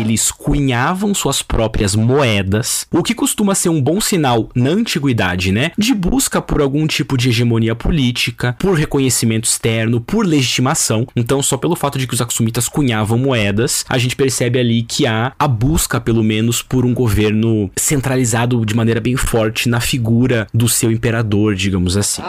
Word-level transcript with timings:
eles 0.00 0.30
cunhavam 0.30 1.14
suas 1.14 1.42
próprias 1.42 1.94
moedas, 1.94 2.86
o 2.90 3.02
que 3.02 3.14
costuma 3.14 3.54
ser 3.54 3.68
um 3.68 3.80
bom 3.80 4.00
sinal 4.00 4.48
na 4.54 4.70
antiguidade, 4.70 5.52
né? 5.52 5.72
De 5.78 5.94
busca 5.94 6.40
por 6.42 6.60
algum 6.60 6.86
tipo 6.86 7.16
de 7.16 7.28
hegemonia 7.28 7.74
política, 7.74 8.56
por 8.58 8.76
reconhecimento 8.76 9.44
externo, 9.44 10.00
por 10.00 10.26
legitimação. 10.26 11.06
Então, 11.14 11.42
só 11.42 11.56
pelo 11.56 11.76
fato 11.76 11.98
de 11.98 12.06
que 12.06 12.14
os 12.14 12.20
Aksumitas 12.20 12.68
cunhavam 12.68 13.18
moedas, 13.18 13.84
a 13.88 13.98
gente 13.98 14.16
percebe 14.16 14.58
ali 14.58 14.82
que 14.82 15.06
há 15.06 15.32
a 15.38 15.48
busca, 15.48 16.00
pelo 16.00 16.22
menos, 16.22 16.62
por 16.62 16.84
um 16.84 16.94
governo 16.94 17.70
centralizado 17.76 18.64
de 18.64 18.74
maneira 18.74 19.00
bem 19.00 19.16
forte 19.16 19.68
na 19.68 19.80
figura 19.80 20.46
do 20.52 20.68
seu 20.68 20.90
imperador, 20.90 21.54
digamos 21.54 21.96
assim. 21.96 22.22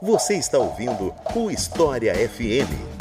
Você 0.00 0.34
está 0.34 0.58
ouvindo 0.58 1.14
o 1.34 1.48
História 1.48 2.12
FM. 2.28 2.91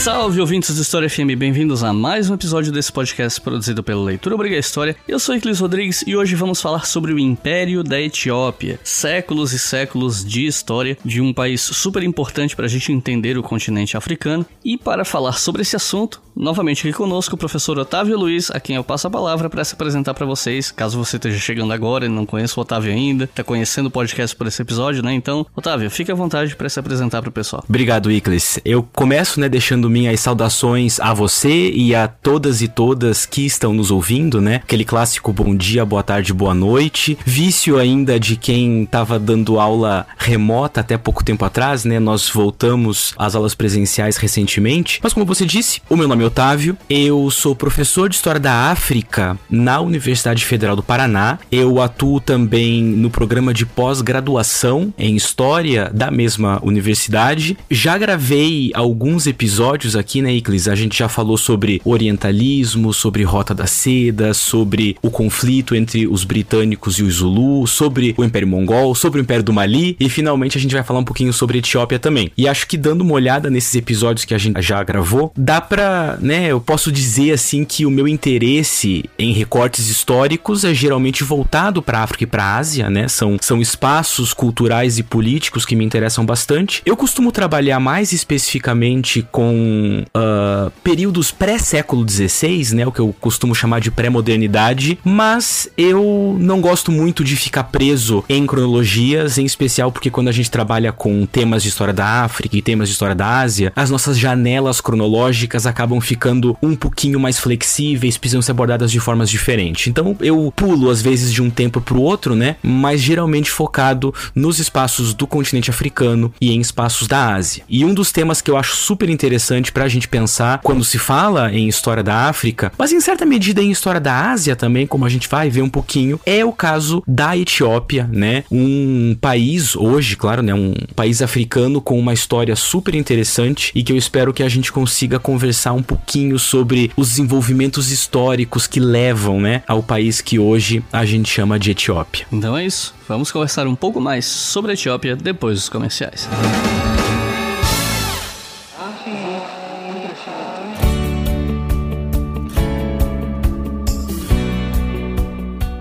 Salve 0.00 0.40
ouvintes 0.40 0.74
do 0.74 0.80
História 0.80 1.10
FM, 1.10 1.36
bem-vindos 1.36 1.84
a 1.84 1.92
mais 1.92 2.30
um 2.30 2.34
episódio 2.34 2.72
desse 2.72 2.90
podcast 2.90 3.38
produzido 3.38 3.82
pela 3.82 4.02
Leitura 4.02 4.34
Obriga 4.34 4.56
História. 4.56 4.96
Eu 5.06 5.18
sou 5.18 5.34
Eclis 5.34 5.60
Rodrigues 5.60 6.02
e 6.06 6.16
hoje 6.16 6.34
vamos 6.34 6.58
falar 6.58 6.86
sobre 6.86 7.12
o 7.12 7.18
Império 7.18 7.84
da 7.84 8.00
Etiópia. 8.00 8.80
Séculos 8.82 9.52
e 9.52 9.58
séculos 9.58 10.24
de 10.24 10.46
história 10.46 10.96
de 11.04 11.20
um 11.20 11.34
país 11.34 11.60
super 11.60 12.02
importante 12.02 12.56
para 12.56 12.64
a 12.64 12.68
gente 12.68 12.90
entender 12.90 13.36
o 13.36 13.42
continente 13.42 13.94
africano. 13.94 14.46
E 14.64 14.78
para 14.78 15.04
falar 15.04 15.34
sobre 15.34 15.60
esse 15.60 15.76
assunto, 15.76 16.22
novamente 16.40 16.88
aqui 16.88 16.96
conosco 16.96 17.34
o 17.34 17.38
professor 17.38 17.78
Otávio 17.78 18.18
Luiz, 18.18 18.50
a 18.50 18.58
quem 18.58 18.76
eu 18.76 18.82
passo 18.82 19.06
a 19.06 19.10
palavra 19.10 19.50
para 19.50 19.62
se 19.62 19.74
apresentar 19.74 20.14
para 20.14 20.24
vocês, 20.24 20.70
caso 20.70 20.96
você 20.96 21.16
esteja 21.16 21.38
chegando 21.38 21.72
agora 21.72 22.06
e 22.06 22.08
não 22.08 22.24
conheça 22.24 22.58
o 22.58 22.62
Otávio 22.62 22.90
ainda, 22.90 23.24
está 23.24 23.44
conhecendo 23.44 23.86
o 23.86 23.90
podcast 23.90 24.34
por 24.34 24.46
esse 24.46 24.62
episódio, 24.62 25.02
né? 25.02 25.12
Então, 25.12 25.46
Otávio, 25.54 25.90
fique 25.90 26.10
à 26.10 26.14
vontade 26.14 26.56
para 26.56 26.68
se 26.68 26.80
apresentar 26.80 27.20
para 27.20 27.28
o 27.28 27.32
pessoal. 27.32 27.62
Obrigado, 27.68 28.10
Iclis. 28.10 28.58
Eu 28.64 28.82
começo, 28.82 29.38
né, 29.38 29.48
deixando 29.48 29.90
minhas 29.90 30.18
saudações 30.20 30.98
a 30.98 31.12
você 31.12 31.70
e 31.70 31.94
a 31.94 32.08
todas 32.08 32.62
e 32.62 32.68
todas 32.68 33.26
que 33.26 33.44
estão 33.44 33.74
nos 33.74 33.90
ouvindo, 33.90 34.40
né? 34.40 34.56
Aquele 34.56 34.84
clássico 34.84 35.32
bom 35.32 35.54
dia, 35.54 35.84
boa 35.84 36.02
tarde, 36.02 36.32
boa 36.32 36.54
noite. 36.54 37.18
Vício 37.24 37.78
ainda 37.78 38.18
de 38.18 38.36
quem 38.36 38.84
estava 38.84 39.18
dando 39.18 39.60
aula 39.60 40.06
remota 40.16 40.80
até 40.80 40.96
pouco 40.96 41.22
tempo 41.22 41.44
atrás, 41.44 41.84
né? 41.84 42.00
Nós 42.00 42.30
voltamos 42.30 43.12
às 43.18 43.34
aulas 43.34 43.54
presenciais 43.54 44.16
recentemente. 44.16 45.00
Mas 45.02 45.12
como 45.12 45.26
você 45.26 45.44
disse, 45.44 45.82
o 45.88 45.96
meu 45.96 46.08
nome 46.08 46.24
é 46.24 46.29
Otávio, 46.30 46.78
eu 46.88 47.28
sou 47.28 47.56
professor 47.56 48.08
de 48.08 48.14
História 48.14 48.40
da 48.40 48.70
África 48.70 49.36
na 49.50 49.80
Universidade 49.80 50.44
Federal 50.44 50.76
do 50.76 50.82
Paraná. 50.82 51.40
Eu 51.50 51.82
atuo 51.82 52.20
também 52.20 52.84
no 52.84 53.10
programa 53.10 53.52
de 53.52 53.66
pós-graduação 53.66 54.94
em 54.96 55.16
História 55.16 55.90
da 55.92 56.08
mesma 56.08 56.60
universidade. 56.62 57.58
Já 57.68 57.98
gravei 57.98 58.70
alguns 58.74 59.26
episódios 59.26 59.96
aqui, 59.96 60.22
né, 60.22 60.32
Iclis, 60.34 60.68
a 60.68 60.76
gente 60.76 60.96
já 60.96 61.08
falou 61.08 61.36
sobre 61.36 61.82
orientalismo, 61.84 62.94
sobre 62.94 63.24
Rota 63.24 63.52
da 63.52 63.66
Seda, 63.66 64.32
sobre 64.32 64.96
o 65.02 65.10
conflito 65.10 65.74
entre 65.74 66.06
os 66.06 66.22
britânicos 66.22 67.00
e 67.00 67.02
os 67.02 67.14
Zulu, 67.14 67.66
sobre 67.66 68.14
o 68.16 68.22
Império 68.22 68.46
Mongol, 68.46 68.94
sobre 68.94 69.20
o 69.20 69.22
Império 69.22 69.42
do 69.42 69.52
Mali 69.52 69.96
e 69.98 70.08
finalmente 70.08 70.56
a 70.56 70.60
gente 70.60 70.74
vai 70.74 70.84
falar 70.84 71.00
um 71.00 71.04
pouquinho 71.04 71.32
sobre 71.32 71.58
Etiópia 71.58 71.98
também. 71.98 72.30
E 72.38 72.46
acho 72.46 72.68
que 72.68 72.76
dando 72.76 73.00
uma 73.00 73.14
olhada 73.14 73.50
nesses 73.50 73.74
episódios 73.74 74.24
que 74.24 74.32
a 74.32 74.38
gente 74.38 74.62
já 74.62 74.80
gravou, 74.84 75.32
dá 75.36 75.60
pra, 75.60 76.09
né, 76.20 76.48
eu 76.48 76.60
posso 76.60 76.90
dizer 76.90 77.32
assim 77.32 77.64
que 77.64 77.84
o 77.84 77.90
meu 77.90 78.08
interesse 78.08 79.04
em 79.18 79.32
recortes 79.32 79.88
históricos 79.88 80.64
é 80.64 80.72
geralmente 80.72 81.22
voltado 81.24 81.82
para 81.82 82.02
África 82.02 82.24
e 82.24 82.26
para 82.26 82.56
Ásia, 82.56 82.88
né? 82.88 83.08
São, 83.08 83.36
são 83.40 83.60
espaços 83.60 84.32
culturais 84.32 84.98
e 84.98 85.02
políticos 85.02 85.64
que 85.64 85.76
me 85.76 85.84
interessam 85.84 86.24
bastante. 86.24 86.82
Eu 86.84 86.96
costumo 86.96 87.32
trabalhar 87.32 87.80
mais 87.80 88.12
especificamente 88.12 89.26
com 89.30 90.04
uh, 90.08 90.70
períodos 90.82 91.30
pré-século 91.30 92.06
XVI, 92.08 92.74
né, 92.74 92.86
o 92.86 92.92
que 92.92 93.00
eu 93.00 93.14
costumo 93.20 93.54
chamar 93.54 93.80
de 93.80 93.90
pré-modernidade, 93.90 94.98
mas 95.04 95.68
eu 95.76 96.36
não 96.38 96.60
gosto 96.60 96.90
muito 96.90 97.22
de 97.24 97.36
ficar 97.36 97.64
preso 97.64 98.24
em 98.28 98.46
cronologias, 98.46 99.38
em 99.38 99.44
especial 99.44 99.92
porque 99.92 100.10
quando 100.10 100.28
a 100.28 100.32
gente 100.32 100.50
trabalha 100.50 100.92
com 100.92 101.26
temas 101.26 101.62
de 101.62 101.68
história 101.68 101.92
da 101.92 102.24
África 102.24 102.56
e 102.56 102.62
temas 102.62 102.88
de 102.88 102.92
história 102.92 103.14
da 103.14 103.40
Ásia, 103.40 103.72
as 103.76 103.90
nossas 103.90 104.18
janelas 104.18 104.80
cronológicas 104.80 105.66
acabam 105.66 105.99
ficando 106.00 106.56
um 106.62 106.74
pouquinho 106.74 107.18
mais 107.20 107.38
flexíveis, 107.38 108.16
precisam 108.16 108.42
ser 108.42 108.52
abordadas 108.52 108.90
de 108.90 109.00
formas 109.00 109.30
diferentes. 109.30 109.86
Então 109.86 110.16
eu 110.20 110.52
pulo 110.54 110.90
às 110.90 111.02
vezes 111.02 111.32
de 111.32 111.42
um 111.42 111.50
tempo 111.50 111.80
para 111.80 111.96
o 111.96 112.02
outro, 112.02 112.34
né, 112.34 112.56
mas 112.62 113.00
geralmente 113.00 113.50
focado 113.50 114.14
nos 114.34 114.58
espaços 114.58 115.14
do 115.14 115.26
continente 115.26 115.70
africano 115.70 116.32
e 116.40 116.52
em 116.52 116.60
espaços 116.60 117.06
da 117.06 117.34
Ásia. 117.34 117.64
E 117.68 117.84
um 117.84 117.94
dos 117.94 118.12
temas 118.12 118.40
que 118.40 118.50
eu 118.50 118.56
acho 118.56 118.76
super 118.76 119.08
interessante 119.08 119.72
para 119.72 119.84
a 119.84 119.88
gente 119.88 120.08
pensar 120.08 120.60
quando 120.62 120.84
se 120.84 120.98
fala 120.98 121.52
em 121.52 121.68
história 121.68 122.02
da 122.02 122.28
África, 122.28 122.72
mas 122.78 122.92
em 122.92 123.00
certa 123.00 123.24
medida 123.24 123.62
em 123.62 123.70
história 123.70 124.00
da 124.00 124.30
Ásia 124.30 124.56
também, 124.56 124.86
como 124.86 125.04
a 125.04 125.08
gente 125.08 125.28
vai 125.28 125.50
ver 125.50 125.62
um 125.62 125.68
pouquinho, 125.68 126.20
é 126.24 126.44
o 126.44 126.52
caso 126.52 127.02
da 127.06 127.36
Etiópia, 127.36 128.08
né? 128.12 128.44
Um 128.50 129.16
país 129.20 129.76
hoje, 129.76 130.16
claro, 130.16 130.42
né, 130.42 130.54
um 130.54 130.74
país 130.94 131.22
africano 131.22 131.80
com 131.80 131.98
uma 131.98 132.12
história 132.12 132.54
super 132.56 132.94
interessante 132.94 133.72
e 133.74 133.82
que 133.82 133.92
eu 133.92 133.96
espero 133.96 134.32
que 134.32 134.42
a 134.42 134.48
gente 134.48 134.72
consiga 134.72 135.18
conversar 135.18 135.72
um 135.72 135.82
pouquinho 135.90 136.38
sobre 136.38 136.92
os 136.96 137.08
desenvolvimentos 137.08 137.90
históricos 137.90 138.68
que 138.68 138.78
levam, 138.78 139.40
né, 139.40 139.64
ao 139.66 139.82
país 139.82 140.20
que 140.20 140.38
hoje 140.38 140.84
a 140.92 141.04
gente 141.04 141.28
chama 141.28 141.58
de 141.58 141.72
Etiópia. 141.72 142.26
Então 142.30 142.56
é 142.56 142.64
isso. 142.64 142.94
Vamos 143.08 143.32
conversar 143.32 143.66
um 143.66 143.74
pouco 143.74 144.00
mais 144.00 144.24
sobre 144.24 144.70
a 144.70 144.74
Etiópia 144.74 145.16
depois 145.16 145.58
dos 145.58 145.68
comerciais. 145.68 146.28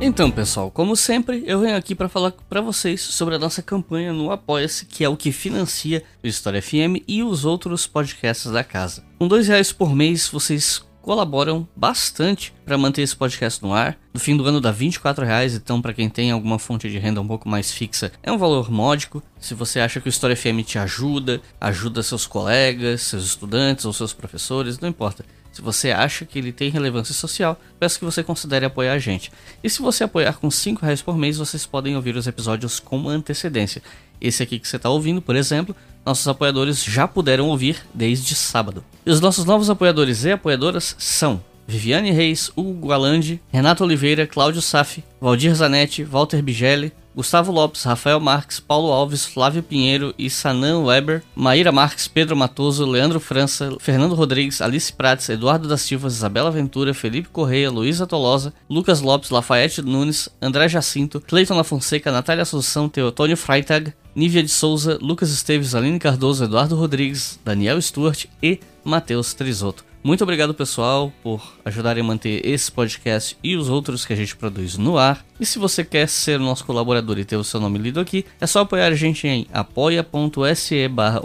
Então, 0.10 0.32
pessoal, 0.32 0.72
como 0.72 0.96
sempre, 0.96 1.44
eu 1.46 1.60
venho 1.60 1.78
aqui 1.78 1.94
para 1.94 2.10
falar 2.10 2.32
para 2.32 2.62
vocês 2.62 3.00
sobre 3.00 3.36
a 3.36 3.40
nossa 3.40 3.62
campanha 3.62 4.12
no 4.12 4.32
Apoia-se, 4.32 4.88
que 4.88 5.04
é 5.04 5.08
o 5.08 5.16
que 5.16 5.32
financia 5.32 6.04
o 6.24 6.28
História 6.28 6.60
FM 6.60 7.06
e 7.08 7.22
os 7.22 7.46
outros 7.46 7.86
podcasts 7.86 8.52
da 8.52 8.64
casa. 8.64 9.06
Com 9.20 9.28
dois 9.28 9.48
reais 9.48 9.72
por 9.72 9.96
mês, 9.96 10.28
vocês 10.28 10.84
colaboram 11.00 11.68
bastante 11.76 12.52
para 12.66 12.78
manter 12.78 13.04
esse 13.04 13.16
podcast 13.16 13.62
no 13.62 13.72
ar. 13.72 14.00
No 14.12 14.20
fim 14.20 14.36
do 14.36 14.44
ano 14.46 14.60
dá 14.60 14.72
24 14.72 15.24
reais, 15.24 15.54
então 15.54 15.80
para 15.80 15.94
quem 15.94 16.10
tem 16.10 16.32
alguma 16.32 16.58
fonte 16.58 16.90
de 16.90 16.98
renda 16.98 17.22
um 17.22 17.28
pouco 17.28 17.48
mais 17.48 17.72
fixa, 17.72 18.12
é 18.24 18.32
um 18.32 18.38
valor 18.38 18.72
módico. 18.72 19.22
Se 19.40 19.54
você 19.54 19.80
acha 19.80 20.02
que 20.02 20.08
o 20.08 20.10
História 20.10 20.36
FM 20.36 20.66
te 20.66 20.80
ajuda, 20.80 21.40
ajuda 21.62 22.02
seus 22.02 22.26
colegas, 22.26 23.04
seus 23.04 23.26
estudantes 23.26 23.86
ou 23.86 23.94
seus 23.94 24.12
professores, 24.12 24.80
não 24.80 24.90
importa. 24.90 25.24
Se 25.52 25.62
você 25.62 25.92
acha 25.92 26.26
que 26.26 26.40
ele 26.40 26.52
tem 26.52 26.70
relevância 26.70 27.14
social, 27.14 27.60
peço 27.80 28.00
que 28.00 28.06
você 28.06 28.24
considere 28.24 28.66
apoiar 28.66 28.94
a 28.94 29.00
gente. 29.00 29.32
E 29.64 29.70
se 29.70 29.82
você 29.82 30.04
apoiar 30.04 30.34
com 30.34 30.50
5 30.50 30.86
reais 30.86 31.02
por 31.02 31.18
mês, 31.18 31.38
vocês 31.38 31.66
podem 31.66 31.96
ouvir 31.96 32.16
os 32.16 32.28
episódios 32.28 32.80
com 32.80 33.10
antecedência. 33.10 33.82
Esse 34.22 34.44
aqui 34.44 34.60
que 34.60 34.68
você 34.68 34.76
está 34.76 34.90
ouvindo, 34.90 35.22
por 35.22 35.36
exemplo, 35.36 35.76
nossos 36.06 36.28
apoiadores 36.28 36.84
já 36.84 37.08
puderam 37.08 37.48
ouvir 37.48 37.84
desde 37.94 38.36
sábado. 38.36 38.84
E 39.06 39.10
os 39.10 39.20
nossos 39.20 39.46
novos 39.46 39.70
apoiadores 39.70 40.24
e 40.24 40.32
apoiadoras 40.32 40.96
são 40.98 41.42
Viviane 41.68 42.12
Reis, 42.12 42.52
Hugo 42.56 42.88
Gualandi, 42.88 43.42
Renato 43.52 43.84
Oliveira, 43.84 44.26
Cláudio 44.26 44.62
Saf, 44.62 45.04
Valdir 45.22 45.54
Zanetti, 45.54 46.04
Walter 46.04 46.42
Bigelli, 46.42 46.92
Gustavo 47.16 47.52
Lopes, 47.52 47.84
Rafael 47.84 48.20
Marques, 48.20 48.60
Paulo 48.60 48.92
Alves, 48.92 49.26
Flávio 49.26 49.64
Pinheiro 49.64 50.14
e 50.18 50.30
Sanan 50.30 50.84
Weber, 50.84 51.24
Maíra 51.36 51.72
Marques, 51.72 52.08
Pedro 52.08 52.36
Matoso, 52.36 52.86
Leandro 52.86 53.20
França, 53.20 53.76
Fernando 53.80 54.16
Rodrigues, 54.16 54.62
Alice 54.62 54.92
Prates, 54.94 55.28
Eduardo 55.30 55.68
da 55.68 55.78
Silva, 55.78 56.08
Isabela 56.08 56.52
Ventura, 56.52 56.94
Felipe 56.94 57.30
Correia, 57.30 57.72
Luísa 57.72 58.08
Tolosa, 58.08 58.54
Lucas 58.70 59.02
Lopes, 59.02 59.30
Lafayette 59.30 59.82
Nunes, 59.82 60.30
André 60.42 60.70
Jacinto, 60.70 61.20
Cleiton 61.20 61.58
La 61.58 61.64
Fonseca, 61.64 62.12
Natália 62.12 62.44
Assunção, 62.44 62.88
Teotônio 62.88 63.36
Freitag, 63.36 63.94
Nívia 64.16 64.44
de 64.44 64.50
Souza, 64.50 64.98
Lucas 65.02 65.32
Esteves, 65.32 65.76
Aline 65.76 66.00
Cardoso, 66.00 66.44
Eduardo 66.44 66.76
Rodrigues, 66.76 67.40
Daniel 67.44 67.82
Stuart 67.82 68.26
e 68.42 68.60
Matheus 68.84 69.34
Trisotto. 69.34 69.89
Muito 70.02 70.24
obrigado, 70.24 70.54
pessoal, 70.54 71.12
por 71.22 71.42
ajudarem 71.66 72.02
a 72.02 72.06
manter 72.06 72.46
esse 72.46 72.72
podcast 72.72 73.38
e 73.44 73.58
os 73.58 73.68
outros 73.68 74.06
que 74.06 74.14
a 74.14 74.16
gente 74.16 74.36
produz 74.36 74.78
no 74.78 74.98
ar. 74.98 75.26
E 75.40 75.46
se 75.46 75.60
você 75.60 75.84
quer 75.84 76.08
ser 76.08 76.40
nosso 76.40 76.66
colaborador 76.66 77.20
e 77.20 77.26
ter 77.26 77.36
o 77.36 77.44
seu 77.44 77.60
nome 77.60 77.78
lido 77.78 78.00
aqui, 78.00 78.26
é 78.40 78.48
só 78.48 78.62
apoiar 78.62 78.88
a 78.88 78.96
gente 78.96 79.28
em 79.28 79.46
apoia.se 79.52 80.88
barra 80.88 81.22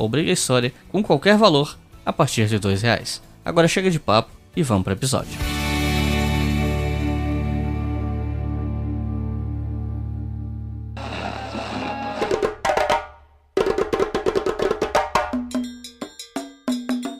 com 0.88 1.02
qualquer 1.02 1.36
valor 1.38 1.78
a 2.04 2.12
partir 2.12 2.48
de 2.48 2.58
dois 2.58 2.82
reais. 2.82 3.22
Agora 3.44 3.68
chega 3.68 3.90
de 3.90 4.00
papo 4.00 4.32
e 4.56 4.62
vamos 4.62 4.82
para 4.82 4.92
o 4.92 4.96
episódio. 4.96 5.63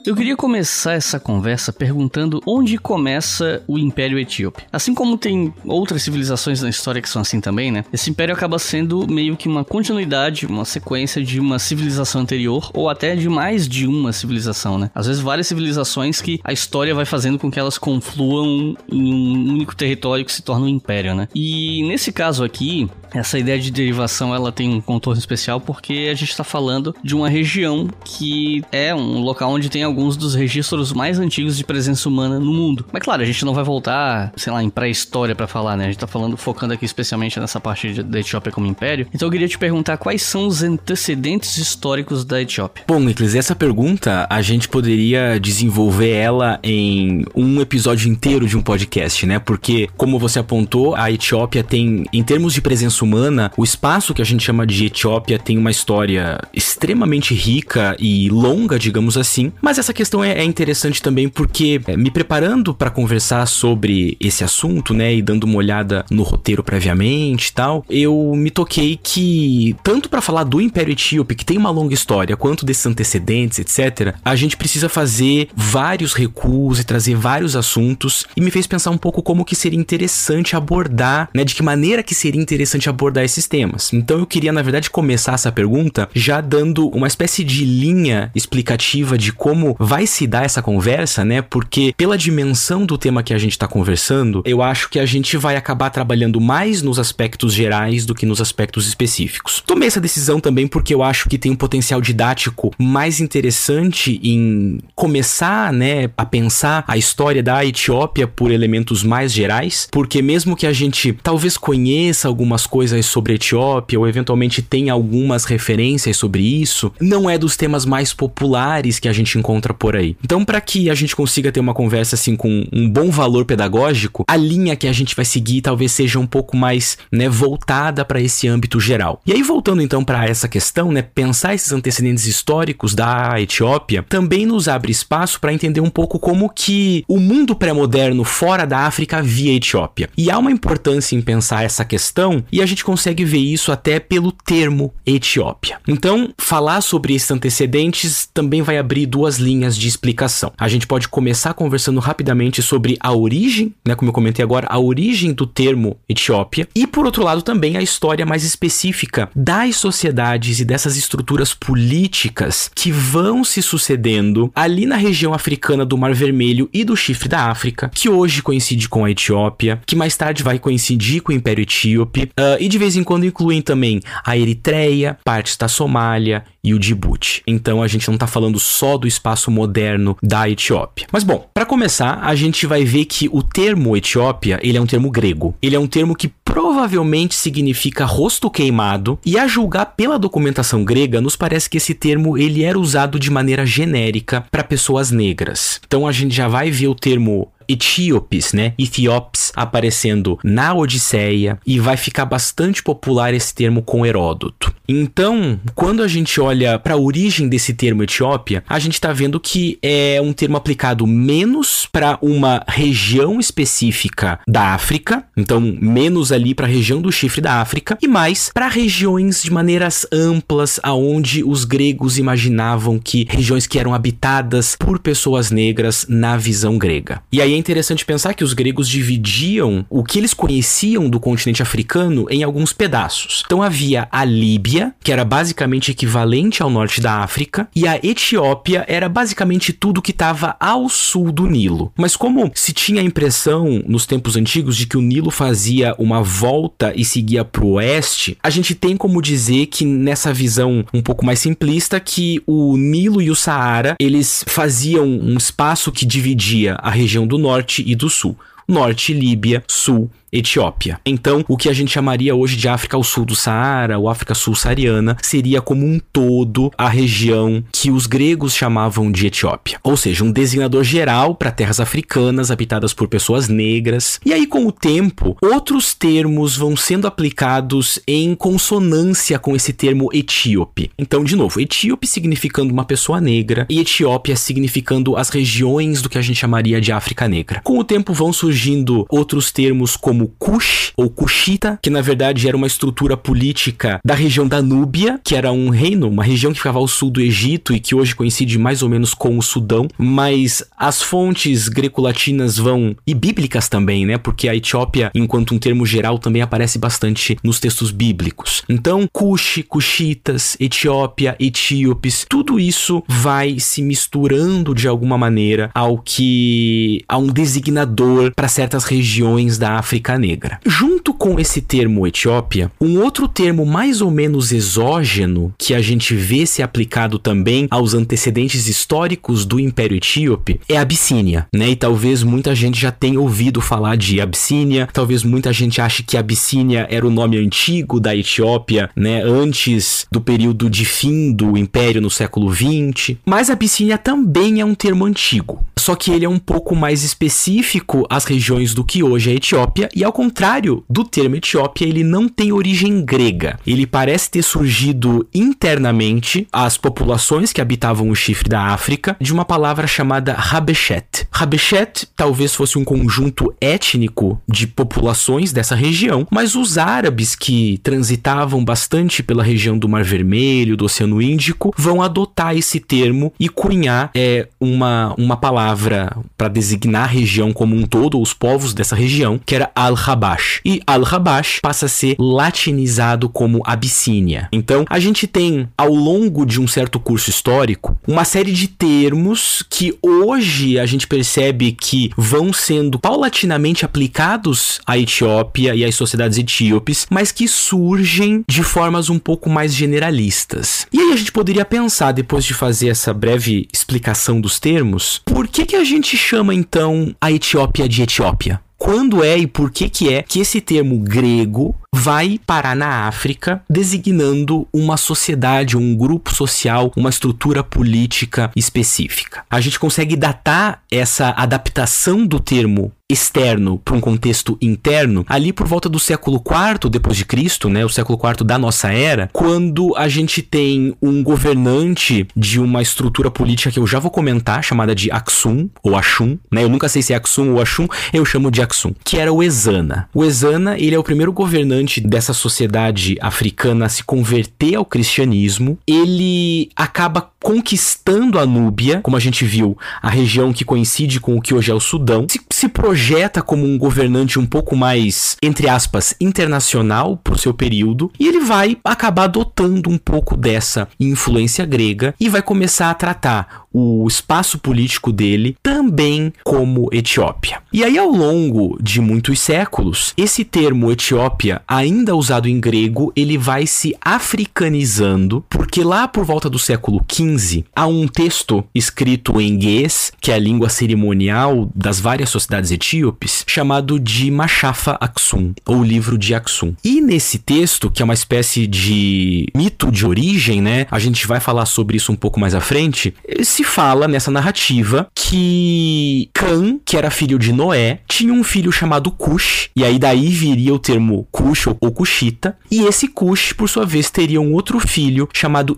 Eu 0.05 0.15
queria 0.15 0.35
começar 0.35 0.93
essa 0.93 1.19
conversa 1.19 1.73
perguntando 1.73 2.39
onde 2.45 2.77
começa 2.77 3.63
o 3.67 3.75
Império 3.75 4.19
Etíope. 4.19 4.61
Assim 4.71 4.93
como 4.93 5.17
tem 5.17 5.51
outras 5.65 6.03
civilizações 6.03 6.61
na 6.61 6.69
história 6.69 7.01
que 7.01 7.09
são 7.09 7.23
assim 7.23 7.41
também, 7.41 7.71
né? 7.71 7.83
Esse 7.91 8.11
império 8.11 8.31
acaba 8.31 8.59
sendo 8.59 9.07
meio 9.07 9.35
que 9.35 9.47
uma 9.47 9.65
continuidade, 9.65 10.45
uma 10.45 10.63
sequência 10.63 11.23
de 11.23 11.39
uma 11.39 11.57
civilização 11.57 12.21
anterior 12.21 12.69
ou 12.71 12.87
até 12.87 13.15
de 13.15 13.27
mais 13.27 13.67
de 13.67 13.87
uma 13.87 14.13
civilização, 14.13 14.77
né? 14.77 14.91
Às 14.93 15.07
vezes 15.07 15.23
várias 15.23 15.47
civilizações 15.47 16.21
que 16.21 16.39
a 16.43 16.53
história 16.53 16.93
vai 16.93 17.05
fazendo 17.05 17.39
com 17.39 17.49
que 17.49 17.59
elas 17.59 17.79
confluam 17.79 18.77
em 18.87 19.11
um 19.11 19.53
único 19.53 19.75
território 19.75 20.23
que 20.23 20.31
se 20.31 20.43
torna 20.43 20.67
um 20.67 20.69
império, 20.69 21.15
né? 21.15 21.27
E 21.33 21.81
nesse 21.87 22.11
caso 22.11 22.43
aqui, 22.43 22.87
essa 23.11 23.39
ideia 23.39 23.59
de 23.59 23.71
derivação 23.71 24.35
ela 24.35 24.51
tem 24.51 24.69
um 24.69 24.81
contorno 24.81 25.17
especial 25.17 25.59
porque 25.59 26.09
a 26.11 26.13
gente 26.13 26.29
está 26.29 26.43
falando 26.43 26.95
de 27.03 27.15
uma 27.15 27.27
região 27.27 27.89
que 28.03 28.63
é 28.71 28.93
um 28.93 29.19
local 29.21 29.49
onde 29.51 29.67
tem 29.67 29.81
alguns 29.95 30.17
dos 30.17 30.35
registros 30.35 30.91
mais 30.91 31.17
antigos 31.19 31.57
de 31.57 31.63
presença 31.63 32.09
humana 32.09 32.37
no 32.37 32.53
mundo. 32.53 32.85
Mas 32.91 33.01
claro, 33.01 33.21
a 33.21 33.25
gente 33.25 33.45
não 33.45 33.53
vai 33.53 33.63
voltar, 33.63 34.33
sei 34.35 34.51
lá, 34.51 34.61
em 34.61 34.69
pré-história 34.69 35.33
para 35.33 35.47
falar, 35.47 35.77
né? 35.77 35.85
A 35.85 35.87
gente 35.87 35.99
tá 35.99 36.07
falando 36.07 36.35
focando 36.35 36.73
aqui 36.73 36.83
especialmente 36.83 37.39
nessa 37.39 37.61
parte 37.61 38.03
da 38.03 38.19
Etiópia 38.19 38.51
como 38.51 38.67
império. 38.67 39.07
Então 39.13 39.27
eu 39.27 39.31
queria 39.31 39.47
te 39.47 39.57
perguntar 39.57 39.97
quais 39.97 40.21
são 40.21 40.47
os 40.47 40.61
antecedentes 40.61 41.57
históricos 41.57 42.25
da 42.25 42.41
Etiópia. 42.41 42.83
Bom, 42.85 42.99
Nicolas, 42.99 43.35
essa 43.35 43.55
pergunta 43.55 44.27
a 44.29 44.41
gente 44.41 44.67
poderia 44.67 45.39
desenvolver 45.39 46.11
ela 46.11 46.59
em 46.61 47.23
um 47.33 47.61
episódio 47.61 48.11
inteiro 48.11 48.47
de 48.47 48.57
um 48.57 48.61
podcast, 48.61 49.25
né? 49.25 49.39
Porque 49.39 49.87
como 49.95 50.19
você 50.19 50.39
apontou, 50.39 50.93
a 50.93 51.09
Etiópia 51.09 51.63
tem 51.63 52.03
em 52.11 52.23
termos 52.23 52.53
de 52.53 52.61
presença 52.61 53.05
humana, 53.05 53.49
o 53.55 53.63
espaço 53.63 54.13
que 54.13 54.21
a 54.21 54.25
gente 54.25 54.43
chama 54.43 54.67
de 54.67 54.87
Etiópia 54.87 55.39
tem 55.39 55.57
uma 55.57 55.71
história 55.71 56.37
extremamente 56.53 57.33
rica 57.33 57.95
e 57.97 58.27
longa, 58.29 58.77
digamos 58.77 59.17
assim. 59.17 59.53
Mas 59.61 59.77
essa 59.77 59.84
questão 59.93 60.23
é, 60.23 60.39
é 60.39 60.43
interessante 60.43 61.01
também 61.01 61.27
porque, 61.29 61.81
é, 61.87 61.97
me 61.97 62.11
preparando 62.11 62.73
para 62.73 62.89
conversar 62.89 63.45
sobre 63.45 64.17
esse 64.19 64.43
assunto, 64.43 64.93
né, 64.93 65.13
e 65.13 65.21
dando 65.21 65.43
uma 65.43 65.57
olhada 65.57 66.05
no 66.09 66.23
roteiro 66.23 66.63
previamente 66.63 67.49
e 67.49 67.53
tal, 67.53 67.85
eu 67.89 68.33
me 68.35 68.49
toquei 68.49 68.99
que, 69.01 69.75
tanto 69.83 70.09
para 70.09 70.21
falar 70.21 70.43
do 70.43 70.61
Império 70.61 70.91
Etíope, 70.91 71.35
que 71.35 71.45
tem 71.45 71.57
uma 71.57 71.69
longa 71.69 71.93
história, 71.93 72.37
quanto 72.37 72.65
desses 72.65 72.85
antecedentes, 72.85 73.59
etc., 73.59 74.15
a 74.23 74.35
gente 74.35 74.57
precisa 74.57 74.89
fazer 74.89 75.49
vários 75.55 76.13
recuos 76.13 76.79
e 76.79 76.83
trazer 76.83 77.15
vários 77.15 77.55
assuntos, 77.55 78.25
e 78.35 78.41
me 78.41 78.51
fez 78.51 78.67
pensar 78.67 78.91
um 78.91 78.97
pouco 78.97 79.21
como 79.21 79.45
que 79.45 79.55
seria 79.55 79.79
interessante 79.79 80.55
abordar, 80.55 81.29
né, 81.33 81.43
de 81.43 81.55
que 81.55 81.63
maneira 81.63 82.03
que 82.03 82.15
seria 82.15 82.41
interessante 82.41 82.89
abordar 82.89 83.23
esses 83.23 83.47
temas. 83.47 83.91
Então 83.93 84.19
eu 84.19 84.25
queria, 84.25 84.51
na 84.51 84.61
verdade, 84.61 84.89
começar 84.89 85.33
essa 85.33 85.51
pergunta 85.51 86.09
já 86.13 86.41
dando 86.41 86.87
uma 86.89 87.07
espécie 87.07 87.43
de 87.43 87.65
linha 87.65 88.31
explicativa 88.35 89.17
de 89.17 89.31
como 89.31 89.74
vai 89.79 90.07
se 90.07 90.27
dar 90.27 90.45
essa 90.45 90.61
conversa, 90.61 91.23
né? 91.23 91.41
Porque 91.41 91.93
pela 91.97 92.17
dimensão 92.17 92.85
do 92.85 92.97
tema 92.97 93.23
que 93.23 93.33
a 93.33 93.37
gente 93.37 93.51
está 93.51 93.67
conversando, 93.67 94.41
eu 94.45 94.61
acho 94.61 94.89
que 94.89 94.99
a 94.99 95.05
gente 95.05 95.37
vai 95.37 95.55
acabar 95.55 95.89
trabalhando 95.89 96.39
mais 96.39 96.81
nos 96.81 96.99
aspectos 96.99 97.53
gerais 97.53 98.05
do 98.05 98.15
que 98.15 98.25
nos 98.25 98.41
aspectos 98.41 98.87
específicos. 98.87 99.63
Tomei 99.65 99.87
essa 99.87 100.01
decisão 100.01 100.39
também 100.39 100.67
porque 100.67 100.93
eu 100.93 101.03
acho 101.03 101.29
que 101.29 101.37
tem 101.37 101.51
um 101.51 101.55
potencial 101.55 102.01
didático 102.01 102.71
mais 102.77 103.19
interessante 103.19 104.19
em 104.23 104.79
começar, 104.95 105.71
né, 105.71 106.09
a 106.17 106.25
pensar 106.25 106.83
a 106.87 106.97
história 106.97 107.41
da 107.41 107.65
Etiópia 107.65 108.27
por 108.27 108.51
elementos 108.51 109.03
mais 109.03 109.31
gerais, 109.31 109.87
porque 109.91 110.21
mesmo 110.21 110.55
que 110.55 110.67
a 110.67 110.73
gente 110.73 111.13
talvez 111.23 111.57
conheça 111.57 112.27
algumas 112.27 112.65
coisas 112.67 113.05
sobre 113.05 113.33
a 113.33 113.35
Etiópia 113.35 113.99
ou 113.99 114.07
eventualmente 114.07 114.61
tenha 114.61 114.93
algumas 114.93 115.45
referências 115.45 116.17
sobre 116.17 116.43
isso, 116.43 116.91
não 116.99 117.29
é 117.29 117.37
dos 117.37 117.55
temas 117.57 117.85
mais 117.85 118.13
populares 118.13 118.99
que 118.99 119.07
a 119.07 119.13
gente 119.13 119.37
encontra 119.37 119.64
por 119.73 119.95
aí. 119.95 120.15
Então, 120.23 120.43
para 120.43 120.61
que 120.61 120.89
a 120.89 120.95
gente 120.95 121.15
consiga 121.15 121.51
ter 121.51 121.59
uma 121.59 121.73
conversa 121.73 122.15
assim 122.15 122.35
com 122.35 122.65
um 122.71 122.89
bom 122.89 123.09
valor 123.09 123.45
pedagógico, 123.45 124.23
a 124.27 124.35
linha 124.35 124.75
que 124.75 124.87
a 124.87 124.93
gente 124.93 125.15
vai 125.15 125.25
seguir 125.25 125.61
talvez 125.61 125.91
seja 125.91 126.19
um 126.19 126.27
pouco 126.27 126.55
mais, 126.55 126.97
né, 127.11 127.29
voltada 127.29 128.03
para 128.05 128.21
esse 128.21 128.47
âmbito 128.47 128.79
geral. 128.79 129.21
E 129.25 129.33
aí 129.33 129.41
voltando 129.41 129.81
então 129.81 130.03
para 130.03 130.25
essa 130.25 130.47
questão, 130.47 130.91
né, 130.91 131.01
pensar 131.01 131.53
esses 131.53 131.71
antecedentes 131.71 132.25
históricos 132.25 132.93
da 132.93 133.39
Etiópia 133.39 134.03
também 134.07 134.45
nos 134.45 134.67
abre 134.67 134.91
espaço 134.91 135.39
para 135.39 135.53
entender 135.53 135.81
um 135.81 135.89
pouco 135.89 136.19
como 136.19 136.49
que 136.49 137.03
o 137.07 137.19
mundo 137.19 137.55
pré-moderno 137.55 138.23
fora 138.23 138.65
da 138.65 138.79
África 138.79 139.21
via 139.21 139.53
Etiópia. 139.53 140.09
E 140.17 140.29
há 140.29 140.37
uma 140.37 140.51
importância 140.51 141.15
em 141.15 141.21
pensar 141.21 141.63
essa 141.63 141.85
questão 141.85 142.43
e 142.51 142.61
a 142.61 142.65
gente 142.65 142.83
consegue 142.83 143.23
ver 143.23 143.39
isso 143.39 143.71
até 143.71 143.99
pelo 143.99 144.31
termo 144.31 144.93
Etiópia. 145.05 145.79
Então, 145.87 146.33
falar 146.37 146.81
sobre 146.81 147.13
esses 147.15 147.29
antecedentes 147.31 148.27
também 148.33 148.61
vai 148.61 148.77
abrir 148.77 149.05
duas 149.05 149.37
linhas 149.37 149.54
de 149.59 149.87
explicação. 149.87 150.51
A 150.57 150.67
gente 150.67 150.87
pode 150.87 151.07
começar 151.07 151.53
conversando 151.53 151.99
rapidamente 151.99 152.61
sobre 152.61 152.97
a 152.99 153.13
origem, 153.13 153.73
né, 153.85 153.95
como 153.95 154.09
eu 154.09 154.13
comentei 154.13 154.43
agora, 154.43 154.67
a 154.69 154.79
origem 154.79 155.33
do 155.33 155.47
termo 155.47 155.97
Etiópia, 156.09 156.67
e 156.75 156.85
por 156.85 157.05
outro 157.05 157.23
lado 157.23 157.41
também 157.41 157.77
a 157.77 157.81
história 157.81 158.25
mais 158.25 158.43
específica 158.43 159.29
das 159.35 159.77
sociedades 159.77 160.59
e 160.59 160.65
dessas 160.65 160.97
estruturas 160.97 161.53
políticas 161.53 162.69
que 162.75 162.91
vão 162.91 163.43
se 163.43 163.61
sucedendo 163.61 164.51
ali 164.55 164.85
na 164.85 164.95
região 164.95 165.33
africana 165.33 165.85
do 165.85 165.97
Mar 165.97 166.13
Vermelho 166.13 166.69
e 166.73 166.83
do 166.83 166.95
Chifre 166.95 167.29
da 167.29 167.49
África, 167.49 167.89
que 167.93 168.09
hoje 168.09 168.41
coincide 168.41 168.89
com 168.89 169.05
a 169.05 169.11
Etiópia, 169.11 169.79
que 169.85 169.95
mais 169.95 170.15
tarde 170.17 170.43
vai 170.43 170.59
coincidir 170.59 171.21
com 171.21 171.31
o 171.31 171.35
Império 171.35 171.63
Etíope, 171.63 172.23
uh, 172.23 172.57
e 172.59 172.67
de 172.67 172.77
vez 172.77 172.95
em 172.95 173.03
quando 173.03 173.25
incluem 173.25 173.61
também 173.61 174.01
a 174.25 174.37
Eritreia, 174.37 175.17
partes 175.23 175.57
da 175.57 175.67
Somália 175.67 176.43
e 176.65 176.73
o 176.73 176.79
Djibouti. 176.79 177.43
Então 177.45 177.83
a 177.83 177.87
gente 177.87 178.07
não 178.07 178.15
está 178.15 178.25
falando 178.25 178.59
só 178.59 178.97
do 178.97 179.07
espaço 179.07 179.51
moderno 179.51 180.17
da 180.21 180.49
Etiópia. 180.49 181.05
Mas 181.11 181.23
bom, 181.23 181.47
para 181.53 181.65
começar, 181.65 182.19
a 182.23 182.33
gente 182.33 182.65
vai 182.65 182.83
ver 182.83 183.05
que 183.05 183.29
o 183.31 183.43
termo 183.43 183.95
Etiópia, 183.95 184.59
ele 184.63 184.77
é 184.77 184.81
um 184.81 184.87
termo 184.87 185.11
grego. 185.11 185.55
Ele 185.61 185.75
é 185.75 185.79
um 185.79 185.87
termo 185.87 186.15
que 186.15 186.27
provavelmente 186.27 187.35
significa 187.35 188.05
rosto 188.05 188.49
queimado, 188.49 189.19
e 189.25 189.37
a 189.37 189.45
julgar 189.45 189.87
pela 189.97 190.17
documentação 190.17 190.83
grega, 190.83 191.19
nos 191.19 191.35
parece 191.35 191.69
que 191.69 191.77
esse 191.77 191.93
termo 191.93 192.37
ele 192.37 192.63
era 192.63 192.79
usado 192.79 193.19
de 193.19 193.29
maneira 193.29 193.65
genérica 193.65 194.45
para 194.49 194.63
pessoas 194.63 195.11
negras. 195.11 195.81
Então 195.85 196.07
a 196.07 196.11
gente 196.11 196.33
já 196.33 196.47
vai 196.47 196.71
ver 196.71 196.87
o 196.87 196.95
termo 196.95 197.51
etíopes, 197.67 198.53
né? 198.53 198.73
Ethiops 198.77 199.51
aparecendo 199.55 200.39
na 200.43 200.73
Odisseia 200.73 201.59
e 201.65 201.79
vai 201.79 201.97
ficar 201.97 202.25
bastante 202.25 202.83
popular 202.83 203.33
esse 203.33 203.53
termo 203.53 203.81
com 203.81 204.05
Heródoto. 204.05 204.73
Então, 204.87 205.59
quando 205.73 206.03
a 206.03 206.07
gente 206.07 206.39
olha 206.39 206.77
para 206.77 206.93
a 206.93 206.97
origem 206.97 207.47
desse 207.47 207.73
termo 207.73 208.03
Etiópia, 208.03 208.63
a 208.69 208.77
gente 208.77 208.93
está 208.93 209.11
vendo 209.11 209.39
que 209.39 209.79
é 209.81 210.19
um 210.21 210.31
termo 210.31 210.57
aplicado 210.57 211.07
menos 211.07 211.87
para 211.91 212.17
uma 212.21 212.63
região 212.67 213.39
específica 213.39 214.39
da 214.47 214.73
África, 214.73 215.23
então 215.35 215.59
menos 215.59 216.31
ali 216.31 216.53
para 216.53 216.67
a 216.67 216.69
região 216.69 217.01
do 217.01 217.11
chifre 217.11 217.41
da 217.41 217.61
África 217.61 217.97
e 218.01 218.07
mais 218.07 218.51
para 218.53 218.67
regiões 218.67 219.41
de 219.41 219.51
maneiras 219.51 220.05
amplas 220.11 220.79
aonde 220.83 221.43
os 221.43 221.65
gregos 221.65 222.17
imaginavam 222.17 222.99
que 222.99 223.27
regiões 223.29 223.65
que 223.65 223.79
eram 223.79 223.93
habitadas 223.93 224.75
por 224.77 224.99
pessoas 224.99 225.49
negras 225.49 226.05
na 226.07 226.37
visão 226.37 226.77
grega. 226.77 227.21
E 227.31 227.41
aí 227.41 227.54
é 227.55 227.57
interessante 227.57 228.05
pensar 228.05 228.33
que 228.33 228.43
os 228.43 228.53
gregos 228.53 228.87
dividiam 228.87 229.85
o 229.89 230.03
que 230.03 230.19
eles 230.19 230.33
conheciam 230.33 231.09
do 231.09 231.19
continente 231.19 231.61
africano 231.61 232.27
em 232.29 232.43
alguns 232.43 232.73
pedaços. 232.73 233.43
Então 233.45 233.63
havia 233.63 234.07
a 234.11 234.25
Líbia, 234.25 234.93
que 235.01 235.11
era 235.11 235.23
basicamente 235.23 235.91
equivalente 235.91 236.61
ao 236.61 236.69
norte 236.69 236.99
da 236.99 237.19
África, 237.19 237.67
e 237.75 237.87
a 237.87 237.95
Etiópia 237.95 238.85
era 238.87 239.07
basicamente 239.07 239.71
tudo 239.71 240.01
que 240.01 240.11
estava 240.11 240.55
ao 240.59 240.89
sul 240.89 241.31
do 241.31 241.47
Nilo. 241.47 241.91
Mas 241.97 242.15
como 242.15 242.51
se 242.53 242.73
tinha 242.73 243.01
a 243.01 243.05
impressão 243.05 243.81
nos 243.87 244.05
tempos 244.05 244.35
antigos 244.35 244.75
de 244.75 244.85
que 244.85 244.97
o 244.97 245.01
Nilo 245.01 245.31
fazia 245.31 245.95
uma 245.97 246.21
volta 246.21 246.93
e 246.95 247.05
seguia 247.05 247.45
para 247.45 247.63
o 247.63 247.73
oeste, 247.73 248.37
a 248.43 248.49
gente 248.49 248.75
tem 248.75 248.97
como 248.97 249.21
dizer 249.21 249.67
que 249.67 249.85
nessa 249.85 250.33
visão 250.33 250.85
um 250.93 251.01
pouco 251.01 251.25
mais 251.25 251.39
simplista 251.39 251.99
que 251.99 252.41
o 252.45 252.75
Nilo 252.75 253.21
e 253.21 253.31
o 253.31 253.35
Saara, 253.35 253.95
eles 253.99 254.43
faziam 254.47 255.05
um 255.05 255.37
espaço 255.37 255.91
que 255.91 256.05
dividia 256.05 256.75
a 256.81 256.89
região 256.89 257.25
do 257.25 257.44
norte 257.45 257.83
e 257.85 257.95
do 257.95 258.09
sul. 258.09 258.35
Norte, 258.67 259.13
Líbia, 259.13 259.63
Sul, 259.67 260.09
Etiópia. 260.35 260.99
Então, 261.05 261.43
o 261.47 261.55
que 261.55 261.69
a 261.69 261.73
gente 261.73 261.91
chamaria 261.91 262.35
hoje 262.35 262.57
de 262.57 262.67
África 262.67 262.97
ao 262.97 263.03
sul 263.03 263.25
do 263.25 263.35
Saara, 263.35 263.97
ou 263.97 264.09
África 264.09 264.35
subsaariana, 264.35 265.15
seria 265.21 265.61
como 265.61 265.85
um 265.85 265.99
todo 266.11 266.71
a 266.77 266.89
região 266.89 267.63
que 267.71 267.89
os 267.89 268.05
gregos 268.05 268.53
chamavam 268.53 269.11
de 269.11 269.27
Etiópia. 269.27 269.79
Ou 269.83 269.95
seja, 269.95 270.23
um 270.23 270.31
designador 270.31 270.83
geral 270.83 271.35
para 271.35 271.51
terras 271.51 271.79
africanas 271.79 272.51
habitadas 272.51 272.93
por 272.93 273.07
pessoas 273.07 273.47
negras. 273.47 274.19
E 274.25 274.33
aí, 274.33 274.45
com 274.45 274.65
o 274.67 274.71
tempo, 274.71 275.37
outros 275.41 275.93
termos 275.93 276.57
vão 276.57 276.75
sendo 276.75 277.07
aplicados 277.07 277.99
em 278.07 278.35
consonância 278.35 279.39
com 279.39 279.55
esse 279.55 279.71
termo 279.71 280.09
etíope. 280.13 280.91
Então, 280.97 281.23
de 281.23 281.35
novo, 281.35 281.59
etíope 281.59 282.07
significando 282.07 282.73
uma 282.73 282.85
pessoa 282.85 283.21
negra 283.21 283.65
e 283.69 283.79
Etiópia 283.79 284.35
significando 284.35 285.15
as 285.15 285.29
regiões 285.29 286.01
do 286.01 286.09
que 286.09 286.17
a 286.17 286.21
gente 286.21 286.39
chamaria 286.39 286.81
de 286.81 286.91
África 286.91 287.27
Negra. 287.27 287.61
Com 287.63 287.79
o 287.79 287.83
tempo 287.83 288.13
vão 288.13 288.33
surgindo 288.33 289.05
outros 289.09 289.51
termos 289.51 289.95
como 289.95 290.24
como 290.25 290.27
Kush 290.39 290.93
ou 290.97 291.09
Kushita, 291.09 291.79
que 291.81 291.89
na 291.89 292.01
verdade 292.01 292.47
era 292.47 292.57
uma 292.57 292.67
estrutura 292.67 293.15
política 293.15 293.99
da 294.03 294.13
região 294.13 294.47
da 294.47 294.61
Núbia, 294.61 295.19
que 295.23 295.35
era 295.35 295.51
um 295.51 295.69
reino, 295.69 296.07
uma 296.07 296.23
região 296.23 296.51
que 296.51 296.57
ficava 296.57 296.79
ao 296.79 296.87
sul 296.87 297.11
do 297.11 297.21
Egito 297.21 297.73
e 297.73 297.79
que 297.79 297.93
hoje 297.93 298.15
coincide 298.15 298.57
mais 298.57 298.81
ou 298.81 298.89
menos 298.89 299.13
com 299.13 299.37
o 299.37 299.41
Sudão, 299.41 299.87
mas 299.97 300.63
as 300.77 301.01
fontes 301.01 301.67
greco-latinas 301.67 302.57
vão 302.57 302.95
e 303.05 303.13
bíblicas 303.13 303.67
também, 303.67 304.05
né? 304.05 304.17
Porque 304.17 304.47
a 304.47 304.55
Etiópia, 304.55 305.11
enquanto 305.13 305.53
um 305.53 305.59
termo 305.59 305.85
geral, 305.85 306.17
também 306.17 306.41
aparece 306.41 306.79
bastante 306.79 307.37
nos 307.43 307.59
textos 307.59 307.91
bíblicos. 307.91 308.63
Então, 308.69 309.07
Cush, 309.11 309.63
Cushitas, 309.67 310.55
Etiópia, 310.59 311.35
etíopes, 311.39 312.25
tudo 312.27 312.59
isso 312.59 313.03
vai 313.07 313.59
se 313.59 313.81
misturando 313.81 314.73
de 314.73 314.87
alguma 314.87 315.17
maneira 315.17 315.69
ao 315.73 315.97
que 315.97 317.03
a 317.07 317.17
um 317.17 317.27
designador 317.27 318.31
para 318.35 318.47
certas 318.47 318.85
regiões 318.85 319.57
da 319.57 319.73
África 319.73 320.14
Negra. 320.17 320.59
Junto 320.65 321.13
com 321.13 321.39
esse 321.39 321.61
termo 321.61 322.05
Etiópia, 322.05 322.71
um 322.79 322.99
outro 322.99 323.27
termo 323.27 323.65
mais 323.65 324.01
ou 324.01 324.11
menos 324.11 324.51
exógeno 324.51 325.53
que 325.57 325.73
a 325.73 325.81
gente 325.81 326.13
vê 326.13 326.45
ser 326.45 326.63
aplicado 326.63 327.17
também 327.19 327.67
aos 327.69 327.93
antecedentes 327.93 328.67
históricos 328.67 329.45
do 329.45 329.59
Império 329.59 329.97
Etíope 329.97 330.59
é 330.67 330.77
Abissínia, 330.77 331.47
né? 331.53 331.69
E 331.69 331.75
talvez 331.75 332.23
muita 332.23 332.53
gente 332.55 332.79
já 332.79 332.91
tenha 332.91 333.19
ouvido 333.19 333.61
falar 333.61 333.95
de 333.97 334.21
Abissínia, 334.21 334.87
talvez 334.91 335.23
muita 335.23 335.51
gente 335.51 335.81
ache 335.81 336.03
que 336.03 336.17
Abissínia 336.17 336.87
era 336.89 337.05
o 337.05 337.11
nome 337.11 337.37
antigo 337.37 337.99
da 337.99 338.15
Etiópia, 338.15 338.89
né? 338.95 339.21
Antes 339.21 340.05
do 340.11 340.21
período 340.21 340.69
de 340.69 340.85
fim 340.85 341.31
do 341.31 341.57
Império 341.57 342.01
no 342.01 342.09
século 342.09 342.49
20. 342.49 343.19
Mas 343.25 343.49
Abissínia 343.49 343.97
também 343.97 344.61
é 344.61 344.65
um 344.65 344.75
termo 344.75 345.05
antigo, 345.05 345.65
só 345.77 345.95
que 345.95 346.11
ele 346.11 346.25
é 346.25 346.29
um 346.29 346.39
pouco 346.39 346.75
mais 346.75 347.03
específico 347.03 348.05
às 348.09 348.25
regiões 348.25 348.73
do 348.73 348.83
que 348.83 349.03
hoje 349.03 349.29
é 349.29 349.33
a 349.33 349.35
Etiópia, 349.35 349.89
e 349.95 350.03
ao 350.03 350.11
contrário 350.11 350.83
do 350.89 351.05
termo 351.05 351.37
Etiópia, 351.37 351.85
ele 351.85 352.03
não 352.03 352.27
tem 352.27 352.51
origem 352.51 353.03
grega. 353.03 353.57
Ele 353.65 353.87
parece 353.87 354.29
ter 354.29 354.43
surgido 354.43 355.25
internamente 355.33 356.45
às 356.51 356.77
populações 356.77 357.53
que 357.53 357.61
habitavam 357.61 358.09
o 358.09 358.15
chifre 358.15 358.49
da 358.49 358.73
África 358.73 359.15
de 359.21 359.31
uma 359.31 359.45
palavra 359.45 359.87
chamada 359.87 360.33
Rabeshet. 360.33 361.27
Rabeshet 361.31 362.07
talvez 362.15 362.53
fosse 362.53 362.77
um 362.77 362.83
conjunto 362.83 363.53
étnico 363.61 364.41
de 364.47 364.67
populações 364.67 365.53
dessa 365.53 365.75
região, 365.75 366.27
mas 366.29 366.55
os 366.55 366.77
árabes 366.77 367.33
que 367.33 367.79
transitavam 367.81 368.65
bastante 368.65 369.23
pela 369.23 369.43
região 369.43 369.77
do 369.77 369.87
Mar 369.87 370.03
Vermelho, 370.03 370.75
do 370.75 370.85
Oceano 370.85 371.21
Índico, 371.21 371.73
vão 371.77 372.01
adotar 372.01 372.57
esse 372.57 372.81
termo 372.81 373.31
e 373.39 373.47
cunhar 373.47 374.11
é, 374.13 374.49
uma, 374.59 375.15
uma 375.17 375.37
palavra 375.37 376.17
para 376.37 376.49
designar 376.49 377.03
a 377.03 377.07
região 377.07 377.53
como 377.53 377.75
um 377.75 377.83
todo, 377.83 378.19
os 378.19 378.33
povos 378.33 378.73
dessa 378.73 378.95
região, 378.95 379.39
que 379.45 379.55
era 379.55 379.71
Al-Habash. 379.85 380.61
E 380.65 380.81
Al-Habash 380.85 381.59
passa 381.61 381.85
a 381.85 381.89
ser 381.89 382.15
latinizado 382.19 383.29
como 383.29 383.61
Abissínia. 383.65 384.49
Então, 384.51 384.85
a 384.89 384.99
gente 384.99 385.27
tem, 385.27 385.67
ao 385.77 385.93
longo 385.93 386.45
de 386.45 386.59
um 386.59 386.67
certo 386.67 386.99
curso 386.99 387.29
histórico, 387.29 387.97
uma 388.07 388.25
série 388.25 388.51
de 388.51 388.67
termos 388.67 389.63
que 389.69 389.97
hoje 390.01 390.79
a 390.79 390.85
gente 390.85 391.07
percebe 391.07 391.71
que 391.71 392.11
vão 392.17 392.51
sendo 392.51 392.99
paulatinamente 392.99 393.85
aplicados 393.85 394.79
à 394.85 394.97
Etiópia 394.97 395.75
e 395.75 395.83
às 395.83 395.95
sociedades 395.95 396.37
etíopes, 396.37 397.05
mas 397.09 397.31
que 397.31 397.47
surgem 397.47 398.43
de 398.47 398.63
formas 398.63 399.09
um 399.09 399.19
pouco 399.19 399.49
mais 399.49 399.73
generalistas. 399.73 400.87
E 400.91 400.99
aí 400.99 401.13
a 401.13 401.15
gente 401.15 401.31
poderia 401.31 401.65
pensar, 401.65 402.11
depois 402.11 402.43
de 402.43 402.53
fazer 402.53 402.89
essa 402.89 403.13
breve 403.13 403.67
explicação 403.71 404.41
dos 404.41 404.59
termos, 404.59 405.21
por 405.25 405.47
que, 405.47 405.65
que 405.65 405.75
a 405.75 405.83
gente 405.83 406.17
chama 406.17 406.53
então 406.53 407.15
a 407.21 407.31
Etiópia 407.31 407.87
de 407.87 408.01
Etiópia? 408.01 408.64
Quando 408.77 409.23
é 409.23 409.37
e 409.37 409.47
por 409.47 409.71
que 409.71 409.89
que 409.89 410.13
é 410.13 410.21
que 410.21 410.39
esse 410.39 410.61
termo 410.61 410.99
grego 410.99 411.75
vai 411.95 412.39
parar 412.45 412.75
na 412.75 413.07
África, 413.07 413.63
designando 413.69 414.67
uma 414.73 414.97
sociedade, 414.97 415.77
um 415.77 415.95
grupo 415.95 416.35
social, 416.35 416.91
uma 416.95 417.09
estrutura 417.09 417.63
política 417.63 418.51
específica. 418.53 419.43
A 419.49 419.61
gente 419.61 419.79
consegue 419.79 420.17
datar 420.17 420.81
essa 420.91 421.29
adaptação 421.29 422.27
do 422.27 422.39
termo 422.39 422.91
externo 423.09 423.77
para 423.77 423.95
um 423.95 424.01
contexto 424.01 424.57
interno 424.59 425.23
ali 425.29 425.53
por 425.53 425.67
volta 425.67 425.87
do 425.87 425.99
século 425.99 426.37
IV 426.37 426.89
depois 426.89 427.15
de 427.15 427.23
Cristo, 427.23 427.69
né, 427.69 427.85
o 427.85 427.89
século 427.89 428.19
IV 428.19 428.43
da 428.43 428.57
nossa 428.57 428.91
era, 428.91 429.29
quando 429.31 429.95
a 429.95 430.07
gente 430.07 430.41
tem 430.41 430.95
um 431.01 431.23
governante 431.23 432.27
de 432.35 432.59
uma 432.59 432.81
estrutura 432.81 433.29
política 433.29 433.71
que 433.71 433.79
eu 433.79 433.85
já 433.85 433.99
vou 433.99 434.09
comentar, 434.09 434.63
chamada 434.63 434.95
de 434.95 435.11
Aksum 435.11 435.69
ou 435.83 435.95
Ashum, 435.95 436.37
né? 436.51 436.63
Eu 436.63 436.69
nunca 436.69 436.89
sei 436.89 437.01
se 437.01 437.13
é 437.13 437.15
Aksum 437.15 437.53
ou 437.53 437.61
Ashum, 437.61 437.87
eu 438.11 438.25
chamo 438.25 438.49
de 438.49 438.61
Aksum, 438.61 438.93
que 439.03 439.17
era 439.17 439.31
o 439.31 439.43
Ezana. 439.43 440.09
O 440.13 440.23
Ezana, 440.23 440.77
ele 440.77 440.95
é 440.95 440.99
o 440.99 441.03
primeiro 441.03 441.31
governante 441.31 441.75
dessa 442.01 442.33
sociedade 442.33 443.17
africana 443.21 443.89
se 443.89 444.03
converter 444.03 444.75
ao 444.75 444.85
cristianismo. 444.85 445.77
Ele 445.87 446.69
acaba 446.75 447.29
conquistando 447.45 448.39
a 448.39 448.45
Núbia, 448.47 449.01
como 449.01 449.15
a 449.15 449.19
gente 449.19 449.45
viu, 449.45 449.77
a 450.01 450.09
região 450.09 450.51
que 450.51 450.65
coincide 450.65 451.19
com 451.19 451.37
o 451.37 451.41
que 451.41 451.53
hoje 451.53 451.69
é 451.69 451.75
o 451.75 451.79
Sudão, 451.79 452.25
se, 452.27 452.41
se 452.49 452.67
projeta 452.67 453.39
como 453.39 453.63
um 453.63 453.77
governante 453.77 454.39
um 454.39 454.47
pouco 454.47 454.75
mais, 454.75 455.37
entre 455.43 455.69
aspas, 455.69 456.15
internacional 456.19 457.17
pro 457.23 457.37
seu 457.37 457.53
período, 457.53 458.11
e 458.19 458.27
ele 458.27 458.39
vai 458.39 458.75
acabar 458.83 459.25
adotando 459.25 459.91
um 459.91 459.97
pouco 459.99 460.35
dessa 460.35 460.87
influência 460.99 461.67
grega 461.67 462.15
e 462.19 462.29
vai 462.29 462.41
começar 462.41 462.89
a 462.89 462.95
tratar 462.95 463.65
o 463.71 464.07
espaço 464.07 464.57
político 464.57 465.11
dele 465.11 465.57
também 465.61 466.33
como 466.45 466.89
Etiópia. 466.93 467.61
E 467.73 467.83
aí, 467.83 467.97
ao 467.97 468.09
longo 468.09 468.79
de 468.81 469.01
muitos 469.01 469.39
séculos, 469.41 470.13
esse 470.15 470.45
termo 470.45 470.89
Etiópia, 470.89 471.61
ainda 471.67 472.15
usado 472.15 472.47
em 472.47 472.57
grego, 472.57 473.11
ele 473.15 473.37
vai 473.37 473.67
se 473.67 473.93
africanizando, 473.99 475.45
porque 475.49 475.83
lá 475.83 476.07
por 476.07 476.23
volta 476.23 476.49
do 476.49 476.57
século 476.57 477.03
XV, 477.11 477.34
há 477.75 477.87
um 477.87 478.07
texto 478.07 478.63
escrito 478.73 479.39
em 479.39 479.57
Guês, 479.57 480.11
que 480.21 480.31
é 480.31 480.35
a 480.35 480.39
língua 480.39 480.69
cerimonial 480.69 481.69
das 481.75 481.99
várias 481.99 482.29
sociedades 482.29 482.71
etíopes, 482.71 483.43
chamado 483.47 483.99
de 483.99 484.29
Machafa 484.31 484.97
Aksum, 484.99 485.53
ou 485.65 485.83
livro 485.83 486.17
de 486.17 486.33
Aksum. 486.33 486.73
E 486.83 487.01
nesse 487.01 487.39
texto, 487.39 487.89
que 487.89 488.01
é 488.01 488.05
uma 488.05 488.13
espécie 488.13 488.67
de 488.67 489.47
mito 489.55 489.91
de 489.91 490.05
origem, 490.05 490.61
né? 490.61 490.87
A 490.89 490.99
gente 490.99 491.27
vai 491.27 491.39
falar 491.39 491.65
sobre 491.65 491.97
isso 491.97 492.11
um 492.11 492.15
pouco 492.15 492.39
mais 492.39 492.55
à 492.55 492.61
frente. 492.61 493.13
Se 493.43 493.63
fala 493.63 494.07
nessa 494.07 494.31
narrativa 494.31 495.07
que 495.13 496.29
Cã, 496.33 496.79
que 496.83 496.97
era 496.97 497.09
filho 497.09 497.39
de 497.39 497.51
Noé, 497.51 497.99
tinha 498.07 498.33
um 498.33 498.43
filho 498.43 498.71
chamado 498.71 499.11
Cush, 499.11 499.69
e 499.75 499.83
aí 499.83 499.97
daí 499.97 500.29
viria 500.29 500.73
o 500.73 500.79
termo 500.79 501.27
Cush 501.31 501.67
ou 501.67 501.91
Cushita, 501.91 502.57
e 502.69 502.83
esse 502.83 503.07
Cush, 503.07 503.53
por 503.53 503.69
sua 503.69 503.85
vez, 503.85 504.09
teria 504.09 504.41
um 504.41 504.53
outro 504.53 504.79
filho 504.79 505.27
chamado 505.33 505.77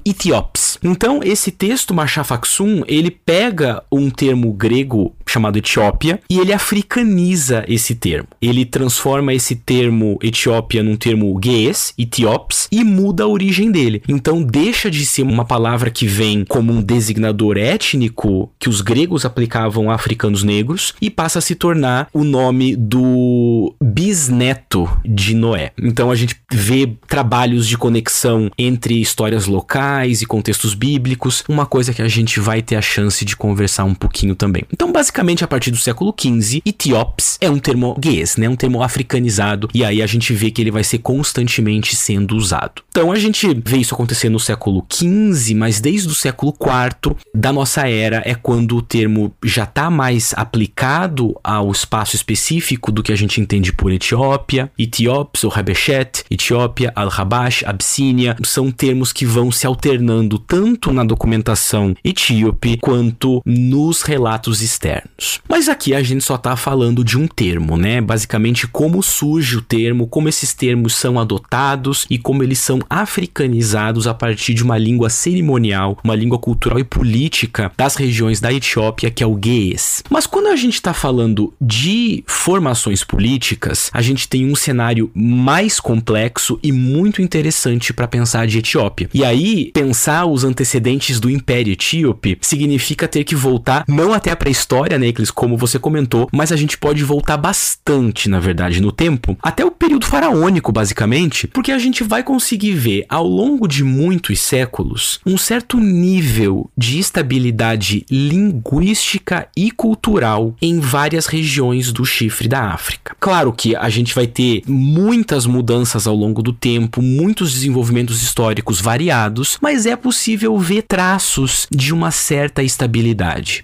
Então, 0.84 1.22
esse 1.24 1.52
texto 1.52 1.94
Machafaxum, 1.94 2.84
ele 2.88 3.12
pega 3.12 3.84
um 3.92 4.10
termo 4.10 4.52
grego 4.52 5.16
chamado 5.26 5.58
Etiópia 5.58 6.20
e 6.30 6.40
ele 6.40 6.54
africaniza 6.54 7.64
esse 7.68 7.94
termo. 7.96 8.28
Ele 8.42 8.66
transforma 8.66 9.34
esse 9.34 9.56
termo 9.56 10.18
Etiópia 10.22 10.82
num 10.82 10.96
termo 10.96 11.40
Gees, 11.44 11.94
Ethiops, 11.98 12.68
e 12.72 12.84
muda 12.84 13.24
a 13.24 13.28
origem 13.28 13.72
dele. 13.72 14.02
Então, 14.08 14.42
deixa 14.42 14.90
de 14.90 15.06
ser 15.06 15.24
uma 15.24 15.46
palavra 15.46 15.92
que 15.92 16.08
vem 16.08 16.46
como 16.46 16.72
um 16.72 16.82
designador 16.82 17.58
étnico 17.58 18.50
que 18.60 18.70
os 18.70 18.82
gregos 18.82 19.26
aplicavam 19.26 19.92
a 19.92 19.96
africanos 19.96 20.44
negros 20.44 20.94
e 21.02 21.10
passa 21.10 21.40
a 21.40 21.42
se 21.42 21.56
tornar 21.56 22.08
o 22.14 22.24
nome 22.24 22.76
do 22.76 23.76
bisneto 23.82 24.90
de 25.06 25.36
Noé. 25.36 25.72
Então, 25.78 26.10
a 26.10 26.16
gente 26.16 26.36
vê 26.52 26.92
trabalhos 27.08 27.68
de 27.68 27.78
conexão 27.78 28.50
entre 28.58 29.00
histórias 29.02 29.46
locais 29.46 30.22
e 30.22 30.26
contextos 30.26 30.57
bíblicos, 30.74 31.44
uma 31.48 31.66
coisa 31.66 31.94
que 31.94 32.02
a 32.02 32.08
gente 32.08 32.40
vai 32.40 32.62
ter 32.62 32.76
a 32.76 32.82
chance 32.82 33.24
de 33.24 33.36
conversar 33.36 33.84
um 33.84 33.94
pouquinho 33.94 34.36
também. 34.36 34.64
Então, 34.72 34.92
basicamente, 34.92 35.44
a 35.44 35.48
partir 35.48 35.72
do 35.72 35.78
século 35.78 36.14
XV, 36.20 36.62
Ethiops 36.66 37.38
é 37.42 37.50
um 37.50 37.60
termo 37.60 37.96
guês, 38.00 38.38
né? 38.38 38.48
Um 38.50 38.56
termo 38.56 38.82
africanizado, 38.82 39.70
e 39.74 39.84
aí 39.84 40.02
a 40.02 40.08
gente 40.08 40.34
vê 40.34 40.52
que 40.52 40.62
ele 40.62 40.72
vai 40.72 40.84
ser 40.84 41.00
constantemente 41.00 41.96
sendo 41.96 42.36
usado. 42.36 42.82
Então, 42.90 43.12
a 43.12 43.20
gente 43.20 43.48
vê 43.66 43.78
isso 43.78 43.94
acontecer 43.94 44.30
no 44.30 44.40
século 44.40 44.86
XV, 44.92 45.54
mas 45.56 45.80
desde 45.80 46.08
o 46.08 46.16
século 46.16 46.54
IV 46.60 47.16
da 47.34 47.54
nossa 47.54 47.88
era 47.88 48.22
é 48.26 48.36
quando 48.36 48.78
o 48.78 48.82
termo 48.82 49.34
já 49.44 49.64
está 49.64 49.90
mais 49.90 50.34
aplicado 50.36 51.36
ao 51.44 51.72
espaço 51.72 52.16
específico 52.16 52.92
do 52.92 53.04
que 53.04 53.12
a 53.12 53.16
gente 53.16 53.40
entende 53.40 53.72
por 53.74 53.92
Etiópia, 53.92 54.72
Ethiops 54.78 55.44
ou 55.44 55.54
Habeshet, 55.54 56.24
Etiópia, 56.30 56.92
Al-Habash, 56.96 57.64
Abissínia, 57.66 58.36
são 58.44 58.72
termos 58.72 59.14
que 59.14 59.26
vão 59.26 59.52
se 59.52 59.66
alternando 59.68 60.40
tanto 60.48 60.94
na 60.94 61.04
documentação 61.04 61.94
etíope 62.04 62.77
quanto 62.77 63.42
nos 63.46 64.01
relatos 64.01 64.62
externos. 64.62 65.42
Mas 65.48 65.68
aqui 65.68 65.94
a 65.94 66.01
gente 66.01 66.24
só 66.24 66.36
está 66.36 66.56
falando 66.56 67.04
de 67.04 67.18
um 67.18 67.27
termo, 67.27 67.75
né? 67.77 68.00
Basicamente 68.00 68.68
como 68.68 69.04
surge 69.04 69.58
o 69.58 69.62
termo, 69.62 70.08
como 70.08 70.30
esses 70.30 70.54
termos 70.54 70.96
são 70.96 71.20
adotados 71.20 72.06
e 72.10 72.18
como 72.18 72.44
eles 72.44 72.60
são 72.60 72.80
africanizados 72.89 74.08
a 74.08 74.13
partir 74.13 74.54
de 74.54 74.63
uma 74.63 74.77
língua 74.77 75.10
cerimonial, 75.10 75.98
uma 76.04 76.16
língua 76.16 76.39
cultural 76.39 76.80
e 76.80 76.84
política 76.84 77.72
das 77.75 77.96
regiões 77.96 78.39
da 78.39 78.54
Etiópia, 78.54 79.12
que 79.12 79.24
é 79.24 79.27
o 79.27 79.39
Ge'ez. 79.42 80.04
Mas 80.10 80.25
quando 80.25 80.48
a 80.48 80.56
gente 80.56 80.75
está 80.75 80.94
falando 80.94 81.54
de 81.60 82.24
formações 82.25 83.04
políticas, 83.04 83.89
a 83.94 84.01
gente 84.01 84.27
tem 84.27 84.46
um 84.50 84.56
cenário 84.56 85.12
mais 85.13 85.80
complexo 85.80 86.60
e 86.63 86.72
muito 86.72 87.22
interessante 87.22 87.94
para 87.94 88.08
pensar 88.08 88.48
de 88.48 88.60
Etiópia. 88.60 89.10
E 89.13 89.24
aí, 89.24 89.72
pensar 89.74 90.25
os 90.25 90.37
antecedentes 90.44 91.20
do 91.20 91.29
Império 91.29 91.74
Etíope 91.74 92.38
significa 92.41 93.08
ter 93.08 93.24
que 93.24 93.36
voltar 93.36 93.84
não 93.88 94.13
até 94.13 94.32
a 94.32 94.36
pré-história, 94.36 94.98
né, 94.98 95.08
como 95.34 95.58
você 95.58 95.79
comentou, 95.79 96.27
mas 96.32 96.51
a 96.51 96.56
gente 96.56 96.77
pode 96.77 97.03
voltar 97.03 97.38
bastante, 97.38 98.29
na 98.29 98.39
verdade, 98.39 98.82
no 98.82 98.91
tempo, 98.91 99.38
até 99.41 99.65
o 99.65 99.72
período 99.72 100.06
faraônico, 100.06 100.72
basicamente, 100.72 101.48
porque 101.48 101.72
a 101.72 101.79
gente 101.79 102.03
vai 102.03 102.24
conseguir 102.24 102.74
ver 102.74 103.06
ao 103.10 103.25
longo 103.25 103.67
de 103.67 103.84
muitos 103.84 104.39
séculos 104.39 105.20
um 105.25 105.38
certo 105.38 105.79
nível 105.79 106.70
de 106.77 107.00
estabilidade 107.00 108.06
linguística 108.10 109.48
e 109.56 109.72
cultural 109.72 110.56
em 110.62 110.79
várias 110.79 111.25
regiões 111.25 111.91
do 111.91 112.06
chifre 112.06 112.48
da 112.48 112.72
África. 112.72 113.15
Claro 113.20 113.51
que 113.51 113.75
a 113.75 113.89
gente 113.89 114.13
vai 114.13 114.27
ter 114.27 114.62
muitas 114.67 115.46
mudanças 115.46 116.08
ao 116.08 116.15
longo 116.15 116.41
do 116.41 116.53
tempo, 116.53 117.01
muitos 117.01 117.53
desenvolvimentos 117.53 118.22
históricos 118.22 118.82
variados, 118.82 119.58
mas 119.62 119.86
é 119.86 119.96
possível 119.96 120.27
ver 120.36 120.82
traços 120.82 121.68
de 121.72 121.94
uma 121.94 122.12
certa 122.12 122.64
estabilidade. 122.64 123.64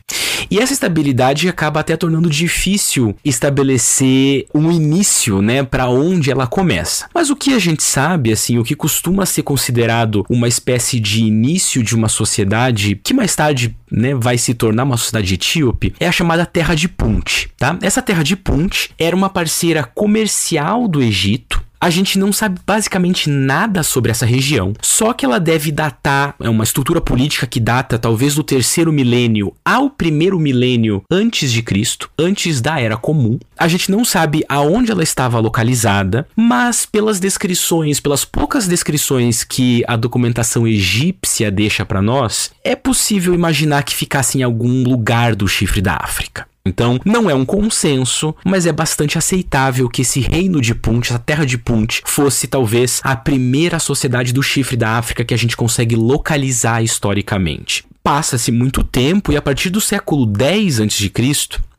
E 0.50 0.60
essa 0.60 0.74
estabilidade 0.74 1.48
acaba 1.48 1.79
até 1.79 1.96
tornando 1.96 2.29
difícil 2.29 3.15
estabelecer 3.24 4.46
um 4.53 4.72
início, 4.72 5.41
né, 5.41 5.63
para 5.63 5.89
onde 5.89 6.29
ela 6.29 6.48
começa. 6.48 7.08
Mas 7.13 7.29
o 7.29 7.36
que 7.36 7.53
a 7.53 7.60
gente 7.60 7.84
sabe, 7.84 8.32
assim, 8.32 8.58
o 8.58 8.63
que 8.63 8.75
costuma 8.75 9.25
ser 9.25 9.43
considerado 9.43 10.25
uma 10.29 10.48
espécie 10.48 11.00
de 11.00 11.24
início 11.24 11.84
de 11.84 11.96
uma 11.96 12.10
sociedade 12.10 13.00
que 13.03 13.13
mais 13.13 13.36
tarde, 13.36 13.75
né, 13.91 14.13
vai 14.13 14.38
se 14.38 14.53
tornar 14.53 14.84
uma 14.84 14.98
sociedade 14.98 15.34
etíope, 15.34 15.93
é 16.00 16.08
a 16.08 16.12
chamada 16.12 16.46
Terra 16.46 16.75
de 16.75 16.88
Punt, 16.88 17.48
tá? 17.58 17.77
Essa 17.82 18.01
Terra 18.01 18.24
de 18.24 18.36
Punt 18.36 18.89
era 18.98 19.15
uma 19.15 19.29
parceira 19.29 19.84
comercial 19.84 20.88
do 20.88 21.01
Egito 21.01 21.63
a 21.83 21.89
gente 21.89 22.17
não 22.17 22.31
sabe 22.31 22.61
basicamente 22.65 23.29
nada 23.29 23.83
sobre 23.83 24.09
essa 24.09 24.25
região, 24.25 24.71
só 24.81 25.11
que 25.11 25.25
ela 25.25 25.37
deve 25.37 25.69
datar, 25.69 26.33
é 26.39 26.47
uma 26.47 26.63
estrutura 26.63 27.01
política 27.01 27.45
que 27.45 27.59
data 27.59 27.99
talvez 27.99 28.35
do 28.35 28.41
terceiro 28.41 28.89
milênio 28.89 29.53
ao 29.65 29.89
primeiro 29.89 30.39
milênio 30.39 31.03
antes 31.11 31.51
de 31.51 31.61
Cristo, 31.61 32.09
antes 32.17 32.61
da 32.61 32.79
Era 32.79 32.95
Comum. 32.95 33.37
A 33.59 33.67
gente 33.67 33.91
não 33.91 34.05
sabe 34.05 34.45
aonde 34.47 34.93
ela 34.93 35.03
estava 35.03 35.41
localizada, 35.41 36.25
mas 36.37 36.85
pelas 36.85 37.19
descrições, 37.19 37.99
pelas 37.99 38.23
poucas 38.23 38.65
descrições 38.65 39.43
que 39.43 39.83
a 39.85 39.97
documentação 39.97 40.65
egípcia 40.65 41.51
deixa 41.51 41.85
para 41.85 42.01
nós, 42.01 42.51
é 42.63 42.77
possível 42.77 43.33
imaginar 43.33 43.83
que 43.83 43.93
ficasse 43.93 44.37
em 44.37 44.41
algum 44.41 44.83
lugar 44.83 45.35
do 45.35 45.49
chifre 45.49 45.81
da 45.81 45.97
África. 46.01 46.47
Então, 46.65 46.98
não 47.03 47.29
é 47.29 47.36
um 47.36 47.43
consenso, 47.43 48.34
mas 48.46 48.65
é 48.65 48.72
bastante 48.72 49.17
aceitável 49.17 49.89
que 49.89 50.01
esse 50.01 50.22
reino 50.22 50.62
de 50.62 50.74
Punt, 50.74 51.10
essa 51.10 51.20
terra 51.20 51.46
de 51.46 51.58
Punt, 51.58 52.00
fosse 52.05 52.48
talvez 52.48 53.01
a 53.03 53.17
primeira 53.17 53.79
sociedade 53.79 54.32
do 54.32 54.41
chifre 54.41 54.77
da 54.77 54.91
África 54.91 55.25
que 55.25 55.34
a 55.34 55.38
gente 55.38 55.58
consegue 55.58 55.93
localizar 55.93 56.82
historicamente. 56.82 57.84
Passa-se 58.01 58.50
muito 58.50 58.82
tempo 58.82 59.34
e 59.34 59.36
a 59.36 59.41
partir 59.41 59.70
do 59.70 59.82
século 59.82 60.25
10 60.25 60.79
a.C., 60.79 61.12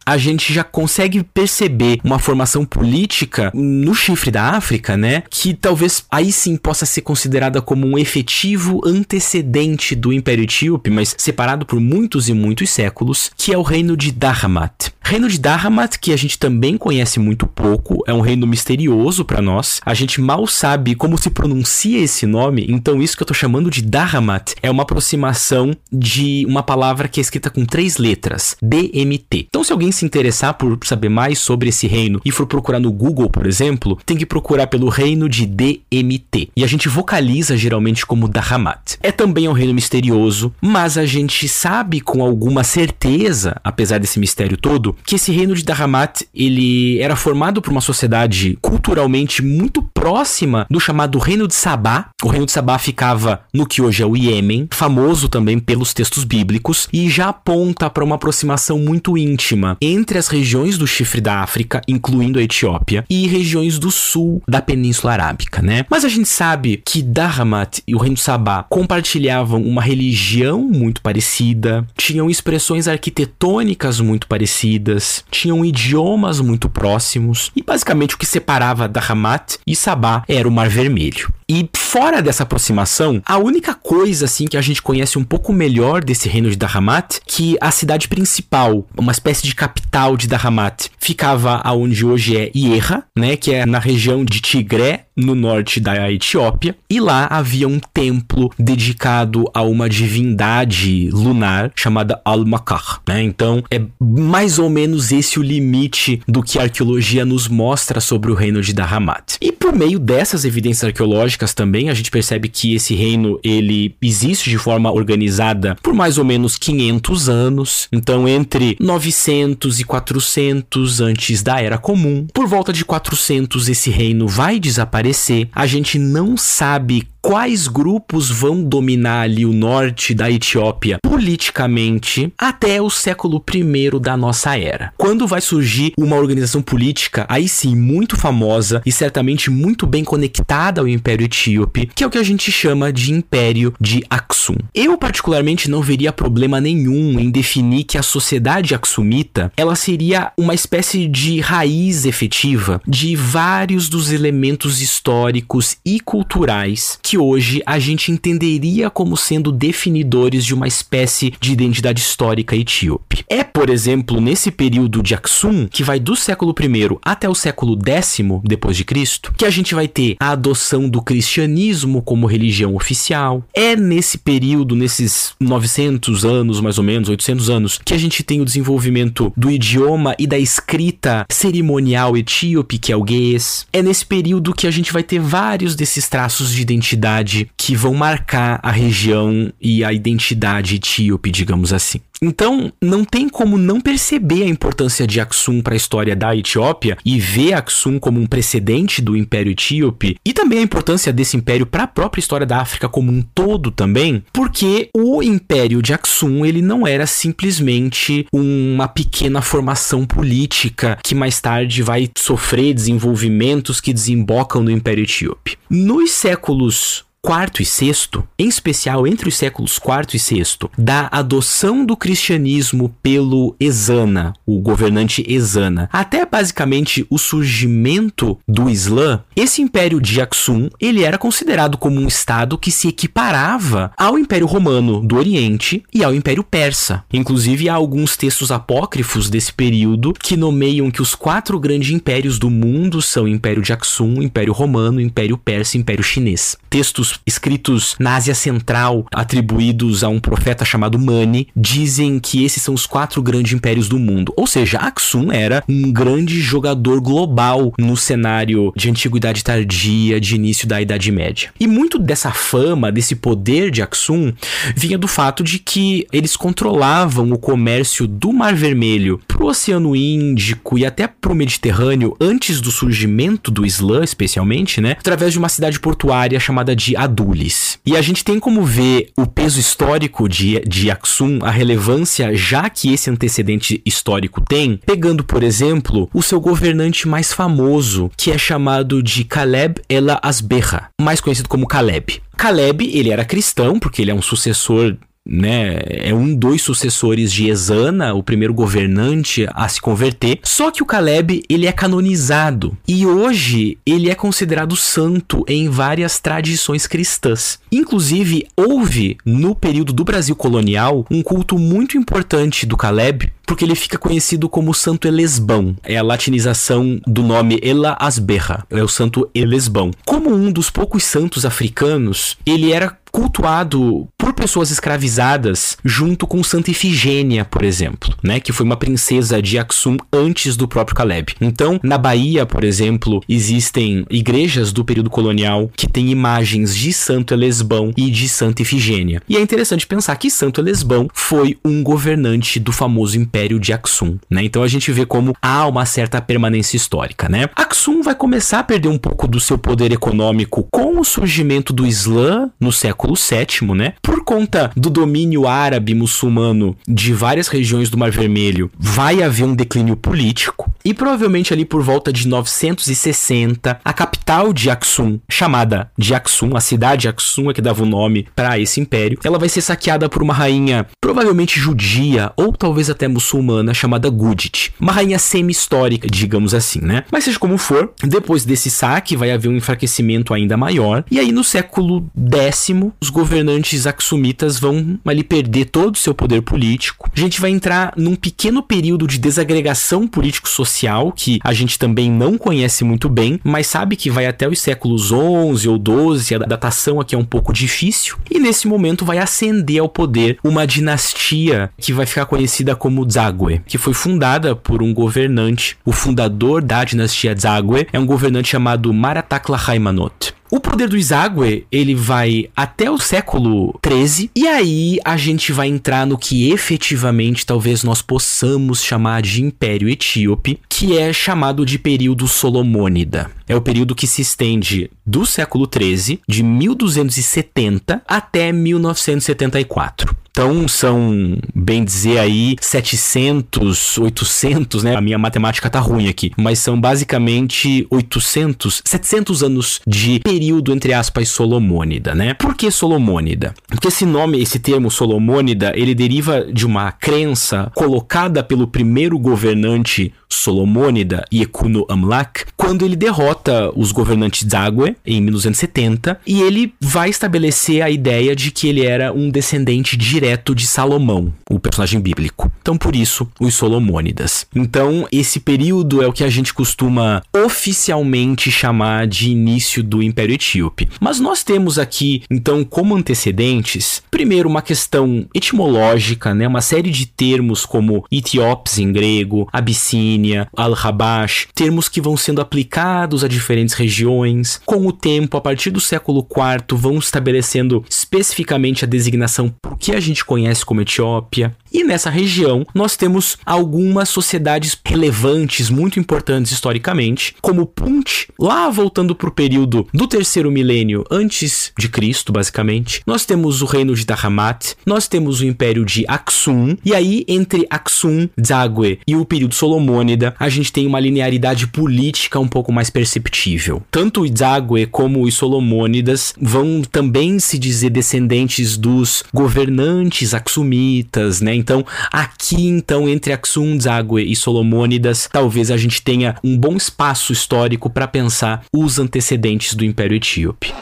a 0.05 0.17
gente 0.17 0.53
já 0.53 0.65
consegue 0.65 1.23
perceber 1.23 2.01
uma 2.05 2.19
formação 2.19 2.65
política 2.65 3.51
no 3.55 3.95
chifre 3.95 4.31
da 4.31 4.51
África, 4.51 4.97
né? 4.97 5.23
Que 5.31 5.55
talvez 5.55 6.05
aí 6.11 6.33
sim 6.33 6.57
possa 6.57 6.87
ser 6.87 7.03
considerada 7.03 7.61
como 7.61 7.87
um 7.87 7.99
efetivo 7.99 8.81
antecedente 8.85 9.95
do 9.95 10.13
Império 10.13 10.45
Etíope, 10.45 10.91
mas 10.91 11.15
separado 11.19 11.67
por 11.67 11.81
muitos 11.81 12.29
e 12.29 12.35
muitos 12.35 12.71
séculos, 12.71 13.31
que 13.37 13.53
é 13.53 13.59
o 13.59 13.63
reino 13.63 13.97
de 13.97 14.13
Dahramat. 14.13 14.94
Reino 15.07 15.29
de 15.29 15.39
Dahramat, 15.39 15.99
que 16.01 16.15
a 16.15 16.17
gente 16.17 16.39
também 16.39 16.79
conhece 16.79 17.21
muito 17.21 17.47
pouco, 17.47 18.03
é 18.07 18.15
um 18.15 18.23
reino 18.23 18.47
misterioso 18.47 19.23
para 19.23 19.43
nós. 19.43 19.79
A 19.85 19.93
gente 19.93 20.19
mal 20.19 20.47
sabe 20.47 20.95
como 20.95 21.19
se 21.19 21.29
pronuncia 21.29 22.01
esse 22.01 22.25
nome, 22.25 22.65
então 22.71 23.03
isso 23.03 23.15
que 23.15 23.23
eu 23.23 23.27
tô 23.27 23.35
chamando 23.35 23.71
de 23.71 23.83
Dahramat 23.83 24.55
é 24.63 24.71
uma 24.71 24.83
aproximação 24.83 25.77
de 25.93 26.47
uma 26.49 26.63
palavra 26.63 27.07
que 27.07 27.21
é 27.21 27.23
escrita 27.23 27.51
com 27.51 27.67
três 27.67 27.99
letras, 27.99 28.57
DMT. 28.63 29.47
Então 29.47 29.63
se 29.63 29.73
alguém 29.73 29.93
se 29.93 30.07
interessar 30.07 30.55
por 30.55 30.79
saber 30.85 31.11
mais 31.11 31.39
sobre 31.39 31.69
esse 31.69 31.87
reino 31.87 32.19
e 32.25 32.31
for 32.31 32.47
procurar 32.47 32.81
no 32.81 32.91
Google, 32.91 33.29
por 33.29 33.47
exemplo, 33.47 33.99
tem 34.07 34.17
que 34.17 34.25
procurar 34.25 34.69
pelo 34.69 34.89
reino 34.89 35.29
de 35.29 35.45
DMT. 35.45 36.49
E 36.57 36.65
a 36.65 36.67
gente 36.67 36.89
vocaliza 36.89 37.59
geralmente 37.59 38.07
como 38.07 38.27
Dahramat. 38.27 38.97
É 39.03 39.13
também 39.13 39.51
um 39.51 39.53
reino 39.53 39.75
misterioso, 39.75 40.55
mas 40.63 40.97
a 40.97 41.05
gente 41.05 41.47
sabe 41.47 42.01
com 42.01 42.23
alguma 42.23 42.65
certeza, 42.65 43.61
apesar 43.63 43.99
desse 43.99 44.19
mistério 44.19 44.57
todo, 44.57 44.94
que 45.05 45.17
esse 45.17 45.33
reino 45.33 45.55
de 45.55 45.65
Dahramat 45.65 46.23
ele 46.35 47.01
era 47.01 47.17
formado 47.17 47.61
por 47.61 47.71
uma 47.71 47.81
sociedade 47.81 48.59
culturalmente 48.61 49.43
muito 49.43 49.83
próxima 49.83 50.67
do 50.71 50.81
chamado 50.81 51.19
reino 51.19 51.49
de 51.49 51.55
Sabá. 51.55 52.11
O 52.23 52.29
reino 52.29 52.47
de 52.47 52.53
Sabá 52.53 52.79
ficava 52.79 53.43
no 53.53 53.67
que 53.67 53.83
hoje 53.83 54.03
é 54.03 54.07
o 54.07 54.17
Iêmen, 54.17 54.69
famoso 54.71 55.29
também 55.29 55.59
pelos 55.59 55.95
textos 55.95 56.25
bíblicos 56.25 56.89
e 56.93 57.09
já 57.09 57.29
aponta 57.29 57.89
para 57.89 58.05
uma 58.05 58.17
aproximação 58.17 58.79
muito 58.79 59.17
íntima 59.17 59.77
entre 59.81 60.19
as 60.19 60.29
regiões 60.29 60.77
do 60.79 60.87
chifre 60.87 61.21
da 61.21 61.41
África, 61.41 61.81
incluindo 61.89 62.39
a 62.39 62.43
Etiópia, 62.43 63.05
e 63.09 63.27
regiões 63.27 63.79
do 63.79 63.91
sul 63.91 64.43
da 64.49 64.61
Península 64.61 65.13
Arábica, 65.13 65.63
né? 65.63 65.87
Mas 65.89 66.05
a 66.05 66.09
gente 66.09 66.29
sabe 66.29 66.83
que 66.85 67.03
Dahramat 67.03 67.79
e 67.87 67.95
o 67.95 67.99
reino 67.99 68.17
Sabá 68.17 68.65
compartilhavam 68.69 69.63
uma 69.63 69.83
religião 69.83 70.61
muito 70.61 71.01
parecida, 71.01 71.87
tinham 71.97 72.29
expressões 72.29 72.89
arquitetônicas 72.89 74.01
muito 74.01 74.27
parecidas, 74.27 74.84
tinham 75.31 75.65
idiomas 75.65 76.41
muito 76.41 76.69
próximos, 76.69 77.51
e 77.57 77.63
basicamente 77.63 78.15
o 78.15 78.19
que 78.19 78.27
separava 78.27 78.89
Dahramat 78.89 79.57
e 79.67 79.75
Sabá 79.75 80.23
era 80.29 80.49
o 80.49 80.51
Mar 80.51 80.69
Vermelho. 80.69 81.33
E 81.49 81.69
fora 81.77 82.23
dessa 82.23 82.43
aproximação, 82.43 83.23
a 83.25 83.39
única 83.39 83.75
coisa 83.75 84.25
assim 84.25 84.47
que 84.47 84.57
a 84.57 84.63
gente 84.63 84.83
conhece 84.83 85.19
um 85.19 85.25
pouco 85.25 85.53
melhor 85.53 86.03
desse 86.03 86.29
reino 86.29 86.51
de 86.51 86.57
Dahramat, 86.57 87.19
que 87.27 87.57
a 87.61 87.71
cidade 87.71 88.09
principal, 88.09 88.87
uma 88.97 89.13
espécie 89.13 89.45
de 89.45 89.55
capital 89.55 90.17
de 90.17 90.27
Dahramat, 90.27 90.89
ficava 90.99 91.61
aonde 91.63 92.05
hoje 92.05 92.37
é 92.37 92.51
Ierra, 92.55 93.05
né, 93.17 93.37
que 93.37 93.53
é 93.53 93.67
na 93.67 93.79
região 93.79 94.25
de 94.25 94.41
Tigré, 94.41 95.07
no 95.17 95.35
norte 95.35 95.79
da 95.79 96.11
Etiópia, 96.11 96.75
e 96.91 96.99
lá 96.99 97.29
havia 97.31 97.69
um 97.69 97.79
templo 97.79 98.51
dedicado 98.59 99.45
a 99.55 99.63
uma 99.63 99.89
divindade 99.89 101.09
lunar 101.11 101.71
chamada 101.77 102.21
Al-Makar, 102.25 103.01
né? 103.07 103.23
Então, 103.23 103.63
é 103.71 103.81
mais 104.01 104.59
ou 104.59 104.69
menos 104.69 105.13
esse 105.13 105.39
o 105.39 105.43
limite 105.43 106.21
do 106.27 106.43
que 106.43 106.59
a 106.59 106.63
arqueologia 106.63 107.25
nos 107.25 107.47
mostra 107.47 108.01
sobre 108.01 108.33
o 108.33 108.35
reino 108.35 108.61
de 108.61 108.73
Dahramat. 108.73 109.37
E 109.41 109.53
por 109.53 109.73
meio 109.73 110.01
dessas 110.01 110.45
evidências 110.45 110.85
arqueológicas 110.85 111.34
também, 111.55 111.91
a 111.91 111.95
gente 111.95 112.11
percebe 112.11 112.49
que 112.49 112.75
esse 112.75 112.95
reino 112.95 113.39
ele 113.43 113.95
existe 114.01 114.51
de 114.51 114.59
forma 114.59 114.93
organizada 114.93 115.77
por 115.83 115.95
mais 115.95 116.19
ou 116.19 116.25
menos 116.25 116.57
500 116.57 117.29
anos. 117.29 117.89
Então, 117.93 118.29
entre 118.29 118.77
900 118.81 119.81
e 119.81 119.85
400 119.85 121.01
antes 121.01 121.43
da 121.43 121.61
Era 121.61 121.79
Comum, 121.79 122.27
por 122.33 122.47
volta 122.47 122.73
de 122.73 122.85
400 122.85 123.69
esse 123.69 123.91
reino 123.91 124.27
vai 124.29 124.59
desaparecer. 124.59 125.49
A 125.53 125.67
gente 125.67 125.99
não 125.99 126.37
sabe 126.37 127.07
quais 127.25 127.69
grupos 127.69 128.31
vão 128.31 128.63
dominar 128.63 129.23
ali 129.23 129.47
o 129.47 129.53
norte 129.53 130.13
da 130.13 130.31
Etiópia 130.31 130.99
politicamente 131.03 132.31
até 132.37 132.83
o 132.83 132.91
século 132.91 133.43
I 133.51 133.99
da 133.99 134.15
nossa 134.15 134.59
era. 134.59 134.93
Quando 134.99 135.27
vai 135.27 135.41
surgir 135.41 135.95
uma 135.97 136.17
organização 136.17 136.61
política, 136.61 137.25
aí 137.27 137.49
sim, 137.49 137.75
muito 137.75 138.15
famosa 138.15 138.83
e 138.85 138.93
certamente 138.93 139.51
muito 139.51 139.87
bem 139.87 140.05
conectada 140.05 140.83
ao 140.83 140.89
Império 140.89 141.24
Etíope, 141.25 141.89
que 141.95 142.05
é 142.05 142.07
o 142.07 142.11
que 142.11 142.19
a 142.19 142.23
gente 142.23 142.53
chama 142.53 142.93
de 142.93 143.13
Império 143.13 143.75
de 143.81 144.05
Aksum. 144.11 144.57
Eu 144.75 144.99
particularmente 144.99 145.71
não 145.71 145.81
veria 145.81 146.13
problema 146.13 146.61
nenhum 146.61 147.19
em 147.19 147.31
definir 147.31 147.85
que 147.85 147.97
a 147.97 148.03
sociedade 148.03 148.75
aksumita, 148.75 149.51
ela 149.57 149.75
seria 149.75 150.33
uma 150.37 150.55
espécie 150.55 151.09
de 151.09 151.41
raiz 151.41 152.05
efetiva 152.05 152.83
de 152.87 153.17
vários 153.17 153.89
dos 153.89 154.13
elementos 154.13 154.83
históricos 154.83 155.79
e 155.85 156.01
culturais 156.01 156.99
que 157.03 157.15
que 157.15 157.19
hoje 157.19 157.63
a 157.65 157.79
gente 157.79 158.11
entenderia 158.11 158.91
como 158.91 159.17
sendo 159.17 159.53
definidores 159.53 160.45
de 160.45 160.53
uma 160.53 160.67
espécie 160.67 161.33
de 161.41 161.53
identidade 161.53 162.01
histórica 162.01 162.57
etíope. 162.57 163.25
É, 163.31 163.45
por 163.45 163.71
exemplo, 163.71 164.21
nesse 164.21 164.51
período 164.51 165.01
de 165.01 165.15
Aksum, 165.15 165.69
que 165.69 165.85
vai 165.85 166.01
do 166.01 166.17
século 166.17 166.53
I 166.61 166.99
até 167.05 167.29
o 167.29 167.35
século 167.35 167.79
X 167.87 168.21
depois 168.43 168.77
de 168.77 168.85
Cristo, 168.85 169.33
que 169.37 169.45
a 169.45 169.51
gente 169.51 169.77
vai 169.77 169.87
ter 169.87 170.17
a 170.19 170.31
adoção 170.31 170.89
do 170.89 171.01
cristianismo 171.15 172.03
como 172.03 172.27
religião 172.27 172.75
oficial. 172.75 173.45
É 173.55 173.77
nesse 173.77 174.19
período, 174.19 174.75
nesses 174.75 175.33
900 175.39 176.25
anos, 176.25 176.61
mais 176.61 176.77
ou 176.77 176.83
menos, 176.83 177.09
800 177.09 177.51
anos, 177.51 177.81
que 177.85 177.95
a 177.95 177.99
gente 177.99 178.25
tem 178.25 178.41
o 178.41 178.45
desenvolvimento 178.45 179.33
do 179.37 179.49
idioma 179.49 180.17
e 180.19 180.27
da 180.27 180.37
escrita 180.37 181.25
cerimonial 181.31 182.17
etíope, 182.17 182.79
que 182.79 182.91
é 182.91 182.97
o 182.97 183.05
guês. 183.05 183.65
É 183.73 183.81
nesse 183.81 184.05
período 184.05 184.53
que 184.53 184.67
a 184.67 184.73
gente 184.73 184.93
vai 184.93 185.05
ter 185.05 185.21
vários 185.21 185.77
desses 185.77 186.09
traços 186.09 186.53
de 186.53 186.61
identidade 186.61 187.49
que 187.57 187.77
vão 187.77 187.95
marcar 187.95 188.59
a 188.61 188.73
região 188.73 189.53
e 189.61 189.85
a 189.85 189.93
identidade 189.93 190.75
etíope, 190.75 191.31
digamos 191.31 191.73
assim. 191.73 192.01
Então, 192.23 192.73
não 192.81 193.05
tem 193.05 193.29
como 193.29 193.59
não 193.59 193.81
perceber 193.81 194.45
a 194.45 194.49
importância 194.49 195.07
de 195.07 195.21
Aksum 195.21 195.61
para 195.61 195.75
a 195.75 195.77
história 195.77 196.17
da 196.17 196.35
Etiópia 196.35 196.97
e 197.05 197.19
ver 197.19 197.55
Aksum 197.55 197.99
como 197.99 198.21
um 198.21 198.27
precedente 198.27 199.03
do 199.03 199.17
Império 199.17 199.53
Etíope 199.53 200.17
e 200.25 200.33
também 200.33 200.61
a 200.61 200.63
importância 200.63 201.13
desse 201.13 201.37
império 201.37 201.67
para 201.67 201.85
a 201.85 201.89
própria 201.89 202.21
história 202.21 202.47
da 202.47 202.61
África 202.61 202.89
como 202.89 203.11
um 203.13 203.23
todo 203.35 203.71
também, 203.71 204.23
porque 204.33 204.89
o 204.95 205.23
Império 205.23 205.83
de 205.83 205.93
Aksum 205.93 206.45
ele 206.45 206.63
não 206.63 206.87
era 206.87 207.07
simplesmente 207.07 208.27
uma 208.33 208.89
pequena 208.89 209.43
formação 209.43 210.07
política 210.07 210.99
que 211.03 211.15
mais 211.15 211.41
tarde 211.41 211.83
vai 211.83 212.11
sofrer 212.17 212.75
desenvolvimentos 212.75 213.81
que 213.81 213.93
desembocam 213.93 214.63
no 214.63 214.71
Império 214.71 215.03
Etíope. 215.03 215.59
Nos 215.69 216.11
séculos 216.13 217.05
quarto 217.25 217.63
e 217.63 217.65
sexto, 217.65 218.23
em 218.39 218.47
especial 218.47 219.07
entre 219.07 219.31
os 219.31 219.39
séculos 219.39 219.79
quarto 219.79 220.15
e 220.15 220.19
sexto, 220.19 220.71
da 220.77 221.09
adoção 221.11 221.83
do 221.83 221.97
cristianismo 221.97 222.95
pelo 223.03 223.57
Ezana, 223.59 224.35
o 224.45 224.61
governante 224.61 225.25
Ezana, 225.27 225.89
até 225.91 226.27
basicamente 226.27 227.07
o 227.09 227.17
surgimento 227.17 228.39
do 228.47 228.69
Islã, 228.69 229.25
esse 229.35 229.63
império 229.63 230.03
de 230.03 230.21
Aksum, 230.21 230.69
ele 230.79 231.03
era 231.03 231.17
considerado 231.17 231.79
como 231.79 231.99
um 231.99 232.07
estado 232.07 232.59
que 232.59 232.71
se 232.71 232.89
equiparava 232.89 233.91
ao 233.97 234.19
Império 234.19 234.47
Romano 234.47 235.01
do 235.01 235.17
Oriente 235.17 235.83
e 235.95 236.05
ao 236.05 236.15
Império 236.15 236.45
Persa. 236.45 237.05
Inclusive 237.11 237.71
há 237.71 237.75
alguns 237.75 238.19
textos 238.19 238.53
apócrifos 238.53 239.31
desse 239.31 239.51
período 239.51 240.13
que 240.13 240.37
nomeiam 240.37 240.91
que 240.91 241.01
os 241.01 241.15
quatro 241.15 241.59
grandes 241.59 241.91
impérios 241.91 242.39
do 242.39 242.51
mundo 242.51 243.01
são 243.01 243.27
Império 243.27 243.63
de 243.63 243.73
Aksum, 243.73 244.21
Império 244.21 244.53
Romano, 244.53 245.01
Império 245.01 245.39
Persa 245.39 245.79
e 245.79 245.81
Império 245.81 246.05
Chinês. 246.05 246.59
Textos 246.69 247.14
escritos 247.27 247.97
na 247.99 248.17
Ásia 248.17 248.35
Central, 248.35 249.07
atribuídos 249.13 250.05
a 250.05 250.09
um 250.09 250.21
profeta 250.21 250.65
chamado 250.65 250.99
Mani, 250.99 251.49
dizem 251.57 252.19
que 252.19 252.45
esses 252.45 252.63
são 252.63 252.75
os 252.75 252.87
quatro 252.87 253.23
grandes 253.23 253.53
impérios 253.53 253.89
do 253.89 253.99
mundo. 253.99 254.33
Ou 254.37 254.47
seja, 254.47 254.79
Aksum 254.79 255.33
era 255.33 255.63
um 255.69 255.93
grande 255.93 256.41
jogador 256.41 257.01
global 257.01 257.73
no 257.79 257.97
cenário 257.97 258.73
de 258.77 258.91
antiguidade 258.91 259.43
tardia, 259.43 260.21
de 260.21 260.35
início 260.35 260.67
da 260.67 260.81
Idade 260.81 261.11
Média. 261.11 261.51
E 261.59 261.67
muito 261.67 261.99
dessa 261.99 262.33
fama, 262.33 262.93
desse 262.93 263.15
poder 263.15 263.71
de 263.71 263.83
Aksum, 263.83 264.33
vinha 264.75 264.99
do 264.99 265.09
fato 265.09 265.43
de 265.43 265.59
que 265.59 266.07
eles 266.13 266.37
controlavam 266.37 267.31
o 267.33 267.39
comércio 267.39 268.07
do 268.07 268.33
Mar 268.33 268.55
Vermelho 268.55 269.21
para 269.27 269.43
o 269.43 269.47
Oceano 269.47 269.95
Índico 269.95 270.79
e 270.79 270.87
até 270.87 271.07
para 271.07 271.33
o 271.33 271.35
Mediterrâneo 271.35 272.17
antes 272.21 272.61
do 272.61 272.71
surgimento 272.71 273.51
do 273.51 273.65
Islã, 273.67 274.03
especialmente, 274.03 274.81
né? 274.81 274.97
Através 274.99 275.33
de 275.33 275.39
uma 275.39 275.49
cidade 275.49 275.81
portuária 275.81 276.39
chamada 276.41 276.75
de 276.75 276.97
Adulis. 277.05 277.79
E 277.87 277.97
a 277.97 278.03
gente 278.03 278.25
tem 278.25 278.39
como 278.39 278.65
ver 278.65 279.11
o 279.17 279.27
peso 279.27 279.61
histórico 279.61 280.29
de, 280.29 280.61
de 280.61 280.91
Aksum, 280.91 281.39
a 281.43 281.51
relevância 281.51 282.35
já 282.35 282.69
que 282.69 282.93
esse 282.93 283.11
antecedente 283.11 283.83
histórico 283.85 284.41
tem, 284.41 284.81
pegando, 284.85 285.25
por 285.25 285.43
exemplo, 285.43 286.09
o 286.13 286.23
seu 286.23 286.41
governante 286.41 287.07
mais 287.07 287.33
famoso, 287.33 288.11
que 288.17 288.31
é 288.31 288.39
chamado 288.39 289.03
de 289.03 289.25
Caleb 289.25 289.81
Ela 289.89 290.19
Asberra, 290.23 290.91
mais 291.01 291.21
conhecido 291.21 291.49
como 291.49 291.67
Caleb. 291.67 292.23
Caleb, 292.37 292.91
ele 292.93 293.11
era 293.11 293.25
cristão, 293.25 293.79
porque 293.79 294.03
ele 294.03 294.11
é 294.11 294.15
um 294.15 294.23
sucessor 294.23 294.97
né, 295.27 295.81
é 295.87 296.13
um 296.13 296.35
dos 296.35 296.63
sucessores 296.63 297.33
de 297.33 297.49
Ezana, 297.49 298.15
o 298.15 298.23
primeiro 298.23 298.53
governante 298.53 299.47
a 299.53 299.69
se 299.69 299.81
converter. 299.81 300.39
Só 300.43 300.71
que 300.71 300.83
o 300.83 300.87
Caleb, 300.87 301.43
ele 301.49 301.67
é 301.67 301.73
canonizado 301.73 302.77
e 302.87 303.07
hoje 303.07 303.79
ele 303.87 304.11
é 304.11 304.15
considerado 304.15 304.77
santo 304.77 305.45
em 305.49 305.69
várias 305.69 306.19
tradições 306.19 306.87
cristãs. 306.87 307.59
Inclusive, 307.73 308.47
houve 308.57 309.17
no 309.25 309.55
período 309.55 309.93
do 309.93 310.05
Brasil 310.05 310.37
colonial 310.37 311.07
um 311.11 311.23
culto 311.23 311.59
muito 311.59 311.97
importante 311.97 312.67
do 312.67 312.77
Caleb, 312.77 313.33
porque 313.47 313.65
ele 313.65 313.75
fica 313.75 313.99
conhecido 313.99 314.49
como 314.49 314.75
Santo 314.75 315.07
Elesbão. 315.07 315.77
É 315.83 315.97
a 315.97 316.03
latinização 316.03 317.01
do 317.07 317.23
nome 317.23 317.59
Ela 317.63 317.97
Asberra, 317.99 318.67
é 318.71 318.83
o 318.83 318.89
Santo 318.89 319.29
Elesbão. 319.35 319.91
Como 320.05 320.33
um 320.33 320.51
dos 320.51 320.71
poucos 320.71 321.05
santos 321.05 321.45
africanos, 321.45 322.37
ele 322.47 322.73
era 322.73 322.97
cultuado 323.15 324.09
por 324.19 324.33
pessoas 324.33 324.73
escravizadas 324.73 325.79
junto 325.85 326.27
com 326.27 326.43
Santa 326.43 326.73
Ifigênia, 326.73 327.45
por 327.45 327.63
exemplo, 327.63 328.13
né, 328.21 328.41
que 328.41 328.53
foi 328.53 328.67
uma 328.67 328.77
princesa 328.77 329.41
de 329.41 329.57
Aksum 329.57 329.97
antes 330.13 330.57
do 330.57 330.67
próprio 330.67 330.97
Caleb. 330.97 331.35
Então, 331.41 331.79
na 331.81 331.97
Bahia, 331.97 332.45
por 332.45 332.65
exemplo, 332.65 333.23
existem 333.29 334.05
igrejas 334.11 334.73
do 334.73 334.85
período 334.85 335.11
colonial 335.11 335.71
que 335.77 335.87
têm 335.87 336.11
imagens 336.11 336.75
de 336.75 336.93
Santo 336.93 337.33
Elesbão 337.33 337.93
e 337.97 338.11
de 338.11 338.29
Santa 338.29 338.63
Ifigênia. 338.63 339.23
E 339.29 339.37
é 339.37 339.41
interessante 339.41 339.87
pensar 339.87 340.17
que 340.17 340.29
Santo 340.29 340.61
Elesbão 340.61 341.09
foi 341.15 341.57
um 341.65 341.85
governante 341.85 342.59
do 342.59 342.73
famoso 342.73 343.17
Império 343.17 343.61
de 343.61 343.73
Aksum, 343.73 344.19
né? 344.29 344.43
Então 344.43 344.65
a 344.65 344.69
gente 344.69 344.91
vê 344.91 345.07
como 345.07 345.37
há 345.41 345.65
uma 345.69 345.87
certa 345.87 346.21
permanência 346.21 346.77
histórica, 346.77 347.29
né? 347.29 347.49
Aksum 347.55 348.03
vai 348.03 348.17
começar 348.17 348.59
a 348.59 348.65
perder 348.65 348.89
um 348.89 348.99
pouco 348.99 349.29
do 349.29 349.39
seu 349.39 349.57
poder 349.57 349.93
econômico 349.93 350.67
com 350.69 350.99
o 350.99 351.05
surgimento 351.05 351.73
do 351.73 351.87
Islã 351.87 352.51
no 352.59 352.73
século 352.73 353.04
século 353.05 353.15
VII, 353.15 353.75
né? 353.75 353.95
Por 354.01 354.25
conta 354.25 354.71
do 354.75 354.89
domínio 354.89 355.47
árabe 355.47 355.95
muçulmano 355.95 356.77
de 356.89 357.13
várias 357.13 357.49
regiões 357.49 357.91
do 357.91 357.99
Mar 357.99 358.11
Vermelho, 358.11 358.71
vai 358.79 359.23
haver 359.23 359.45
um 359.45 359.55
declínio 359.55 359.97
político. 359.97 360.73
E 360.85 360.95
provavelmente 360.95 361.53
ali 361.53 361.65
por 361.65 361.83
volta 361.83 362.13
de 362.13 362.27
960, 362.27 363.81
a 363.85 363.93
capital 363.93 364.53
de 364.53 364.71
Aksum, 364.71 365.19
chamada 365.29 365.91
de 365.97 366.15
Aksum, 366.15 366.57
a 366.57 366.61
cidade 366.61 367.03
de 367.03 367.09
Aksum 367.09 367.51
é 367.51 367.55
que 367.55 367.63
dava 367.63 367.83
o 367.83 367.87
nome 367.87 368.27
para 368.35 368.59
esse 368.59 368.81
império, 368.81 369.19
ela 369.25 369.39
vai 369.39 369.49
ser 369.49 369.61
saqueada 369.61 370.09
por 370.09 370.23
uma 370.23 370.35
rainha 370.35 370.87
provavelmente 371.01 371.59
judia 371.59 372.33
ou 372.37 372.53
talvez 372.53 372.91
até 372.91 373.09
muçulmana 373.09 373.75
chamada 373.75 374.09
Gudit. 374.11 374.75
Uma 374.81 374.93
rainha 374.93 375.19
semi-histórica, 375.19 376.09
digamos 376.09 376.55
assim, 376.55 376.81
né? 376.81 377.05
Mas 377.11 377.25
seja 377.25 377.39
como 377.39 377.57
for, 377.59 377.93
depois 378.03 378.45
desse 378.45 378.71
saque 378.71 379.17
vai 379.17 379.31
haver 379.31 379.49
um 379.49 379.57
enfraquecimento 379.57 380.35
ainda 380.35 380.57
maior. 380.57 381.05
E 381.11 381.19
aí 381.19 381.33
no 381.33 381.45
século 381.45 382.07
X, 382.17 382.94
os 383.01 383.11
governantes 383.11 383.87
aksumitas 383.87 384.59
vão 384.59 384.99
ali 385.05 385.23
perder 385.23 385.67
todo 385.67 385.95
o 385.95 385.99
seu 385.99 386.15
poder 386.15 386.43
político. 386.43 387.11
A 387.15 387.21
gente 387.21 387.41
vai 387.41 387.51
entrar 387.51 387.93
num 387.97 388.15
pequeno 388.15 388.63
período 388.63 389.07
de 389.07 389.19
desagregação 389.19 390.07
político-social 390.07 390.85
social 390.85 391.13
que 391.15 391.39
a 391.43 391.53
gente 391.53 391.79
também 391.79 392.11
não 392.11 392.37
conhece 392.37 392.85
muito 392.85 393.09
bem, 393.09 393.41
mas 393.45 393.67
sabe 393.67 393.97
que 393.97 394.11
vai 394.11 394.27
até 394.27 394.49
os 394.49 394.61
séculos 394.61 395.13
11 395.13 395.69
ou 395.69 395.79
12, 395.79 396.35
a 396.35 396.39
datação 396.39 397.01
aqui 397.01 397.15
é 397.15 397.19
um 397.19 397.25
pouco 397.25 397.53
difícil, 397.53 398.17
e 398.31 398.39
nesse 398.39 398.67
momento 398.67 399.05
vai 399.05 399.19
ascender 399.19 399.81
ao 399.81 399.89
poder 399.89 400.39
uma 400.43 400.67
dinastia 400.67 401.71
que 401.79 401.93
vai 401.93 402.07
ficar 402.07 402.27
conhecida 402.27 402.75
como 402.75 403.09
Zagwe, 403.09 403.63
que 403.67 403.79
foi 403.79 403.95
fundada 403.95 404.57
por 404.57 404.83
um 404.83 404.93
governante. 404.93 405.77
O 405.85 405.93
fundador 405.93 406.63
da 406.63 406.85
dinastia 406.85 407.35
Zagwe 407.37 407.87
é 407.93 407.99
um 407.99 408.07
governante 408.07 408.49
chamado 408.49 408.93
Maratakla 408.93 409.61
Haimanot. 409.67 410.35
O 410.55 410.61
poder 410.61 410.89
do 410.89 410.97
Izagwe, 410.97 411.67
ele 411.73 411.97
vai 411.97 412.49
até 412.55 412.89
o 412.89 412.97
século 412.97 413.77
13 413.83 414.31
e 414.37 414.47
aí 414.47 415.01
a 415.05 415.17
gente 415.17 415.51
vai 415.51 415.67
entrar 415.67 416.07
no 416.07 416.17
que 416.17 416.53
efetivamente 416.53 417.45
talvez 417.45 417.83
nós 417.83 418.01
possamos 418.01 418.81
chamar 418.81 419.21
de 419.21 419.43
Império 419.43 419.89
Etíope, 419.89 420.61
que 420.69 420.97
é 420.97 421.13
chamado 421.13 421.67
de 421.67 421.77
período 421.77 422.29
Solomônida. 422.29 423.33
É 423.49 423.55
o 423.55 423.61
período 423.61 423.95
que 423.95 424.07
se 424.07 424.23
estende 424.23 424.91
do 425.05 425.27
século 425.27 425.67
13, 425.67 426.21
de 426.29 426.43
1270 426.43 428.03
até 428.07 428.53
1974. 428.53 430.25
Então 430.37 430.67
são, 430.67 431.39
bem 431.55 431.85
dizer 431.85 432.19
aí, 432.19 432.57
700, 432.61 433.99
800, 433.99 434.83
né? 434.83 434.97
A 434.97 435.01
minha 435.01 435.17
matemática 435.17 435.71
tá 435.71 435.79
ruim 435.79 436.09
aqui, 436.09 436.33
mas 436.37 436.59
são 436.59 436.81
basicamente 436.81 437.87
800, 437.89 438.83
700 438.85 439.45
anos 439.45 439.81
de 439.87 440.19
período 440.19 440.73
entre 440.73 440.93
aspas 440.93 441.29
solomônida, 441.29 442.17
né? 442.17 442.35
Por 442.35 442.57
que 442.57 442.69
solomônida? 442.69 443.55
Porque 443.69 443.87
esse 443.87 444.05
nome, 444.05 444.43
esse 444.43 444.59
termo 444.59 444.91
solomônida, 444.91 445.73
ele 445.77 445.95
deriva 445.95 446.45
de 446.53 446.67
uma 446.67 446.91
crença 446.91 447.71
colocada 447.73 448.43
pelo 448.43 448.67
primeiro 448.67 449.17
governante 449.21 450.13
Solomônida 450.35 451.25
e 451.31 451.43
Ekuno 451.43 451.87
Amlak, 451.89 452.47
quando 452.57 452.85
ele 452.85 452.97
derrota 452.97 453.34
os 453.75 453.93
governantes 453.93 454.49
Zagwe 454.49 454.97
em 455.07 455.21
1970 455.21 456.21
e 456.27 456.41
ele 456.43 456.75
vai 456.81 457.11
estabelecer 457.11 457.83
a 457.83 457.91
ideia 457.91 458.35
de 458.35 458.51
que 458.51 458.69
ele 458.69 458.85
era 458.85 459.13
um 459.13 459.31
descendente 459.31 459.97
direto 459.97 460.55
de 460.55 460.67
Salomão, 460.67 461.33
o 461.51 461.59
personagem 461.59 462.01
bíblico. 462.01 462.51
Então, 462.61 462.77
por 462.77 462.95
isso, 462.95 463.29
os 463.41 463.55
Solomônidas. 463.55 464.47
Então, 464.55 465.07
esse 465.11 465.41
período 465.41 466.03
é 466.03 466.07
o 466.07 466.13
que 466.13 466.25
a 466.25 466.31
gente 466.31 466.55
costuma 466.55 467.23
oficialmente 467.35 468.51
chamar 468.51 469.07
de 469.07 469.31
início 469.31 469.83
do 469.83 470.03
Império 470.03 470.35
Etíope. 470.35 470.89
Mas 471.01 471.21
nós 471.21 471.43
temos 471.43 471.79
aqui, 471.79 472.23
então, 472.31 472.65
como 472.65 472.95
antecedentes, 472.97 474.03
primeiro 474.11 474.49
uma 474.49 474.63
questão 474.63 475.27
etimológica, 475.35 476.35
né? 476.35 476.47
Uma 476.47 476.61
série 476.61 476.91
de 476.91 477.07
termos 477.07 477.67
como 477.67 478.05
Etiopes 478.11 478.79
em 478.79 478.93
grego, 478.93 479.49
Abissínia, 479.53 480.49
Al-Rabash, 480.57 481.49
termos 481.55 481.89
que 481.89 482.01
vão 482.01 482.17
sendo 482.17 482.41
aplicados 482.41 483.24
a 483.25 483.29
diferentes 483.29 483.75
regiões. 483.75 484.61
Com 484.65 484.87
o 484.87 484.93
tempo, 484.93 485.37
a 485.37 485.41
partir 485.41 485.71
do 485.71 485.81
século 485.81 486.27
IV, 486.31 486.77
vão 486.79 486.99
estabelecendo 486.99 487.85
especificamente 487.89 488.85
a 488.85 488.89
designação 488.89 489.53
por 489.61 489.79
que 489.79 489.93
a 489.93 490.01
gente 490.01 490.25
conhece 490.25 490.65
como 490.65 490.81
Etiópia. 490.81 491.55
E 491.73 491.83
nessa 491.83 492.09
região, 492.09 492.65
nós 492.73 492.97
temos 492.97 493.37
algumas 493.45 494.09
sociedades 494.09 494.79
relevantes, 494.85 495.69
muito 495.69 495.99
importantes 495.99 496.53
historicamente, 496.53 497.35
como 497.41 497.67
Punt, 497.67 498.29
lá 498.39 498.71
voltando 498.71 499.15
para 499.15 499.29
o 499.29 499.33
período 499.33 499.87
do 499.93 500.07
terceiro 500.07 500.51
milênio 500.51 501.05
antes 501.11 501.73
de 501.77 501.89
Cristo, 501.89 502.33
basicamente. 502.33 503.03
Nós 503.07 503.25
temos 503.25 503.61
o 503.61 503.67
reino 503.67 503.95
de 503.95 504.05
Dahamat, 504.05 504.75
nós 504.87 505.09
temos 505.09 505.41
o 505.41 505.47
império 505.47 505.85
de 505.85 506.05
Aksum, 506.07 506.77
e 506.85 506.95
aí 506.95 507.25
entre 507.27 507.67
Aksum, 507.69 508.29
Zagwe 508.41 509.01
e 509.07 509.17
o 509.17 509.25
período 509.25 509.55
Solomônida, 509.55 510.35
a 510.39 510.49
gente 510.49 510.73
tem 510.73 510.87
uma 510.87 511.01
linearidade 511.01 511.67
política 511.67 512.39
um 512.39 512.49
pouco 512.49 512.73
mais 512.73 512.91
perceptível. 513.15 513.83
Tanto 513.91 514.23
o 514.23 514.37
Zagwe 514.37 514.87
como 514.87 515.23
os 515.23 515.35
Solomônidas 515.35 516.35
vão 516.41 516.83
também 516.83 517.39
se 517.39 517.59
dizer 517.59 517.91
descendentes 517.91 518.77
dos 518.77 519.25
governantes 519.33 520.35
aksumitas, 520.35 521.41
né? 521.41 521.55
Então, 521.55 521.85
aqui 522.13 522.67
então 522.67 523.09
entre 523.09 523.33
Aksum, 523.33 523.79
Zagwe 523.81 524.31
e 524.31 524.35
Solomônidas, 524.35 525.29
talvez 525.33 525.71
a 525.71 525.77
gente 525.77 526.03
tenha 526.03 526.37
um 526.43 526.57
bom 526.57 526.77
espaço 526.77 527.33
histórico 527.33 527.89
para 527.89 528.09
pensar 528.09 528.65
os 528.73 528.99
antecedentes 528.99 529.75
do 529.75 529.85
Império 529.85 530.17
Etíope. 530.17 530.73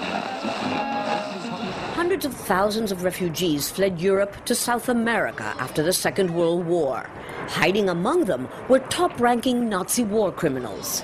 Thousands 2.53 2.93
of 2.93 3.03
refugees 3.03 3.71
fled 3.71 3.99
Europe 3.99 4.37
to 4.45 4.55
South 4.55 4.91
America 4.91 5.55
after 5.59 5.83
the 5.83 5.91
Second 5.91 6.29
World 6.35 6.67
War. 6.67 7.09
Hiding 7.49 7.89
among 7.89 8.27
them 8.27 8.47
were 8.69 8.79
top 8.91 9.19
ranking 9.19 9.71
Nazi 9.71 10.05
war 10.05 10.31
criminals. 10.31 11.03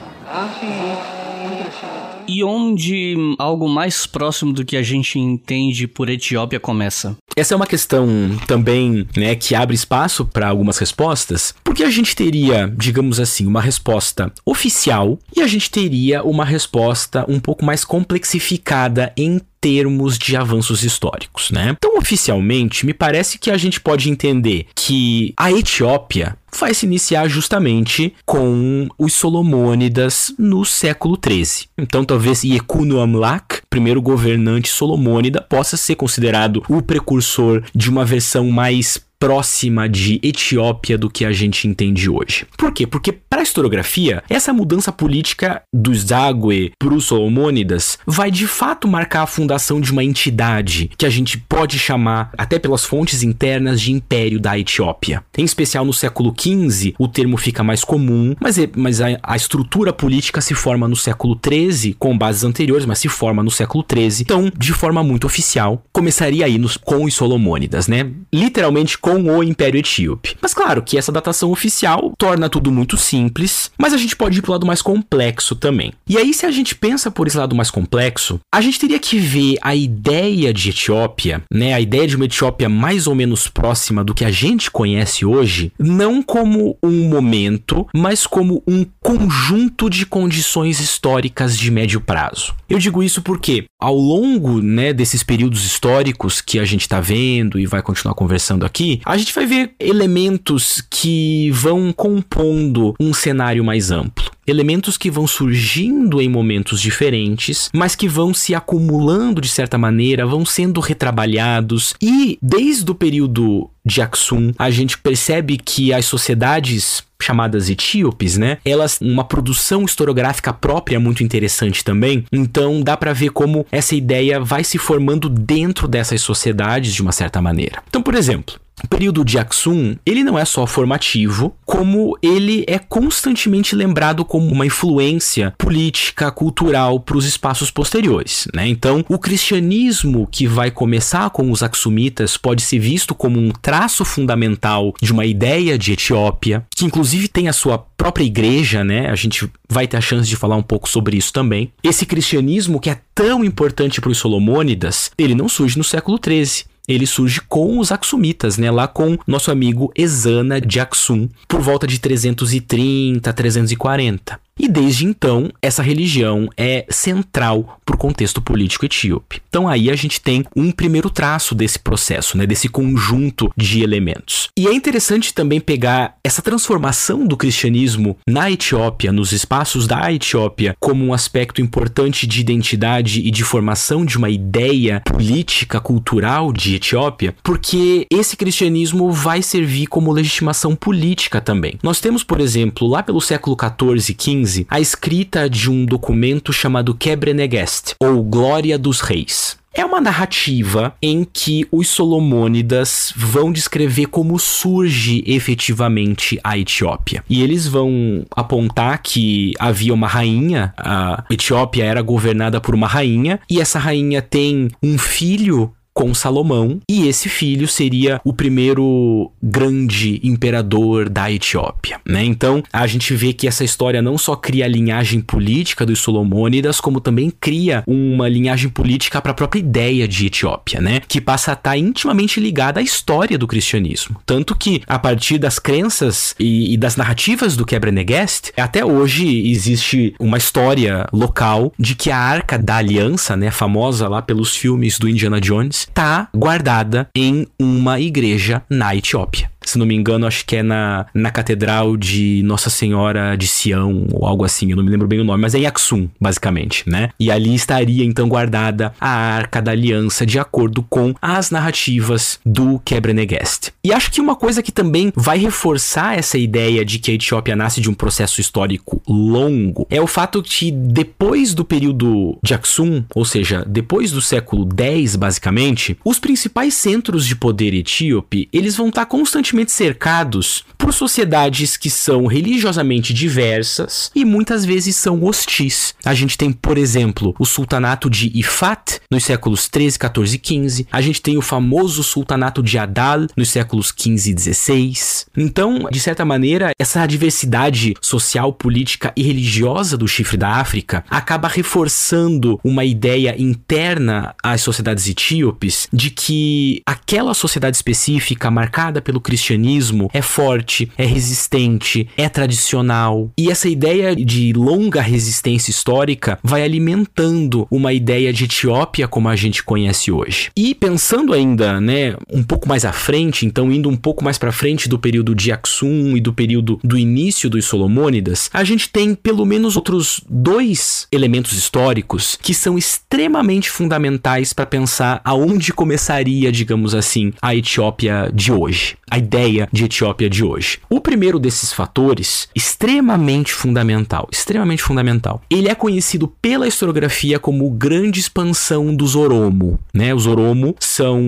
E 2.28 2.44
onde 2.44 3.16
algo 3.38 3.66
mais 3.66 4.04
próximo 4.04 4.52
do 4.52 4.62
que 4.62 4.76
a 4.76 4.82
gente 4.82 5.18
entende 5.18 5.88
por 5.88 6.10
Etiópia 6.10 6.60
começa? 6.60 7.16
Essa 7.34 7.54
é 7.54 7.56
uma 7.56 7.66
questão 7.66 8.06
também, 8.46 9.06
né, 9.16 9.34
que 9.34 9.54
abre 9.54 9.74
espaço 9.74 10.26
para 10.26 10.48
algumas 10.48 10.76
respostas, 10.76 11.54
porque 11.64 11.84
a 11.84 11.88
gente 11.88 12.14
teria, 12.14 12.70
digamos 12.76 13.20
assim, 13.20 13.46
uma 13.46 13.62
resposta 13.62 14.32
oficial 14.44 15.18
e 15.34 15.40
a 15.40 15.46
gente 15.46 15.70
teria 15.70 16.22
uma 16.24 16.44
resposta 16.44 17.24
um 17.28 17.38
pouco 17.38 17.64
mais 17.64 17.84
complexificada 17.84 19.12
em 19.16 19.40
termos 19.60 20.18
de 20.18 20.36
avanços 20.36 20.82
históricos, 20.82 21.50
né? 21.50 21.74
Então, 21.76 21.96
oficialmente, 21.98 22.86
me 22.86 22.94
parece 22.94 23.38
que 23.38 23.50
a 23.50 23.56
gente 23.56 23.80
pode 23.80 24.10
entender 24.10 24.66
que 24.74 25.34
a 25.36 25.50
Etiópia 25.50 26.36
vai 26.58 26.72
se 26.74 26.86
iniciar 26.86 27.28
justamente 27.28 28.14
com 28.24 28.88
os 28.98 29.12
Solomônidas 29.12 30.32
no 30.38 30.64
século 30.64 31.18
XIII. 31.22 31.68
Então, 31.76 32.04
talvez 32.04 32.42
Yekunu 32.42 33.00
Amlak, 33.00 33.62
primeiro 33.68 34.00
governante 34.00 34.68
solomônida, 34.68 35.42
possa 35.42 35.76
ser 35.76 35.94
considerado 35.96 36.62
o 36.68 36.80
precursor 36.80 37.62
de 37.74 37.90
uma 37.90 38.04
versão 38.04 38.50
mais 38.50 39.00
próxima 39.18 39.88
de 39.88 40.20
Etiópia 40.22 40.96
do 40.96 41.10
que 41.10 41.24
a 41.24 41.32
gente 41.32 41.66
entende 41.66 42.08
hoje. 42.08 42.46
Por 42.56 42.72
quê? 42.72 42.86
Porque 42.86 43.12
para 43.12 43.40
a 43.40 43.42
historiografia, 43.42 44.22
essa 44.28 44.52
mudança 44.52 44.92
política 44.92 45.62
dos 45.74 46.00
Zagwe 46.02 46.72
para 46.78 46.94
os 46.94 47.06
Solomônidas 47.06 47.98
vai 48.06 48.30
de 48.30 48.46
fato 48.46 48.86
marcar 48.86 49.22
a 49.22 49.26
fundação 49.26 49.80
de 49.80 49.92
uma 49.92 50.04
entidade 50.04 50.90
que 50.96 51.06
a 51.06 51.10
gente 51.10 51.38
pode 51.38 51.78
chamar, 51.78 52.30
até 52.36 52.58
pelas 52.58 52.84
fontes 52.84 53.22
internas, 53.22 53.80
de 53.80 53.92
Império 53.92 54.40
da 54.40 54.58
Etiópia. 54.58 55.22
Em 55.36 55.44
especial 55.44 55.84
no 55.84 55.92
século 55.92 56.34
XV, 56.38 56.94
o 56.98 57.08
termo 57.08 57.36
fica 57.36 57.64
mais 57.64 57.84
comum, 57.84 58.34
mas, 58.40 58.58
é, 58.58 58.68
mas 58.76 59.00
a, 59.00 59.06
a 59.22 59.36
estrutura 59.36 59.92
política 59.92 60.40
se 60.40 60.54
forma 60.54 60.86
no 60.86 60.96
século 60.96 61.38
XIII, 61.38 61.94
com 61.98 62.16
bases 62.16 62.44
anteriores, 62.44 62.86
mas 62.86 62.98
se 62.98 63.08
forma 63.08 63.42
no 63.42 63.50
século 63.50 63.84
XIII. 63.90 64.22
Então, 64.22 64.50
de 64.56 64.72
forma 64.72 65.02
muito 65.02 65.26
oficial, 65.26 65.82
começaria 65.92 66.44
aí 66.44 66.58
nos, 66.58 66.76
com 66.76 67.04
os 67.04 67.14
Solomônidas, 67.14 67.88
né? 67.88 68.10
Literalmente 68.32 68.96
com 69.08 69.38
o 69.38 69.42
Império 69.42 69.78
Etíope. 69.78 70.36
Mas 70.38 70.52
claro 70.52 70.82
que 70.82 70.98
essa 70.98 71.10
datação 71.10 71.50
oficial 71.50 72.12
torna 72.18 72.50
tudo 72.50 72.70
muito 72.70 72.98
simples, 72.98 73.70
mas 73.78 73.94
a 73.94 73.96
gente 73.96 74.14
pode 74.14 74.38
ir 74.38 74.42
para 74.42 74.50
o 74.50 74.52
lado 74.52 74.66
mais 74.66 74.82
complexo 74.82 75.56
também. 75.56 75.94
E 76.06 76.18
aí, 76.18 76.34
se 76.34 76.44
a 76.44 76.50
gente 76.50 76.74
pensa 76.74 77.10
por 77.10 77.26
esse 77.26 77.38
lado 77.38 77.56
mais 77.56 77.70
complexo, 77.70 78.38
a 78.52 78.60
gente 78.60 78.78
teria 78.78 78.98
que 78.98 79.18
ver 79.18 79.56
a 79.62 79.74
ideia 79.74 80.52
de 80.52 80.68
Etiópia, 80.68 81.42
né, 81.50 81.72
a 81.72 81.80
ideia 81.80 82.06
de 82.06 82.16
uma 82.16 82.26
Etiópia 82.26 82.68
mais 82.68 83.06
ou 83.06 83.14
menos 83.14 83.48
próxima 83.48 84.04
do 84.04 84.12
que 84.12 84.26
a 84.26 84.30
gente 84.30 84.70
conhece 84.70 85.24
hoje, 85.24 85.72
não 85.78 86.22
como 86.22 86.76
um 86.82 87.08
momento, 87.08 87.86
mas 87.94 88.26
como 88.26 88.62
um 88.66 88.84
conjunto 89.00 89.88
de 89.88 90.04
condições 90.04 90.80
históricas 90.80 91.56
de 91.56 91.70
médio 91.70 92.00
prazo. 92.00 92.54
Eu 92.68 92.78
digo 92.78 93.02
isso 93.02 93.22
porque 93.22 93.64
ao 93.80 93.96
longo, 93.96 94.60
né, 94.60 94.92
desses 94.92 95.22
períodos 95.22 95.64
históricos 95.64 96.42
que 96.42 96.58
a 96.58 96.64
gente 96.66 96.82
está 96.82 97.00
vendo 97.00 97.58
e 97.58 97.64
vai 97.64 97.80
continuar 97.80 98.14
conversando 98.14 98.66
aqui, 98.66 98.97
a 99.04 99.16
gente 99.16 99.34
vai 99.34 99.46
ver 99.46 99.72
elementos 99.78 100.82
que 100.90 101.50
vão 101.52 101.92
compondo 101.92 102.94
um 102.98 103.12
cenário 103.12 103.64
mais 103.64 103.90
amplo 103.90 104.30
elementos 104.50 104.96
que 104.96 105.10
vão 105.10 105.26
surgindo 105.26 106.20
em 106.20 106.28
momentos 106.28 106.80
diferentes, 106.80 107.68
mas 107.72 107.94
que 107.94 108.08
vão 108.08 108.32
se 108.32 108.54
acumulando 108.54 109.40
de 109.40 109.48
certa 109.48 109.76
maneira, 109.76 110.26
vão 110.26 110.44
sendo 110.44 110.80
retrabalhados 110.80 111.94
e 112.00 112.38
desde 112.40 112.90
o 112.90 112.94
período 112.94 113.70
de 113.84 114.00
Aksum, 114.00 114.52
a 114.58 114.70
gente 114.70 114.98
percebe 114.98 115.56
que 115.56 115.92
as 115.92 116.04
sociedades 116.06 117.02
chamadas 117.20 117.68
etíopes, 117.68 118.38
né? 118.38 118.58
Elas 118.64 119.00
uma 119.00 119.24
produção 119.24 119.84
historiográfica 119.84 120.52
própria 120.52 121.00
muito 121.00 121.24
interessante 121.24 121.82
também. 121.82 122.24
Então 122.30 122.80
dá 122.80 122.96
para 122.96 123.12
ver 123.12 123.30
como 123.30 123.66
essa 123.72 123.94
ideia 123.96 124.38
vai 124.38 124.62
se 124.62 124.78
formando 124.78 125.28
dentro 125.28 125.88
dessas 125.88 126.20
sociedades 126.20 126.94
de 126.94 127.02
uma 127.02 127.12
certa 127.12 127.42
maneira. 127.42 127.82
Então, 127.88 128.02
por 128.02 128.14
exemplo, 128.14 128.54
período 128.86 129.24
de 129.24 129.38
Aksum, 129.38 129.96
ele 130.04 130.22
não 130.22 130.38
é 130.38 130.44
só 130.44 130.66
formativo, 130.66 131.56
como 131.64 132.16
ele 132.22 132.64
é 132.66 132.78
constantemente 132.78 133.74
lembrado 133.74 134.24
como 134.24 134.46
uma 134.50 134.66
influência 134.66 135.54
política, 135.58 136.30
cultural 136.30 137.00
para 137.00 137.16
os 137.16 137.24
espaços 137.24 137.70
posteriores, 137.70 138.46
né? 138.54 138.66
Então, 138.68 139.04
o 139.08 139.18
cristianismo 139.18 140.28
que 140.30 140.46
vai 140.46 140.70
começar 140.70 141.30
com 141.30 141.50
os 141.50 141.62
Aksumitas 141.62 142.36
pode 142.36 142.62
ser 142.62 142.78
visto 142.78 143.14
como 143.14 143.38
um 143.38 143.50
traço 143.50 144.04
fundamental 144.04 144.94
de 145.00 145.12
uma 145.12 145.26
ideia 145.26 145.78
de 145.78 145.92
Etiópia, 145.92 146.64
que 146.74 146.84
inclusive 146.84 147.28
tem 147.28 147.48
a 147.48 147.52
sua 147.52 147.78
própria 147.78 148.24
igreja, 148.24 148.84
né? 148.84 149.10
A 149.10 149.14
gente 149.14 149.50
vai 149.68 149.86
ter 149.86 149.96
a 149.96 150.00
chance 150.00 150.28
de 150.28 150.36
falar 150.36 150.56
um 150.56 150.62
pouco 150.62 150.88
sobre 150.88 151.16
isso 151.16 151.32
também. 151.32 151.72
Esse 151.82 152.06
cristianismo 152.06 152.80
que 152.80 152.90
é 152.90 153.00
tão 153.14 153.44
importante 153.44 154.00
para 154.00 154.10
os 154.10 154.18
Solomônidas, 154.18 155.10
ele 155.18 155.34
não 155.34 155.48
surge 155.48 155.76
no 155.76 155.84
século 155.84 156.18
13 156.18 156.64
ele 156.88 157.06
surge 157.06 157.40
com 157.42 157.78
os 157.78 157.92
Aksumitas, 157.92 158.56
né? 158.56 158.70
Lá 158.70 158.88
com 158.88 159.18
nosso 159.26 159.50
amigo 159.50 159.92
Ezana 159.94 160.60
de 160.60 160.80
Aksum, 160.80 161.28
por 161.46 161.60
volta 161.60 161.86
de 161.86 162.00
330, 162.00 163.32
340. 163.32 164.40
E 164.58 164.68
desde 164.68 165.06
então, 165.06 165.50
essa 165.62 165.82
religião 165.82 166.48
é 166.56 166.84
central 166.90 167.78
para 167.84 167.94
o 167.94 167.98
contexto 167.98 168.42
político 168.42 168.84
etíope. 168.84 169.40
Então 169.48 169.68
aí 169.68 169.90
a 169.90 169.96
gente 169.96 170.20
tem 170.20 170.44
um 170.54 170.70
primeiro 170.70 171.08
traço 171.08 171.54
desse 171.54 171.78
processo, 171.78 172.36
né, 172.36 172.46
desse 172.46 172.68
conjunto 172.68 173.50
de 173.56 173.82
elementos. 173.82 174.48
E 174.56 174.66
é 174.66 174.74
interessante 174.74 175.32
também 175.32 175.60
pegar 175.60 176.16
essa 176.22 176.42
transformação 176.42 177.26
do 177.26 177.36
cristianismo 177.36 178.16
na 178.28 178.50
Etiópia, 178.50 179.12
nos 179.12 179.32
espaços 179.32 179.86
da 179.86 180.12
Etiópia, 180.12 180.76
como 180.80 181.04
um 181.04 181.12
aspecto 181.12 181.62
importante 181.62 182.26
de 182.26 182.40
identidade 182.40 183.20
e 183.20 183.30
de 183.30 183.44
formação 183.44 184.04
de 184.04 184.18
uma 184.18 184.28
ideia 184.28 185.00
política, 185.04 185.80
cultural 185.80 186.52
de 186.52 186.74
Etiópia, 186.74 187.34
porque 187.42 188.06
esse 188.10 188.36
cristianismo 188.36 189.10
vai 189.12 189.40
servir 189.42 189.86
como 189.86 190.12
legitimação 190.12 190.74
política 190.74 191.40
também. 191.40 191.78
Nós 191.82 192.00
temos, 192.00 192.22
por 192.24 192.40
exemplo, 192.40 192.86
lá 192.88 193.02
pelo 193.02 193.20
século 193.20 193.56
14 193.56 194.12
e 194.12 194.14
15, 194.14 194.47
a 194.68 194.80
escrita 194.80 195.48
de 195.48 195.70
um 195.70 195.84
documento 195.84 196.52
chamado 196.52 196.94
Quebrenegest, 196.94 197.94
ou 198.00 198.22
Glória 198.22 198.78
dos 198.78 199.00
Reis. 199.00 199.56
É 199.78 199.84
uma 199.84 200.00
narrativa 200.00 200.92
em 201.00 201.24
que 201.24 201.64
os 201.70 201.88
Solomônidas 201.88 203.12
vão 203.14 203.52
descrever 203.52 204.06
como 204.06 204.36
surge 204.36 205.22
efetivamente 205.24 206.40
a 206.42 206.58
Etiópia. 206.58 207.22
E 207.30 207.42
eles 207.42 207.68
vão 207.68 208.26
apontar 208.34 209.00
que 209.00 209.52
havia 209.56 209.94
uma 209.94 210.08
rainha, 210.08 210.74
a 210.76 211.22
Etiópia 211.30 211.84
era 211.84 212.02
governada 212.02 212.60
por 212.60 212.74
uma 212.74 212.88
rainha, 212.88 213.38
e 213.48 213.60
essa 213.60 213.78
rainha 213.78 214.20
tem 214.20 214.68
um 214.82 214.98
filho 214.98 215.72
com 215.98 216.14
Salomão, 216.14 216.78
e 216.88 217.08
esse 217.08 217.28
filho 217.28 217.66
seria 217.66 218.20
o 218.22 218.32
primeiro 218.32 219.32
grande 219.42 220.20
imperador 220.22 221.08
da 221.08 221.28
Etiópia, 221.28 222.00
né? 222.06 222.22
Então, 222.22 222.62
a 222.72 222.86
gente 222.86 223.12
vê 223.14 223.32
que 223.32 223.48
essa 223.48 223.64
história 223.64 224.00
não 224.00 224.16
só 224.16 224.36
cria 224.36 224.64
a 224.64 224.68
linhagem 224.68 225.20
política 225.20 225.84
dos 225.84 225.98
Solomônidas, 225.98 226.80
como 226.80 227.00
também 227.00 227.32
cria 227.40 227.82
uma 227.84 228.28
linhagem 228.28 228.70
política 228.70 229.20
para 229.20 229.32
a 229.32 229.34
própria 229.34 229.58
ideia 229.58 230.06
de 230.06 230.26
Etiópia, 230.26 230.80
né? 230.80 231.00
Que 231.00 231.20
passa 231.20 231.50
a 231.50 231.54
estar 231.54 231.70
tá 231.70 231.76
intimamente 231.76 232.38
ligada 232.38 232.78
à 232.78 232.82
história 232.82 233.36
do 233.36 233.48
cristianismo. 233.48 234.20
Tanto 234.24 234.54
que, 234.54 234.82
a 234.86 235.00
partir 235.00 235.36
das 235.36 235.58
crenças 235.58 236.32
e, 236.38 236.74
e 236.74 236.76
das 236.76 236.94
narrativas 236.94 237.56
do 237.56 237.66
Quebra-Negest, 237.66 238.52
até 238.56 238.84
hoje 238.84 239.50
existe 239.50 240.14
uma 240.20 240.38
história 240.38 241.08
local 241.12 241.72
de 241.76 241.96
que 241.96 242.12
a 242.12 242.18
Arca 242.18 242.56
da 242.56 242.76
Aliança, 242.76 243.36
né, 243.36 243.50
famosa 243.50 244.08
lá 244.08 244.22
pelos 244.22 244.54
filmes 244.54 244.96
do 244.96 245.08
Indiana 245.08 245.40
Jones, 245.40 245.87
tá 245.92 246.28
guardada 246.34 247.08
em 247.14 247.46
uma 247.58 247.98
igreja 248.00 248.62
na 248.68 248.94
Etiópia 248.94 249.50
se 249.68 249.78
não 249.78 249.86
me 249.86 249.94
engano, 249.94 250.26
acho 250.26 250.44
que 250.44 250.56
é 250.56 250.62
na, 250.62 251.06
na 251.12 251.30
Catedral 251.30 251.96
de 251.96 252.42
Nossa 252.44 252.70
Senhora 252.70 253.36
de 253.36 253.46
Sião, 253.46 254.06
ou 254.12 254.26
algo 254.26 254.44
assim, 254.44 254.70
eu 254.70 254.76
não 254.76 254.84
me 254.84 254.90
lembro 254.90 255.06
bem 255.06 255.20
o 255.20 255.24
nome, 255.24 255.42
mas 255.42 255.54
é 255.54 255.58
em 255.58 255.66
Aksum, 255.66 256.08
basicamente, 256.20 256.88
né? 256.88 257.10
E 257.18 257.30
ali 257.30 257.54
estaria 257.54 258.04
então 258.04 258.28
guardada 258.28 258.92
a 259.00 259.08
Arca 259.08 259.60
da 259.60 259.72
Aliança, 259.72 260.24
de 260.24 260.38
acordo 260.38 260.82
com 260.82 261.14
as 261.20 261.50
narrativas 261.50 262.40
do 262.44 262.80
Quebra-Negest. 262.84 263.72
E 263.84 263.92
acho 263.92 264.10
que 264.10 264.20
uma 264.20 264.34
coisa 264.34 264.62
que 264.62 264.72
também 264.72 265.12
vai 265.14 265.38
reforçar 265.38 266.18
essa 266.18 266.38
ideia 266.38 266.84
de 266.84 266.98
que 266.98 267.10
a 267.10 267.14
Etiópia 267.14 267.56
nasce 267.56 267.80
de 267.80 267.90
um 267.90 267.94
processo 267.94 268.40
histórico 268.40 269.02
longo 269.06 269.86
é 269.90 270.00
o 270.00 270.06
fato 270.06 270.42
que 270.42 270.70
depois 270.70 271.54
do 271.54 271.64
período 271.64 272.38
de 272.42 272.54
Aksum, 272.54 273.04
ou 273.14 273.24
seja, 273.24 273.64
depois 273.66 274.10
do 274.10 274.22
século 274.22 274.66
X, 274.76 275.16
basicamente, 275.16 275.98
os 276.04 276.18
principais 276.18 276.74
centros 276.74 277.26
de 277.26 277.36
poder 277.36 277.74
etíope, 277.74 278.48
eles 278.52 278.76
vão 278.76 278.88
estar 278.88 279.06
constantemente 279.06 279.57
constantemente 279.58 279.72
cercados 279.72 280.64
por 280.76 280.94
sociedades 280.94 281.76
que 281.76 281.90
são 281.90 282.26
religiosamente 282.26 283.12
diversas 283.12 284.10
e 284.14 284.24
muitas 284.24 284.64
vezes 284.64 284.94
são 284.94 285.22
hostis. 285.24 285.94
A 286.04 286.14
gente 286.14 286.38
tem, 286.38 286.52
por 286.52 286.78
exemplo, 286.78 287.34
o 287.38 287.44
sultanato 287.44 288.08
de 288.08 288.30
Ifat 288.38 289.00
nos 289.10 289.24
séculos 289.24 289.68
13, 289.68 289.98
14 289.98 290.36
e 290.36 290.38
15. 290.38 290.86
A 290.92 291.00
gente 291.00 291.20
tem 291.20 291.36
o 291.36 291.42
famoso 291.42 292.02
sultanato 292.02 292.62
de 292.62 292.78
Adal 292.78 293.26
nos 293.36 293.50
séculos 293.50 293.90
15 293.90 294.30
e 294.30 294.34
16. 294.34 295.26
Então, 295.36 295.88
de 295.90 296.00
certa 296.00 296.24
maneira, 296.24 296.70
essa 296.78 297.04
diversidade 297.06 297.94
social, 298.00 298.52
política 298.52 299.12
e 299.16 299.22
religiosa 299.22 299.96
do 299.96 300.06
chifre 300.06 300.36
da 300.36 300.52
África 300.52 301.04
acaba 301.10 301.48
reforçando 301.48 302.60
uma 302.62 302.84
ideia 302.84 303.34
interna 303.38 304.34
às 304.42 304.60
sociedades 304.60 305.08
etíopes 305.08 305.88
de 305.92 306.10
que 306.10 306.82
aquela 306.86 307.34
sociedade 307.34 307.76
específica 307.76 308.50
marcada 308.50 309.02
pelo 309.02 309.20
cristianismo 309.20 309.47
cristianismo 309.48 310.10
é 310.12 310.20
forte, 310.20 310.90
é 310.98 311.06
resistente, 311.06 312.08
é 312.16 312.28
tradicional. 312.28 313.30
E 313.38 313.50
essa 313.50 313.68
ideia 313.68 314.14
de 314.14 314.52
longa 314.52 315.00
resistência 315.00 315.70
histórica 315.70 316.38
vai 316.42 316.62
alimentando 316.62 317.66
uma 317.70 317.92
ideia 317.92 318.32
de 318.32 318.44
Etiópia 318.44 319.08
como 319.08 319.28
a 319.28 319.36
gente 319.36 319.62
conhece 319.62 320.12
hoje. 320.12 320.50
E 320.56 320.74
pensando 320.74 321.32
ainda, 321.32 321.80
né, 321.80 322.14
um 322.30 322.42
pouco 322.42 322.68
mais 322.68 322.84
à 322.84 322.92
frente, 322.92 323.46
então 323.46 323.72
indo 323.72 323.88
um 323.88 323.96
pouco 323.96 324.22
mais 324.22 324.36
para 324.36 324.52
frente 324.52 324.88
do 324.88 324.98
período 324.98 325.34
de 325.34 325.50
Aksum 325.50 326.16
e 326.16 326.20
do 326.20 326.32
período 326.32 326.78
do 326.84 326.98
início 326.98 327.48
dos 327.48 327.64
Solomônidas, 327.64 328.50
a 328.52 328.64
gente 328.64 328.88
tem 328.90 329.14
pelo 329.14 329.46
menos 329.46 329.76
outros 329.76 330.20
dois 330.28 331.06
elementos 331.10 331.52
históricos 331.52 332.38
que 332.40 332.52
são 332.52 332.76
extremamente 332.76 333.70
fundamentais 333.70 334.52
para 334.52 334.66
pensar 334.66 335.20
aonde 335.24 335.72
começaria, 335.72 336.52
digamos 336.52 336.94
assim, 336.94 337.32
a 337.40 337.54
Etiópia 337.54 338.30
de 338.34 338.52
hoje. 338.52 338.96
A 339.10 339.18
ideia 339.28 339.68
de 339.70 339.84
Etiópia 339.84 340.30
de 340.30 340.42
hoje. 340.42 340.78
O 340.88 341.00
primeiro 341.00 341.38
desses 341.38 341.72
fatores, 341.72 342.48
extremamente 342.54 343.52
fundamental, 343.52 344.26
extremamente 344.32 344.82
fundamental, 344.82 345.42
ele 345.50 345.68
é 345.68 345.74
conhecido 345.74 346.26
pela 346.40 346.66
historiografia 346.66 347.38
como 347.38 347.68
grande 347.70 348.20
expansão 348.20 348.94
dos 348.94 349.14
Oromo. 349.14 349.78
Né? 349.92 350.14
Os 350.14 350.26
Oromo 350.26 350.74
são 350.80 351.20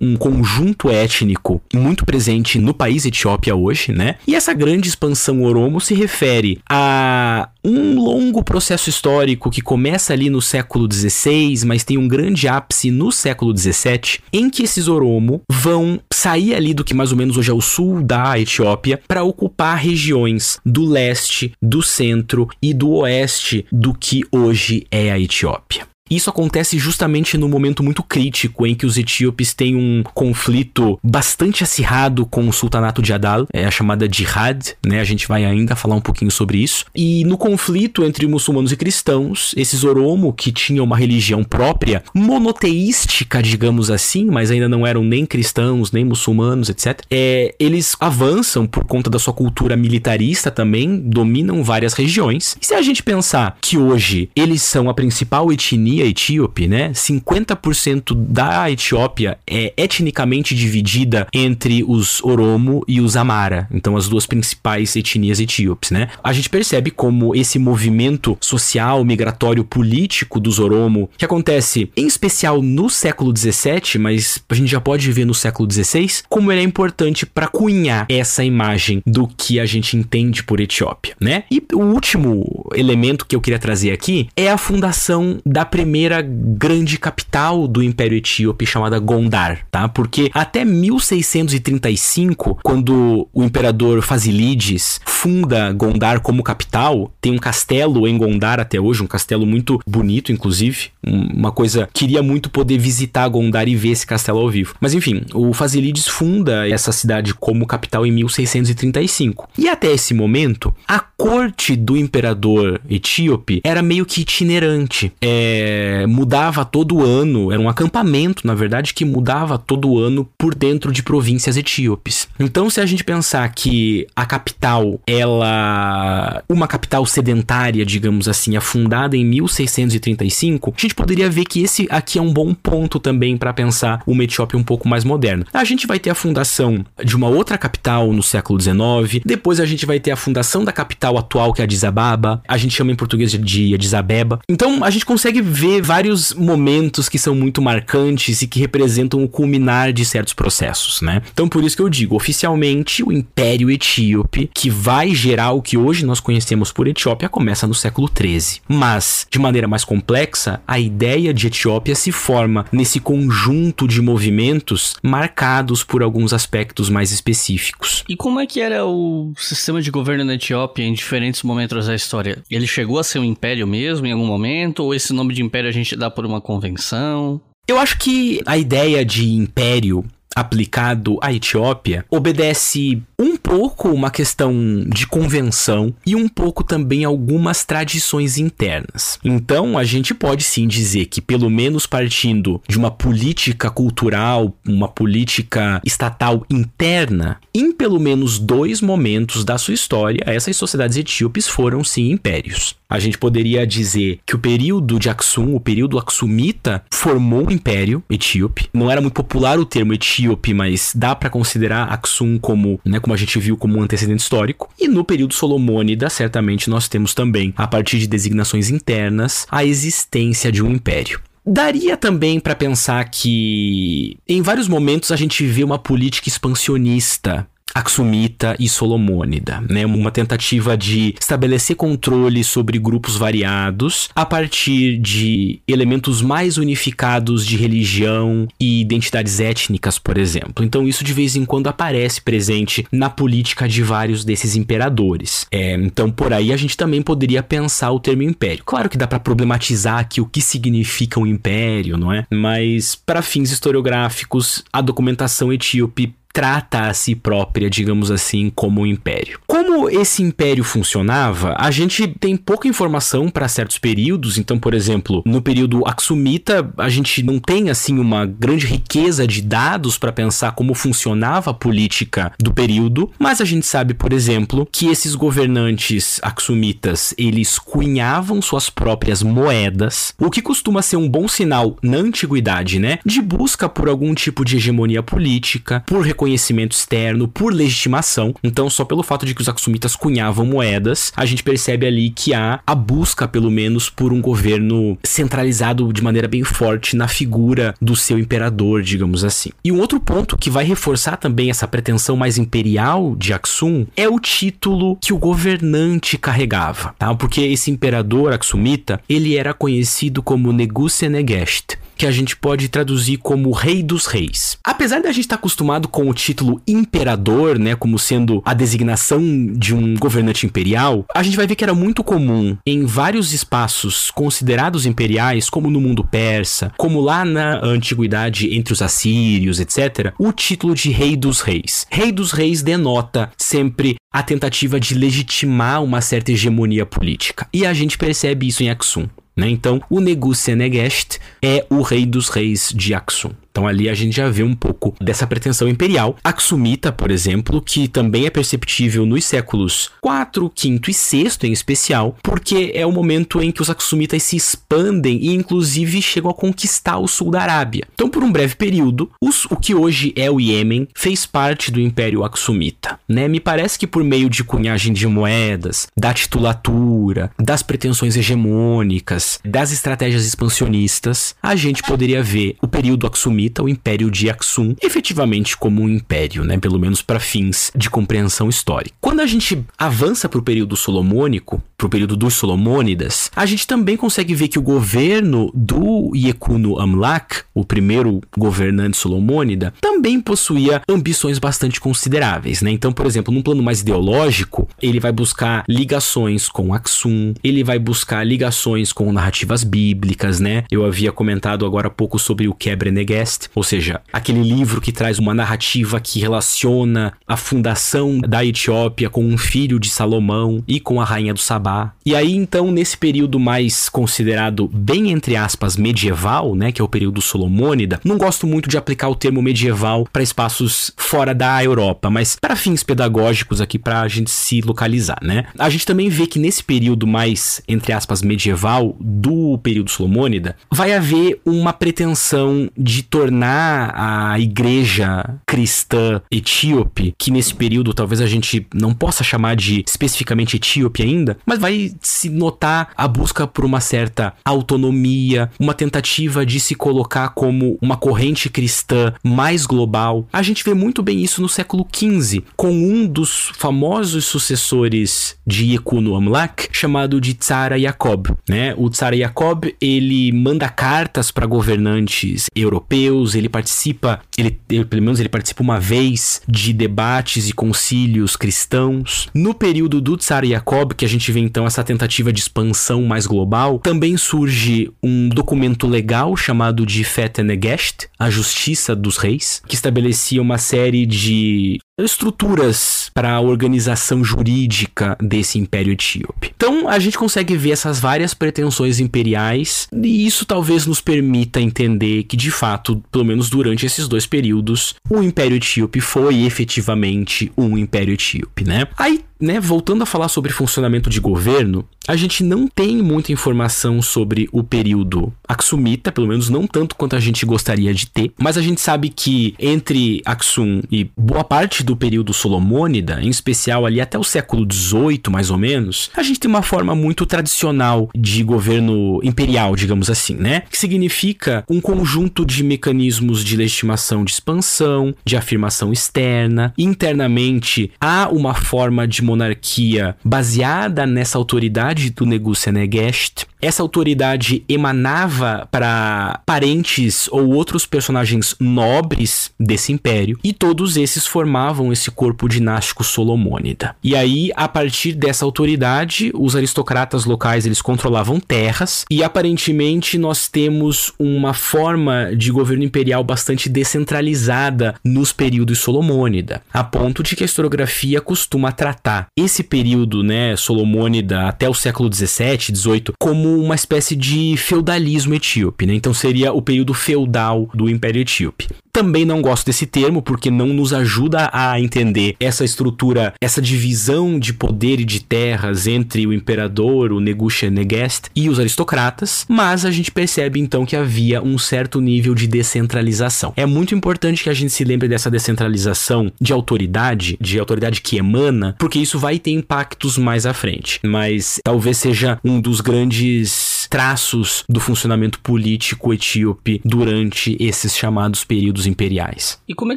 um 0.00 0.16
conjunto 0.18 0.90
étnico 0.90 1.62
muito 1.72 2.04
presente 2.04 2.58
no 2.58 2.74
país 2.74 3.06
Etiópia 3.06 3.56
hoje, 3.56 3.92
né? 3.92 4.16
E 4.26 4.34
essa 4.34 4.52
grande 4.52 4.88
expansão 4.88 5.42
Oromo 5.42 5.80
se 5.80 5.94
refere 5.94 6.60
a 6.68 7.48
um 7.64 7.98
longo 7.98 8.44
processo 8.44 8.90
histórico 8.90 9.50
que 9.50 9.62
começa 9.62 10.12
ali 10.12 10.28
no 10.28 10.42
século 10.42 10.86
XVI, 10.92 11.64
mas 11.64 11.82
tem 11.82 11.96
um 11.96 12.06
grande 12.06 12.46
ápice 12.46 12.90
no 12.90 13.10
século 13.10 13.56
XVII, 13.56 14.20
em 14.32 14.50
que 14.50 14.62
esses 14.62 14.86
Oromo 14.86 15.40
vão 15.50 15.98
sair 16.12 16.54
ali 16.54 16.74
do 16.74 16.84
que 16.84 16.92
mais 16.92 17.10
ou 17.14 17.18
menos 17.18 17.36
hoje 17.36 17.50
é 17.50 17.54
o 17.54 17.60
sul 17.60 18.02
da 18.02 18.38
Etiópia 18.38 19.00
para 19.08 19.22
ocupar 19.22 19.78
regiões 19.78 20.58
do 20.64 20.84
leste, 20.84 21.52
do 21.62 21.82
centro 21.82 22.48
e 22.60 22.74
do 22.74 22.90
oeste 22.90 23.64
do 23.72 23.94
que 23.94 24.24
hoje 24.30 24.86
é 24.90 25.10
a 25.10 25.18
Etiópia. 25.18 25.93
Isso 26.10 26.28
acontece 26.28 26.78
justamente 26.78 27.38
no 27.38 27.48
momento 27.48 27.82
muito 27.82 28.02
crítico 28.02 28.66
em 28.66 28.74
que 28.74 28.84
os 28.84 28.98
etíopes 28.98 29.54
têm 29.54 29.74
um 29.74 30.02
conflito 30.12 30.98
bastante 31.02 31.64
acirrado 31.64 32.26
com 32.26 32.46
o 32.46 32.52
sultanato 32.52 33.00
de 33.00 33.12
Adal, 33.12 33.46
é 33.50 33.64
a 33.64 33.70
chamada 33.70 34.06
Jihad, 34.10 34.74
né? 34.84 35.00
A 35.00 35.04
gente 35.04 35.26
vai 35.26 35.46
ainda 35.46 35.74
falar 35.74 35.94
um 35.94 36.02
pouquinho 36.02 36.30
sobre 36.30 36.58
isso. 36.58 36.84
E 36.94 37.24
no 37.24 37.38
conflito 37.38 38.04
entre 38.04 38.26
muçulmanos 38.26 38.70
e 38.70 38.76
cristãos, 38.76 39.54
esses 39.56 39.82
Oromo, 39.82 40.34
que 40.34 40.52
tinham 40.52 40.84
uma 40.84 40.96
religião 40.96 41.42
própria, 41.42 42.04
monoteística, 42.14 43.42
digamos 43.42 43.90
assim, 43.90 44.26
mas 44.26 44.50
ainda 44.50 44.68
não 44.68 44.86
eram 44.86 45.02
nem 45.02 45.24
cristãos, 45.24 45.90
nem 45.90 46.04
muçulmanos, 46.04 46.68
etc., 46.68 47.00
é, 47.10 47.54
eles 47.58 47.96
avançam 47.98 48.66
por 48.66 48.84
conta 48.84 49.08
da 49.08 49.18
sua 49.18 49.32
cultura 49.32 49.74
militarista 49.74 50.50
também, 50.50 51.00
dominam 51.00 51.64
várias 51.64 51.94
regiões. 51.94 52.58
E 52.60 52.66
se 52.66 52.74
a 52.74 52.82
gente 52.82 53.02
pensar 53.02 53.56
que 53.62 53.78
hoje 53.78 54.28
eles 54.36 54.60
são 54.60 54.90
a 54.90 54.94
principal 54.94 55.50
etnia 55.50 55.93
etnia 56.02 56.06
etíope, 56.06 56.66
né? 56.66 56.90
50% 56.90 58.14
da 58.14 58.70
Etiópia 58.70 59.38
é 59.46 59.72
etnicamente 59.76 60.54
dividida 60.54 61.26
entre 61.32 61.84
os 61.86 62.22
Oromo 62.22 62.82
e 62.88 63.00
os 63.00 63.16
Amara, 63.16 63.68
então 63.70 63.96
as 63.96 64.08
duas 64.08 64.26
principais 64.26 64.96
etnias 64.96 65.38
etíopes, 65.38 65.90
né? 65.90 66.08
A 66.22 66.32
gente 66.32 66.48
percebe 66.48 66.90
como 66.90 67.34
esse 67.34 67.58
movimento 67.58 68.36
social, 68.40 69.04
migratório, 69.04 69.64
político 69.64 70.40
dos 70.40 70.58
Oromo, 70.58 71.10
que 71.16 71.24
acontece 71.24 71.90
em 71.96 72.06
especial 72.06 72.62
no 72.62 72.88
século 72.88 73.32
17, 73.32 73.98
mas 73.98 74.42
a 74.48 74.54
gente 74.54 74.70
já 74.70 74.80
pode 74.80 75.10
ver 75.12 75.24
no 75.24 75.34
século 75.34 75.66
16, 75.66 76.24
como 76.28 76.50
ele 76.50 76.60
é 76.60 76.64
importante 76.64 77.26
para 77.26 77.46
cunhar 77.48 78.06
essa 78.08 78.44
imagem 78.44 79.02
do 79.06 79.26
que 79.26 79.60
a 79.60 79.66
gente 79.66 79.96
entende 79.96 80.42
por 80.42 80.60
Etiópia, 80.60 81.14
né? 81.20 81.44
E 81.50 81.62
o 81.72 81.80
último 81.80 82.66
elemento 82.74 83.26
que 83.26 83.36
eu 83.36 83.40
queria 83.40 83.58
trazer 83.58 83.92
aqui 83.92 84.28
é 84.36 84.50
a 84.50 84.58
fundação 84.58 85.38
da 85.44 85.64
primeira 85.64 85.83
primeira 85.84 86.22
grande 86.22 86.98
capital 86.98 87.68
do 87.68 87.82
Império 87.82 88.16
Etíope 88.16 88.64
chamada 88.64 88.98
Gondar, 88.98 89.66
tá? 89.70 89.86
Porque 89.86 90.30
até 90.32 90.64
1635, 90.64 92.58
quando 92.62 93.28
o 93.34 93.44
imperador 93.44 94.00
Fasilides 94.00 94.98
funda 95.04 95.70
Gondar 95.72 96.20
como 96.20 96.42
capital, 96.42 97.12
tem 97.20 97.32
um 97.32 97.38
castelo 97.38 98.08
em 98.08 98.16
Gondar 98.16 98.60
até 98.60 98.80
hoje, 98.80 99.02
um 99.02 99.06
castelo 99.06 99.44
muito 99.44 99.78
bonito, 99.86 100.32
inclusive, 100.32 100.88
uma 101.06 101.52
coisa 101.52 101.86
queria 101.92 102.22
muito 102.22 102.48
poder 102.48 102.78
visitar 102.78 103.28
Gondar 103.28 103.68
e 103.68 103.76
ver 103.76 103.90
esse 103.90 104.06
castelo 104.06 104.38
ao 104.38 104.48
vivo. 104.48 104.74
Mas 104.80 104.94
enfim, 104.94 105.20
o 105.34 105.52
Fasilides 105.52 106.08
funda 106.08 106.66
essa 106.66 106.92
cidade 106.92 107.34
como 107.34 107.66
capital 107.66 108.06
em 108.06 108.10
1635. 108.10 109.50
E 109.58 109.68
até 109.68 109.92
esse 109.92 110.14
momento, 110.14 110.74
a 110.88 110.98
corte 110.98 111.76
do 111.76 111.94
imperador 111.94 112.80
etíope 112.88 113.60
era 113.62 113.82
meio 113.82 114.06
que 114.06 114.22
itinerante. 114.22 115.12
É, 115.20 115.73
é, 115.74 116.06
mudava 116.06 116.64
todo 116.64 117.02
ano, 117.02 117.50
era 117.50 117.60
um 117.60 117.68
acampamento, 117.68 118.46
na 118.46 118.54
verdade, 118.54 118.94
que 118.94 119.04
mudava 119.04 119.58
todo 119.58 119.98
ano 119.98 120.28
por 120.38 120.54
dentro 120.54 120.92
de 120.92 121.02
províncias 121.02 121.56
etíopes. 121.56 122.28
Então, 122.38 122.70
se 122.70 122.80
a 122.80 122.86
gente 122.86 123.02
pensar 123.02 123.48
que 123.52 124.06
a 124.14 124.24
capital, 124.24 125.00
ela. 125.06 126.42
Uma 126.48 126.68
capital 126.68 127.04
sedentária, 127.06 127.84
digamos 127.84 128.28
assim, 128.28 128.56
afundada 128.56 129.16
em 129.16 129.24
1635, 129.24 130.74
a 130.76 130.80
gente 130.80 130.94
poderia 130.94 131.28
ver 131.28 131.44
que 131.44 131.62
esse 131.62 131.86
aqui 131.90 132.18
é 132.18 132.22
um 132.22 132.32
bom 132.32 132.54
ponto 132.54 133.00
também 133.00 133.36
para 133.36 133.52
pensar 133.52 134.02
uma 134.06 134.24
Etiópia 134.24 134.58
um 134.58 134.62
pouco 134.62 134.88
mais 134.88 135.04
moderna. 135.04 135.44
A 135.52 135.64
gente 135.64 135.86
vai 135.86 135.98
ter 135.98 136.10
a 136.10 136.14
fundação 136.14 136.84
de 137.02 137.16
uma 137.16 137.28
outra 137.28 137.58
capital 137.58 138.12
no 138.12 138.22
século 138.22 138.60
XIX, 138.60 139.22
depois 139.24 139.60
a 139.60 139.66
gente 139.66 139.84
vai 139.84 139.98
ter 139.98 140.10
a 140.10 140.16
fundação 140.16 140.64
da 140.64 140.72
capital 140.72 141.18
atual, 141.18 141.52
que 141.52 141.60
é 141.60 141.64
Addis 141.64 141.84
Ababa, 141.84 142.42
a 142.46 142.56
gente 142.56 142.74
chama 142.74 142.92
em 142.92 142.96
português 142.96 143.32
de 143.32 143.74
Addis 143.74 143.94
Abeba. 143.94 144.40
Então, 144.48 144.82
a 144.84 144.90
gente 144.90 145.04
consegue 145.04 145.40
ver 145.40 145.63
vê 145.64 145.80
vários 145.80 146.34
momentos 146.34 147.08
que 147.08 147.18
são 147.18 147.34
muito 147.34 147.62
marcantes 147.62 148.42
e 148.42 148.46
que 148.46 148.60
representam 148.60 149.24
o 149.24 149.28
culminar 149.28 149.94
de 149.94 150.04
certos 150.04 150.34
processos, 150.34 151.00
né? 151.00 151.22
Então 151.32 151.48
por 151.48 151.64
isso 151.64 151.74
que 151.74 151.80
eu 151.80 151.88
digo, 151.88 152.14
oficialmente 152.14 153.02
o 153.02 153.10
Império 153.10 153.70
Etíope, 153.70 154.50
que 154.52 154.68
vai 154.68 155.14
gerar 155.14 155.52
o 155.52 155.62
que 155.62 155.78
hoje 155.78 156.04
nós 156.04 156.20
conhecemos 156.20 156.70
por 156.70 156.86
Etiópia, 156.86 157.30
começa 157.30 157.66
no 157.66 157.74
século 157.74 158.10
13. 158.10 158.60
Mas, 158.68 159.26
de 159.30 159.38
maneira 159.38 159.66
mais 159.66 159.84
complexa, 159.84 160.60
a 160.66 160.78
ideia 160.78 161.32
de 161.32 161.46
Etiópia 161.46 161.94
se 161.94 162.12
forma 162.12 162.66
nesse 162.70 163.00
conjunto 163.00 163.88
de 163.88 164.02
movimentos 164.02 164.96
marcados 165.02 165.82
por 165.82 166.02
alguns 166.02 166.34
aspectos 166.34 166.90
mais 166.90 167.10
específicos. 167.10 168.04
E 168.06 168.16
como 168.16 168.38
é 168.38 168.46
que 168.46 168.60
era 168.60 168.84
o 168.84 169.32
sistema 169.38 169.80
de 169.80 169.90
governo 169.90 170.24
na 170.24 170.34
Etiópia 170.34 170.84
em 170.84 170.92
diferentes 170.92 171.42
momentos 171.42 171.86
da 171.86 171.94
história? 171.94 172.42
Ele 172.50 172.66
chegou 172.66 172.98
a 172.98 173.04
ser 173.04 173.18
um 173.18 173.24
império 173.24 173.66
mesmo 173.66 174.06
em 174.06 174.12
algum 174.12 174.26
momento? 174.26 174.80
Ou 174.80 174.94
esse 174.94 175.12
nome 175.14 175.32
de 175.32 175.42
império 175.42 175.53
a 175.58 175.70
gente 175.70 175.96
dá 175.96 176.10
por 176.10 176.26
uma 176.26 176.40
convenção? 176.40 177.40
Eu 177.66 177.78
acho 177.78 177.98
que 177.98 178.40
a 178.44 178.58
ideia 178.58 179.04
de 179.04 179.32
império 179.32 180.04
aplicado 180.34 181.18
à 181.20 181.32
Etiópia 181.32 182.04
obedece 182.10 183.02
um 183.18 183.36
pouco 183.36 183.90
uma 183.90 184.10
questão 184.10 184.52
de 184.86 185.06
convenção 185.06 185.94
e 186.06 186.16
um 186.16 186.28
pouco 186.28 186.64
também 186.64 187.04
algumas 187.04 187.64
tradições 187.64 188.38
internas. 188.38 189.18
Então, 189.24 189.78
a 189.78 189.84
gente 189.84 190.12
pode 190.14 190.42
sim 190.42 190.66
dizer 190.66 191.06
que, 191.06 191.20
pelo 191.20 191.48
menos 191.48 191.86
partindo 191.86 192.60
de 192.68 192.76
uma 192.76 192.90
política 192.90 193.70
cultural, 193.70 194.54
uma 194.66 194.88
política 194.88 195.80
estatal 195.84 196.44
interna, 196.50 197.38
em 197.54 197.72
pelo 197.72 198.00
menos 198.00 198.38
dois 198.38 198.80
momentos 198.80 199.44
da 199.44 199.58
sua 199.58 199.74
história, 199.74 200.22
essas 200.26 200.56
sociedades 200.56 200.96
etíopes 200.96 201.46
foram 201.46 201.84
sim 201.84 202.10
impérios. 202.10 202.76
A 202.88 202.98
gente 202.98 203.18
poderia 203.18 203.66
dizer 203.66 204.20
que 204.24 204.36
o 204.36 204.38
período 204.38 204.98
de 204.98 205.08
Aksum, 205.08 205.54
o 205.56 205.60
período 205.60 205.98
Aksumita, 205.98 206.84
formou 206.92 207.48
o 207.48 207.52
império 207.52 208.02
etíope. 208.08 208.68
Não 208.72 208.90
era 208.90 209.00
muito 209.00 209.14
popular 209.14 209.58
o 209.58 209.66
termo 209.66 209.92
etíope, 209.92 210.23
mas 210.54 210.92
dá 210.94 211.14
para 211.14 211.30
considerar 211.30 211.84
Aksum 211.92 212.38
como, 212.38 212.80
né, 212.84 213.00
como 213.00 213.14
a 213.14 213.16
gente 213.16 213.38
viu, 213.38 213.56
como 213.56 213.78
um 213.78 213.82
antecedente 213.82 214.22
histórico. 214.22 214.70
E 214.78 214.88
no 214.88 215.04
período 215.04 215.34
Solomônida, 215.34 216.08
certamente 216.10 216.70
nós 216.70 216.88
temos 216.88 217.14
também, 217.14 217.52
a 217.56 217.66
partir 217.66 217.98
de 217.98 218.06
designações 218.06 218.70
internas, 218.70 219.46
a 219.50 219.64
existência 219.64 220.50
de 220.50 220.62
um 220.62 220.70
império. 220.70 221.20
Daria 221.46 221.96
também 221.96 222.40
para 222.40 222.54
pensar 222.54 223.04
que 223.10 224.16
em 224.26 224.40
vários 224.40 224.66
momentos 224.66 225.12
a 225.12 225.16
gente 225.16 225.44
vê 225.44 225.62
uma 225.62 225.78
política 225.78 226.28
expansionista 226.28 227.46
Aksumita 227.74 228.54
e 228.58 228.68
Solomônida, 228.68 229.60
né? 229.68 229.84
Uma 229.84 230.12
tentativa 230.12 230.76
de 230.76 231.14
estabelecer 231.20 231.74
controle 231.74 232.44
sobre 232.44 232.78
grupos 232.78 233.16
variados 233.16 234.08
a 234.14 234.24
partir 234.24 234.98
de 234.98 235.60
elementos 235.66 236.22
mais 236.22 236.56
unificados 236.56 237.44
de 237.44 237.56
religião 237.56 238.46
e 238.60 238.80
identidades 238.80 239.40
étnicas, 239.40 239.98
por 239.98 240.16
exemplo. 240.16 240.64
Então 240.64 240.86
isso 240.86 241.02
de 241.02 241.12
vez 241.12 241.34
em 241.34 241.44
quando 241.44 241.66
aparece 241.66 242.20
presente 242.20 242.86
na 242.92 243.10
política 243.10 243.68
de 243.68 243.82
vários 243.82 244.24
desses 244.24 244.54
imperadores. 244.54 245.46
É, 245.50 245.74
então 245.74 246.10
por 246.10 246.32
aí 246.32 246.52
a 246.52 246.56
gente 246.56 246.76
também 246.76 247.02
poderia 247.02 247.42
pensar 247.42 247.90
o 247.90 247.98
termo 247.98 248.22
império. 248.22 248.62
Claro 248.64 248.88
que 248.88 248.96
dá 248.96 249.08
para 249.08 249.18
problematizar 249.18 249.98
aqui 249.98 250.20
o 250.20 250.26
que 250.26 250.40
significa 250.40 251.18
um 251.18 251.26
império, 251.26 251.96
não 251.96 252.12
é? 252.12 252.24
Mas 252.30 252.94
para 252.94 253.20
fins 253.20 253.50
historiográficos, 253.50 254.62
a 254.72 254.80
documentação 254.80 255.52
etíope 255.52 256.14
trata 256.34 256.88
a 256.88 256.92
si 256.92 257.14
própria, 257.14 257.70
digamos 257.70 258.10
assim, 258.10 258.50
como 258.52 258.80
um 258.80 258.86
império. 258.86 259.38
Como 259.46 259.88
esse 259.88 260.20
império 260.20 260.64
funcionava, 260.64 261.54
a 261.56 261.70
gente 261.70 262.08
tem 262.08 262.36
pouca 262.36 262.66
informação 262.66 263.30
para 263.30 263.46
certos 263.46 263.78
períodos. 263.78 264.36
Então, 264.36 264.58
por 264.58 264.74
exemplo, 264.74 265.22
no 265.24 265.40
período 265.40 265.86
Aksumita, 265.86 266.68
a 266.76 266.88
gente 266.88 267.22
não 267.22 267.38
tem 267.38 267.70
assim 267.70 268.00
uma 268.00 268.26
grande 268.26 268.66
riqueza 268.66 269.28
de 269.28 269.40
dados 269.40 269.96
para 269.96 270.10
pensar 270.10 270.52
como 270.52 270.74
funcionava 270.74 271.52
a 271.52 271.54
política 271.54 272.32
do 272.36 272.52
período, 272.52 273.12
mas 273.16 273.40
a 273.40 273.44
gente 273.44 273.64
sabe, 273.64 273.94
por 273.94 274.12
exemplo, 274.12 274.68
que 274.72 274.88
esses 274.88 275.14
governantes 275.14 276.18
Aksumitas, 276.20 277.14
eles 277.16 277.60
cunhavam 277.60 278.42
suas 278.42 278.68
próprias 278.68 279.22
moedas, 279.22 280.12
o 280.18 280.28
que 280.28 280.42
costuma 280.42 280.82
ser 280.82 280.96
um 280.96 281.08
bom 281.08 281.28
sinal 281.28 281.76
na 281.80 281.98
antiguidade, 281.98 282.80
né? 282.80 282.98
De 283.06 283.22
busca 283.22 283.68
por 283.68 283.88
algum 283.88 284.12
tipo 284.14 284.44
de 284.44 284.56
hegemonia 284.56 285.02
política, 285.02 285.84
por 285.86 286.00
reconhecimento 286.00 286.23
externo, 286.26 287.28
por 287.28 287.52
legitimação. 287.52 288.34
Então, 288.42 288.70
só 288.70 288.84
pelo 288.84 289.02
fato 289.02 289.26
de 289.26 289.34
que 289.34 289.42
os 289.42 289.48
Aksumitas 289.48 289.96
cunhavam 289.96 290.46
moedas, 290.46 291.12
a 291.16 291.24
gente 291.24 291.42
percebe 291.42 291.86
ali 291.86 292.10
que 292.10 292.34
há 292.34 292.60
a 292.66 292.74
busca, 292.74 293.28
pelo 293.28 293.50
menos, 293.50 293.90
por 293.90 294.12
um 294.12 294.20
governo 294.20 294.98
centralizado 295.02 295.92
de 295.92 296.02
maneira 296.02 296.28
bem 296.28 296.44
forte 296.44 296.96
na 296.96 297.08
figura 297.08 297.74
do 297.80 297.96
seu 297.96 298.18
imperador, 298.18 298.82
digamos 298.82 299.24
assim. 299.24 299.50
E 299.64 299.72
um 299.72 299.80
outro 299.80 300.00
ponto 300.00 300.36
que 300.36 300.50
vai 300.50 300.64
reforçar 300.64 301.16
também 301.16 301.50
essa 301.50 301.68
pretensão 301.68 302.16
mais 302.16 302.38
imperial 302.38 303.14
de 303.16 303.32
Aksum 303.32 303.86
é 303.96 304.08
o 304.08 304.18
título 304.18 304.96
que 305.00 305.12
o 305.12 305.18
governante 305.18 306.18
carregava, 306.18 306.94
tá? 306.98 307.14
Porque 307.14 307.40
esse 307.40 307.70
imperador 307.70 308.32
Aksumita, 308.32 309.00
ele 309.08 309.36
era 309.36 309.54
conhecido 309.54 310.22
como 310.22 310.52
Negusenegest, 310.52 311.78
que 311.96 312.06
a 312.06 312.10
gente 312.10 312.36
pode 312.36 312.68
traduzir 312.68 313.18
como 313.18 313.52
Rei 313.52 313.82
dos 313.82 314.06
Reis. 314.06 314.58
Apesar 314.64 315.00
da 315.00 315.12
gente 315.12 315.20
estar 315.20 315.36
acostumado 315.36 315.88
com 315.88 316.08
o 316.08 316.14
título 316.14 316.60
imperador, 316.66 317.58
né, 317.58 317.74
como 317.74 317.98
sendo 317.98 318.42
a 318.44 318.54
designação 318.54 319.22
de 319.52 319.74
um 319.74 319.94
governante 319.94 320.46
imperial, 320.46 321.04
a 321.14 321.22
gente 321.22 321.36
vai 321.36 321.46
ver 321.46 321.54
que 321.54 321.64
era 321.64 321.74
muito 321.74 322.02
comum 322.02 322.56
em 322.66 322.84
vários 322.84 323.32
espaços 323.32 324.10
considerados 324.10 324.86
imperiais, 324.86 325.48
como 325.50 325.70
no 325.70 325.80
mundo 325.80 326.04
persa, 326.04 326.72
como 326.76 327.00
lá 327.00 327.24
na 327.24 327.64
antiguidade 327.64 328.54
entre 328.54 328.72
os 328.72 328.82
assírios, 328.82 329.60
etc., 329.60 330.12
o 330.18 330.32
título 330.32 330.74
de 330.74 330.90
Rei 330.90 331.16
dos 331.16 331.40
Reis. 331.40 331.86
Rei 331.90 332.12
dos 332.12 332.32
Reis 332.32 332.62
denota 332.62 333.30
sempre 333.36 333.96
a 334.12 334.22
tentativa 334.22 334.78
de 334.78 334.94
legitimar 334.94 335.82
uma 335.82 336.00
certa 336.00 336.30
hegemonia 336.30 336.86
política. 336.86 337.48
E 337.52 337.66
a 337.66 337.74
gente 337.74 337.98
percebe 337.98 338.46
isso 338.46 338.62
em 338.62 338.70
Aksum. 338.70 339.08
Né? 339.36 339.48
Então, 339.48 339.82
o 339.90 340.00
Negusenegest 340.00 341.18
é 341.42 341.66
o 341.68 341.82
rei 341.82 342.06
dos 342.06 342.28
reis 342.28 342.72
de 342.74 342.94
Aksum. 342.94 343.32
Então 343.54 343.68
ali 343.68 343.88
a 343.88 343.94
gente 343.94 344.16
já 344.16 344.28
vê 344.28 344.42
um 344.42 344.52
pouco 344.52 344.96
dessa 345.00 345.28
pretensão 345.28 345.68
imperial. 345.68 346.16
Aksumita, 346.24 346.90
por 346.90 347.08
exemplo, 347.08 347.62
que 347.62 347.86
também 347.86 348.26
é 348.26 348.30
perceptível 348.30 349.06
nos 349.06 349.24
séculos 349.24 349.92
4, 350.00 350.50
5 350.52 350.90
e 350.90 350.94
6 350.94 351.38
em 351.44 351.52
especial, 351.52 352.16
porque 352.20 352.72
é 352.74 352.84
o 352.84 352.90
momento 352.90 353.40
em 353.40 353.52
que 353.52 353.62
os 353.62 353.70
Aksumitas 353.70 354.24
se 354.24 354.34
expandem 354.34 355.18
e 355.22 355.32
inclusive 355.32 356.02
chegam 356.02 356.32
a 356.32 356.34
conquistar 356.34 356.98
o 356.98 357.06
sul 357.06 357.30
da 357.30 357.42
Arábia. 357.42 357.86
Então 357.94 358.08
por 358.08 358.24
um 358.24 358.32
breve 358.32 358.56
período, 358.56 359.08
os, 359.20 359.44
o 359.44 359.54
que 359.54 359.72
hoje 359.72 360.12
é 360.16 360.28
o 360.28 360.40
Iêmen 360.40 360.88
fez 360.92 361.24
parte 361.24 361.70
do 361.70 361.80
Império 361.80 362.24
Aksumita. 362.24 362.98
Né? 363.08 363.28
Me 363.28 363.38
parece 363.38 363.78
que 363.78 363.86
por 363.86 364.02
meio 364.02 364.28
de 364.28 364.42
cunhagem 364.42 364.92
de 364.92 365.06
moedas, 365.06 365.86
da 365.96 366.12
titulatura, 366.12 367.30
das 367.38 367.62
pretensões 367.62 368.16
hegemônicas, 368.16 369.38
das 369.44 369.70
estratégias 369.70 370.26
expansionistas, 370.26 371.36
a 371.40 371.54
gente 371.54 371.84
poderia 371.84 372.20
ver 372.20 372.56
o 372.60 372.66
período 372.66 373.06
Aksumita 373.06 373.43
o 373.62 373.68
Império 373.68 374.10
de 374.10 374.30
Aksum 374.30 374.74
efetivamente 374.82 375.56
como 375.56 375.82
um 375.82 375.88
império, 375.88 376.44
né, 376.44 376.58
pelo 376.58 376.78
menos 376.78 377.02
para 377.02 377.20
fins 377.20 377.70
de 377.74 377.90
compreensão 377.90 378.48
histórica. 378.48 378.96
Quando 379.00 379.20
a 379.20 379.26
gente 379.26 379.64
avança 379.78 380.28
para 380.28 380.38
o 380.38 380.42
período 380.42 380.76
solomônico, 380.76 381.62
para 381.84 381.88
o 381.88 381.90
período 381.90 382.16
dos 382.16 382.34
Solomônidas, 382.34 383.30
a 383.36 383.44
gente 383.44 383.66
também 383.66 383.96
consegue 383.96 384.34
ver 384.34 384.48
que 384.48 384.58
o 384.58 384.62
governo 384.62 385.50
do 385.54 386.12
Yekuno 386.14 386.80
Amlak, 386.80 387.42
o 387.52 387.64
primeiro 387.64 388.22
governante 388.36 388.96
solomônida, 388.96 389.74
também 389.80 390.20
possuía 390.20 390.80
ambições 390.88 391.38
bastante 391.38 391.80
consideráveis, 391.80 392.62
né? 392.62 392.70
Então, 392.70 392.92
por 392.92 393.04
exemplo, 393.04 393.32
num 393.32 393.42
plano 393.42 393.62
mais 393.62 393.80
ideológico, 393.82 394.68
ele 394.80 394.98
vai 394.98 395.12
buscar 395.12 395.64
ligações 395.68 396.48
com 396.48 396.72
Aksum, 396.72 397.34
ele 397.44 397.62
vai 397.62 397.78
buscar 397.78 398.24
ligações 398.24 398.92
com 398.92 399.12
narrativas 399.12 399.62
bíblicas, 399.62 400.40
né? 400.40 400.64
Eu 400.70 400.86
havia 400.86 401.12
comentado 401.12 401.66
agora 401.66 401.88
há 401.88 401.90
pouco 401.90 402.18
sobre 402.18 402.48
o 402.48 402.54
Kebrenegest, 402.54 403.48
ou 403.54 403.62
seja, 403.62 404.00
aquele 404.12 404.42
livro 404.42 404.80
que 404.80 404.92
traz 404.92 405.18
uma 405.18 405.34
narrativa 405.34 406.00
que 406.00 406.18
relaciona 406.18 407.12
a 407.26 407.36
fundação 407.36 408.20
da 408.20 408.44
Etiópia 408.44 409.10
com 409.10 409.24
um 409.24 409.36
filho 409.36 409.78
de 409.78 409.90
Salomão 409.90 410.62
e 410.66 410.80
com 410.80 411.00
a 411.00 411.04
rainha 411.04 411.34
do 411.34 411.40
Sabá. 411.40 411.73
E 412.04 412.14
aí 412.14 412.34
então 412.34 412.70
nesse 412.70 412.96
período 412.96 413.38
mais 413.38 413.88
considerado 413.88 414.68
bem 414.72 415.10
entre 415.10 415.36
aspas 415.36 415.76
medieval, 415.76 416.54
né, 416.54 416.72
que 416.72 416.80
é 416.80 416.84
o 416.84 416.88
período 416.88 417.20
solomônida, 417.20 418.00
não 418.04 418.18
gosto 418.18 418.46
muito 418.46 418.68
de 418.68 418.76
aplicar 418.76 419.08
o 419.08 419.14
termo 419.14 419.42
medieval 419.42 420.06
para 420.12 420.22
espaços 420.22 420.92
fora 420.96 421.34
da 421.34 421.62
Europa, 421.62 422.10
mas 422.10 422.36
para 422.40 422.56
fins 422.56 422.82
pedagógicos 422.82 423.60
aqui 423.60 423.78
para 423.78 424.00
a 424.00 424.08
gente 424.08 424.30
se 424.30 424.60
localizar, 424.60 425.18
né? 425.22 425.46
A 425.58 425.70
gente 425.70 425.86
também 425.86 426.08
vê 426.08 426.26
que 426.26 426.38
nesse 426.38 426.62
período 426.62 427.06
mais 427.06 427.62
entre 427.68 427.92
aspas 427.92 428.22
medieval 428.22 428.96
do 429.00 429.58
período 429.58 429.90
solomônida, 429.90 430.56
vai 430.70 430.92
haver 430.92 431.40
uma 431.44 431.72
pretensão 431.72 432.68
de 432.76 433.02
tornar 433.02 433.92
a 433.94 434.38
igreja 434.38 435.38
cristã 435.46 436.20
etíope, 436.30 437.14
que 437.18 437.30
nesse 437.30 437.54
período 437.54 437.94
talvez 437.94 438.20
a 438.20 438.26
gente 438.26 438.66
não 438.74 438.94
possa 438.94 439.24
chamar 439.24 439.56
de 439.56 439.84
especificamente 439.86 440.56
etíope 440.56 441.02
ainda, 441.02 441.36
mas 441.46 441.53
mas 441.54 441.60
vai 441.60 441.94
se 442.00 442.28
notar 442.28 442.90
a 442.96 443.06
busca 443.06 443.46
por 443.46 443.64
uma 443.64 443.80
certa 443.80 444.34
autonomia, 444.44 445.50
uma 445.58 445.74
tentativa 445.74 446.44
de 446.44 446.58
se 446.58 446.74
colocar 446.74 447.30
como 447.30 447.78
uma 447.80 447.96
corrente 447.96 448.48
cristã 448.48 449.12
mais 449.22 449.66
global. 449.66 450.26
A 450.32 450.42
gente 450.42 450.64
vê 450.64 450.74
muito 450.74 451.02
bem 451.02 451.22
isso 451.22 451.40
no 451.40 451.48
século 451.48 451.86
XV, 451.92 452.42
com 452.56 452.72
um 452.72 453.06
dos 453.06 453.52
famosos 453.54 454.24
sucessores 454.24 455.36
de 455.46 455.72
Yekuno 455.72 456.16
Amlak, 456.16 456.68
chamado 456.72 457.20
de 457.20 457.34
Tsara 457.34 457.78
Yacob. 457.78 458.34
Né? 458.48 458.74
O 458.76 458.90
Tsara 458.90 459.16
Yacob 459.16 459.74
ele 459.80 460.32
manda 460.32 460.68
cartas 460.68 461.30
para 461.30 461.46
governantes 461.46 462.46
europeus, 462.54 463.34
ele 463.34 463.48
participa, 463.48 464.20
ele, 464.36 464.58
ele, 464.68 464.84
pelo 464.84 465.02
menos 465.02 465.20
ele 465.20 465.28
participa 465.28 465.62
uma 465.62 465.78
vez 465.78 466.42
de 466.48 466.72
debates 466.72 467.48
e 467.48 467.52
concílios 467.52 468.36
cristãos. 468.36 469.28
No 469.34 469.54
período 469.54 470.00
do 470.00 470.16
Tsar 470.16 470.44
Yacob, 470.44 470.94
que 470.94 471.04
a 471.04 471.08
gente 471.08 471.30
vê 471.30 471.43
então 471.44 471.66
essa 471.66 471.84
tentativa 471.84 472.32
de 472.32 472.40
expansão 472.40 473.02
mais 473.02 473.26
global, 473.26 473.78
também 473.78 474.16
surge 474.16 474.90
um 475.02 475.28
documento 475.28 475.86
legal 475.86 476.36
chamado 476.36 476.84
de 476.86 477.04
Fetenegest, 477.04 478.08
a 478.18 478.30
Justiça 478.30 478.96
dos 478.96 479.16
Reis, 479.16 479.62
que 479.66 479.74
estabelecia 479.74 480.40
uma 480.40 480.58
série 480.58 481.06
de 481.06 481.78
estruturas 481.98 483.10
para 483.14 483.32
a 483.32 483.40
organização 483.40 484.24
jurídica 484.24 485.16
desse 485.20 485.58
Império 485.58 485.92
Etíope. 485.92 486.52
Então 486.56 486.88
a 486.88 486.98
gente 486.98 487.16
consegue 487.16 487.56
ver 487.56 487.70
essas 487.70 488.00
várias 488.00 488.34
pretensões 488.34 488.98
imperiais 488.98 489.86
e 489.92 490.26
isso 490.26 490.44
talvez 490.44 490.86
nos 490.86 491.00
permita 491.00 491.60
entender 491.60 492.24
que 492.24 492.36
de 492.36 492.50
fato, 492.50 493.02
pelo 493.12 493.24
menos 493.24 493.48
durante 493.48 493.86
esses 493.86 494.08
dois 494.08 494.26
períodos, 494.26 494.96
o 495.08 495.22
Império 495.22 495.56
Etíope 495.56 496.00
foi 496.00 496.42
efetivamente 496.42 497.52
um 497.56 497.78
Império 497.78 498.14
Etíope, 498.14 498.64
né? 498.64 498.88
Aí 498.96 499.22
né, 499.44 499.60
voltando 499.60 500.02
a 500.02 500.06
falar 500.06 500.28
sobre 500.28 500.52
funcionamento 500.52 501.10
de 501.10 501.20
governo, 501.20 501.86
a 502.08 502.16
gente 502.16 502.42
não 502.42 502.66
tem 502.66 503.02
muita 503.02 503.32
informação 503.32 504.00
sobre 504.00 504.48
o 504.52 504.62
período 504.62 505.32
Aksumita, 505.46 506.10
pelo 506.10 506.26
menos 506.26 506.48
não 506.48 506.66
tanto 506.66 506.96
quanto 506.96 507.14
a 507.14 507.20
gente 507.20 507.44
gostaria 507.44 507.92
de 507.92 508.06
ter, 508.06 508.32
mas 508.38 508.56
a 508.56 508.62
gente 508.62 508.80
sabe 508.80 509.08
que 509.08 509.54
entre 509.58 510.22
Aksum 510.24 510.80
e 510.90 511.10
boa 511.16 511.44
parte 511.44 511.83
do 511.84 511.96
período 511.96 512.32
Solomônida, 512.32 513.20
em 513.22 513.28
especial 513.28 513.86
ali 513.86 514.00
até 514.00 514.18
o 514.18 514.24
século 514.24 514.66
XVIII, 514.70 515.20
mais 515.30 515.50
ou 515.50 515.58
menos, 515.58 516.10
a 516.16 516.22
gente 516.22 516.40
tem 516.40 516.50
uma 516.50 516.62
forma 516.62 516.94
muito 516.94 517.26
tradicional 517.26 518.08
de 518.14 518.42
governo 518.42 519.20
imperial, 519.22 519.76
digamos 519.76 520.10
assim, 520.10 520.34
né? 520.34 520.62
Que 520.70 520.78
significa 520.78 521.64
um 521.68 521.80
conjunto 521.80 522.44
de 522.44 522.62
mecanismos 522.62 523.44
de 523.44 523.56
legitimação 523.56 524.24
de 524.24 524.32
expansão, 524.32 525.14
de 525.24 525.36
afirmação 525.36 525.92
externa. 525.92 526.72
Internamente, 526.76 527.90
há 528.00 528.28
uma 528.30 528.54
forma 528.54 529.06
de 529.06 529.22
monarquia 529.22 530.16
baseada 530.24 531.06
nessa 531.06 531.38
autoridade 531.38 532.10
do 532.10 532.26
Negus 532.26 532.60
Senegest. 532.60 533.46
Essa 533.64 533.82
autoridade 533.82 534.62
emanava 534.68 535.66
para 535.70 536.42
parentes 536.44 537.28
ou 537.32 537.48
outros 537.54 537.86
personagens 537.86 538.54
nobres 538.60 539.52
desse 539.58 539.90
império, 539.90 540.38
e 540.44 540.52
todos 540.52 540.98
esses 540.98 541.26
formavam 541.26 541.90
esse 541.90 542.10
corpo 542.10 542.46
dinástico 542.46 543.02
solomônida. 543.02 543.96
E 544.04 544.14
aí, 544.14 544.50
a 544.54 544.68
partir 544.68 545.14
dessa 545.14 545.46
autoridade, 545.46 546.30
os 546.34 546.54
aristocratas 546.54 547.24
locais 547.24 547.64
eles 547.64 547.80
controlavam 547.80 548.38
terras, 548.38 549.06
e 549.10 549.24
aparentemente 549.24 550.18
nós 550.18 550.46
temos 550.46 551.14
uma 551.18 551.54
forma 551.54 552.36
de 552.36 552.52
governo 552.52 552.84
imperial 552.84 553.24
bastante 553.24 553.70
descentralizada 553.70 554.94
nos 555.02 555.32
períodos 555.32 555.78
solomônida, 555.78 556.60
a 556.70 556.84
ponto 556.84 557.22
de 557.22 557.34
que 557.34 557.42
a 557.42 557.46
historiografia 557.46 558.20
costuma 558.20 558.72
tratar 558.72 559.28
esse 559.34 559.62
período, 559.62 560.22
né, 560.22 560.54
solomônida 560.54 561.48
até 561.48 561.66
o 561.66 561.72
século 561.72 562.10
17, 562.10 562.70
18, 562.70 563.14
como 563.18 563.53
uma 563.60 563.74
espécie 563.74 564.16
de 564.16 564.56
feudalismo 564.56 565.34
etíope, 565.34 565.86
né? 565.86 565.94
Então 565.94 566.12
seria 566.12 566.52
o 566.52 566.62
período 566.62 566.94
feudal 566.94 567.68
do 567.74 567.88
Império 567.88 568.20
Etíope. 568.20 568.68
Também 568.94 569.24
não 569.24 569.42
gosto 569.42 569.66
desse 569.66 569.86
termo 569.86 570.22
porque 570.22 570.52
não 570.52 570.68
nos 570.68 570.92
ajuda 570.92 571.50
a 571.52 571.80
entender 571.80 572.36
essa 572.38 572.64
estrutura, 572.64 573.34
essa 573.40 573.60
divisão 573.60 574.38
de 574.38 574.54
poder 574.54 575.00
e 575.00 575.04
de 575.04 575.18
terras 575.18 575.88
entre 575.88 576.24
o 576.28 576.32
imperador, 576.32 577.10
o 577.10 577.18
Negushta-Negest 577.18 578.30
e 578.36 578.48
os 578.48 578.60
aristocratas, 578.60 579.46
mas 579.48 579.84
a 579.84 579.90
gente 579.90 580.12
percebe 580.12 580.60
então 580.60 580.86
que 580.86 580.94
havia 580.94 581.42
um 581.42 581.58
certo 581.58 582.00
nível 582.00 582.36
de 582.36 582.46
descentralização. 582.46 583.52
É 583.56 583.66
muito 583.66 583.96
importante 583.96 584.44
que 584.44 584.48
a 584.48 584.54
gente 584.54 584.72
se 584.72 584.84
lembre 584.84 585.08
dessa 585.08 585.28
descentralização 585.28 586.30
de 586.40 586.52
autoridade, 586.52 587.36
de 587.40 587.58
autoridade 587.58 588.00
que 588.00 588.16
emana, 588.16 588.76
porque 588.78 589.00
isso 589.00 589.18
vai 589.18 589.40
ter 589.40 589.50
impactos 589.50 590.16
mais 590.16 590.46
à 590.46 590.54
frente. 590.54 591.00
Mas 591.04 591.58
talvez 591.64 591.96
seja 591.98 592.38
um 592.44 592.60
dos 592.60 592.80
grandes 592.80 593.83
traços 593.94 594.64
do 594.68 594.80
funcionamento 594.80 595.38
político 595.38 596.12
etíope 596.12 596.80
durante 596.84 597.56
esses 597.60 597.96
chamados 597.96 598.42
períodos 598.42 598.88
imperiais. 598.88 599.62
E 599.68 599.72
como 599.72 599.92
é 599.92 599.96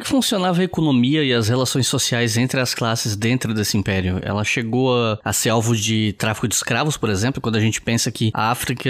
que 0.00 0.06
funcionava 0.06 0.60
a 0.60 0.64
economia 0.64 1.24
e 1.24 1.34
as 1.34 1.48
relações 1.48 1.88
sociais 1.88 2.36
entre 2.36 2.60
as 2.60 2.74
classes 2.74 3.16
dentro 3.16 3.52
desse 3.52 3.76
império? 3.76 4.20
Ela 4.22 4.44
chegou 4.44 4.96
a, 4.96 5.18
a 5.24 5.32
ser 5.32 5.48
alvo 5.48 5.74
de 5.74 6.12
tráfico 6.12 6.46
de 6.46 6.54
escravos, 6.54 6.96
por 6.96 7.10
exemplo, 7.10 7.40
quando 7.40 7.56
a 7.56 7.60
gente 7.60 7.80
pensa 7.80 8.08
que 8.12 8.30
a 8.32 8.52
África, 8.52 8.88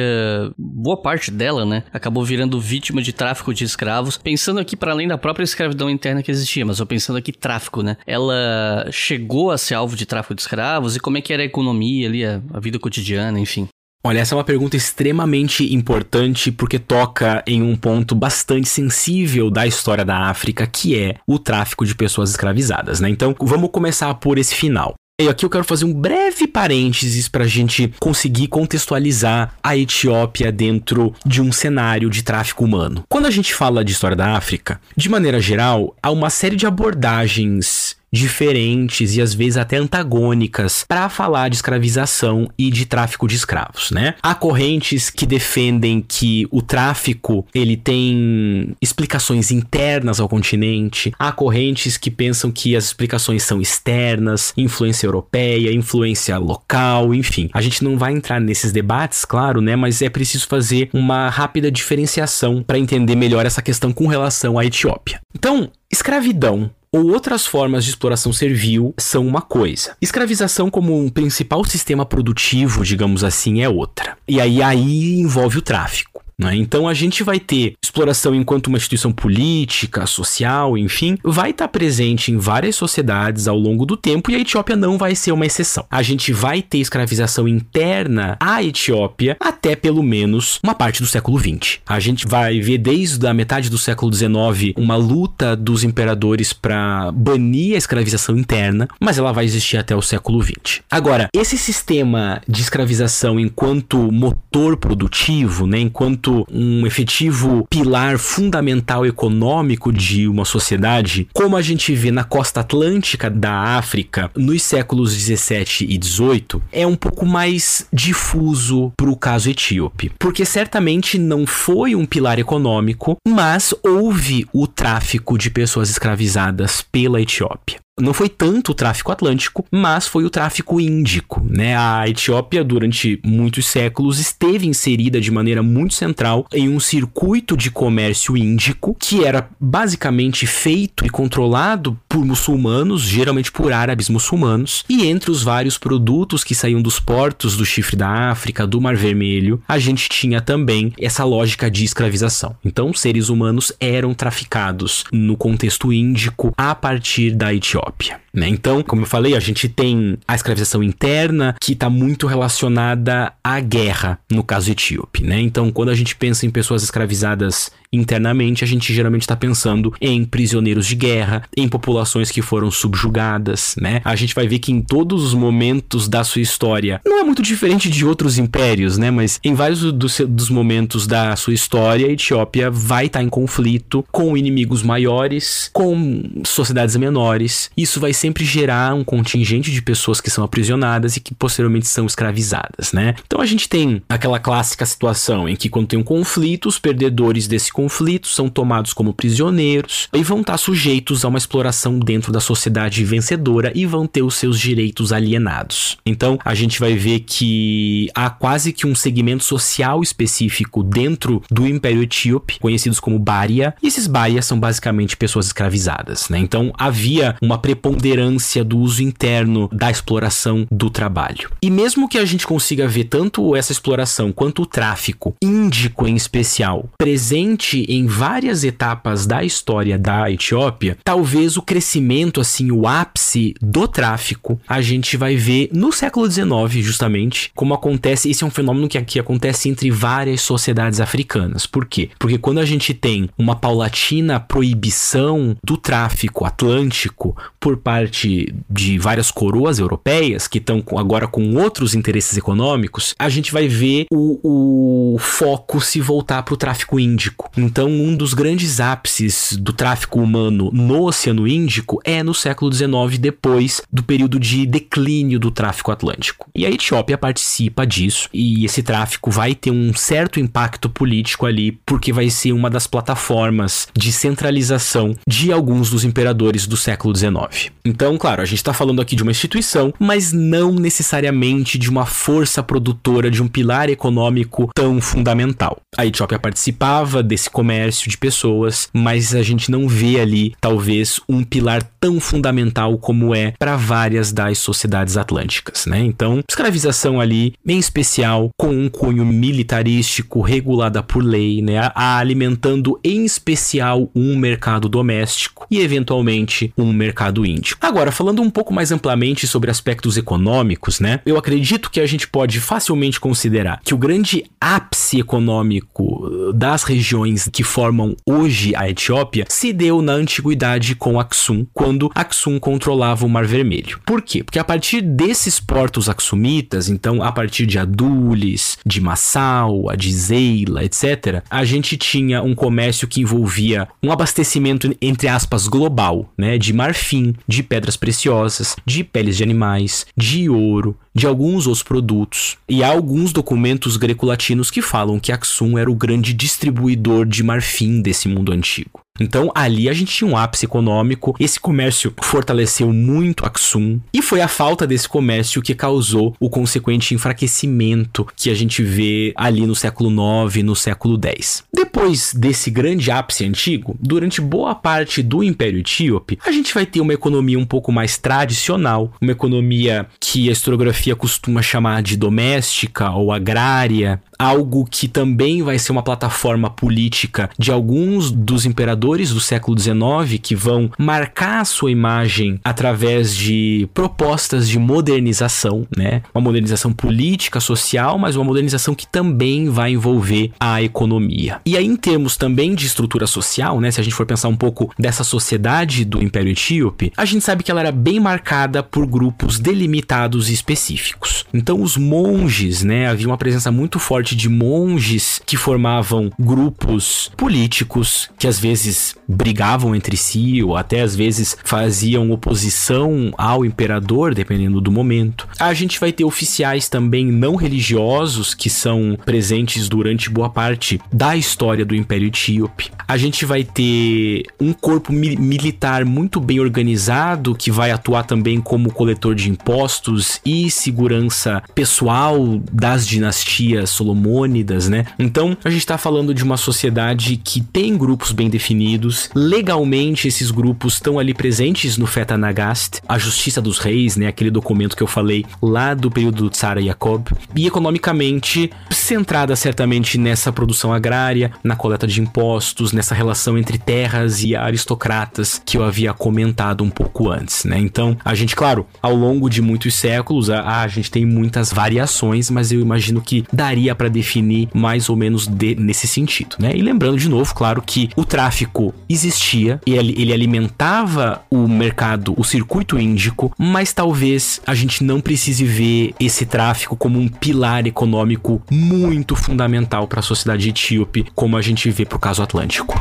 boa 0.59 1.01
parte 1.01 1.31
dela, 1.31 1.65
né, 1.65 1.85
acabou 1.91 2.23
virando 2.23 2.61
vítima 2.61 3.01
de 3.01 3.15
tráfico 3.15 3.55
de 3.55 3.65
escravos, 3.65 4.19
pensando 4.19 4.61
aqui 4.61 4.77
para 4.77 4.93
além 4.93 5.09
da 5.09 5.17
própria 5.17 5.45
escravidão 5.45 5.89
interna 5.89 6.23
que 6.23 6.31
existia, 6.31 6.67
mas 6.67 6.81
eu 6.81 6.87
pensando 6.87 7.17
aqui 7.17 7.33
tráfico, 7.33 7.83
né? 7.83 7.97
Ela 8.07 8.87
chegou 8.93 9.51
a 9.51 9.57
ser 9.57 9.73
alvo 9.73 9.97
de 9.97 10.05
tráfico 10.05 10.35
de 10.35 10.43
escravos 10.43 10.97
e 10.97 11.01
como 11.01 11.17
é 11.17 11.23
que 11.23 11.33
era 11.33 11.43
a 11.43 11.47
economia 11.47 12.07
ali, 12.07 12.27
a, 12.27 12.43
a 12.53 12.61
vida 12.61 12.79
cotidiana, 12.79 13.41
enfim. 13.41 13.67
Olha, 14.05 14.21
essa 14.21 14.35
é 14.35 14.39
uma 14.39 14.45
pergunta 14.45 14.77
extremamente 14.77 15.75
importante 15.75 16.53
porque 16.53 16.79
toca 16.79 17.43
em 17.47 17.63
um 17.63 17.77
ponto 17.77 18.15
bastante 18.15 18.69
sensível 18.69 19.51
da 19.51 19.67
história 19.67 20.05
da 20.05 20.29
África, 20.29 20.67
que 20.67 20.97
é 20.97 21.17
o 21.27 21.39
tráfico 21.39 21.85
de 21.85 21.95
pessoas 21.95 22.31
escravizadas, 22.31 23.01
né? 23.01 23.09
Então, 23.09 23.35
vamos 23.41 23.71
começar 23.71 24.15
por 24.15 24.39
esse 24.39 24.55
final. 24.55 24.95
E 25.21 25.29
aqui 25.29 25.45
eu 25.45 25.51
quero 25.51 25.65
fazer 25.65 25.85
um 25.85 25.93
breve 25.93 26.47
parênteses 26.47 27.29
para 27.29 27.43
a 27.43 27.49
gente 27.49 27.93
conseguir 27.99 28.47
contextualizar 28.47 29.53
a 29.61 29.77
Etiópia 29.77 30.53
dentro 30.53 31.13
de 31.27 31.43
um 31.43 31.51
cenário 31.51 32.09
de 32.09 32.23
tráfico 32.23 32.65
humano. 32.65 33.03
Quando 33.09 33.27
a 33.27 33.31
gente 33.33 33.53
fala 33.53 33.85
de 33.85 33.91
história 33.91 34.17
da 34.17 34.37
África, 34.37 34.81
de 34.97 35.09
maneira 35.09 35.41
geral, 35.41 35.97
há 36.01 36.13
uma 36.13 36.31
série 36.31 36.55
de 36.55 36.69
abordagens 36.69 37.88
diferentes 38.13 39.17
e 39.17 39.21
às 39.21 39.35
vezes 39.35 39.57
até 39.57 39.77
antagônicas 39.77 40.85
para 40.87 41.09
falar 41.09 41.49
de 41.49 41.57
escravização 41.57 42.49
e 42.59 42.71
de 42.71 42.87
tráfico 42.87 43.29
de 43.29 43.35
escravos, 43.35 43.91
né? 43.91 44.15
Há 44.23 44.35
correntes 44.35 45.11
que 45.11 45.27
defendem 45.27 46.05
que 46.07 46.47
o 46.51 46.63
tráfico 46.63 47.47
ele 47.55 47.77
tem 47.77 48.75
explicações 48.81 49.51
internas 49.51 50.21
ao 50.21 50.29
continente, 50.29 51.13
há 51.19 51.33
correntes 51.33 51.97
que 51.97 52.11
pensam 52.11 52.51
que 52.51 52.75
as 52.77 52.85
explicações 52.85 53.43
são 53.43 53.61
externas, 53.61 54.53
influência 54.57 55.07
europeia, 55.07 55.73
influência 55.73 56.39
local, 56.39 57.15
enfim. 57.15 57.51
A 57.53 57.61
gente 57.61 57.85
não 57.85 57.99
vai 57.99 58.13
entrar 58.13 58.41
nesses 58.41 58.73
debates, 58.73 59.25
claro, 59.25 59.61
né? 59.61 59.77
Mas 59.77 60.03
é 60.03 60.09
preciso 60.09 60.47
fazer 60.47 60.89
uma 60.93 61.29
rápida 61.29 61.71
diferenciação 61.71 62.63
para 62.63 62.79
entender 62.79 63.15
melhor 63.15 63.47
essa 63.47 63.63
questão 63.63 63.93
com 63.93 64.07
relação 64.07 64.59
à 64.59 64.65
Etiópia. 64.65 65.21
Então, 65.35 65.71
escravidão 65.91 66.71
ou 66.93 67.11
outras 67.13 67.47
formas 67.47 67.85
de 67.85 67.91
exploração 67.91 68.33
servil 68.33 68.95
são 68.99 69.27
uma 69.27 69.43
coisa. 69.43 69.97
Escravização 70.01 70.71
como 70.71 70.99
um 70.99 71.09
principal 71.09 71.65
sistema 71.65 72.05
produtivo, 72.07 72.85
digamos 72.85 73.25
assim, 73.25 73.63
é 73.63 73.69
outra. 73.69 74.17
E 74.27 74.41
aí 74.41 74.63
aí 74.63 75.15
envolve 75.19 75.59
o 75.59 75.63
tráfico. 75.63 76.23
Né? 76.39 76.55
Então 76.55 76.87
a 76.87 76.95
gente 76.95 77.25
vai 77.25 77.41
ter 77.41 77.75
exploração 77.83 78.35
enquanto 78.35 78.69
uma 78.69 78.79
instituição 78.79 79.11
política, 79.13 80.07
social, 80.07 80.79
enfim, 80.79 81.19
vai 81.25 81.51
estar 81.51 81.65
tá 81.65 81.69
presente 81.69 82.31
em 82.31 82.37
várias 82.37 82.77
sociedades 82.77 83.49
ao 83.49 83.59
longo 83.59 83.85
do 83.85 83.97
tempo 83.97 84.31
e 84.31 84.37
a 84.37 84.39
Etiópia 84.39 84.77
não 84.77 84.97
vai 84.97 85.17
ser 85.17 85.33
uma 85.33 85.47
exceção. 85.47 85.85
A 85.91 86.03
gente 86.03 86.33
vai 86.33 86.63
ter 86.63 86.79
escravização 86.79 87.49
interna 87.49 88.37
à 88.39 88.63
Etiópia 88.63 89.37
até 89.41 89.75
pelo 89.75 90.03
menos 90.03 90.61
uma 90.63 90.75
parte 90.75 91.03
do 91.03 91.09
século 91.09 91.39
XX. 91.39 91.81
A 91.87 91.99
gente 91.99 92.27
vai 92.27 92.61
ver 92.61 92.79
desde 92.79 93.27
a 93.27 93.35
metade 93.35 93.69
do 93.69 93.79
século 93.79 94.13
XIX 94.13 94.75
uma 94.77 94.95
luta 94.95 95.57
dos 95.57 95.83
imperadores 95.83 96.53
para 96.53 97.11
banir 97.11 97.75
a 97.75 97.79
escravização 97.79 98.37
interna, 98.37 98.87
mas 99.01 99.19
ela 99.19 99.33
vai 99.33 99.45
existir 99.45 99.77
até 99.77 99.97
o 99.97 100.03
século 100.03 100.41
XX. 100.41 100.83
Agora, 100.89 101.29
esse 101.35 101.59
sistema 101.59 102.41
de 102.47 102.63
escravização 102.63 103.41
enquanto 103.41 104.13
motor 104.13 104.77
produtivo, 104.77 105.67
né, 105.67 105.81
enquanto 105.81 106.28
enquanto 106.29 106.47
um 106.53 106.87
efetivo 106.87 107.67
pilar 107.71 108.19
fundamental 108.19 109.07
econômico 109.07 109.93
de 109.93 110.29
uma 110.29 110.45
sociedade, 110.45 111.29
como 111.33 111.57
a 111.57 111.63
gente 111.63 111.95
vê 111.95 112.11
na 112.11 112.25
costa 112.25 112.61
atlântica 112.61 113.31
da 113.31 113.79
África 113.79 114.31
nos 114.37 114.63
séculos 114.63 115.15
17 115.15 115.87
e 115.89 115.97
18, 115.97 116.63
é 116.71 116.87
um 116.87 116.97
pouco 116.97 117.25
mais 117.25 117.87
difuso 117.93 118.93
para 118.97 119.11
o 119.11 119.17
caso 119.17 119.51
etíope, 119.51 120.13
porque 120.19 120.45
certamente 120.45 121.19
não 121.19 121.47
foi 121.47 121.95
um 121.95 122.05
pilar 122.05 122.39
econômico, 122.39 123.17
mas 123.27 123.75
houve 123.83 124.47
o 124.53 124.67
tráfico 124.67 125.39
de 125.39 125.51
pessoas 125.51 125.91
escravizadas 125.91 126.83
pela 126.83 127.21
Etiópia. 127.21 127.79
Não 127.99 128.15
foi 128.15 128.29
tanto 128.29 128.73
o 128.73 128.75
tráfico 128.75 129.13
atlântico, 129.13 129.65
mas 129.71 130.07
foi 130.07 130.25
o 130.25 130.31
tráfico 130.31 130.81
índico, 130.81 131.45
né? 131.49 131.77
A 131.77 132.09
Etiópia 132.09 132.65
durante 132.65 133.21
muitos 133.25 133.67
séculos 133.67 134.19
esteve 134.19 134.67
inserida 134.67 135.21
de 135.21 135.31
maneira 135.31 135.63
muito 135.63 135.95
central 135.95 136.47
em 136.53 136.69
um 136.69 136.81
circuito 136.81 137.57
de 137.57 137.71
comércio 137.71 138.37
índico 138.37 138.97
que 138.99 139.25
era 139.25 139.49
basicamente 139.61 140.47
feito 140.47 141.05
e 141.05 141.11
controlado 141.11 141.99
por 142.09 142.25
muçulmanos, 142.25 143.03
geralmente 143.03 143.53
por 143.53 143.73
árabes 143.73 144.09
muçulmanos, 144.09 144.85
e 144.89 145.07
entre 145.07 145.31
os 145.31 145.43
vários 145.43 145.79
produtos 145.79 146.45
que 146.45 146.55
saíam 146.55 146.83
dos 146.83 146.99
portos 146.99 147.57
do 147.57 147.65
chifre 147.65 147.97
da 147.97 148.31
África, 148.31 148.67
do 148.67 148.81
Mar 148.81 148.97
Vermelho, 148.97 149.63
a 149.67 149.79
gente 149.79 150.09
tinha 150.09 150.41
também 150.41 150.93
essa 150.99 151.25
lógica 151.25 151.71
de 151.71 151.85
escravização. 151.85 152.57
Então, 152.65 152.93
seres 152.93 153.29
humanos 153.29 153.73
eram 153.81 154.15
traficados 154.15 155.05
no 155.13 155.37
contexto 155.37 155.93
índico 155.93 156.53
a 156.57 156.75
partir 156.75 157.35
da 157.35 157.53
Etiópia. 157.55 157.88
opium. 157.89 158.21
Né? 158.39 158.49
Então, 158.49 158.83
como 158.83 159.03
eu 159.03 159.07
falei, 159.07 159.35
a 159.35 159.41
gente 159.41 159.69
tem 159.69 160.17
a 160.27 160.35
escravização 160.35 160.83
interna 160.83 161.55
que 161.61 161.73
está 161.73 161.91
muito 161.91 162.27
relacionada 162.27 163.33
à 163.43 163.61
guerra, 163.61 164.19
no 164.31 164.43
caso 164.43 164.71
etíope. 164.71 165.23
Né? 165.23 165.41
Então, 165.41 165.71
quando 165.71 165.91
a 165.91 165.95
gente 165.95 166.17
pensa 166.17 166.47
em 166.47 166.51
pessoas 166.51 166.83
escravizadas 166.83 167.71
internamente, 167.93 168.65
a 168.65 168.67
gente 168.67 168.93
geralmente 168.93 169.23
está 169.23 169.37
pensando 169.37 169.95
em 170.01 170.25
prisioneiros 170.25 170.87
de 170.87 170.95
guerra, 170.95 171.43
em 171.57 171.69
populações 171.69 172.31
que 172.31 172.43
foram 172.43 172.71
subjugadas. 172.71 173.75
Né? 173.81 174.01
A 174.05 174.15
gente 174.15 174.35
vai 174.35 174.47
ver 174.47 174.59
que 174.59 174.73
em 174.73 174.81
todos 174.81 175.25
os 175.25 175.35
momentos 175.35 176.09
da 176.09 176.23
sua 176.25 176.43
história, 176.43 177.01
não 177.05 177.19
é 177.19 177.25
muito 177.25 177.43
diferente 177.43 177.91
de 177.91 178.05
outros 178.05 178.39
impérios, 178.39 178.99
né? 178.99 179.11
mas 179.11 179.41
em 179.43 179.55
vários 179.55 179.81
dos, 179.93 180.21
dos 180.21 180.51
momentos 180.51 181.07
da 181.07 181.35
sua 181.37 181.55
história, 181.55 182.07
a 182.07 182.11
Etiópia 182.11 182.71
vai 182.71 183.07
estar 183.07 183.21
tá 183.21 183.25
em 183.25 183.29
conflito 183.29 184.05
com 184.13 184.37
inimigos 184.37 184.83
maiores, 184.83 185.71
com 185.73 186.23
sociedades 186.45 186.97
menores. 186.97 187.71
Isso 187.77 188.01
vai 188.01 188.13
sempre 188.29 188.45
gerar 188.45 188.95
um 188.95 189.03
contingente 189.03 189.71
de 189.71 189.81
pessoas 189.81 190.21
que 190.21 190.31
são 190.31 190.45
aprisionadas 190.45 191.17
e 191.17 191.21
que 191.21 191.35
posteriormente 191.35 191.87
são 191.87 192.05
escravizadas, 192.05 192.93
né? 192.93 193.15
Então 193.27 193.41
a 193.41 193.47
gente 193.47 193.67
tem 193.69 194.03
aquela 194.07 194.39
clássica 194.39 194.85
situação 194.85 195.49
em 195.49 195.57
que 195.57 195.71
quando 195.71 195.89
tem 195.89 195.99
um 195.99 196.03
conflito, 196.03 196.69
os 196.69 196.79
perdedores 196.79 197.49
desse 197.49 197.73
conflito 197.73 198.29
são 198.29 198.51
tomados 198.51 198.93
como 198.93 199.15
prisioneiros 199.15 200.09
e 200.13 200.23
vão 200.23 200.43
estar 200.43 200.59
sujeitos 200.59 201.25
a 201.25 201.29
uma 201.29 201.39
exploração 201.39 201.99
dentro 201.99 202.31
da 202.31 202.39
sociedade 202.39 203.03
vencedora 203.03 203.73
e 203.75 203.87
vão 203.87 204.07
ter 204.07 204.23
os 204.23 204.35
seus 204.35 204.61
direitos 204.61 205.11
alienados. 205.11 205.97
Então 206.05 206.39
a 206.45 206.55
gente 206.55 206.79
vai 206.79 206.95
ver 206.95 207.21
que 207.21 208.11
há 208.15 208.29
quase 208.29 208.75
que 208.75 208.87
um 208.87 208.95
segmento 208.95 209.43
social 209.43 210.03
específico 210.03 210.83
dentro 210.83 211.43
do 211.51 211.67
Império 211.67 212.03
Etíope, 212.03 212.59
conhecidos 212.59 213.01
como 213.01 213.19
Bária, 213.19 213.75
e 213.83 213.87
esses 213.87 214.07
Bárias 214.07 214.45
são 214.45 214.61
basicamente 214.61 215.17
pessoas 215.17 215.47
escravizadas, 215.47 216.29
né? 216.29 216.39
Então 216.39 216.75
havia 216.77 217.35
uma 217.41 217.57
preponderância 217.57 218.18
preponderância 218.19 218.65
do 218.65 218.79
uso 218.79 219.03
interno 219.03 219.69
da 219.73 219.91
exploração 219.91 220.67
do 220.71 220.91
trabalho. 220.91 221.51
E 221.63 221.71
mesmo 221.71 222.09
que 222.09 222.19
a 222.19 222.25
gente 222.25 222.47
consiga 222.47 222.89
ver 222.89 223.05
tanto 223.05 223.55
essa 223.55 223.71
exploração 223.71 224.33
quanto 224.33 224.63
o 224.63 224.67
tráfico, 224.67 225.37
índico 225.41 226.07
em 226.07 226.17
especial, 226.17 226.89
presente 226.99 227.85
em 227.89 228.07
várias 228.07 228.65
etapas 228.65 229.27
da 229.27 229.45
história 229.45 229.97
da 229.97 230.31
Etiópia, 230.31 230.99
talvez 231.05 231.57
o 231.57 231.63
crescimento, 231.63 232.41
assim, 232.41 232.71
o 232.73 232.87
ápice 232.87 233.55
do 233.61 233.87
tráfico, 233.87 234.61
a 234.67 234.81
gente 234.81 235.17
vai 235.17 235.37
ver 235.37 235.71
no 235.73 235.93
século 235.93 236.29
XIX, 236.29 236.85
justamente, 236.85 237.51
como 237.55 237.75
acontece. 237.75 238.31
Esse 238.31 238.43
é 238.43 238.47
um 238.47 238.51
fenômeno 238.51 238.89
que 238.89 238.99
aqui 238.99 239.19
acontece 239.19 239.69
entre 239.69 239.91
várias 239.91 240.41
sociedades 240.41 241.01
africanas. 241.01 241.67
Por 241.67 241.87
quê? 241.87 242.11
Porque 242.19 242.39
quando 242.39 242.59
a 242.59 242.65
gente 242.65 242.93
tem 242.93 243.29
uma 243.39 243.55
paulatina 243.55 244.41
proibição 244.41 245.57
do 245.63 245.77
tráfico 245.77 246.45
atlântico 246.45 247.37
por 247.61 247.77
parte 247.77 247.98
parte 247.99 248.55
de 248.71 248.97
várias 248.97 249.31
coroas 249.33 249.81
europeias 249.81 250.47
que 250.47 250.59
estão 250.59 250.85
agora 250.97 251.27
com 251.27 251.57
outros 251.57 251.95
interesses 251.95 252.37
econômicos, 252.39 253.13
a 253.19 253.29
gente 253.29 253.53
vai 253.53 253.67
ver 253.67 254.07
o, 254.13 255.15
o 255.15 255.19
foco 255.19 255.81
se 255.81 256.01
voltar 256.01 256.45
para 256.45 256.55
o 256.55 256.57
tráfico 256.57 257.01
índico. 257.01 257.51
Então, 257.57 257.89
um 257.89 258.15
dos 258.15 258.35
grandes 258.35 258.79
ápices 258.79 259.57
do 259.57 259.73
tráfico 259.73 260.21
humano 260.21 260.71
no 260.73 261.03
Oceano 261.07 261.49
Índico 261.49 262.01
é 262.05 262.23
no 262.23 262.33
século 262.33 262.73
XIX, 262.73 263.19
depois 263.19 263.83
do 263.91 264.03
período 264.03 264.39
de 264.39 264.65
declínio 264.65 265.41
do 265.41 265.51
tráfico 265.51 265.91
atlântico. 265.91 266.49
E 266.55 266.65
a 266.65 266.71
Etiópia 266.71 267.19
participa 267.19 267.85
disso, 267.85 268.29
e 268.33 268.65
esse 268.65 268.83
tráfico 268.83 269.31
vai 269.31 269.57
ter 269.57 269.73
um 269.73 269.93
certo 269.93 270.39
impacto 270.39 270.89
político 270.89 271.47
ali, 271.47 271.73
porque 271.85 272.13
vai 272.13 272.31
ser 272.31 272.53
uma 272.53 272.71
das 272.71 272.87
plataformas 272.87 273.89
de 273.93 274.13
centralização 274.13 275.17
de 275.27 275.51
alguns 275.51 275.91
dos 275.91 276.05
imperadores 276.05 276.65
do 276.67 276.77
século 276.77 277.15
XIX. 277.17 277.73
Então, 277.89 278.19
claro, 278.19 278.43
a 278.43 278.45
gente 278.45 278.59
está 278.59 278.75
falando 278.75 279.01
aqui 279.01 279.17
de 279.17 279.23
uma 279.23 279.33
instituição, 279.33 279.95
mas 279.99 280.31
não 280.31 280.75
necessariamente 280.75 281.79
de 281.79 281.89
uma 281.89 282.05
força 282.05 282.63
produtora, 282.63 283.31
de 283.31 283.43
um 283.43 283.49
pilar 283.49 283.89
econômico 283.89 284.71
tão 284.75 285.01
fundamental. 285.01 285.81
A 285.97 286.05
Etiópia 286.05 286.39
participava 286.39 287.23
desse 287.23 287.49
comércio 287.49 288.11
de 288.11 288.19
pessoas, 288.19 288.91
mas 288.93 289.35
a 289.35 289.43
gente 289.43 289.71
não 289.71 289.89
vê 289.89 290.21
ali, 290.21 290.55
talvez, 290.61 291.19
um 291.27 291.43
pilar 291.43 291.83
tão 291.99 292.21
fundamental 292.21 292.99
como 292.99 293.35
é 293.35 293.55
para 293.59 293.75
várias 293.77 294.33
das 294.33 294.59
sociedades 294.59 295.17
atlânticas, 295.17 295.87
né? 295.87 295.99
Então, 296.01 296.43
escravização 296.47 297.21
ali, 297.21 297.55
em 297.67 297.79
especial 297.79 298.51
com 298.59 298.69
um 298.69 298.91
cunho 298.91 299.25
militarístico 299.25 300.43
regulada 300.43 301.03
por 301.03 301.25
lei, 301.25 301.63
né? 301.63 301.91
alimentando 301.95 303.01
em 303.03 303.25
especial 303.25 304.11
um 304.15 304.37
mercado 304.37 304.89
doméstico 304.89 305.67
e 305.71 305.81
eventualmente 305.81 306.73
um 306.77 306.93
mercado 306.93 307.47
índio. 307.47 307.78
Agora, 307.81 308.11
falando 308.11 308.43
um 308.43 308.51
pouco 308.51 308.73
mais 308.73 308.91
amplamente 308.91 309.47
sobre 309.47 309.71
aspectos 309.71 310.17
econômicos, 310.17 311.01
né? 311.01 311.21
Eu 311.25 311.37
acredito 311.37 311.91
que 311.91 312.01
a 312.01 312.07
gente 312.07 312.27
pode 312.29 312.61
facilmente 312.61 313.21
considerar 313.21 313.81
que 313.85 313.95
o 313.95 313.99
grande 313.99 314.45
ápice 314.61 315.21
econômico 315.21 316.27
uh, 316.27 316.53
das 316.53 316.83
regiões 316.83 317.49
que 317.53 317.63
formam 317.63 318.17
hoje 318.27 318.75
a 318.75 318.89
Etiópia 318.89 319.45
se 319.49 319.73
deu 319.73 320.03
na 320.03 320.13
antiguidade 320.13 320.95
com 320.95 321.21
Aksum, 321.21 321.67
quando 321.73 322.11
Aksum 322.15 322.59
controlava 322.59 323.25
o 323.25 323.29
Mar 323.29 323.47
Vermelho. 323.47 324.01
Por 324.05 324.23
quê? 324.23 324.43
Porque 324.43 324.59
a 324.59 324.65
partir 324.65 325.01
desses 325.01 325.61
portos 325.61 326.09
aksumitas, 326.09 326.89
então 326.89 327.23
a 327.23 327.31
partir 327.31 327.67
de 327.67 327.79
Adulis, 327.79 328.79
de 328.85 329.01
Massal, 329.01 329.85
de 329.97 330.13
Zeila, 330.13 330.85
etc., 330.85 331.43
a 331.49 331.65
gente 331.65 331.97
tinha 331.97 332.43
um 332.43 332.55
comércio 332.55 333.09
que 333.09 333.21
envolvia 333.21 333.89
um 334.03 334.11
abastecimento 334.11 334.95
entre 335.01 335.29
aspas 335.29 335.69
global, 335.69 336.33
né, 336.37 336.59
de 336.59 336.73
marfim, 336.73 337.35
de 337.47 337.63
pedras 337.69 337.97
preciosas, 337.97 338.75
de 338.87 339.05
peles 339.05 339.37
de 339.37 339.43
animais, 339.43 340.07
de 340.17 340.49
ouro, 340.49 340.97
de 341.15 341.27
alguns 341.27 341.67
outros 341.67 341.83
produtos. 341.83 342.57
E 342.69 342.83
há 342.83 342.89
alguns 342.89 343.33
documentos 343.33 343.97
grecolatinos 343.97 344.71
que 344.71 344.81
falam 344.81 345.21
que 345.21 345.33
Aksum 345.33 345.77
era 345.77 345.91
o 345.91 345.95
grande 345.95 346.33
distribuidor 346.33 347.27
de 347.27 347.43
marfim 347.43 348.01
desse 348.01 348.29
mundo 348.29 348.53
antigo. 348.53 349.01
Então 349.19 349.51
ali 349.55 349.89
a 349.89 349.93
gente 349.93 350.15
tinha 350.15 350.31
um 350.31 350.37
ápice 350.37 350.67
econômico, 350.67 351.35
esse 351.41 351.59
comércio 351.59 352.13
fortaleceu 352.23 352.93
muito 352.93 353.45
Aksum 353.45 354.01
e 354.13 354.23
foi 354.23 354.41
a 354.41 354.49
falta 354.49 354.87
desse 354.87 355.09
comércio 355.09 355.63
que 355.63 355.75
causou 355.75 356.35
o 356.39 356.49
consequente 356.49 357.15
enfraquecimento 357.15 358.27
que 358.37 358.51
a 358.51 358.55
gente 358.55 358.83
vê 358.83 359.33
ali 359.37 359.67
no 359.67 359.75
século 359.75 360.11
9 360.11 360.63
no 360.63 360.77
século 360.77 361.17
10. 361.17 361.65
Depois 361.73 362.33
desse 362.35 362.71
grande 362.71 363.11
ápice 363.11 363.45
antigo, 363.45 363.97
durante 364.01 364.41
boa 364.41 364.75
parte 364.75 365.23
do 365.23 365.43
Império 365.43 365.81
Etíope, 365.81 366.39
a 366.47 366.53
gente 366.53 366.73
vai 366.75 366.87
ter 366.87 367.01
uma 367.01 367.15
economia 367.15 367.59
um 367.59 367.67
pouco 367.67 367.91
mais 367.91 368.19
tradicional, 368.19 369.13
uma 369.21 369.33
economia 369.33 370.07
que 370.21 370.49
a 370.49 370.53
historiografia 370.53 371.17
costuma 371.17 371.63
chamar 371.63 372.03
de 372.03 372.17
doméstica 372.17 373.11
ou 373.11 373.33
agrária, 373.33 374.21
algo 374.39 374.87
que 374.89 375.09
também 375.09 375.63
vai 375.63 375.79
ser 375.79 375.93
uma 375.93 376.03
plataforma 376.03 376.71
política 376.71 377.51
de 377.59 377.73
alguns 377.73 378.31
dos 378.31 378.65
imperadores 378.65 379.08
do 379.09 379.41
século 379.41 379.79
XIX 379.79 380.39
que 380.43 380.55
vão 380.55 380.91
marcar 380.99 381.63
a 381.63 381.65
sua 381.65 381.91
imagem 381.91 382.61
através 382.63 383.35
de 383.35 383.89
propostas 383.95 384.69
de 384.69 384.79
modernização, 384.79 385.87
né? 385.97 386.23
Uma 386.35 386.43
modernização 386.43 386.93
política, 386.93 387.59
social, 387.59 388.19
mas 388.19 388.37
uma 388.37 388.45
modernização 388.45 388.95
que 388.95 389.07
também 389.07 389.71
vai 389.71 389.93
envolver 389.93 390.53
a 390.61 390.83
economia. 390.83 391.59
E 391.65 391.77
aí, 391.77 391.87
em 391.87 391.97
termos 391.97 392.37
também 392.37 392.75
de 392.75 392.87
estrutura 392.87 393.27
social, 393.27 393.81
né? 393.81 393.91
Se 393.91 394.01
a 394.01 394.05
gente 394.05 394.15
for 394.15 394.27
pensar 394.27 394.49
um 394.49 394.57
pouco 394.57 394.93
dessa 394.99 395.25
sociedade 395.25 396.05
do 396.05 396.23
Império 396.23 396.53
Etíope, 396.53 397.13
a 397.17 397.25
gente 397.25 397.45
sabe 397.45 397.63
que 397.63 397.71
ela 397.71 397.81
era 397.81 397.93
bem 397.93 398.21
marcada 398.21 398.83
por 398.83 399.07
grupos 399.07 399.59
delimitados 399.59 400.51
e 400.51 400.53
específicos. 400.53 401.47
Então, 401.55 401.81
os 401.83 401.97
monges, 401.97 402.85
né? 402.85 403.09
Havia 403.09 403.27
uma 403.27 403.39
presença 403.39 403.73
muito 403.73 403.99
forte 403.99 404.37
de 404.37 404.51
monges 404.51 405.41
que 405.47 405.57
formavam 405.57 406.31
grupos 406.39 407.31
políticos 407.37 408.29
que 408.39 408.47
às 408.47 408.59
vezes 408.59 408.98
eles 408.99 409.17
brigavam 409.27 409.95
entre 409.95 410.17
si 410.17 410.63
ou 410.63 410.77
até 410.77 411.03
às 411.03 411.15
vezes 411.15 411.57
faziam 411.63 412.31
oposição 412.31 413.33
ao 413.37 413.65
imperador, 413.65 414.35
dependendo 414.35 414.81
do 414.81 414.91
momento. 414.91 415.47
A 415.59 415.73
gente 415.73 416.01
vai 416.01 416.13
ter 416.13 416.25
oficiais 416.25 416.89
também 416.89 417.27
não 417.27 417.55
religiosos 417.55 418.55
que 418.55 418.69
são 418.69 419.17
presentes 419.25 419.89
durante 419.89 420.31
boa 420.31 420.51
parte 420.51 421.01
da 421.13 421.37
história 421.37 421.85
do 421.85 421.95
Império 421.95 422.29
Etíope. 422.29 422.91
A 423.07 423.17
gente 423.17 423.45
vai 423.45 423.65
ter 423.65 424.43
um 424.61 424.73
corpo 424.73 425.13
mi 425.13 425.37
militar 425.37 426.05
muito 426.05 426.41
bem 426.41 426.59
organizado 426.59 427.55
que 427.55 427.71
vai 427.71 427.91
atuar 427.91 428.25
também 428.25 428.61
como 428.61 428.93
coletor 428.93 429.35
de 429.35 429.51
impostos 429.51 430.41
e 430.45 430.71
segurança 430.71 431.63
pessoal 431.75 432.61
das 432.73 433.07
dinastias 433.07 433.91
solomônidas, 433.91 434.89
né? 434.89 435.05
Então, 435.19 435.57
a 435.65 435.71
gente 435.71 435.81
está 435.81 435.99
falando 435.99 436.35
de 436.35 436.43
uma 436.43 436.57
sociedade 436.57 437.37
que 437.37 437.61
tem 437.61 437.97
grupos 437.97 438.33
bem 438.33 438.49
definidos. 438.49 438.88
Legalmente, 439.35 440.29
esses 440.29 440.51
grupos 440.51 440.95
estão 440.95 441.19
ali 441.19 441.35
presentes 441.35 441.97
no 441.97 442.07
Feta 442.07 442.37
Nagast, 442.39 443.01
a 443.09 443.19
Justiça 443.19 443.61
dos 443.61 443.79
Reis, 443.79 444.17
né? 444.17 444.27
Aquele 444.27 444.51
documento 444.51 444.97
que 444.97 445.03
eu 445.03 445.07
falei 445.07 445.45
lá 445.61 445.95
do 445.95 446.11
período 446.11 446.45
do 446.45 446.51
Tsara 446.51 446.83
Jacob. 446.83 447.29
E 447.55 447.67
economicamente, 447.67 448.71
centrada 448.91 449.55
certamente 449.57 450.19
nessa 450.19 450.53
produção 450.53 450.93
agrária, 450.93 451.53
na 451.63 451.77
coleta 451.77 452.07
de 452.07 452.21
impostos, 452.21 452.93
nessa 452.93 453.15
relação 453.15 453.59
entre 453.59 453.79
terras 453.79 454.43
e 454.43 454.55
aristocratas 454.55 455.61
que 455.65 455.77
eu 455.77 455.85
havia 455.85 456.13
comentado 456.13 456.85
um 456.85 456.91
pouco 456.91 457.31
antes, 457.31 457.65
né? 457.65 457.79
Então, 457.79 458.17
a 458.25 458.35
gente, 458.35 458.55
claro, 458.55 458.87
ao 459.03 459.15
longo 459.15 459.49
de 459.49 459.61
muitos 459.61 459.95
séculos, 459.95 460.51
a, 460.51 460.83
a 460.83 460.89
gente 460.89 461.11
tem 461.11 461.25
muitas 461.25 461.73
variações, 461.73 462.51
mas 462.51 462.73
eu 462.73 462.81
imagino 462.81 463.21
que 463.21 463.45
daria 463.53 463.95
para 463.95 464.09
definir 464.09 464.69
mais 464.75 465.09
ou 465.09 465.17
menos 465.17 465.47
de, 465.47 465.75
nesse 465.75 466.07
sentido, 466.07 466.57
né? 466.59 466.73
E 466.75 466.83
lembrando 466.83 467.19
de 467.19 467.29
novo, 467.29 467.55
claro, 467.55 467.83
que 467.83 468.11
o 468.17 468.25
tráfico 468.25 468.68
existia, 469.09 469.81
ele, 469.87 470.15
ele 470.21 470.33
alimentava 470.33 471.43
o 471.51 471.69
mercado, 471.69 472.35
o 472.37 472.45
circuito 472.45 472.99
índico, 472.99 473.53
mas 473.59 473.93
talvez 473.93 474.61
a 474.67 474.75
gente 474.75 475.03
não 475.03 475.21
precise 475.21 475.65
ver 475.65 476.15
esse 476.19 476.47
tráfico 476.47 476.97
como 476.97 477.19
um 477.19 477.29
pilar 477.29 477.87
econômico 477.87 478.63
muito 478.71 479.35
fundamental 479.35 480.07
para 480.07 480.21
a 480.21 480.23
sociedade 480.23 480.69
etíope, 480.69 481.27
como 481.35 481.57
a 481.57 481.63
gente 481.63 481.91
vê 481.91 482.05
para 482.05 482.17
o 482.17 482.21
caso 482.21 482.43
Atlântico. 482.43 482.95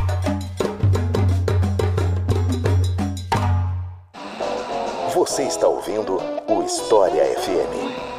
Você 5.14 5.44
está 5.44 5.68
ouvindo 5.68 6.20
o 6.48 6.64
História 6.64 7.24
FM. 7.24 8.17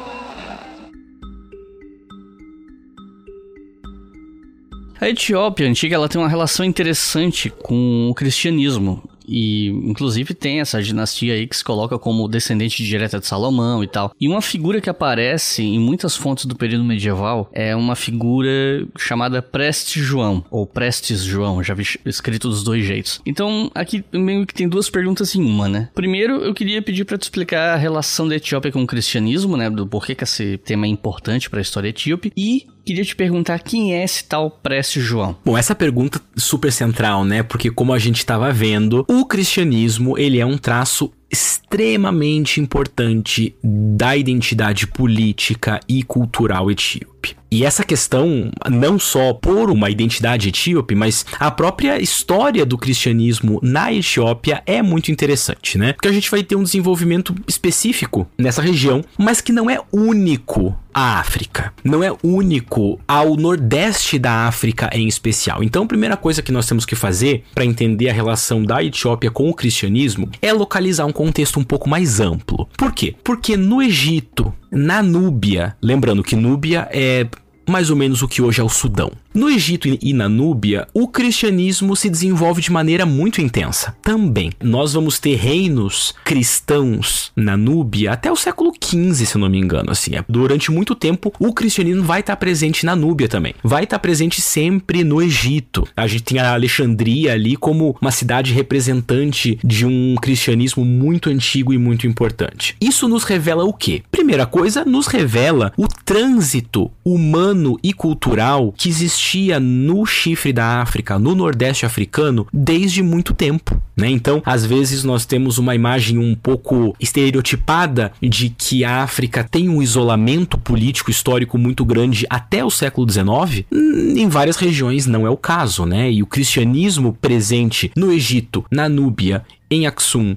A 5.01 5.07
Etiópia 5.07 5.65
antiga 5.65 5.95
ela 5.95 6.09
tem 6.09 6.19
uma 6.19 6.27
relação 6.27 6.65
interessante 6.65 7.49
com 7.49 8.09
o 8.09 8.13
cristianismo. 8.13 9.01
E, 9.31 9.67
inclusive, 9.67 10.33
tem 10.33 10.59
essa 10.59 10.81
dinastia 10.81 11.35
aí 11.35 11.45
que 11.47 11.55
se 11.55 11.63
coloca 11.63 11.99
como 11.99 12.27
descendente 12.27 12.83
direta 12.83 13.19
de 13.19 13.27
Salomão 13.27 13.83
e 13.83 13.87
tal. 13.87 14.11
E 14.19 14.27
uma 14.27 14.41
figura 14.41 14.81
que 14.81 14.89
aparece 14.89 15.61
em 15.61 15.79
muitas 15.79 16.15
fontes 16.15 16.45
do 16.45 16.55
período 16.55 16.83
medieval 16.83 17.47
é 17.53 17.75
uma 17.75 17.95
figura 17.95 18.49
chamada 18.97 19.39
Prestes 19.39 20.03
João, 20.03 20.43
ou 20.49 20.65
Prestes 20.65 21.21
João, 21.21 21.63
já 21.63 21.75
vi 21.75 21.85
escrito 22.05 22.49
dos 22.49 22.63
dois 22.63 22.83
jeitos. 22.83 23.21
Então, 23.23 23.69
aqui 23.75 24.03
meio 24.11 24.47
que 24.47 24.53
tem 24.53 24.67
duas 24.67 24.89
perguntas 24.89 25.35
em 25.35 25.43
uma, 25.43 25.69
né? 25.69 25.89
Primeiro, 25.93 26.37
eu 26.37 26.53
queria 26.53 26.81
pedir 26.81 27.05
para 27.05 27.17
tu 27.17 27.23
explicar 27.23 27.75
a 27.75 27.77
relação 27.77 28.27
da 28.27 28.35
Etiópia 28.35 28.71
com 28.71 28.81
o 28.81 28.87
cristianismo, 28.87 29.55
né? 29.55 29.69
Do 29.69 29.85
porquê 29.85 30.15
que 30.15 30.23
esse 30.23 30.57
tema 30.57 30.87
é 30.87 30.89
importante 30.89 31.51
para 31.51 31.59
a 31.59 31.61
história 31.61 31.89
etíope. 31.89 32.33
E 32.35 32.65
queria 32.89 33.05
te 33.05 33.15
perguntar 33.15 33.59
quem 33.59 33.93
é 33.93 34.03
esse 34.03 34.23
tal 34.23 34.49
Prestes 34.49 35.03
João. 35.03 35.37
Bom, 35.45 35.55
essa 35.55 35.75
pergunta 35.75 36.19
super 36.35 36.71
central, 36.71 37.23
né? 37.23 37.43
Porque 37.43 37.69
como 37.69 37.93
a 37.93 37.99
gente 37.99 38.17
estava 38.17 38.51
vendo, 38.51 39.05
o 39.07 39.25
cristianismo, 39.25 40.17
ele 40.17 40.39
é 40.39 40.45
um 40.45 40.57
traço 40.57 41.11
extremamente 41.31 42.59
importante 42.59 43.55
da 43.63 44.17
identidade 44.17 44.87
política 44.87 45.79
e 45.87 46.03
cultural 46.03 46.71
etíope. 46.71 47.35
E 47.51 47.65
essa 47.65 47.83
questão, 47.83 48.51
não 48.69 48.99
só 48.99 49.33
por 49.33 49.71
uma 49.71 49.89
identidade 49.89 50.49
etíope, 50.49 50.93
mas 50.93 51.25
a 51.39 51.49
própria 51.49 51.99
história 51.99 52.63
do 52.63 52.77
cristianismo 52.77 53.59
na 53.63 53.91
Etiópia 53.91 54.61
é 54.67 54.83
muito 54.83 55.11
interessante, 55.11 55.75
né? 55.75 55.93
Porque 55.93 56.07
a 56.07 56.11
gente 56.11 56.29
vai 56.29 56.43
ter 56.43 56.55
um 56.55 56.63
desenvolvimento 56.63 57.33
específico 57.47 58.27
nessa 58.37 58.61
região, 58.61 59.03
mas 59.17 59.41
que 59.41 59.51
não 59.51 59.67
é 59.67 59.79
único 59.91 60.77
à 60.93 61.19
África, 61.19 61.73
não 61.83 62.03
é 62.03 62.11
único 62.23 62.99
ao 63.07 63.35
nordeste 63.35 64.19
da 64.19 64.47
África 64.47 64.89
em 64.93 65.07
especial. 65.07 65.63
Então, 65.63 65.83
a 65.83 65.87
primeira 65.87 66.17
coisa 66.17 66.43
que 66.43 66.51
nós 66.51 66.67
temos 66.67 66.85
que 66.85 66.95
fazer 66.95 67.43
para 67.55 67.65
entender 67.65 68.09
a 68.09 68.13
relação 68.13 68.63
da 68.63 68.83
Etiópia 68.83 69.31
com 69.31 69.49
o 69.49 69.55
cristianismo 69.55 70.29
é 70.39 70.53
localizar 70.53 71.05
um 71.05 71.11
contexto 71.19 71.59
um 71.59 71.65
pouco 71.65 71.89
mais 71.89 72.21
amplo. 72.21 72.65
Por 72.77 72.93
quê? 72.93 73.13
Porque 73.25 73.57
no 73.57 73.81
Egito, 73.81 74.53
na 74.71 75.03
Núbia, 75.03 75.75
lembrando 75.81 76.23
que 76.23 76.33
Núbia 76.33 76.87
é 76.93 77.27
mais 77.69 77.89
ou 77.89 77.95
menos 77.95 78.21
o 78.21 78.27
que 78.27 78.41
hoje 78.41 78.59
é 78.59 78.63
o 78.63 78.69
Sudão. 78.69 79.11
No 79.33 79.49
Egito 79.49 79.87
e 80.01 80.11
na 80.11 80.27
Núbia, 80.27 80.87
o 80.93 81.07
cristianismo 81.07 81.95
se 81.95 82.09
desenvolve 82.09 82.61
de 82.61 82.71
maneira 82.71 83.05
muito 83.05 83.41
intensa. 83.41 83.95
Também, 84.01 84.51
nós 84.61 84.93
vamos 84.93 85.19
ter 85.19 85.35
reinos 85.35 86.15
cristãos 86.25 87.31
na 87.35 87.55
Núbia 87.55 88.11
até 88.11 88.31
o 88.31 88.35
século 88.35 88.73
XV, 88.73 89.25
se 89.25 89.37
não 89.37 89.47
me 89.47 89.59
engano. 89.59 89.91
Assim, 89.91 90.15
é, 90.15 90.25
durante 90.27 90.71
muito 90.71 90.95
tempo, 90.95 91.31
o 91.39 91.53
cristianismo 91.53 92.03
vai 92.03 92.21
estar 92.21 92.35
presente 92.37 92.85
na 92.85 92.95
Núbia 92.95 93.27
também. 93.27 93.53
Vai 93.63 93.83
estar 93.83 93.99
presente 93.99 94.41
sempre 94.41 95.03
no 95.03 95.21
Egito. 95.21 95.87
A 95.95 96.07
gente 96.07 96.23
tem 96.23 96.39
a 96.39 96.53
Alexandria 96.53 97.33
ali 97.33 97.55
como 97.55 97.95
uma 98.01 98.11
cidade 98.11 98.51
representante 98.51 99.59
de 99.63 99.85
um 99.85 100.15
cristianismo 100.15 100.83
muito 100.83 101.29
antigo 101.29 101.71
e 101.71 101.77
muito 101.77 102.07
importante. 102.07 102.75
Isso 102.81 103.07
nos 103.07 103.23
revela 103.23 103.63
o 103.63 103.73
quê? 103.73 104.01
Primeira 104.09 104.47
coisa, 104.47 104.83
nos 104.83 105.05
revela 105.05 105.71
o 105.77 105.87
trânsito 105.87 106.89
humano 107.05 107.58
e 107.83 107.93
cultural 107.93 108.73
que 108.77 108.89
existia 108.89 109.59
no 109.59 110.05
chifre 110.05 110.53
da 110.53 110.81
África, 110.81 111.19
no 111.19 111.35
Nordeste 111.35 111.85
africano, 111.85 112.47
desde 112.53 113.01
muito 113.03 113.33
tempo. 113.33 113.81
Né? 113.95 114.09
Então, 114.09 114.41
às 114.45 114.65
vezes, 114.65 115.03
nós 115.03 115.25
temos 115.25 115.57
uma 115.57 115.75
imagem 115.75 116.17
um 116.17 116.35
pouco 116.35 116.95
estereotipada 116.99 118.11
de 118.21 118.49
que 118.49 118.83
a 118.83 119.03
África 119.03 119.43
tem 119.43 119.67
um 119.67 119.81
isolamento 119.81 120.57
político 120.57 121.11
histórico 121.11 121.57
muito 121.57 121.83
grande 121.83 122.25
até 122.29 122.63
o 122.63 122.69
século 122.69 123.09
XIX. 123.09 123.65
Em 123.71 124.27
várias 124.29 124.57
regiões 124.57 125.05
não 125.05 125.27
é 125.27 125.29
o 125.29 125.37
caso, 125.37 125.85
né? 125.85 126.11
E 126.11 126.23
o 126.23 126.27
cristianismo 126.27 127.13
presente 127.13 127.91
no 127.95 128.11
Egito, 128.11 128.65
na 128.71 128.87
Núbia, 128.87 129.43
em 129.69 129.85
Aksum 129.85 130.35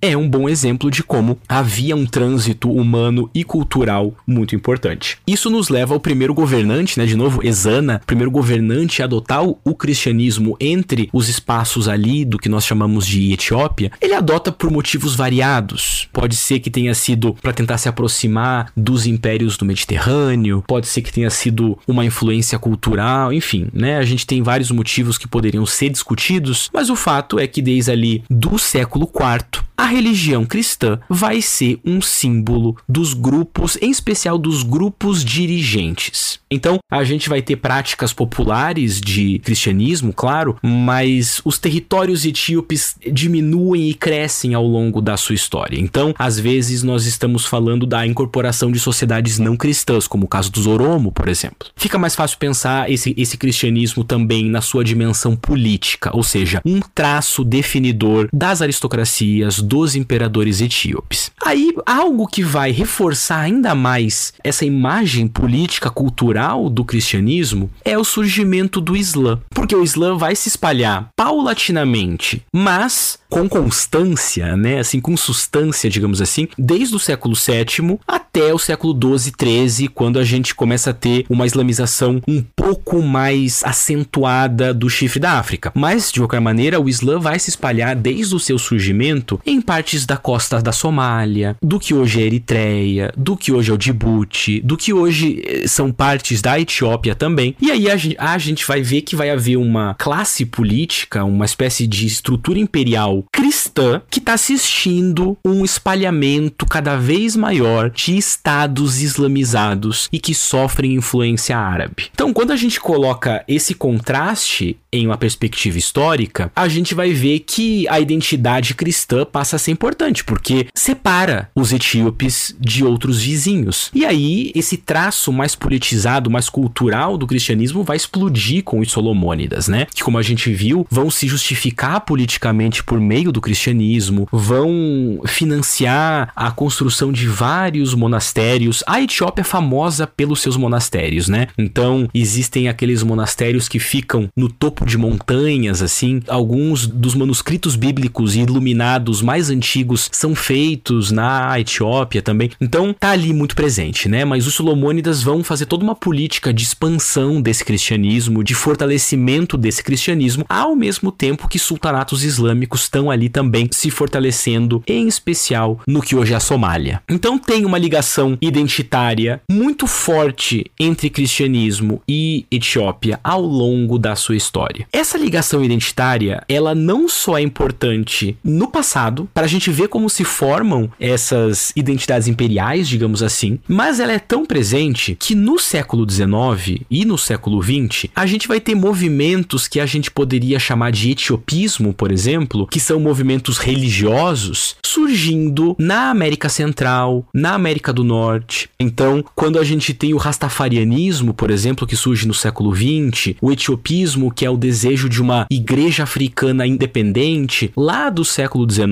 é 0.00 0.16
um 0.16 0.28
bom 0.28 0.48
exemplo 0.48 0.90
de 0.90 1.02
como 1.02 1.38
havia 1.48 1.96
um 1.96 2.06
trânsito 2.06 2.70
humano 2.70 3.28
e 3.34 3.42
cultural 3.42 4.14
muito 4.26 4.54
importante. 4.54 5.18
Isso 5.26 5.50
nos 5.50 5.68
leva 5.68 5.94
ao 5.94 6.00
primeiro 6.00 6.32
governante, 6.32 6.98
né, 6.98 7.06
de 7.06 7.16
novo, 7.16 7.44
Ezana, 7.44 8.00
primeiro 8.06 8.30
governante 8.30 9.02
a 9.02 9.04
adotar 9.04 9.42
o 9.44 9.74
cristianismo 9.74 10.56
entre 10.60 11.08
os 11.12 11.28
espaços 11.28 11.88
ali 11.88 12.24
do 12.24 12.38
que 12.38 12.48
nós 12.48 12.64
chamamos 12.64 13.06
de 13.06 13.32
Etiópia. 13.32 13.90
Ele 14.00 14.14
adota 14.14 14.52
por 14.52 14.70
motivos 14.70 15.14
variados. 15.16 16.08
Pode 16.12 16.36
ser 16.36 16.60
que 16.60 16.70
tenha 16.70 16.94
sido 16.94 17.34
para 17.34 17.52
tentar 17.52 17.78
se 17.78 17.88
aproximar 17.88 18.70
dos 18.76 19.06
impérios 19.06 19.56
do 19.56 19.64
Mediterrâneo, 19.64 20.62
pode 20.66 20.86
ser 20.86 21.02
que 21.02 21.12
tenha 21.12 21.30
sido 21.30 21.78
uma 21.86 22.04
influência 22.04 22.58
cultural, 22.58 23.32
enfim, 23.32 23.68
né? 23.72 23.96
A 23.98 24.02
gente 24.02 24.26
tem 24.26 24.42
vários 24.42 24.70
motivos 24.70 25.18
que 25.18 25.26
poderiam 25.26 25.66
ser 25.66 25.90
discutidos, 25.90 26.70
mas 26.72 26.90
o 26.90 26.96
fato 26.96 27.38
é 27.38 27.46
que 27.46 27.60
desde 27.60 27.90
ali 27.90 28.22
do 28.30 28.58
século 28.58 29.10
IV 29.12 29.67
a 29.78 29.86
religião 29.86 30.44
cristã 30.44 30.98
vai 31.08 31.40
ser 31.40 31.78
um 31.84 32.02
símbolo 32.02 32.76
dos 32.88 33.14
grupos, 33.14 33.78
em 33.80 33.92
especial 33.92 34.36
dos 34.36 34.64
grupos 34.64 35.24
dirigentes. 35.24 36.40
Então, 36.50 36.78
a 36.90 37.04
gente 37.04 37.28
vai 37.28 37.40
ter 37.40 37.56
práticas 37.56 38.12
populares 38.12 39.00
de 39.00 39.38
cristianismo, 39.38 40.12
claro, 40.12 40.56
mas 40.62 41.40
os 41.44 41.58
territórios 41.58 42.24
etíopes 42.24 42.96
diminuem 43.12 43.88
e 43.88 43.94
crescem 43.94 44.54
ao 44.54 44.66
longo 44.66 45.00
da 45.00 45.16
sua 45.16 45.34
história. 45.34 45.78
Então, 45.78 46.12
às 46.18 46.40
vezes, 46.40 46.82
nós 46.82 47.06
estamos 47.06 47.44
falando 47.44 47.86
da 47.86 48.04
incorporação 48.04 48.72
de 48.72 48.80
sociedades 48.80 49.38
não 49.38 49.56
cristãs, 49.56 50.08
como 50.08 50.24
o 50.24 50.28
caso 50.28 50.50
dos 50.50 50.66
Oromo, 50.66 51.12
por 51.12 51.28
exemplo. 51.28 51.68
Fica 51.76 51.98
mais 51.98 52.16
fácil 52.16 52.38
pensar 52.38 52.90
esse, 52.90 53.14
esse 53.16 53.36
cristianismo 53.36 54.02
também 54.02 54.46
na 54.46 54.60
sua 54.60 54.82
dimensão 54.82 55.36
política, 55.36 56.10
ou 56.16 56.24
seja, 56.24 56.60
um 56.64 56.80
traço 56.80 57.44
definidor 57.44 58.28
das 58.32 58.60
aristocracias, 58.60 59.60
dos 59.68 59.94
imperadores 59.94 60.60
etíopes. 60.60 61.30
Aí, 61.44 61.72
algo 61.86 62.26
que 62.26 62.42
vai 62.42 62.70
reforçar 62.72 63.40
ainda 63.40 63.74
mais 63.74 64.32
essa 64.42 64.64
imagem 64.64 65.28
política 65.28 65.90
cultural 65.90 66.68
do 66.70 66.84
cristianismo 66.84 67.70
é 67.84 67.96
o 67.96 68.04
surgimento 68.04 68.80
do 68.80 68.96
Islã, 68.96 69.40
porque 69.50 69.76
o 69.76 69.84
Islã 69.84 70.16
vai 70.16 70.34
se 70.34 70.48
espalhar 70.48 71.10
paulatinamente, 71.14 72.42
mas 72.52 73.18
com 73.28 73.48
constância, 73.48 74.56
né, 74.56 74.78
assim, 74.78 75.00
com 75.00 75.16
substância, 75.16 75.90
digamos 75.90 76.22
assim, 76.22 76.48
desde 76.58 76.96
o 76.96 76.98
século 76.98 77.34
VII 77.34 77.98
até 78.06 78.52
o 78.54 78.58
século 78.58 78.98
XII, 79.18 79.32
XIII, 79.38 79.88
quando 79.88 80.18
a 80.18 80.24
gente 80.24 80.54
começa 80.54 80.90
a 80.90 80.94
ter 80.94 81.26
uma 81.28 81.46
islamização 81.46 82.22
um 82.26 82.42
pouco 82.56 83.02
mais 83.02 83.62
acentuada 83.64 84.72
do 84.72 84.88
chifre 84.88 85.20
da 85.20 85.32
África. 85.32 85.72
Mas, 85.74 86.10
de 86.10 86.20
qualquer 86.20 86.40
maneira, 86.40 86.80
o 86.80 86.88
Islã 86.88 87.18
vai 87.18 87.38
se 87.38 87.50
espalhar 87.50 87.94
desde 87.94 88.34
o 88.34 88.40
seu 88.40 88.58
surgimento 88.58 89.40
em 89.44 89.57
partes 89.60 90.06
da 90.06 90.16
costa 90.16 90.60
da 90.60 90.72
Somália, 90.72 91.56
do 91.62 91.78
que 91.78 91.94
hoje 91.94 92.22
é 92.22 92.26
Eritreia, 92.26 93.12
do 93.16 93.36
que 93.36 93.52
hoje 93.52 93.70
é 93.70 93.74
o 93.74 93.78
Djibouti, 93.78 94.60
do 94.60 94.76
que 94.76 94.92
hoje 94.92 95.42
eh, 95.46 95.66
são 95.66 95.92
partes 95.92 96.42
da 96.42 96.58
Etiópia 96.58 97.14
também. 97.14 97.54
E 97.60 97.70
aí 97.70 97.90
a 97.90 97.96
gente, 97.96 98.16
a 98.18 98.38
gente 98.38 98.66
vai 98.66 98.82
ver 98.82 99.02
que 99.02 99.16
vai 99.16 99.30
haver 99.30 99.56
uma 99.56 99.94
classe 99.94 100.44
política, 100.44 101.24
uma 101.24 101.44
espécie 101.44 101.86
de 101.86 102.06
estrutura 102.06 102.58
imperial 102.58 103.24
cristã 103.32 104.02
que 104.10 104.18
está 104.18 104.34
assistindo 104.34 105.36
um 105.44 105.64
espalhamento 105.64 106.66
cada 106.66 106.96
vez 106.96 107.36
maior 107.36 107.90
de 107.90 108.16
estados 108.16 109.00
islamizados 109.02 110.08
e 110.12 110.18
que 110.18 110.34
sofrem 110.34 110.94
influência 110.94 111.56
árabe. 111.56 112.08
Então, 112.12 112.32
quando 112.32 112.52
a 112.52 112.56
gente 112.56 112.80
coloca 112.80 113.44
esse 113.48 113.74
contraste 113.74 114.76
em 114.92 115.06
uma 115.06 115.16
perspectiva 115.16 115.78
histórica, 115.78 116.50
a 116.54 116.68
gente 116.68 116.94
vai 116.94 117.12
ver 117.12 117.40
que 117.40 117.86
a 117.88 118.00
identidade 118.00 118.74
cristã 118.74 119.24
passa 119.24 119.47
a 119.56 119.58
ser 119.58 119.70
importante, 119.70 120.24
porque 120.24 120.66
separa 120.74 121.50
os 121.54 121.72
etíopes 121.72 122.54
de 122.58 122.84
outros 122.84 123.20
vizinhos. 123.20 123.90
E 123.94 124.04
aí, 124.04 124.52
esse 124.54 124.76
traço 124.76 125.32
mais 125.32 125.54
politizado, 125.54 126.30
mais 126.30 126.48
cultural 126.48 127.16
do 127.16 127.26
cristianismo 127.26 127.84
vai 127.84 127.96
explodir 127.96 128.62
com 128.64 128.80
os 128.80 128.90
Solomônidas, 128.90 129.68
né? 129.68 129.86
Que, 129.94 130.02
como 130.02 130.18
a 130.18 130.22
gente 130.22 130.52
viu, 130.52 130.86
vão 130.90 131.10
se 131.10 131.28
justificar 131.28 132.00
politicamente 132.00 132.82
por 132.82 133.00
meio 133.00 133.30
do 133.30 133.40
cristianismo, 133.40 134.28
vão 134.32 135.20
financiar 135.26 136.32
a 136.34 136.50
construção 136.50 137.12
de 137.12 137.26
vários 137.26 137.94
monastérios. 137.94 138.82
A 138.86 139.00
Etiópia 139.00 139.42
é 139.42 139.44
famosa 139.44 140.06
pelos 140.06 140.40
seus 140.40 140.56
monastérios, 140.56 141.28
né? 141.28 141.46
Então, 141.56 142.08
existem 142.12 142.68
aqueles 142.68 143.02
monastérios 143.02 143.68
que 143.68 143.78
ficam 143.78 144.28
no 144.36 144.48
topo 144.48 144.84
de 144.84 144.98
montanhas, 144.98 145.82
assim. 145.82 146.20
Alguns 146.26 146.86
dos 146.86 147.14
manuscritos 147.14 147.76
bíblicos 147.76 148.34
e 148.34 148.40
iluminados 148.40 149.22
mais 149.22 149.37
antigos 149.50 150.08
são 150.12 150.34
feitos 150.34 151.10
na 151.10 151.58
Etiópia 151.58 152.20
também. 152.20 152.50
Então, 152.60 152.94
tá 152.98 153.10
ali 153.10 153.32
muito 153.32 153.54
presente, 153.54 154.08
né? 154.08 154.24
Mas 154.24 154.46
os 154.46 154.54
Solomônidas 154.54 155.22
vão 155.22 155.44
fazer 155.44 155.66
toda 155.66 155.84
uma 155.84 155.94
política 155.94 156.52
de 156.52 156.64
expansão 156.64 157.40
desse 157.40 157.64
cristianismo, 157.64 158.42
de 158.42 158.54
fortalecimento 158.54 159.56
desse 159.56 159.82
cristianismo, 159.82 160.44
ao 160.48 160.74
mesmo 160.74 161.12
tempo 161.12 161.48
que 161.48 161.58
sultanatos 161.58 162.24
islâmicos 162.24 162.82
estão 162.82 163.10
ali 163.10 163.28
também 163.28 163.68
se 163.70 163.90
fortalecendo, 163.90 164.82
em 164.86 165.06
especial 165.06 165.80
no 165.86 166.02
que 166.02 166.16
hoje 166.16 166.32
é 166.32 166.36
a 166.36 166.40
Somália. 166.40 167.00
Então, 167.08 167.38
tem 167.38 167.64
uma 167.64 167.78
ligação 167.78 168.36
identitária 168.40 169.40
muito 169.50 169.86
forte 169.86 170.70
entre 170.78 171.08
cristianismo 171.10 172.02
e 172.08 172.46
Etiópia 172.50 173.20
ao 173.22 173.40
longo 173.42 173.98
da 173.98 174.16
sua 174.16 174.36
história. 174.36 174.86
Essa 174.92 175.18
ligação 175.18 175.64
identitária, 175.64 176.42
ela 176.48 176.74
não 176.74 177.08
só 177.08 177.38
é 177.38 177.42
importante 177.42 178.36
no 178.42 178.68
passado, 178.68 179.27
para 179.34 179.44
a 179.44 179.48
gente 179.48 179.70
ver 179.70 179.88
como 179.88 180.08
se 180.08 180.24
formam 180.24 180.90
essas 181.00 181.72
identidades 181.74 182.28
imperiais, 182.28 182.88
digamos 182.88 183.22
assim, 183.22 183.58
mas 183.66 184.00
ela 184.00 184.12
é 184.12 184.18
tão 184.18 184.44
presente 184.44 185.16
que 185.18 185.34
no 185.34 185.58
século 185.58 186.08
XIX 186.08 186.82
e 186.90 187.04
no 187.04 187.18
século 187.18 187.62
XX, 187.62 188.06
a 188.14 188.26
gente 188.26 188.48
vai 188.48 188.60
ter 188.60 188.74
movimentos 188.74 189.68
que 189.68 189.80
a 189.80 189.86
gente 189.86 190.10
poderia 190.10 190.58
chamar 190.58 190.92
de 190.92 191.10
etiopismo, 191.10 191.92
por 191.92 192.10
exemplo, 192.10 192.66
que 192.66 192.80
são 192.80 193.00
movimentos 193.00 193.58
religiosos 193.58 194.76
surgindo 194.84 195.76
na 195.78 196.10
América 196.10 196.48
Central, 196.48 197.26
na 197.32 197.54
América 197.54 197.92
do 197.92 198.02
Norte. 198.02 198.68
Então, 198.80 199.24
quando 199.34 199.58
a 199.58 199.64
gente 199.64 199.92
tem 199.94 200.14
o 200.14 200.16
rastafarianismo, 200.16 201.34
por 201.34 201.50
exemplo, 201.50 201.86
que 201.86 201.96
surge 201.96 202.26
no 202.26 202.34
século 202.34 202.74
XX, 202.74 203.34
o 203.40 203.52
etiopismo, 203.52 204.32
que 204.32 204.44
é 204.44 204.50
o 204.50 204.56
desejo 204.56 205.08
de 205.08 205.20
uma 205.20 205.46
igreja 205.50 206.02
africana 206.02 206.66
independente, 206.66 207.72
lá 207.76 208.10
do 208.10 208.24
século 208.24 208.68
XIX, 208.70 208.86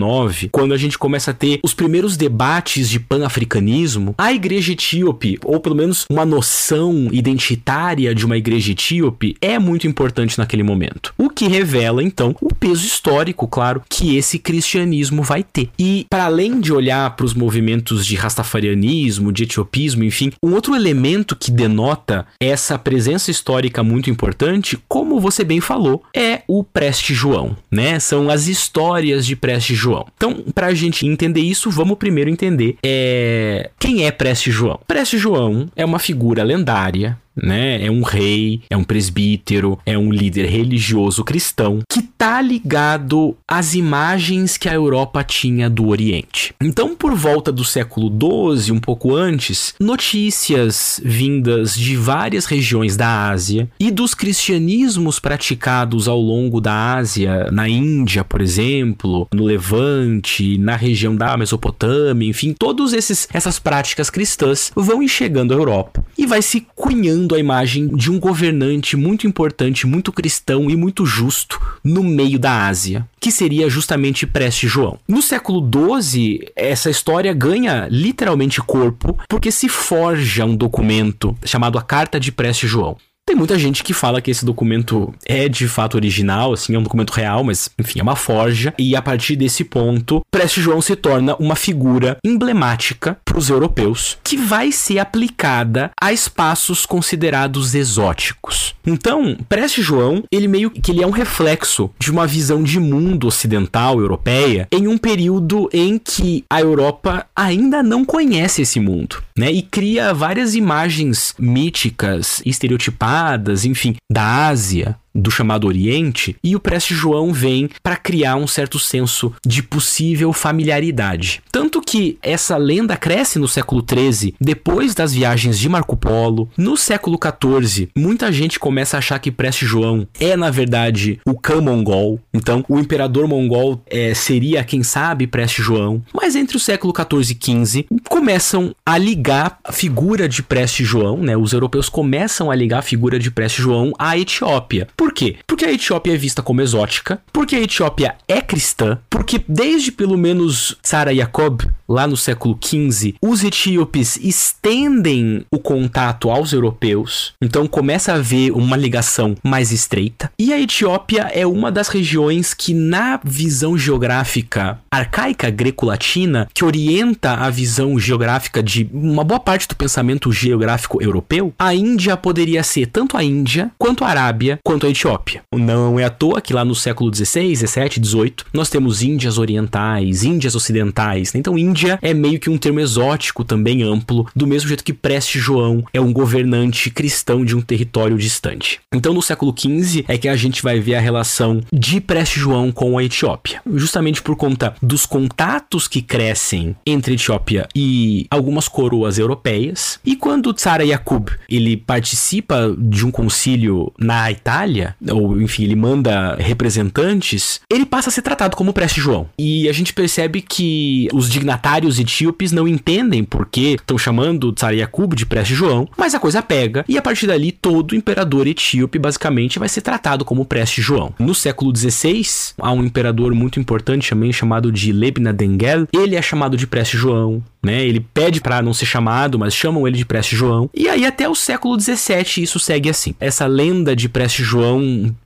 quando 0.52 0.72
a 0.72 0.76
gente 0.76 0.98
começa 0.98 1.30
a 1.30 1.34
ter 1.34 1.60
os 1.62 1.74
primeiros 1.74 2.16
debates 2.16 2.88
de 2.88 2.98
pan-africanismo, 2.98 4.14
a 4.16 4.32
igreja 4.32 4.72
etíope, 4.72 5.38
ou 5.44 5.60
pelo 5.60 5.74
menos 5.74 6.04
uma 6.10 6.24
noção 6.24 7.08
identitária 7.12 8.14
de 8.14 8.24
uma 8.24 8.36
igreja 8.36 8.72
etíope, 8.72 9.36
é 9.40 9.58
muito 9.58 9.86
importante 9.86 10.38
naquele 10.38 10.62
momento. 10.62 11.12
O 11.18 11.28
que 11.28 11.48
revela, 11.48 12.02
então, 12.02 12.34
o 12.40 12.54
peso 12.54 12.86
histórico, 12.86 13.46
claro, 13.46 13.82
que 13.88 14.16
esse 14.16 14.38
cristianismo 14.38 15.22
vai 15.22 15.42
ter. 15.42 15.68
E, 15.78 16.06
para 16.08 16.24
além 16.24 16.60
de 16.60 16.72
olhar 16.72 17.14
para 17.16 17.26
os 17.26 17.34
movimentos 17.34 18.06
de 18.06 18.16
rastafarianismo, 18.16 19.32
de 19.32 19.44
etiopismo, 19.44 20.04
enfim, 20.04 20.32
um 20.42 20.52
outro 20.54 20.74
elemento 20.74 21.36
que 21.36 21.50
denota 21.50 22.26
essa 22.40 22.78
presença 22.78 23.30
histórica 23.30 23.82
muito 23.82 24.10
importante, 24.10 24.78
como 24.88 25.20
você 25.20 25.44
bem 25.44 25.60
falou, 25.60 26.02
é 26.14 26.42
o 26.46 26.62
Preste 26.64 27.14
João, 27.14 27.56
né? 27.70 27.98
São 27.98 28.30
as 28.30 28.46
histórias 28.46 29.26
de 29.26 29.36
Preste 29.36 29.74
João. 29.74 30.05
Então, 30.16 30.44
para 30.54 30.66
a 30.66 30.74
gente 30.74 31.06
entender 31.06 31.40
isso, 31.40 31.70
vamos 31.70 31.98
primeiro 31.98 32.30
entender 32.30 32.76
é... 32.84 33.70
quem 33.78 34.06
é 34.06 34.10
Preste 34.10 34.50
João. 34.50 34.80
Preste 34.86 35.18
João 35.18 35.68
é 35.76 35.84
uma 35.84 35.98
figura 35.98 36.42
lendária 36.42 37.18
né? 37.36 37.84
É 37.84 37.90
um 37.90 38.02
rei, 38.02 38.62
é 38.70 38.76
um 38.76 38.84
presbítero, 38.84 39.78
é 39.84 39.96
um 39.96 40.10
líder 40.10 40.46
religioso 40.46 41.24
cristão 41.24 41.80
que 41.88 42.02
tá 42.02 42.40
ligado 42.40 43.36
às 43.46 43.74
imagens 43.74 44.56
que 44.56 44.68
a 44.68 44.74
Europa 44.74 45.22
tinha 45.22 45.68
do 45.68 45.88
Oriente. 45.88 46.54
Então, 46.60 46.94
por 46.96 47.14
volta 47.14 47.52
do 47.52 47.64
século 47.64 48.08
XII, 48.08 48.72
um 48.72 48.80
pouco 48.80 49.14
antes, 49.14 49.74
notícias 49.78 51.00
vindas 51.04 51.74
de 51.74 51.96
várias 51.96 52.46
regiões 52.46 52.96
da 52.96 53.28
Ásia 53.30 53.68
e 53.78 53.90
dos 53.90 54.14
cristianismos 54.14 55.18
praticados 55.18 56.08
ao 56.08 56.20
longo 56.20 56.60
da 56.60 56.94
Ásia, 56.94 57.50
na 57.52 57.68
Índia, 57.68 58.24
por 58.24 58.40
exemplo, 58.40 59.28
no 59.32 59.44
Levante, 59.44 60.58
na 60.58 60.76
região 60.76 61.14
da 61.14 61.36
Mesopotâmia, 61.36 62.28
enfim, 62.28 62.54
todas 62.58 62.92
essas 62.92 63.58
práticas 63.58 64.10
cristãs 64.10 64.72
vão 64.74 65.06
chegando 65.06 65.52
à 65.52 65.56
Europa 65.56 66.04
e 66.18 66.26
vai 66.26 66.42
se 66.42 66.66
cunhando 66.74 67.25
a 67.34 67.38
imagem 67.38 67.88
de 67.88 68.10
um 68.10 68.18
governante 68.18 68.96
muito 68.96 69.26
importante, 69.26 69.86
muito 69.86 70.12
cristão 70.12 70.70
e 70.70 70.76
muito 70.76 71.04
justo 71.04 71.60
no 71.82 72.02
meio 72.02 72.38
da 72.38 72.66
Ásia, 72.66 73.06
que 73.20 73.30
seria 73.30 73.68
justamente 73.68 74.26
Preste 74.26 74.66
João. 74.68 74.98
No 75.08 75.22
século 75.22 75.60
XII, 76.00 76.48
essa 76.54 76.90
história 76.90 77.32
ganha 77.32 77.88
literalmente 77.90 78.60
corpo 78.60 79.18
porque 79.28 79.50
se 79.50 79.68
forja 79.68 80.44
um 80.44 80.56
documento 80.56 81.36
chamado 81.44 81.78
a 81.78 81.82
Carta 81.82 82.20
de 82.20 82.30
Preste 82.30 82.66
João. 82.66 82.96
Tem 83.28 83.34
muita 83.34 83.58
gente 83.58 83.82
que 83.82 83.92
fala 83.92 84.20
que 84.20 84.30
esse 84.30 84.44
documento 84.44 85.12
é 85.24 85.48
de 85.48 85.66
fato 85.66 85.96
original, 85.96 86.52
assim, 86.52 86.76
é 86.76 86.78
um 86.78 86.82
documento 86.82 87.10
real, 87.10 87.42
mas 87.42 87.68
enfim, 87.76 87.98
é 87.98 88.02
uma 88.02 88.14
forja. 88.14 88.72
E 88.78 88.94
a 88.94 89.02
partir 89.02 89.34
desse 89.34 89.64
ponto, 89.64 90.24
Preste 90.36 90.60
João 90.60 90.82
se 90.82 90.94
torna 90.94 91.34
uma 91.36 91.56
figura 91.56 92.18
emblemática 92.22 93.16
para 93.24 93.38
os 93.38 93.48
europeus, 93.48 94.18
que 94.22 94.36
vai 94.36 94.70
ser 94.70 94.98
aplicada 94.98 95.90
a 95.98 96.12
espaços 96.12 96.84
considerados 96.84 97.74
exóticos. 97.74 98.74
Então, 98.86 99.34
Preste 99.48 99.80
João, 99.80 100.22
ele 100.30 100.46
meio 100.46 100.70
que 100.70 100.92
ele 100.92 101.02
é 101.02 101.06
um 101.06 101.10
reflexo 101.10 101.90
de 101.98 102.12
uma 102.12 102.26
visão 102.26 102.62
de 102.62 102.78
mundo 102.78 103.26
ocidental 103.26 103.98
europeia 103.98 104.68
em 104.70 104.86
um 104.86 104.98
período 104.98 105.70
em 105.72 105.98
que 105.98 106.44
a 106.50 106.60
Europa 106.60 107.24
ainda 107.34 107.82
não 107.82 108.04
conhece 108.04 108.60
esse 108.60 108.78
mundo, 108.78 109.22
né? 109.38 109.50
E 109.50 109.62
cria 109.62 110.12
várias 110.12 110.54
imagens 110.54 111.34
míticas, 111.38 112.42
estereotipadas 112.44 113.64
enfim, 113.64 113.96
da 114.12 114.48
Ásia, 114.48 114.96
do 115.16 115.30
chamado 115.30 115.66
Oriente, 115.66 116.36
e 116.42 116.54
o 116.54 116.60
Preste 116.60 116.94
João 116.94 117.32
vem 117.32 117.68
para 117.82 117.96
criar 117.96 118.36
um 118.36 118.46
certo 118.46 118.78
senso 118.78 119.32
de 119.44 119.62
possível 119.62 120.32
familiaridade. 120.32 121.42
Tanto 121.50 121.80
que 121.80 122.18
essa 122.22 122.56
lenda 122.56 122.96
cresce 122.96 123.38
no 123.38 123.48
século 123.48 123.84
XIII, 123.88 124.34
depois 124.40 124.94
das 124.94 125.12
viagens 125.12 125.58
de 125.58 125.68
Marco 125.68 125.96
Polo. 125.96 126.48
No 126.56 126.76
século 126.76 127.18
XIV, 127.18 127.88
muita 127.96 128.30
gente 128.30 128.58
começa 128.58 128.96
a 128.96 128.98
achar 128.98 129.18
que 129.18 129.30
Preste 129.30 129.64
João 129.64 130.06
é, 130.20 130.36
na 130.36 130.50
verdade, 130.50 131.20
o 131.24 131.34
Khan 131.34 131.60
mongol. 131.60 132.20
Então, 132.32 132.64
o 132.68 132.78
imperador 132.78 133.26
mongol 133.26 133.82
é, 133.86 134.14
seria, 134.14 134.64
quem 134.64 134.82
sabe, 134.82 135.26
Preste 135.26 135.62
João. 135.62 136.02
Mas 136.12 136.36
entre 136.36 136.56
o 136.56 136.60
século 136.60 136.92
XIV 136.94 137.38
e 137.40 137.64
XV, 137.64 137.86
começam 138.08 138.74
a 138.84 138.98
ligar 138.98 139.58
a 139.64 139.72
figura 139.72 140.28
de 140.28 140.42
Preste 140.42 140.84
João, 140.84 141.18
né? 141.18 141.36
Os 141.36 141.52
europeus 141.52 141.88
começam 141.88 142.50
a 142.50 142.54
ligar 142.54 142.78
a 142.80 142.82
figura 142.82 143.18
de 143.18 143.30
Preste 143.30 143.62
João 143.62 143.92
à 143.98 144.18
Etiópia. 144.18 144.88
Por 144.96 145.05
quê? 145.12 145.36
Porque 145.46 145.64
a 145.64 145.72
Etiópia 145.72 146.12
é 146.12 146.16
vista 146.16 146.42
como 146.42 146.60
exótica, 146.60 147.20
porque 147.32 147.56
a 147.56 147.60
Etiópia 147.60 148.16
é 148.28 148.40
cristã, 148.40 148.98
porque 149.08 149.42
desde 149.48 149.92
pelo 149.92 150.16
menos 150.16 150.76
Sara 150.82 151.14
Jacob, 151.14 151.62
lá 151.88 152.06
no 152.06 152.16
século 152.16 152.58
XV, 152.62 153.14
os 153.22 153.44
etíopes 153.44 154.16
estendem 154.16 155.44
o 155.50 155.58
contato 155.58 156.30
aos 156.30 156.52
europeus, 156.52 157.34
então 157.40 157.66
começa 157.66 158.12
a 158.12 158.16
haver 158.16 158.50
uma 158.52 158.76
ligação 158.76 159.36
mais 159.42 159.72
estreita. 159.72 160.30
E 160.38 160.52
a 160.52 160.60
Etiópia 160.60 161.30
é 161.32 161.46
uma 161.46 161.70
das 161.70 161.88
regiões 161.88 162.54
que, 162.54 162.74
na 162.74 163.20
visão 163.22 163.76
geográfica 163.78 164.78
arcaica 164.90 165.50
greco-latina, 165.50 166.48
que 166.52 166.64
orienta 166.64 167.34
a 167.34 167.50
visão 167.50 167.98
geográfica 167.98 168.62
de 168.62 168.88
uma 168.92 169.24
boa 169.24 169.40
parte 169.40 169.68
do 169.68 169.76
pensamento 169.76 170.32
geográfico 170.32 171.02
europeu, 171.02 171.52
a 171.58 171.74
Índia 171.74 172.16
poderia 172.16 172.62
ser 172.62 172.86
tanto 172.86 173.16
a 173.16 173.22
Índia, 173.22 173.70
quanto 173.78 174.04
a 174.04 174.08
Arábia, 174.08 174.58
quanto 174.64 174.86
a 174.86 174.90
Etiópia. 174.96 175.42
Não 175.54 176.00
é 176.00 176.04
à 176.04 176.10
toa 176.10 176.40
que 176.40 176.54
lá 176.54 176.64
no 176.64 176.74
século 176.74 177.14
XVI, 177.14 177.54
XVII, 177.54 178.02
XVIII, 178.02 178.34
nós 178.52 178.70
temos 178.70 179.02
Índias 179.02 179.36
orientais, 179.36 180.24
Índias 180.24 180.54
ocidentais. 180.54 181.34
Né? 181.34 181.40
Então, 181.40 181.58
Índia 181.58 181.98
é 182.00 182.14
meio 182.14 182.40
que 182.40 182.48
um 182.48 182.56
termo 182.56 182.80
exótico 182.80 183.44
também 183.44 183.82
amplo, 183.82 184.26
do 184.34 184.46
mesmo 184.46 184.68
jeito 184.68 184.82
que 184.82 184.94
Preste 184.94 185.38
João 185.38 185.84
é 185.92 186.00
um 186.00 186.12
governante 186.12 186.88
cristão 186.88 187.44
de 187.44 187.54
um 187.54 187.60
território 187.60 188.16
distante. 188.16 188.80
Então, 188.92 189.12
no 189.12 189.20
século 189.20 189.54
XV 189.56 190.06
é 190.08 190.16
que 190.16 190.28
a 190.28 190.36
gente 190.36 190.62
vai 190.62 190.80
ver 190.80 190.94
a 190.94 191.00
relação 191.00 191.60
de 191.70 192.00
Preste 192.00 192.40
João 192.40 192.72
com 192.72 192.96
a 192.96 193.04
Etiópia, 193.04 193.60
justamente 193.74 194.22
por 194.22 194.34
conta 194.36 194.74
dos 194.80 195.04
contatos 195.04 195.86
que 195.86 196.00
crescem 196.00 196.74
entre 196.86 197.14
Etiópia 197.14 197.68
e 197.74 198.26
algumas 198.30 198.66
coroas 198.66 199.18
europeias. 199.18 200.00
E 200.04 200.16
quando 200.16 200.54
Tsara 200.54 200.84
Yakub 200.84 201.28
ele 201.48 201.76
participa 201.76 202.74
de 202.78 203.04
um 203.04 203.10
concílio 203.10 203.92
na 203.98 204.30
Itália, 204.30 204.75
ou 205.10 205.40
enfim, 205.40 205.64
ele 205.64 205.76
manda 205.76 206.36
representantes, 206.36 207.60
ele 207.70 207.86
passa 207.86 208.08
a 208.08 208.12
ser 208.12 208.22
tratado 208.22 208.56
como 208.56 208.72
Preste 208.72 209.00
João. 209.00 209.28
E 209.38 209.68
a 209.68 209.72
gente 209.72 209.92
percebe 209.92 210.42
que 210.42 211.08
os 211.12 211.28
dignatários 211.28 211.98
etíopes 211.98 212.52
não 212.52 212.66
entendem 212.66 213.24
por 213.24 213.46
que 213.46 213.74
estão 213.74 213.98
chamando 213.98 214.52
Tsara 214.52 214.76
Yakub 214.76 215.14
de 215.14 215.26
Preste 215.26 215.54
João, 215.54 215.88
mas 215.96 216.14
a 216.14 216.20
coisa 216.20 216.42
pega 216.42 216.84
e 216.88 216.98
a 216.98 217.02
partir 217.02 217.26
dali 217.26 217.52
todo 217.52 217.94
imperador 217.94 218.46
etíope 218.46 218.98
basicamente 218.98 219.58
vai 219.58 219.68
ser 219.68 219.80
tratado 219.80 220.24
como 220.24 220.44
Preste 220.44 220.80
João. 220.80 221.14
No 221.18 221.34
século 221.34 221.74
XVI, 221.74 222.22
há 222.58 222.72
um 222.72 222.84
imperador 222.84 223.34
muito 223.34 223.60
importante 223.60 224.10
também 224.10 224.32
chamado 224.32 224.72
de 224.72 224.92
Lebna 224.92 225.32
Dengel. 225.32 225.86
Ele 225.92 226.16
é 226.16 226.22
chamado 226.22 226.56
de 226.56 226.66
Preste 226.66 226.96
João, 226.96 227.42
né? 227.62 227.84
Ele 227.84 228.00
pede 228.00 228.40
para 228.40 228.62
não 228.62 228.72
ser 228.72 228.86
chamado, 228.86 229.38
mas 229.38 229.54
chamam 229.54 229.86
ele 229.86 229.98
de 229.98 230.04
Preste 230.04 230.36
João. 230.36 230.70
E 230.74 230.88
aí 230.88 231.04
até 231.04 231.28
o 231.28 231.34
século 231.34 231.78
XVII 231.78 232.42
isso 232.42 232.58
segue 232.58 232.88
assim. 232.88 233.14
Essa 233.20 233.46
lenda 233.46 233.94
de 233.94 234.08
Preste 234.08 234.42
João 234.42 234.65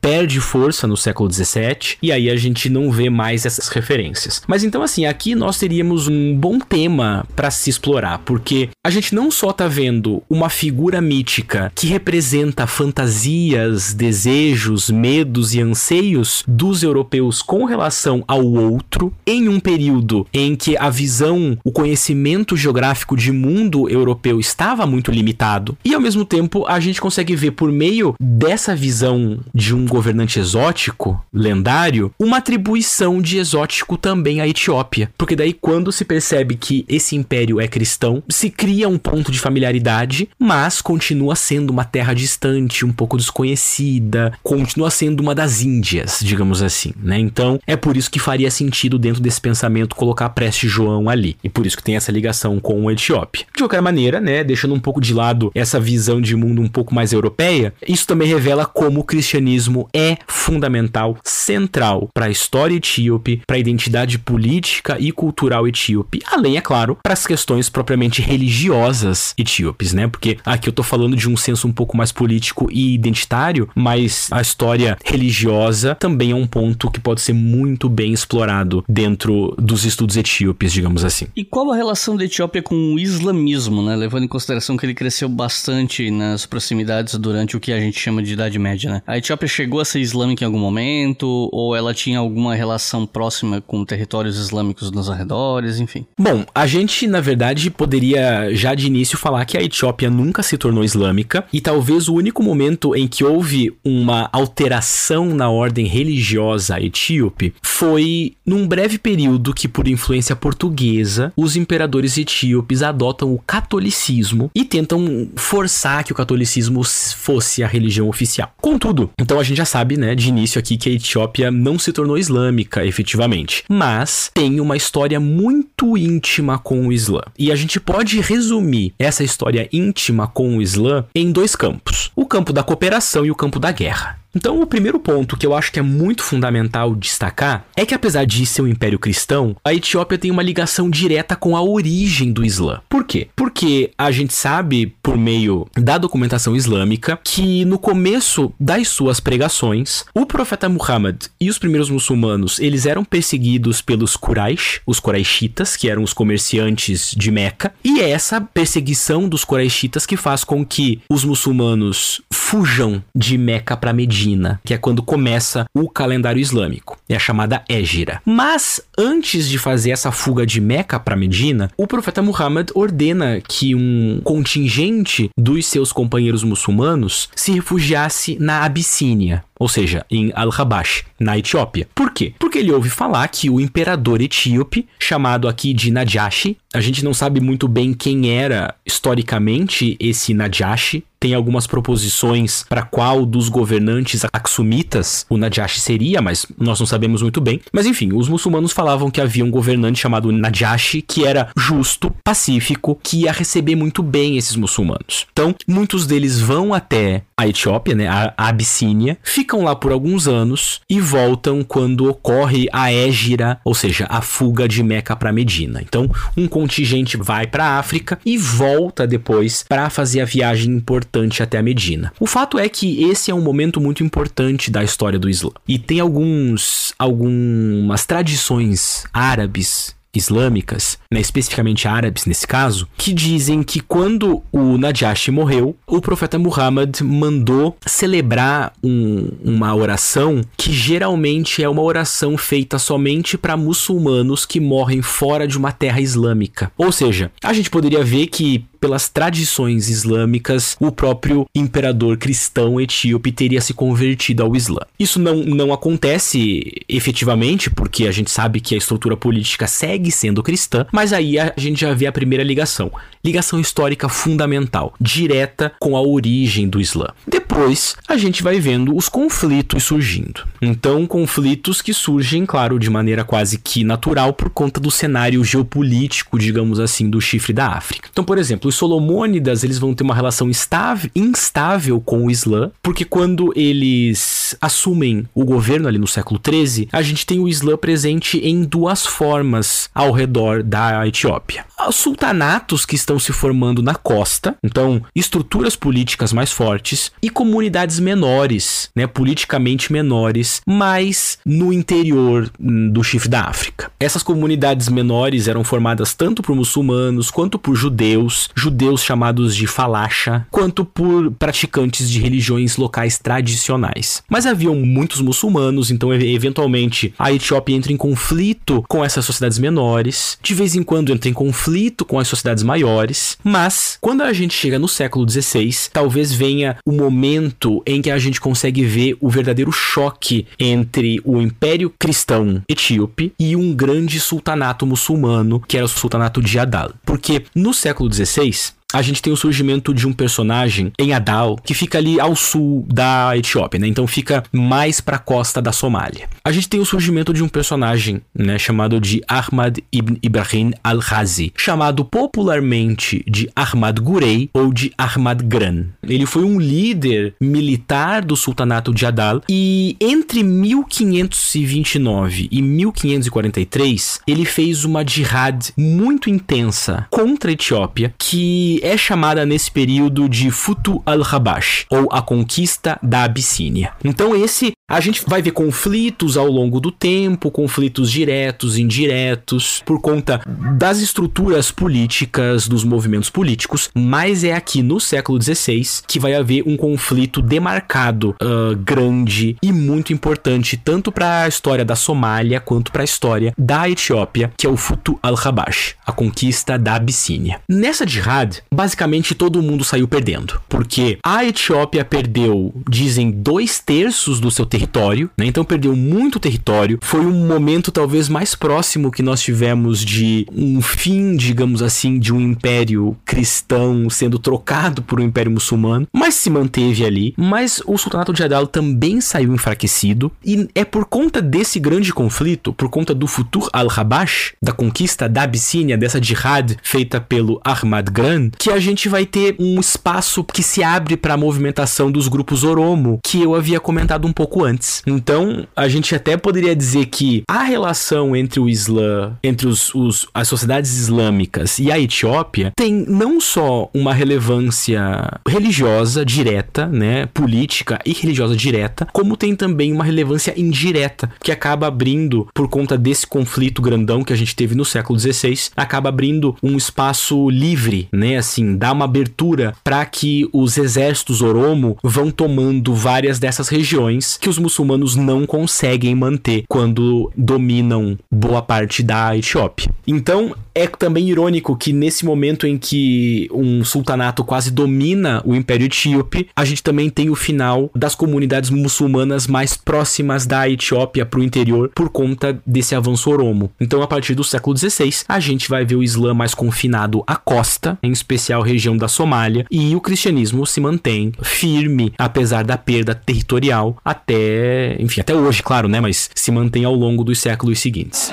perde 0.01 0.41
força 0.41 0.87
no 0.87 0.97
século 0.97 1.31
XVII 1.31 1.97
e 2.03 2.13
aí 2.13 2.31
a 2.31 2.37
gente 2.37 2.69
não 2.69 2.91
vê 2.91 3.11
mais 3.11 3.47
essas 3.47 3.69
referências. 3.69 4.43
Mas 4.47 4.65
então 4.65 4.83
assim, 4.83 5.05
aqui 5.07 5.35
nós 5.35 5.59
teríamos 5.59 6.09
um 6.09 6.35
bom 6.37 6.59
tema 6.59 7.27
para 7.35 7.51
se 7.51 7.71
explorar, 7.71 8.19
porque 8.19 8.69
a 8.85 8.91
gente 8.91 9.15
não 9.15 9.31
só 9.31 9.53
tá 9.53 9.69
vendo 9.69 10.23
uma 10.29 10.49
figura 10.49 11.01
mítica 11.01 11.73
que 11.75 11.87
representa 11.87 12.67
fantasias, 12.67 13.93
desejos, 13.93 14.91
medos 14.91 15.55
e 15.55 15.61
anseios 15.61 16.45
dos 16.47 16.83
europeus 16.83 17.43
com 17.43 17.65
relação 17.65 18.25
ao 18.27 18.45
outro 18.45 19.13
em 19.27 19.49
um 19.49 19.61
período 19.61 20.27
em 20.33 20.57
que 20.57 20.77
a 20.77 20.91
visão, 20.91 21.59
o 21.65 21.73
conhecimento 21.73 22.57
geográfico 22.57 23.17
de 23.17 23.33
mundo 23.33 23.89
europeu 23.89 24.41
estava 24.41 24.87
muito 24.87 25.11
limitado. 25.11 25.77
E 25.85 25.95
ao 25.95 26.01
mesmo 26.01 26.25
tempo, 26.25 26.67
a 26.67 26.81
gente 26.81 27.01
consegue 27.01 27.35
ver 27.37 27.53
por 27.53 27.71
meio 27.71 28.15
dessa 28.21 28.75
visão 28.75 29.30
de 29.55 29.75
um 29.75 29.87
governante 29.87 30.39
exótico, 30.39 31.23
lendário, 31.33 32.13
uma 32.19 32.39
atribuição 32.39 33.21
de 33.21 33.39
exótico 33.39 33.97
também 33.97 34.41
à 34.41 34.49
Etiópia. 34.49 35.11
Porque 35.17 35.37
daí 35.37 35.53
quando 35.53 35.93
se 35.93 36.05
percebe 36.05 36.57
que 36.57 36.85
esse 36.89 37.17
império 37.17 37.61
é 37.61 37.69
cristão, 37.69 38.23
se 38.29 38.51
cria 38.51 38.89
um 38.89 38.99
ponto 38.99 39.31
de 39.31 39.39
familiaridade, 39.39 40.29
mas 40.39 40.81
continua 40.81 41.35
sendo 41.35 41.71
uma 41.71 41.85
terra 41.85 42.15
distante, 42.15 42.85
um 42.85 42.93
pouco 42.93 43.17
desconhecida, 43.17 44.33
continua 44.43 44.91
sendo 44.91 45.21
uma 45.21 45.35
das 45.35 45.63
Índias, 45.63 46.21
digamos 46.23 46.63
assim, 46.63 46.93
né? 47.03 47.19
Então, 47.19 47.61
é 47.67 47.77
por 47.77 47.97
isso 47.97 48.11
que 48.11 48.19
faria 48.19 48.51
sentido 48.51 48.99
dentro 48.99 49.23
desse 49.23 49.41
pensamento 49.41 49.97
colocar 49.97 50.29
Preste 50.31 50.69
João 50.69 51.09
ali. 51.09 51.37
E 51.43 51.49
por 51.49 51.67
isso 51.67 51.77
que 51.77 51.83
tem 51.83 51.97
essa 51.97 52.13
ligação 52.13 52.59
com 52.59 52.85
o 52.85 52.91
Etiópia. 52.91 53.47
De 53.55 53.63
qualquer 53.63 53.83
maneira, 53.83 54.21
né, 54.21 54.43
deixando 54.43 54.75
um 54.75 54.81
pouco 54.81 55.01
de 55.01 55.13
lado 55.13 55.51
essa 55.55 55.79
visão 55.81 56.21
de 56.21 56.35
mundo 56.37 56.63
um 56.63 56.69
pouco 56.69 56.95
mais 56.95 57.13
europeia, 57.13 57.73
isso 57.87 58.07
também 58.07 58.29
revela 58.29 58.67
como 58.67 59.01
o 59.01 59.05
cristianismo 59.21 59.87
é 59.95 60.17
fundamental, 60.27 61.19
central 61.23 62.09
para 62.15 62.27
a 62.27 62.31
história 62.31 62.75
etíope, 62.75 63.43
para 63.47 63.57
a 63.57 63.59
identidade 63.59 64.19
política 64.19 64.97
e 64.99 65.13
cultural 65.13 65.69
etíope, 65.69 66.21
além, 66.27 66.57
é 66.57 66.61
claro, 66.63 66.97
para 67.03 67.13
as 67.13 67.27
questões 67.27 67.69
propriamente 67.69 68.23
religiosas 68.23 69.35
etíopes, 69.37 69.93
né? 69.93 70.09
Porque 70.09 70.39
aqui 70.43 70.71
eu 70.71 70.73
tô 70.73 70.83
falando 70.83 71.15
de 71.15 71.29
um 71.29 71.37
senso 71.37 71.69
um 71.69 71.73
pouco 71.73 71.97
mais 71.97 72.11
político 72.11 72.69
e 72.73 72.95
identitário, 72.95 73.69
mas 73.75 74.29
a 74.31 74.41
história 74.41 74.97
religiosa 75.05 75.95
também 75.95 76.31
é 76.31 76.35
um 76.35 76.47
ponto 76.47 76.91
que 76.91 76.99
pode 76.99 77.21
ser 77.21 77.35
muito 77.35 77.91
bem 77.91 78.15
explorado 78.15 78.83
dentro 78.89 79.55
dos 79.59 79.85
estudos 79.85 80.17
etíopes, 80.17 80.73
digamos 80.73 81.05
assim. 81.05 81.27
E 81.37 81.45
qual 81.45 81.71
a 81.71 81.77
relação 81.77 82.17
da 82.17 82.25
Etiópia 82.25 82.63
com 82.63 82.95
o 82.95 82.99
islamismo, 82.99 83.83
né? 83.83 83.95
Levando 83.95 84.25
em 84.25 84.29
consideração 84.29 84.79
que 84.79 84.87
ele 84.87 84.95
cresceu 84.95 85.29
bastante 85.29 86.11
nas 86.11 86.47
proximidades 86.47 87.17
durante 87.17 87.55
o 87.55 87.61
que 87.61 87.71
a 87.71 87.79
gente 87.79 87.99
chama 88.01 88.23
de 88.23 88.33
Idade 88.33 88.59
Média, 88.59 88.91
né? 88.91 89.03
A 89.11 89.19
Etiópia 89.19 89.49
chegou 89.49 89.81
a 89.81 89.85
ser 89.85 89.99
islâmica 89.99 90.45
em 90.45 90.47
algum 90.47 90.61
momento, 90.61 91.49
ou 91.51 91.75
ela 91.75 91.93
tinha 91.93 92.21
alguma 92.21 92.55
relação 92.55 93.05
próxima 93.05 93.61
com 93.61 93.85
territórios 93.85 94.39
islâmicos 94.39 94.93
nos 94.93 95.11
arredores, 95.11 95.81
enfim? 95.81 96.07
Bom, 96.17 96.45
a 96.55 96.65
gente, 96.65 97.09
na 97.09 97.21
verdade, 97.21 97.73
poderia 97.73 98.55
já 98.55 98.73
de 98.73 98.87
início 98.87 99.19
falar 99.19 99.45
que 99.47 99.59
a 99.59 99.63
Etiópia 99.65 100.09
nunca 100.09 100.45
se 100.45 100.57
tornou 100.57 100.85
islâmica, 100.85 101.45
e 101.53 101.61
talvez 101.61 102.09
o 102.09 102.15
único 102.15 102.41
momento 102.41 102.95
em 102.95 103.09
que 103.09 103.25
houve 103.25 103.77
uma 103.85 104.31
alteração 104.33 105.35
na 105.35 105.51
ordem 105.51 105.87
religiosa 105.87 106.81
etíope 106.81 107.53
foi 107.61 108.35
num 108.47 108.65
breve 108.65 108.97
período 108.97 109.53
que, 109.53 109.67
por 109.67 109.89
influência 109.89 110.37
portuguesa, 110.37 111.33
os 111.37 111.57
imperadores 111.57 112.17
etíopes 112.17 112.81
adotam 112.81 113.35
o 113.35 113.43
catolicismo 113.45 114.53
e 114.55 114.65
tentam 114.65 115.29
forçar 115.35 116.05
que 116.05 116.13
o 116.13 116.15
catolicismo 116.15 116.85
fosse 116.85 117.65
a 117.65 117.67
religião 117.67 118.09
oficial. 118.09 118.53
Contudo, 118.61 119.00
então 119.19 119.39
a 119.39 119.43
gente 119.43 119.59
já 119.59 119.65
sabe, 119.65 119.97
né, 119.97 120.15
de 120.15 120.29
início 120.29 120.59
aqui 120.59 120.77
que 120.77 120.89
a 120.89 120.93
Etiópia 120.93 121.51
não 121.51 121.79
se 121.79 121.93
tornou 121.93 122.19
islâmica 122.19 122.85
efetivamente, 122.85 123.65
mas 123.69 124.31
tem 124.35 124.61
uma 124.61 124.77
história 124.77 125.21
muito 125.21 125.97
íntima 125.97 126.59
com 126.59 126.87
o 126.87 126.93
Islã. 126.93 127.23
E 127.39 127.53
a 127.53 127.57
gente 127.57 127.79
pode 127.81 128.21
resumir 128.21 128.95
essa 128.99 129.25
história 129.25 129.69
íntima 129.73 130.27
com 130.27 130.57
o 130.57 130.63
Islã 130.63 131.05
em 131.15 131.31
dois 131.31 131.57
campos: 131.57 132.11
o 132.15 132.27
campo 132.27 132.53
da 132.53 132.63
cooperação 132.63 133.25
e 133.25 133.31
o 133.31 133.35
campo 133.35 133.59
da 133.59 133.73
guerra. 133.73 134.20
Então, 134.35 134.61
o 134.61 134.67
primeiro 134.67 135.01
ponto 135.01 135.37
que 135.37 135.45
eu 135.45 135.55
acho 135.55 135.73
que 135.73 135.79
é 135.79 135.83
muito 135.83 136.23
fundamental 136.23 136.95
destacar 136.95 137.67
é 137.77 137.85
que, 137.85 137.95
apesar 137.95 138.25
de 138.25 138.47
ser 138.47 138.63
um 138.63 138.69
império 138.69 138.99
cristão, 138.99 139.57
a 139.65 139.75
Etiópia 139.75 140.19
tem 140.19 140.31
uma 140.31 140.43
ligação 140.43 140.89
direta 140.89 141.35
com 141.35 141.57
a 141.57 141.63
origem 141.63 142.33
do 142.33 142.45
Islã. 142.45 142.81
Por 142.89 143.05
quê? 143.05 143.29
Porque 143.35 143.91
a 143.99 144.11
gente 144.13 144.33
sabe, 144.33 144.95
por 145.03 145.17
meio 145.17 145.67
da 145.77 145.99
documentação 145.99 146.55
islâmica, 146.55 147.19
que 147.25 147.65
no 147.65 147.79
começo 147.79 148.53
das 148.59 148.89
suas 148.89 149.19
pregações, 149.19 150.05
o 150.15 150.25
profeta 150.25 150.69
Muhammad 150.69 151.25
e 151.41 151.51
os 151.51 151.59
primeiros 151.59 151.91
muçulmanos 151.91 152.61
eles 152.61 152.87
eram 152.87 153.05
perseguidos 153.05 153.83
pelos 153.83 154.17
Quraysh, 154.17 154.81
os 154.87 155.01
Quraishitas, 155.01 155.77
que 155.77 155.89
eram 155.89 156.05
os 156.05 156.13
comerciantes 156.13 157.13
de 157.17 157.31
Meca, 157.33 157.75
e 157.83 158.01
é 158.01 158.11
essa 158.11 158.41
perseguição 158.41 159.29
dos 159.29 159.45
Quraishitas 159.45 160.07
que 160.07 160.17
faz 160.17 160.45
com 160.45 160.65
que 160.65 161.01
os 161.11 161.25
muçulmanos 161.25 162.21
fujam 162.33 163.03
de 163.15 163.37
Meca 163.37 163.77
para 163.77 163.93
Medina 163.93 164.20
Que 164.65 164.75
é 164.75 164.79
quando 164.79 165.03
começa 165.03 165.65
o 165.75 165.89
calendário 165.89 166.41
islâmico. 166.41 166.99
É 167.09 167.17
a 167.17 167.19
chamada 167.19 167.63
Égira. 167.69 168.21
Mas 168.25 168.83
antes 168.99 169.49
de 169.49 169.59
fazer 169.59 169.91
essa 169.91 170.13
fuga 170.13 170.47
de 170.47 170.61
Meca 170.61 170.99
para 170.99 171.17
Medina, 171.17 171.71
o 171.77 171.87
profeta 171.87 172.23
Muhammad 172.23 172.71
ordena 172.75 173.41
que 173.41 173.75
um 173.75 174.21
contingente 174.23 175.31
dos 175.37 175.67
seus 175.67 175.93
companheiros 175.93 176.45
muçulmanos 176.45 177.29
se 177.35 177.53
refugiasse 177.53 178.37
na 178.41 178.65
Abissínia, 178.65 179.45
ou 179.61 179.69
seja, 179.69 180.07
em 180.11 180.33
Al-Habash, 180.35 181.05
na 181.21 181.37
Etiópia. 181.37 181.87
Por 181.95 182.11
quê? 182.13 182.33
Porque 182.39 182.59
ele 182.59 182.73
ouve 182.73 182.89
falar 182.89 183.29
que 183.29 183.51
o 183.51 183.61
imperador 183.61 184.23
etíope, 184.23 184.89
chamado 184.99 185.47
aqui 185.47 185.75
de 185.75 185.91
Najashi, 185.91 186.57
a 186.73 186.81
gente 186.81 187.05
não 187.05 187.13
sabe 187.13 187.41
muito 187.41 187.69
bem 187.69 187.93
quem 187.93 188.31
era 188.31 188.75
historicamente 188.87 189.99
esse 190.01 190.33
Najashi, 190.33 191.05
tem 191.21 191.35
algumas 191.35 191.67
proposições 191.67 192.65
para 192.67 192.81
qual 192.81 193.27
dos 193.27 193.51
governantes 193.51 194.25
aksumitas 194.33 195.27
o 195.29 195.37
Najashi 195.37 195.79
seria, 195.79 196.23
mas 196.23 196.47
nós 196.59 196.81
não 196.81 196.87
sabemos 196.87 197.21
muito 197.21 197.43
bem. 197.43 197.61
Mas 197.71 197.85
enfim, 197.85 198.15
os 198.15 198.27
muçulmanos 198.27 198.73
falavam 198.73 199.11
que 199.11 199.21
havia 199.21 199.45
um 199.45 199.51
governante 199.51 200.01
chamado 200.01 200.33
Najashi 200.33 201.03
que 201.03 201.27
era 201.27 201.51
justo, 201.55 202.11
pacífico, 202.25 202.99
que 203.03 203.25
ia 203.25 203.33
receber 203.33 203.77
muito 203.77 204.03
bem 204.03 204.39
esses 204.39 204.57
muçulmanos. 204.57 205.27
Então, 205.31 205.55
muitos 205.69 206.07
deles 206.07 206.41
vão 206.41 206.73
até 206.73 207.23
a 207.37 207.47
Etiópia, 207.47 207.95
né, 207.95 208.09
a 208.09 208.33
Abissínia, 208.37 209.19
ficam 209.23 209.50
lá 209.59 209.75
por 209.75 209.93
alguns 209.93 210.27
anos 210.27 210.81
e 210.89 211.01
voltam 211.01 211.63
quando 211.63 212.09
ocorre 212.09 212.69
a 212.73 212.93
égira, 212.93 213.61
ou 213.65 213.75
seja, 213.75 214.07
a 214.09 214.21
fuga 214.21 214.69
de 214.69 214.83
Meca 214.83 215.17
para 215.17 215.33
Medina. 215.33 215.83
Então, 215.83 216.11
um 216.37 216.47
contingente 216.47 217.17
vai 217.17 217.47
para 217.47 217.65
a 217.65 217.79
África 217.79 218.19
e 218.25 218.37
volta 218.39 219.07
depois 219.07 219.65
para 219.69 219.91
fazer 219.91 220.21
a 220.21 220.25
viagem 220.25 220.73
importante 220.75 221.43
até 221.43 221.59
a 221.59 221.63
Medina. 221.63 222.13
O 222.19 222.27
fato 222.27 222.59
é 222.59 222.69
que 222.69 223.05
esse 223.05 223.31
é 223.31 223.35
um 223.35 223.43
momento 223.43 223.81
muito 223.81 224.05
importante 224.05 224.71
da 224.71 224.83
história 224.83 225.19
do 225.19 225.29
Islã. 225.29 225.51
E 225.67 225.79
tem 225.79 226.01
alguns 226.01 226.95
algumas 226.99 228.05
tradições 228.07 229.05
árabes 229.13 229.95
islâmicas, 230.15 230.99
né, 231.11 231.21
especificamente 231.21 231.87
árabes 231.87 232.27
nesse 232.27 232.47
caso, 232.47 232.89
que 232.97 233.13
dizem 233.13 233.63
que 233.63 233.81
quando 233.81 234.43
o 234.53 234.77
Najashi 234.77 235.31
morreu, 235.31 235.77
o 235.87 236.01
profeta 236.01 236.39
Muhammad 236.39 237.01
mandou 237.03 237.77
celebrar 237.87 238.73
um, 238.83 239.29
uma 239.45 239.75
oração 239.75 240.43
que 240.57 240.73
geralmente 240.73 241.63
é 241.63 241.69
uma 241.69 241.83
oração 241.83 242.37
feita 242.37 242.79
somente 242.79 243.39
para 243.39 243.57
muçulmanos 243.57 244.45
que 244.45 244.61
morrem 244.61 245.03
fora 245.03 245.47
de 245.47 245.57
uma 245.57 245.73
terra 245.73 246.01
islâmica. 246.01 246.73
Ou 246.77 246.91
seja, 246.91 247.31
a 247.43 247.53
gente 247.53 247.71
poderia 247.71 248.03
ver 248.03 248.27
que 248.27 248.65
pelas 248.81 249.09
tradições 249.09 249.89
islâmicas, 249.89 250.77
o 250.81 250.91
próprio 250.91 251.47
imperador 251.55 252.17
cristão 252.17 252.81
etíope 252.81 253.31
teria 253.31 253.61
se 253.61 253.75
convertido 253.75 254.43
ao 254.43 254.57
Islã. 254.57 254.81
Isso 254.99 255.19
não, 255.19 255.37
não 255.37 255.73
acontece 255.73 256.73
efetivamente, 256.89 257.71
porque 257.71 258.07
a 258.07 258.13
gente 258.13 258.31
sabe 258.31 258.61
que 258.61 258.75
a 258.75 258.79
estrutura 258.79 259.17
política 259.17 259.67
segue 259.67 260.11
sendo 260.11 260.43
cristã, 260.43 260.87
mas 260.93 261.13
aí 261.13 261.39
a 261.39 261.53
gente 261.57 261.81
já 261.81 261.93
vê 261.93 262.07
a 262.07 262.13
primeira 262.13 262.43
ligação. 262.43 262.91
Ligação 263.23 263.61
histórica 263.61 264.09
fundamental, 264.09 264.95
direta 264.99 265.73
com 265.79 265.97
a 265.97 266.01
origem 266.01 266.69
do 266.69 266.81
Islã. 266.81 267.09
Depois, 267.27 267.95
a 268.09 268.17
gente 268.17 268.43
vai 268.43 268.59
vendo 268.59 268.97
os 268.97 269.09
conflitos 269.09 269.85
surgindo. 269.85 270.47
Então, 270.63 271.07
conflitos 271.07 271.83
que 271.83 271.93
surgem, 271.93 272.47
claro, 272.47 272.79
de 272.79 272.89
maneira 272.89 273.25
quase 273.25 273.59
que 273.59 273.85
natural 273.85 274.33
por 274.33 274.49
conta 274.49 274.81
do 274.81 274.91
cenário 274.91 275.45
geopolítico, 275.45 276.39
digamos 276.39 276.81
assim, 276.81 277.11
do 277.11 277.21
chifre 277.21 277.53
da 277.53 277.69
África. 277.69 278.09
Então, 278.11 278.25
por 278.25 278.39
exemplo, 278.39 278.70
os 278.71 278.77
Solomônidas, 278.77 279.63
eles 279.63 279.79
vão 279.79 279.95
ter 279.95 280.03
uma 280.03 280.15
relação 280.15 280.49
instável 280.49 282.01
com 282.01 282.27
o 282.27 282.31
Islã, 282.31 282.71
porque 282.83 283.05
quando 283.05 283.53
eles 283.55 284.57
assumem 284.61 285.29
o 285.35 285.45
governo 285.45 285.87
ali 285.87 285.99
no 285.99 286.07
século 286.07 286.39
13, 286.39 286.89
a 286.93 287.03
gente 287.03 287.27
tem 287.27 287.39
o 287.39 287.49
Islã 287.49 287.77
presente 287.77 288.39
em 288.39 288.63
duas 288.63 289.05
formas 289.05 289.91
ao 289.95 290.13
redor 290.13 290.63
da 290.63 291.07
Etiópia. 291.07 291.65
Os 291.89 291.97
sultanatos 291.97 292.87
que 292.87 292.95
estão 292.95 293.19
se 293.19 293.33
formando 293.33 293.83
na 293.83 293.95
costa, 293.95 294.55
então 294.63 295.03
estruturas 295.15 295.75
políticas 295.75 296.33
mais 296.33 296.53
fortes 296.53 297.11
e 297.23 297.29
comunidades 297.29 297.99
menores, 297.99 298.91
né, 298.95 299.07
politicamente 299.07 299.93
menores, 299.93 300.61
mas 300.67 301.39
no 301.45 301.73
interior 301.73 302.51
hum, 302.61 302.91
do 302.91 303.03
chifre 303.03 303.29
da 303.29 303.43
África. 303.43 303.91
Essas 303.99 304.23
comunidades 304.23 304.89
menores 304.89 305.49
eram 305.49 305.65
formadas 305.65 306.15
tanto 306.15 306.43
por 306.43 306.55
muçulmanos 306.55 307.31
quanto 307.31 307.59
por 307.59 307.75
judeus, 307.75 308.51
judeus 308.61 309.03
chamados 309.03 309.57
de 309.57 309.67
falacha, 309.67 310.47
quanto 310.51 310.85
por 310.85 311.31
praticantes 311.33 312.11
de 312.11 312.21
religiões 312.21 312.77
locais 312.77 313.19
tradicionais. 313.19 314.23
Mas 314.29 314.47
haviam 314.47 314.75
muitos 314.75 315.21
muçulmanos, 315.21 315.91
então 315.91 316.13
eventualmente 316.13 317.15
a 317.19 317.33
Etiópia 317.33 317.75
entra 317.75 317.93
em 317.93 317.97
conflito 317.97 318.85
com 318.89 319.05
essas 319.05 319.25
sociedades 319.25 319.59
menores, 319.59 320.39
de 320.43 320.55
vez 320.55 320.75
em 320.75 320.83
quando 320.83 321.13
entra 321.13 321.31
em 321.31 321.33
conflito 321.33 322.05
com 322.05 322.19
as 322.19 322.29
sociedades 322.29 322.63
maiores, 322.63 323.39
mas 323.43 323.97
quando 324.01 324.23
a 324.23 324.33
gente 324.33 324.55
chega 324.55 324.79
no 324.79 324.89
século 324.89 325.29
XVI, 325.29 325.75
talvez 325.93 326.33
venha 326.33 326.77
o 326.85 326.93
momento 326.93 327.83
em 327.87 328.03
que 328.03 328.11
a 328.11 328.19
gente 328.19 328.41
consegue 328.41 328.85
ver 328.85 329.17
o 329.21 329.31
verdadeiro 329.31 329.73
choque 329.73 330.47
entre 330.59 331.21
o 331.25 331.41
Império 331.41 331.93
Cristão 331.99 332.63
Etíope 332.69 333.33
e 333.39 333.57
um 333.57 333.75
grande 333.75 334.21
sultanato 334.21 334.87
muçulmano, 334.87 335.61
que 335.61 335.77
era 335.77 335.87
o 335.87 335.89
sultanato 335.89 336.43
de 336.43 336.59
Adal. 336.59 336.93
Porque 337.05 337.45
no 337.55 337.73
século 337.73 338.13
XVI, 338.13 338.50
peace. 338.51 338.80
A 338.93 339.03
gente 339.03 339.23
tem 339.23 339.33
o 339.33 339.37
surgimento 339.37 339.95
de 339.95 340.07
um 340.07 340.13
personagem 340.13 340.93
em 340.99 341.13
Adal 341.13 341.57
que 341.57 341.75
fica 341.75 341.99
ali 341.99 342.19
ao 342.19 342.35
sul 342.35 342.85
da 342.89 343.37
Etiópia, 343.37 343.81
né? 343.81 343.87
Então 343.87 344.07
fica 344.07 344.43
mais 344.53 345.01
para 345.01 345.17
a 345.17 345.19
costa 345.19 345.63
da 345.63 345.73
Somália. 345.73 346.29
A 346.45 346.53
gente 346.53 346.69
tem 346.69 346.81
o 346.81 346.87
surgimento 346.87 347.33
de 347.33 347.43
um 347.43 347.49
personagem, 347.49 348.21
né, 348.35 348.59
chamado 348.59 349.01
de 349.01 349.23
Ahmad 349.29 349.79
ibn 349.93 350.19
Ibrahim 350.23 350.73
al-Ghazi, 350.83 351.53
chamado 351.57 352.05
popularmente 352.05 353.25
de 353.29 353.49
Ahmad 353.55 353.99
Gurei 354.01 354.51
ou 354.53 354.73
de 354.73 354.93
Ahmad 354.97 355.43
Gran. 355.43 355.87
Ele 356.03 356.27
foi 356.27 356.45
um 356.45 356.59
líder 356.59 357.35
militar 357.41 358.25
do 358.25 358.37
sultanato 358.37 358.93
de 358.93 359.07
Adal 359.07 359.43
e 359.49 359.97
entre 360.01 360.43
1529 360.43 362.49
e 362.51 362.63
1543 362.63 364.21
ele 364.27 364.45
fez 364.45 364.85
uma 364.85 365.07
jihad 365.07 365.73
muito 365.77 366.29
intensa 366.29 367.07
contra 367.11 367.51
a 367.51 367.53
Etiópia 367.53 368.15
que 368.19 368.80
é 368.83 368.97
chamada 368.97 369.47
nesse 369.47 369.71
período 369.71 370.29
de 370.29 370.51
Futu 370.51 371.03
al-Habash, 371.05 371.87
ou 371.91 372.09
a 372.11 372.23
conquista 372.23 372.99
da 373.03 373.25
Abissínia. 373.25 373.93
Então 374.05 374.35
esse 374.35 374.73
a 374.91 374.99
gente 374.99 375.23
vai 375.25 375.41
ver 375.41 375.53
conflitos 375.53 376.37
ao 376.37 376.49
longo 376.49 376.81
do 376.81 376.91
tempo, 376.91 377.49
conflitos 377.49 378.11
diretos, 378.11 378.77
indiretos, 378.77 379.81
por 379.87 380.01
conta 380.01 380.41
das 380.77 380.99
estruturas 380.99 381.71
políticas, 381.71 382.67
dos 382.67 382.83
movimentos 382.83 383.31
políticos, 383.31 383.89
mas 383.95 384.43
é 384.43 384.53
aqui 384.53 384.83
no 384.83 384.99
século 384.99 385.41
XVI 385.41 385.87
que 386.09 386.19
vai 386.19 386.35
haver 386.35 386.65
um 386.67 386.77
conflito 386.77 387.41
demarcado, 387.41 388.35
uh, 388.43 388.75
grande 388.77 389.57
e 389.63 389.73
muito 389.73 390.13
importante, 390.13 390.77
tanto 390.77 391.13
para 391.13 391.43
a 391.45 391.49
história 391.49 391.85
da 391.85 391.95
Somália 391.95 392.59
quanto 392.59 392.91
para 392.91 393.03
a 393.03 393.05
história 393.05 393.55
da 393.57 393.89
Etiópia, 393.89 394.53
que 394.57 394.67
é 394.67 394.71
o 394.71 394.77
Futu 394.77 395.17
al-Habash, 395.23 395.95
a 396.05 396.11
conquista 396.11 396.77
da 396.77 396.97
Abissínia. 396.97 397.61
Nessa 397.69 398.05
jihad, 398.05 398.57
basicamente 398.75 399.37
todo 399.37 399.63
mundo 399.63 399.85
saiu 399.85 400.09
perdendo, 400.09 400.61
porque 400.69 401.19
a 401.25 401.45
Etiópia 401.45 402.05
perdeu, 402.05 402.75
dizem, 402.89 403.31
dois 403.31 403.79
terços 403.79 404.41
do 404.41 404.51
seu 404.51 404.67
território 404.67 404.80
território, 404.81 405.31
né? 405.37 405.47
Então 405.47 405.65
perdeu 405.65 405.95
muito 405.95 406.41
território. 406.41 406.99
Foi 407.03 407.21
um 407.21 407.47
momento 407.47 407.93
talvez 407.93 408.29
mais 408.29 408.55
próximo 408.55 409.11
que 409.11 409.23
nós 409.23 409.43
tivemos 409.43 410.05
de 410.05 410.47
um 410.51 410.81
fim, 410.81 411.37
digamos 411.37 411.83
assim, 411.83 412.19
de 412.19 412.33
um 412.33 412.41
império 412.41 413.17
cristão 413.25 414.09
sendo 414.09 414.39
trocado 414.39 415.03
por 415.03 415.21
um 415.21 415.25
império 415.25 415.53
muçulmano, 415.53 416.07
mas 416.13 416.35
se 416.35 416.49
manteve 416.49 417.05
ali. 417.05 417.35
Mas 417.37 417.83
o 417.87 417.99
sultanato 417.99 418.33
de 418.33 418.43
Adal 418.43 418.67
também 418.67 419.21
saiu 419.21 419.55
enfraquecido 419.55 420.33
e 420.45 420.69
é 420.75 420.85
por 420.85 421.05
conta 421.05 421.43
desse 421.43 421.79
grande 421.79 422.13
conflito, 422.13 422.73
por 422.73 422.89
conta 422.89 423.15
do 423.15 423.27
Futur 423.27 423.69
al-Habash, 423.73 424.55
da 424.63 424.73
conquista 424.73 425.29
da 425.29 425.43
Abissínia, 425.43 425.99
dessa 425.99 426.23
jihad 426.23 426.77
feita 426.83 427.21
pelo 427.21 427.61
Ahmad 427.65 428.09
Gran, 428.11 428.51
que 428.59 428.71
a 428.71 428.79
gente 428.79 429.09
vai 429.09 429.27
ter 429.27 429.57
um 429.59 429.79
espaço 429.79 430.43
que 430.45 430.63
se 430.63 430.83
abre 430.83 431.17
para 431.17 431.35
a 431.35 431.37
movimentação 431.37 432.11
dos 432.11 432.29
grupos 432.29 432.65
Oromo, 432.65 433.19
que 433.23 433.43
eu 433.43 433.55
havia 433.55 433.81
comentado 433.81 434.27
um 434.27 434.33
pouco 434.33 434.65
antes 434.65 434.70
antes. 434.71 435.03
Então, 435.07 435.67
a 435.75 435.89
gente 435.89 436.15
até 436.15 436.37
poderia 436.37 436.75
dizer 436.75 437.07
que 437.07 437.43
a 437.49 437.63
relação 437.63 438.35
entre 438.37 438.61
o 438.61 438.69
Islã, 438.69 439.37
entre 439.43 439.67
os, 439.67 439.95
os, 439.95 440.27
as 440.33 440.49
sociedades 440.49 440.97
islâmicas 440.97 441.79
e 441.79 441.91
a 441.91 441.99
Etiópia 441.99 442.73
tem 442.77 443.05
não 443.09 443.41
só 443.41 443.91
uma 443.93 444.15
relevância 444.15 445.41
religiosa 445.47 446.25
direta, 446.25 446.87
né, 446.87 447.27
política 447.27 447.99
e 448.05 448.13
religiosa 448.13 448.57
direta, 448.57 449.07
como 449.13 449.37
tem 449.37 449.55
também 449.55 449.93
uma 449.93 450.05
relevância 450.05 450.59
indireta 450.59 451.31
que 451.43 451.53
acaba 451.53 451.87
abrindo 451.87 452.49
por 452.55 452.69
conta 452.69 452.97
desse 452.97 453.27
conflito 453.27 453.83
grandão 453.83 454.23
que 454.23 454.33
a 454.33 454.37
gente 454.37 454.55
teve 454.55 454.75
no 454.75 454.85
século 454.85 455.19
XVI, 455.19 455.71
acaba 455.77 456.09
abrindo 456.09 456.57
um 456.63 456.77
espaço 456.77 457.51
livre, 457.51 458.09
né, 458.13 458.37
assim, 458.37 458.77
dá 458.77 458.93
uma 458.93 459.05
abertura 459.05 459.75
para 459.83 460.05
que 460.05 460.49
os 460.53 460.79
exércitos 460.79 461.43
Oromo 461.43 461.99
vão 462.03 462.31
tomando 462.31 462.95
várias 462.95 463.39
dessas 463.39 463.69
regiões 463.69 464.39
que 464.41 464.49
os 464.49 464.59
muçulmanos 464.61 465.17
não 465.17 465.47
conseguem 465.47 466.15
manter 466.15 466.65
quando 466.69 467.31
dominam 467.37 468.19
boa 468.31 468.63
parte 468.63 469.03
da 469.03 469.37
Etiópia. 469.37 469.91
Então, 470.07 470.55
é 470.81 470.87
também 470.87 471.29
irônico 471.29 471.77
que 471.77 471.93
nesse 471.93 472.25
momento 472.25 472.67
em 472.67 472.79
que 472.79 473.49
um 473.53 473.85
sultanato 473.85 474.43
quase 474.45 474.71
domina 474.71 475.43
o 475.45 475.55
Império 475.55 475.87
Etíope, 475.87 476.49
a 476.57 476.65
gente 476.65 476.83
também 476.83 477.11
tem 477.11 477.29
o 477.29 477.35
final 477.35 477.91
das 477.95 478.15
comunidades 478.15 478.71
muçulmanas 478.71 479.47
mais 479.47 479.77
próximas 479.77 480.47
da 480.47 480.69
Etiópia 480.69 481.27
para 481.27 481.41
o 481.41 481.43
interior 481.43 481.91
por 481.95 482.09
conta 482.09 482.61
desse 482.67 482.95
avanço 482.95 483.31
oromo. 483.31 483.71
Então, 483.81 484.03
a 484.03 484.07
partir 484.07 484.35
do 484.35 484.45
século 484.45 484.77
XVI, 484.77 485.25
a 485.29 485.39
gente 485.39 485.69
vai 485.69 485.85
ver 485.85 485.97
o 485.97 486.03
Islã 486.03 486.33
mais 486.33 486.55
confinado 486.55 487.23
à 487.27 487.37
costa, 487.37 487.99
em 488.03 488.11
especial 488.11 488.63
região 488.63 488.97
da 488.97 489.09
Somália, 489.09 489.67
e 489.71 489.95
o 489.95 490.01
cristianismo 490.01 490.67
se 490.67 490.81
mantém 490.81 491.33
firme, 491.43 492.13
apesar 492.19 492.65
da 492.65 492.79
perda 492.79 493.15
territorial, 493.15 493.97
até, 494.05 494.97
enfim, 495.01 495.21
até 495.21 495.35
hoje, 495.35 495.63
claro, 495.63 495.89
né? 495.89 496.01
Mas 496.01 496.31
se 496.35 496.51
mantém 496.51 496.85
ao 496.85 496.95
longo 496.95 497.23
dos 497.23 497.39
séculos 497.39 497.81
seguintes. 497.81 498.33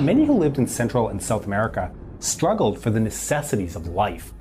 Many 0.00 0.26
who 0.26 0.34
lived 0.34 0.58
in 0.58 0.66
Central 0.66 1.08
and 1.08 1.22
South 1.22 1.46
America 1.46 1.90
struggled 2.18 2.78
for 2.78 2.90
the 2.90 3.00
necessities 3.00 3.76
of 3.76 3.86
life. 3.86 4.34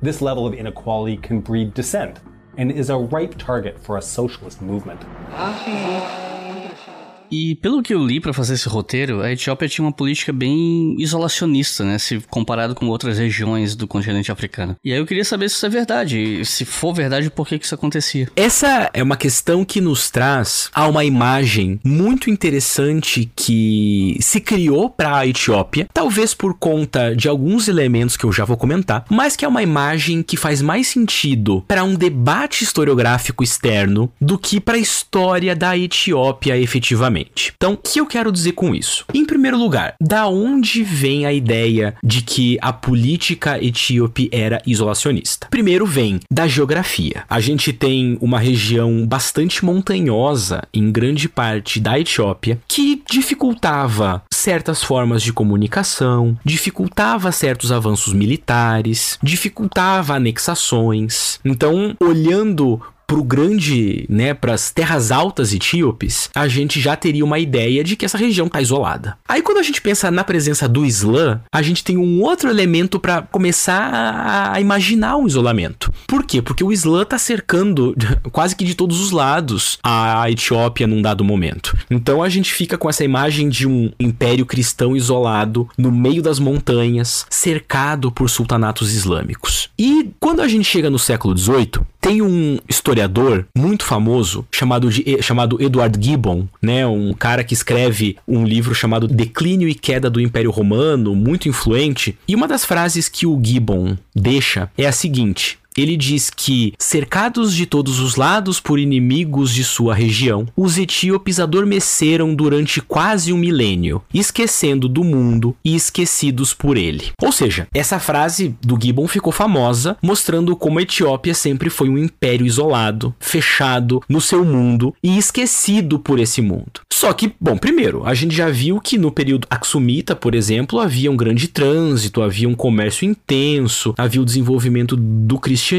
This 0.00 0.22
level 0.22 0.46
of 0.46 0.54
inequality 0.54 1.16
can 1.16 1.40
breed 1.40 1.74
dissent 1.74 2.20
and 2.56 2.70
is 2.70 2.90
a 2.90 2.96
ripe 2.96 3.34
target 3.36 3.76
for 3.76 3.98
a 3.98 4.02
socialist 4.02 4.62
movement. 4.62 5.00
Ah, 5.32 6.99
E 7.30 7.54
pelo 7.56 7.82
que 7.82 7.94
eu 7.94 8.04
li 8.04 8.20
para 8.20 8.32
fazer 8.32 8.54
esse 8.54 8.68
roteiro, 8.68 9.22
a 9.22 9.32
Etiópia 9.32 9.68
tinha 9.68 9.84
uma 9.84 9.92
política 9.92 10.32
bem 10.32 10.96
isolacionista, 10.98 11.84
né, 11.84 11.98
se 11.98 12.20
comparado 12.28 12.74
com 12.74 12.86
outras 12.88 13.18
regiões 13.18 13.76
do 13.76 13.86
continente 13.86 14.32
africano. 14.32 14.76
E 14.84 14.92
aí 14.92 14.98
eu 14.98 15.06
queria 15.06 15.24
saber 15.24 15.48
se 15.48 15.56
isso 15.56 15.66
é 15.66 15.68
verdade, 15.68 16.44
se 16.44 16.64
for 16.64 16.92
verdade, 16.92 17.30
por 17.30 17.46
que 17.46 17.58
que 17.58 17.64
isso 17.64 17.74
acontecia? 17.74 18.28
Essa 18.34 18.90
é 18.92 19.02
uma 19.02 19.16
questão 19.16 19.64
que 19.64 19.80
nos 19.80 20.10
traz 20.10 20.70
a 20.74 20.88
uma 20.88 21.04
imagem 21.04 21.78
muito 21.84 22.30
interessante 22.30 23.30
que 23.36 24.16
se 24.20 24.40
criou 24.40 24.90
para 24.90 25.18
a 25.18 25.26
Etiópia, 25.26 25.88
talvez 25.92 26.34
por 26.34 26.54
conta 26.54 27.14
de 27.14 27.28
alguns 27.28 27.68
elementos 27.68 28.16
que 28.16 28.24
eu 28.24 28.32
já 28.32 28.44
vou 28.44 28.56
comentar, 28.56 29.04
mas 29.08 29.36
que 29.36 29.44
é 29.44 29.48
uma 29.48 29.62
imagem 29.62 30.22
que 30.22 30.36
faz 30.36 30.60
mais 30.60 30.88
sentido 30.88 31.64
para 31.68 31.84
um 31.84 31.94
debate 31.94 32.64
historiográfico 32.64 33.44
externo 33.44 34.10
do 34.20 34.38
que 34.38 34.60
para 34.60 34.76
a 34.76 34.80
história 34.80 35.54
da 35.54 35.76
Etiópia 35.76 36.56
efetivamente. 36.58 37.19
Então, 37.56 37.72
o 37.72 37.76
que 37.76 38.00
eu 38.00 38.06
quero 38.06 38.32
dizer 38.32 38.52
com 38.52 38.74
isso? 38.74 39.04
Em 39.12 39.24
primeiro 39.24 39.58
lugar, 39.58 39.94
da 40.00 40.26
onde 40.26 40.82
vem 40.82 41.26
a 41.26 41.32
ideia 41.32 41.94
de 42.02 42.22
que 42.22 42.58
a 42.60 42.72
política 42.72 43.62
etíope 43.62 44.28
era 44.32 44.62
isolacionista? 44.66 45.48
Primeiro 45.50 45.86
vem 45.86 46.20
da 46.30 46.46
geografia. 46.46 47.24
A 47.28 47.40
gente 47.40 47.72
tem 47.72 48.16
uma 48.20 48.38
região 48.38 49.06
bastante 49.06 49.64
montanhosa 49.64 50.62
em 50.72 50.90
grande 50.90 51.28
parte 51.28 51.80
da 51.80 51.98
Etiópia 51.98 52.60
que 52.66 53.02
dificultava 53.10 54.22
certas 54.32 54.82
formas 54.82 55.22
de 55.22 55.32
comunicação, 55.32 56.38
dificultava 56.44 57.30
certos 57.32 57.70
avanços 57.70 58.12
militares, 58.12 59.18
dificultava 59.22 60.14
anexações. 60.14 61.38
Então, 61.44 61.94
olhando 62.00 62.80
pro 63.10 63.24
grande, 63.24 64.06
né, 64.08 64.32
pras 64.32 64.70
terras 64.70 65.10
altas 65.10 65.52
etíopes, 65.52 66.30
a 66.32 66.46
gente 66.46 66.80
já 66.80 66.94
teria 66.94 67.24
uma 67.24 67.40
ideia 67.40 67.82
de 67.82 67.96
que 67.96 68.04
essa 68.04 68.16
região 68.16 68.48
tá 68.48 68.62
isolada. 68.62 69.18
Aí 69.28 69.42
quando 69.42 69.58
a 69.58 69.64
gente 69.64 69.82
pensa 69.82 70.12
na 70.12 70.22
presença 70.22 70.68
do 70.68 70.86
Islã, 70.86 71.40
a 71.52 71.60
gente 71.60 71.82
tem 71.82 71.98
um 71.98 72.22
outro 72.22 72.48
elemento 72.48 73.00
para 73.00 73.22
começar 73.22 74.52
a 74.54 74.60
imaginar 74.60 75.16
um 75.16 75.26
isolamento. 75.26 75.92
Por 76.06 76.24
quê? 76.24 76.40
Porque 76.40 76.62
o 76.62 76.70
Islã 76.70 77.04
tá 77.04 77.18
cercando 77.18 77.96
quase 78.30 78.54
que 78.54 78.64
de 78.64 78.76
todos 78.76 79.00
os 79.00 79.10
lados 79.10 79.76
a 79.82 80.30
Etiópia 80.30 80.86
num 80.86 81.02
dado 81.02 81.24
momento. 81.24 81.76
Então 81.90 82.22
a 82.22 82.28
gente 82.28 82.54
fica 82.54 82.78
com 82.78 82.88
essa 82.88 83.02
imagem 83.02 83.48
de 83.48 83.66
um 83.66 83.90
império 83.98 84.46
cristão 84.46 84.96
isolado 84.96 85.68
no 85.76 85.90
meio 85.90 86.22
das 86.22 86.38
montanhas, 86.38 87.26
cercado 87.28 88.12
por 88.12 88.30
sultanatos 88.30 88.94
islâmicos. 88.94 89.68
E 89.76 90.12
quando 90.20 90.42
a 90.42 90.46
gente 90.46 90.64
chega 90.64 90.88
no 90.88 90.98
século 90.98 91.36
XVIII, 91.36 91.80
tem 92.00 92.22
um 92.22 92.58
historiador 92.68 93.46
muito 93.56 93.84
famoso 93.84 94.46
chamado, 94.50 94.90
de, 94.90 95.22
chamado 95.22 95.60
Edward 95.62 95.98
Gibbon, 96.02 96.48
né? 96.62 96.86
Um 96.86 97.12
cara 97.12 97.44
que 97.44 97.54
escreve 97.54 98.16
um 98.26 98.44
livro 98.44 98.74
chamado 98.74 99.06
Declínio 99.06 99.68
e 99.68 99.74
Queda 99.74 100.08
do 100.08 100.20
Império 100.20 100.50
Romano, 100.50 101.14
muito 101.14 101.48
influente. 101.48 102.16
E 102.26 102.34
uma 102.34 102.48
das 102.48 102.64
frases 102.64 103.08
que 103.08 103.26
o 103.26 103.40
Gibbon 103.42 103.96
deixa 104.14 104.70
é 104.78 104.86
a 104.86 104.92
seguinte: 104.92 105.58
ele 105.80 105.96
diz 105.96 106.30
que, 106.30 106.72
cercados 106.78 107.54
de 107.54 107.66
todos 107.66 108.00
os 108.00 108.16
lados 108.16 108.60
por 108.60 108.78
inimigos 108.78 109.52
de 109.52 109.64
sua 109.64 109.94
região, 109.94 110.46
os 110.56 110.78
etíopes 110.78 111.40
adormeceram 111.40 112.34
durante 112.34 112.80
quase 112.80 113.32
um 113.32 113.38
milênio, 113.38 114.02
esquecendo 114.12 114.88
do 114.88 115.02
mundo 115.02 115.56
e 115.64 115.74
esquecidos 115.74 116.52
por 116.52 116.76
ele. 116.76 117.12
Ou 117.22 117.32
seja, 117.32 117.66
essa 117.74 117.98
frase 117.98 118.54
do 118.60 118.78
Gibbon 118.80 119.06
ficou 119.08 119.32
famosa, 119.32 119.96
mostrando 120.02 120.56
como 120.56 120.78
a 120.78 120.82
Etiópia 120.82 121.34
sempre 121.34 121.70
foi 121.70 121.88
um 121.88 121.98
império 121.98 122.46
isolado, 122.46 123.14
fechado 123.18 124.02
no 124.08 124.20
seu 124.20 124.44
mundo 124.44 124.94
e 125.02 125.16
esquecido 125.18 125.98
por 125.98 126.18
esse 126.18 126.40
mundo. 126.42 126.80
Só 126.92 127.12
que, 127.14 127.32
bom, 127.40 127.56
primeiro, 127.56 128.04
a 128.04 128.12
gente 128.12 128.34
já 128.34 128.50
viu 128.50 128.78
que 128.80 128.98
no 128.98 129.10
período 129.10 129.46
Aksumita, 129.48 130.14
por 130.14 130.34
exemplo, 130.34 130.80
havia 130.80 131.10
um 131.10 131.16
grande 131.16 131.48
trânsito, 131.48 132.20
havia 132.20 132.48
um 132.48 132.54
comércio 132.54 133.08
intenso, 133.08 133.94
havia 133.96 134.20
o 134.20 134.24
desenvolvimento 134.24 134.96
do 134.96 135.38
cristianismo. 135.38 135.69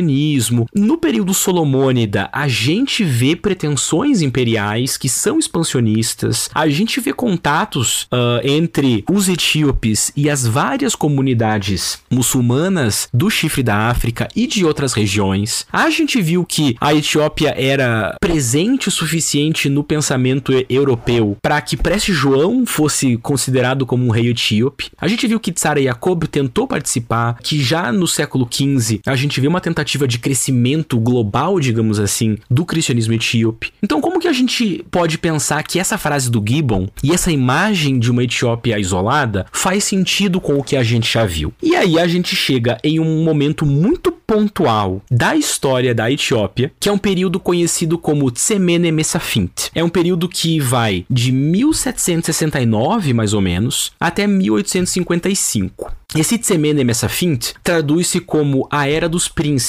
No 0.73 0.97
período 0.97 1.34
Solomônida, 1.34 2.30
a 2.31 2.47
gente 2.47 3.03
vê 3.03 3.35
pretensões 3.35 4.22
imperiais 4.22 4.97
que 4.97 5.09
são 5.09 5.38
expansionistas, 5.38 6.49
a 6.53 6.68
gente 6.69 6.99
vê 6.99 7.13
contatos 7.13 8.03
uh, 8.03 8.45
entre 8.45 9.03
os 9.09 9.27
etíopes 9.27 10.11
e 10.15 10.30
as 10.30 10.45
várias 10.45 10.95
comunidades 10.95 11.99
muçulmanas 12.09 13.09
do 13.13 13.30
chifre 13.30 13.63
da 13.63 13.89
África 13.89 14.27
e 14.35 14.47
de 14.47 14.65
outras 14.65 14.93
regiões. 14.93 15.65
A 15.72 15.89
gente 15.89 16.22
viu 16.22 16.45
que 16.45 16.76
a 16.80 16.93
Etiópia 16.93 17.53
era 17.57 18.15
presente 18.22 18.88
o 18.88 18.91
suficiente 18.91 19.69
no 19.69 19.84
pensamento 19.84 20.51
europeu 20.69 21.38
para 21.41 21.59
que 21.61 21.76
Preste 21.76 22.13
João 22.13 22.65
fosse 22.65 23.18
considerado 23.18 23.85
como 23.85 24.05
um 24.05 24.11
rei 24.11 24.30
etíope. 24.30 24.91
A 24.97 25.07
gente 25.07 25.27
viu 25.27 25.39
que 25.39 25.51
Tsara 25.51 25.81
Jacob 25.81 26.23
tentou 26.26 26.68
participar, 26.68 27.38
que 27.41 27.61
já 27.61 27.91
no 27.91 28.07
século 28.07 28.47
XV 28.49 29.01
a 29.05 29.15
gente 29.15 29.39
vê 29.41 29.47
uma 29.47 29.59
tentativa 29.59 29.70
de 30.07 30.19
crescimento 30.19 30.99
global, 30.99 31.60
digamos 31.60 31.99
assim, 31.99 32.38
do 32.49 32.65
cristianismo 32.65 33.14
etíope. 33.14 33.72
Então, 33.81 34.02
como 34.02 34.19
que 34.19 34.27
a 34.27 34.34
gente 34.34 34.85
pode 34.89 35.18
pensar 35.18 35.64
que 35.64 35.80
essa 35.80 35.98
frase 35.98 36.30
do 36.30 36.43
Gibbon 36.45 36.88
e 37.03 37.11
essa 37.11 37.31
imagem 37.31 37.99
de 37.99 38.11
uma 38.11 38.23
Etiópia 38.23 38.80
isolada 38.80 39.45
faz 39.52 39.84
sentido 39.84 40.39
com 40.39 40.57
o 40.57 40.64
que 40.64 40.76
a 40.76 40.84
gente 40.84 41.11
já 41.11 41.26
viu? 41.26 41.53
E 41.61 41.76
aí 41.76 41.99
a 41.99 42.07
gente 42.07 42.35
chega 42.35 42.77
em 42.84 42.99
um 42.99 43.23
momento 43.23 43.65
muito 43.65 44.11
pontual 44.11 45.02
da 45.11 45.35
história 45.35 45.93
da 45.93 46.10
Etiópia, 46.10 46.72
que 46.80 46.88
é 46.88 46.91
um 46.91 46.98
período 46.98 47.39
conhecido 47.39 47.98
como 47.98 48.31
Tsemene 48.31 48.89
Mesafint. 48.89 49.69
É 49.76 49.84
um 49.84 49.89
período 49.89 50.30
que 50.30 50.57
vai 50.57 51.06
de 51.10 51.34
1769, 51.34 53.14
mais 53.14 53.34
ou 53.34 53.41
menos, 53.41 53.91
até 53.99 54.26
1855. 54.26 55.91
Esse 56.14 56.38
Tsemene 56.38 56.84
Mesafint 56.84 57.53
traduz-se 57.64 58.19
como 58.19 58.68
a 58.69 58.85
Era 58.88 59.07
dos 59.07 59.30
Príncipes 59.30 59.61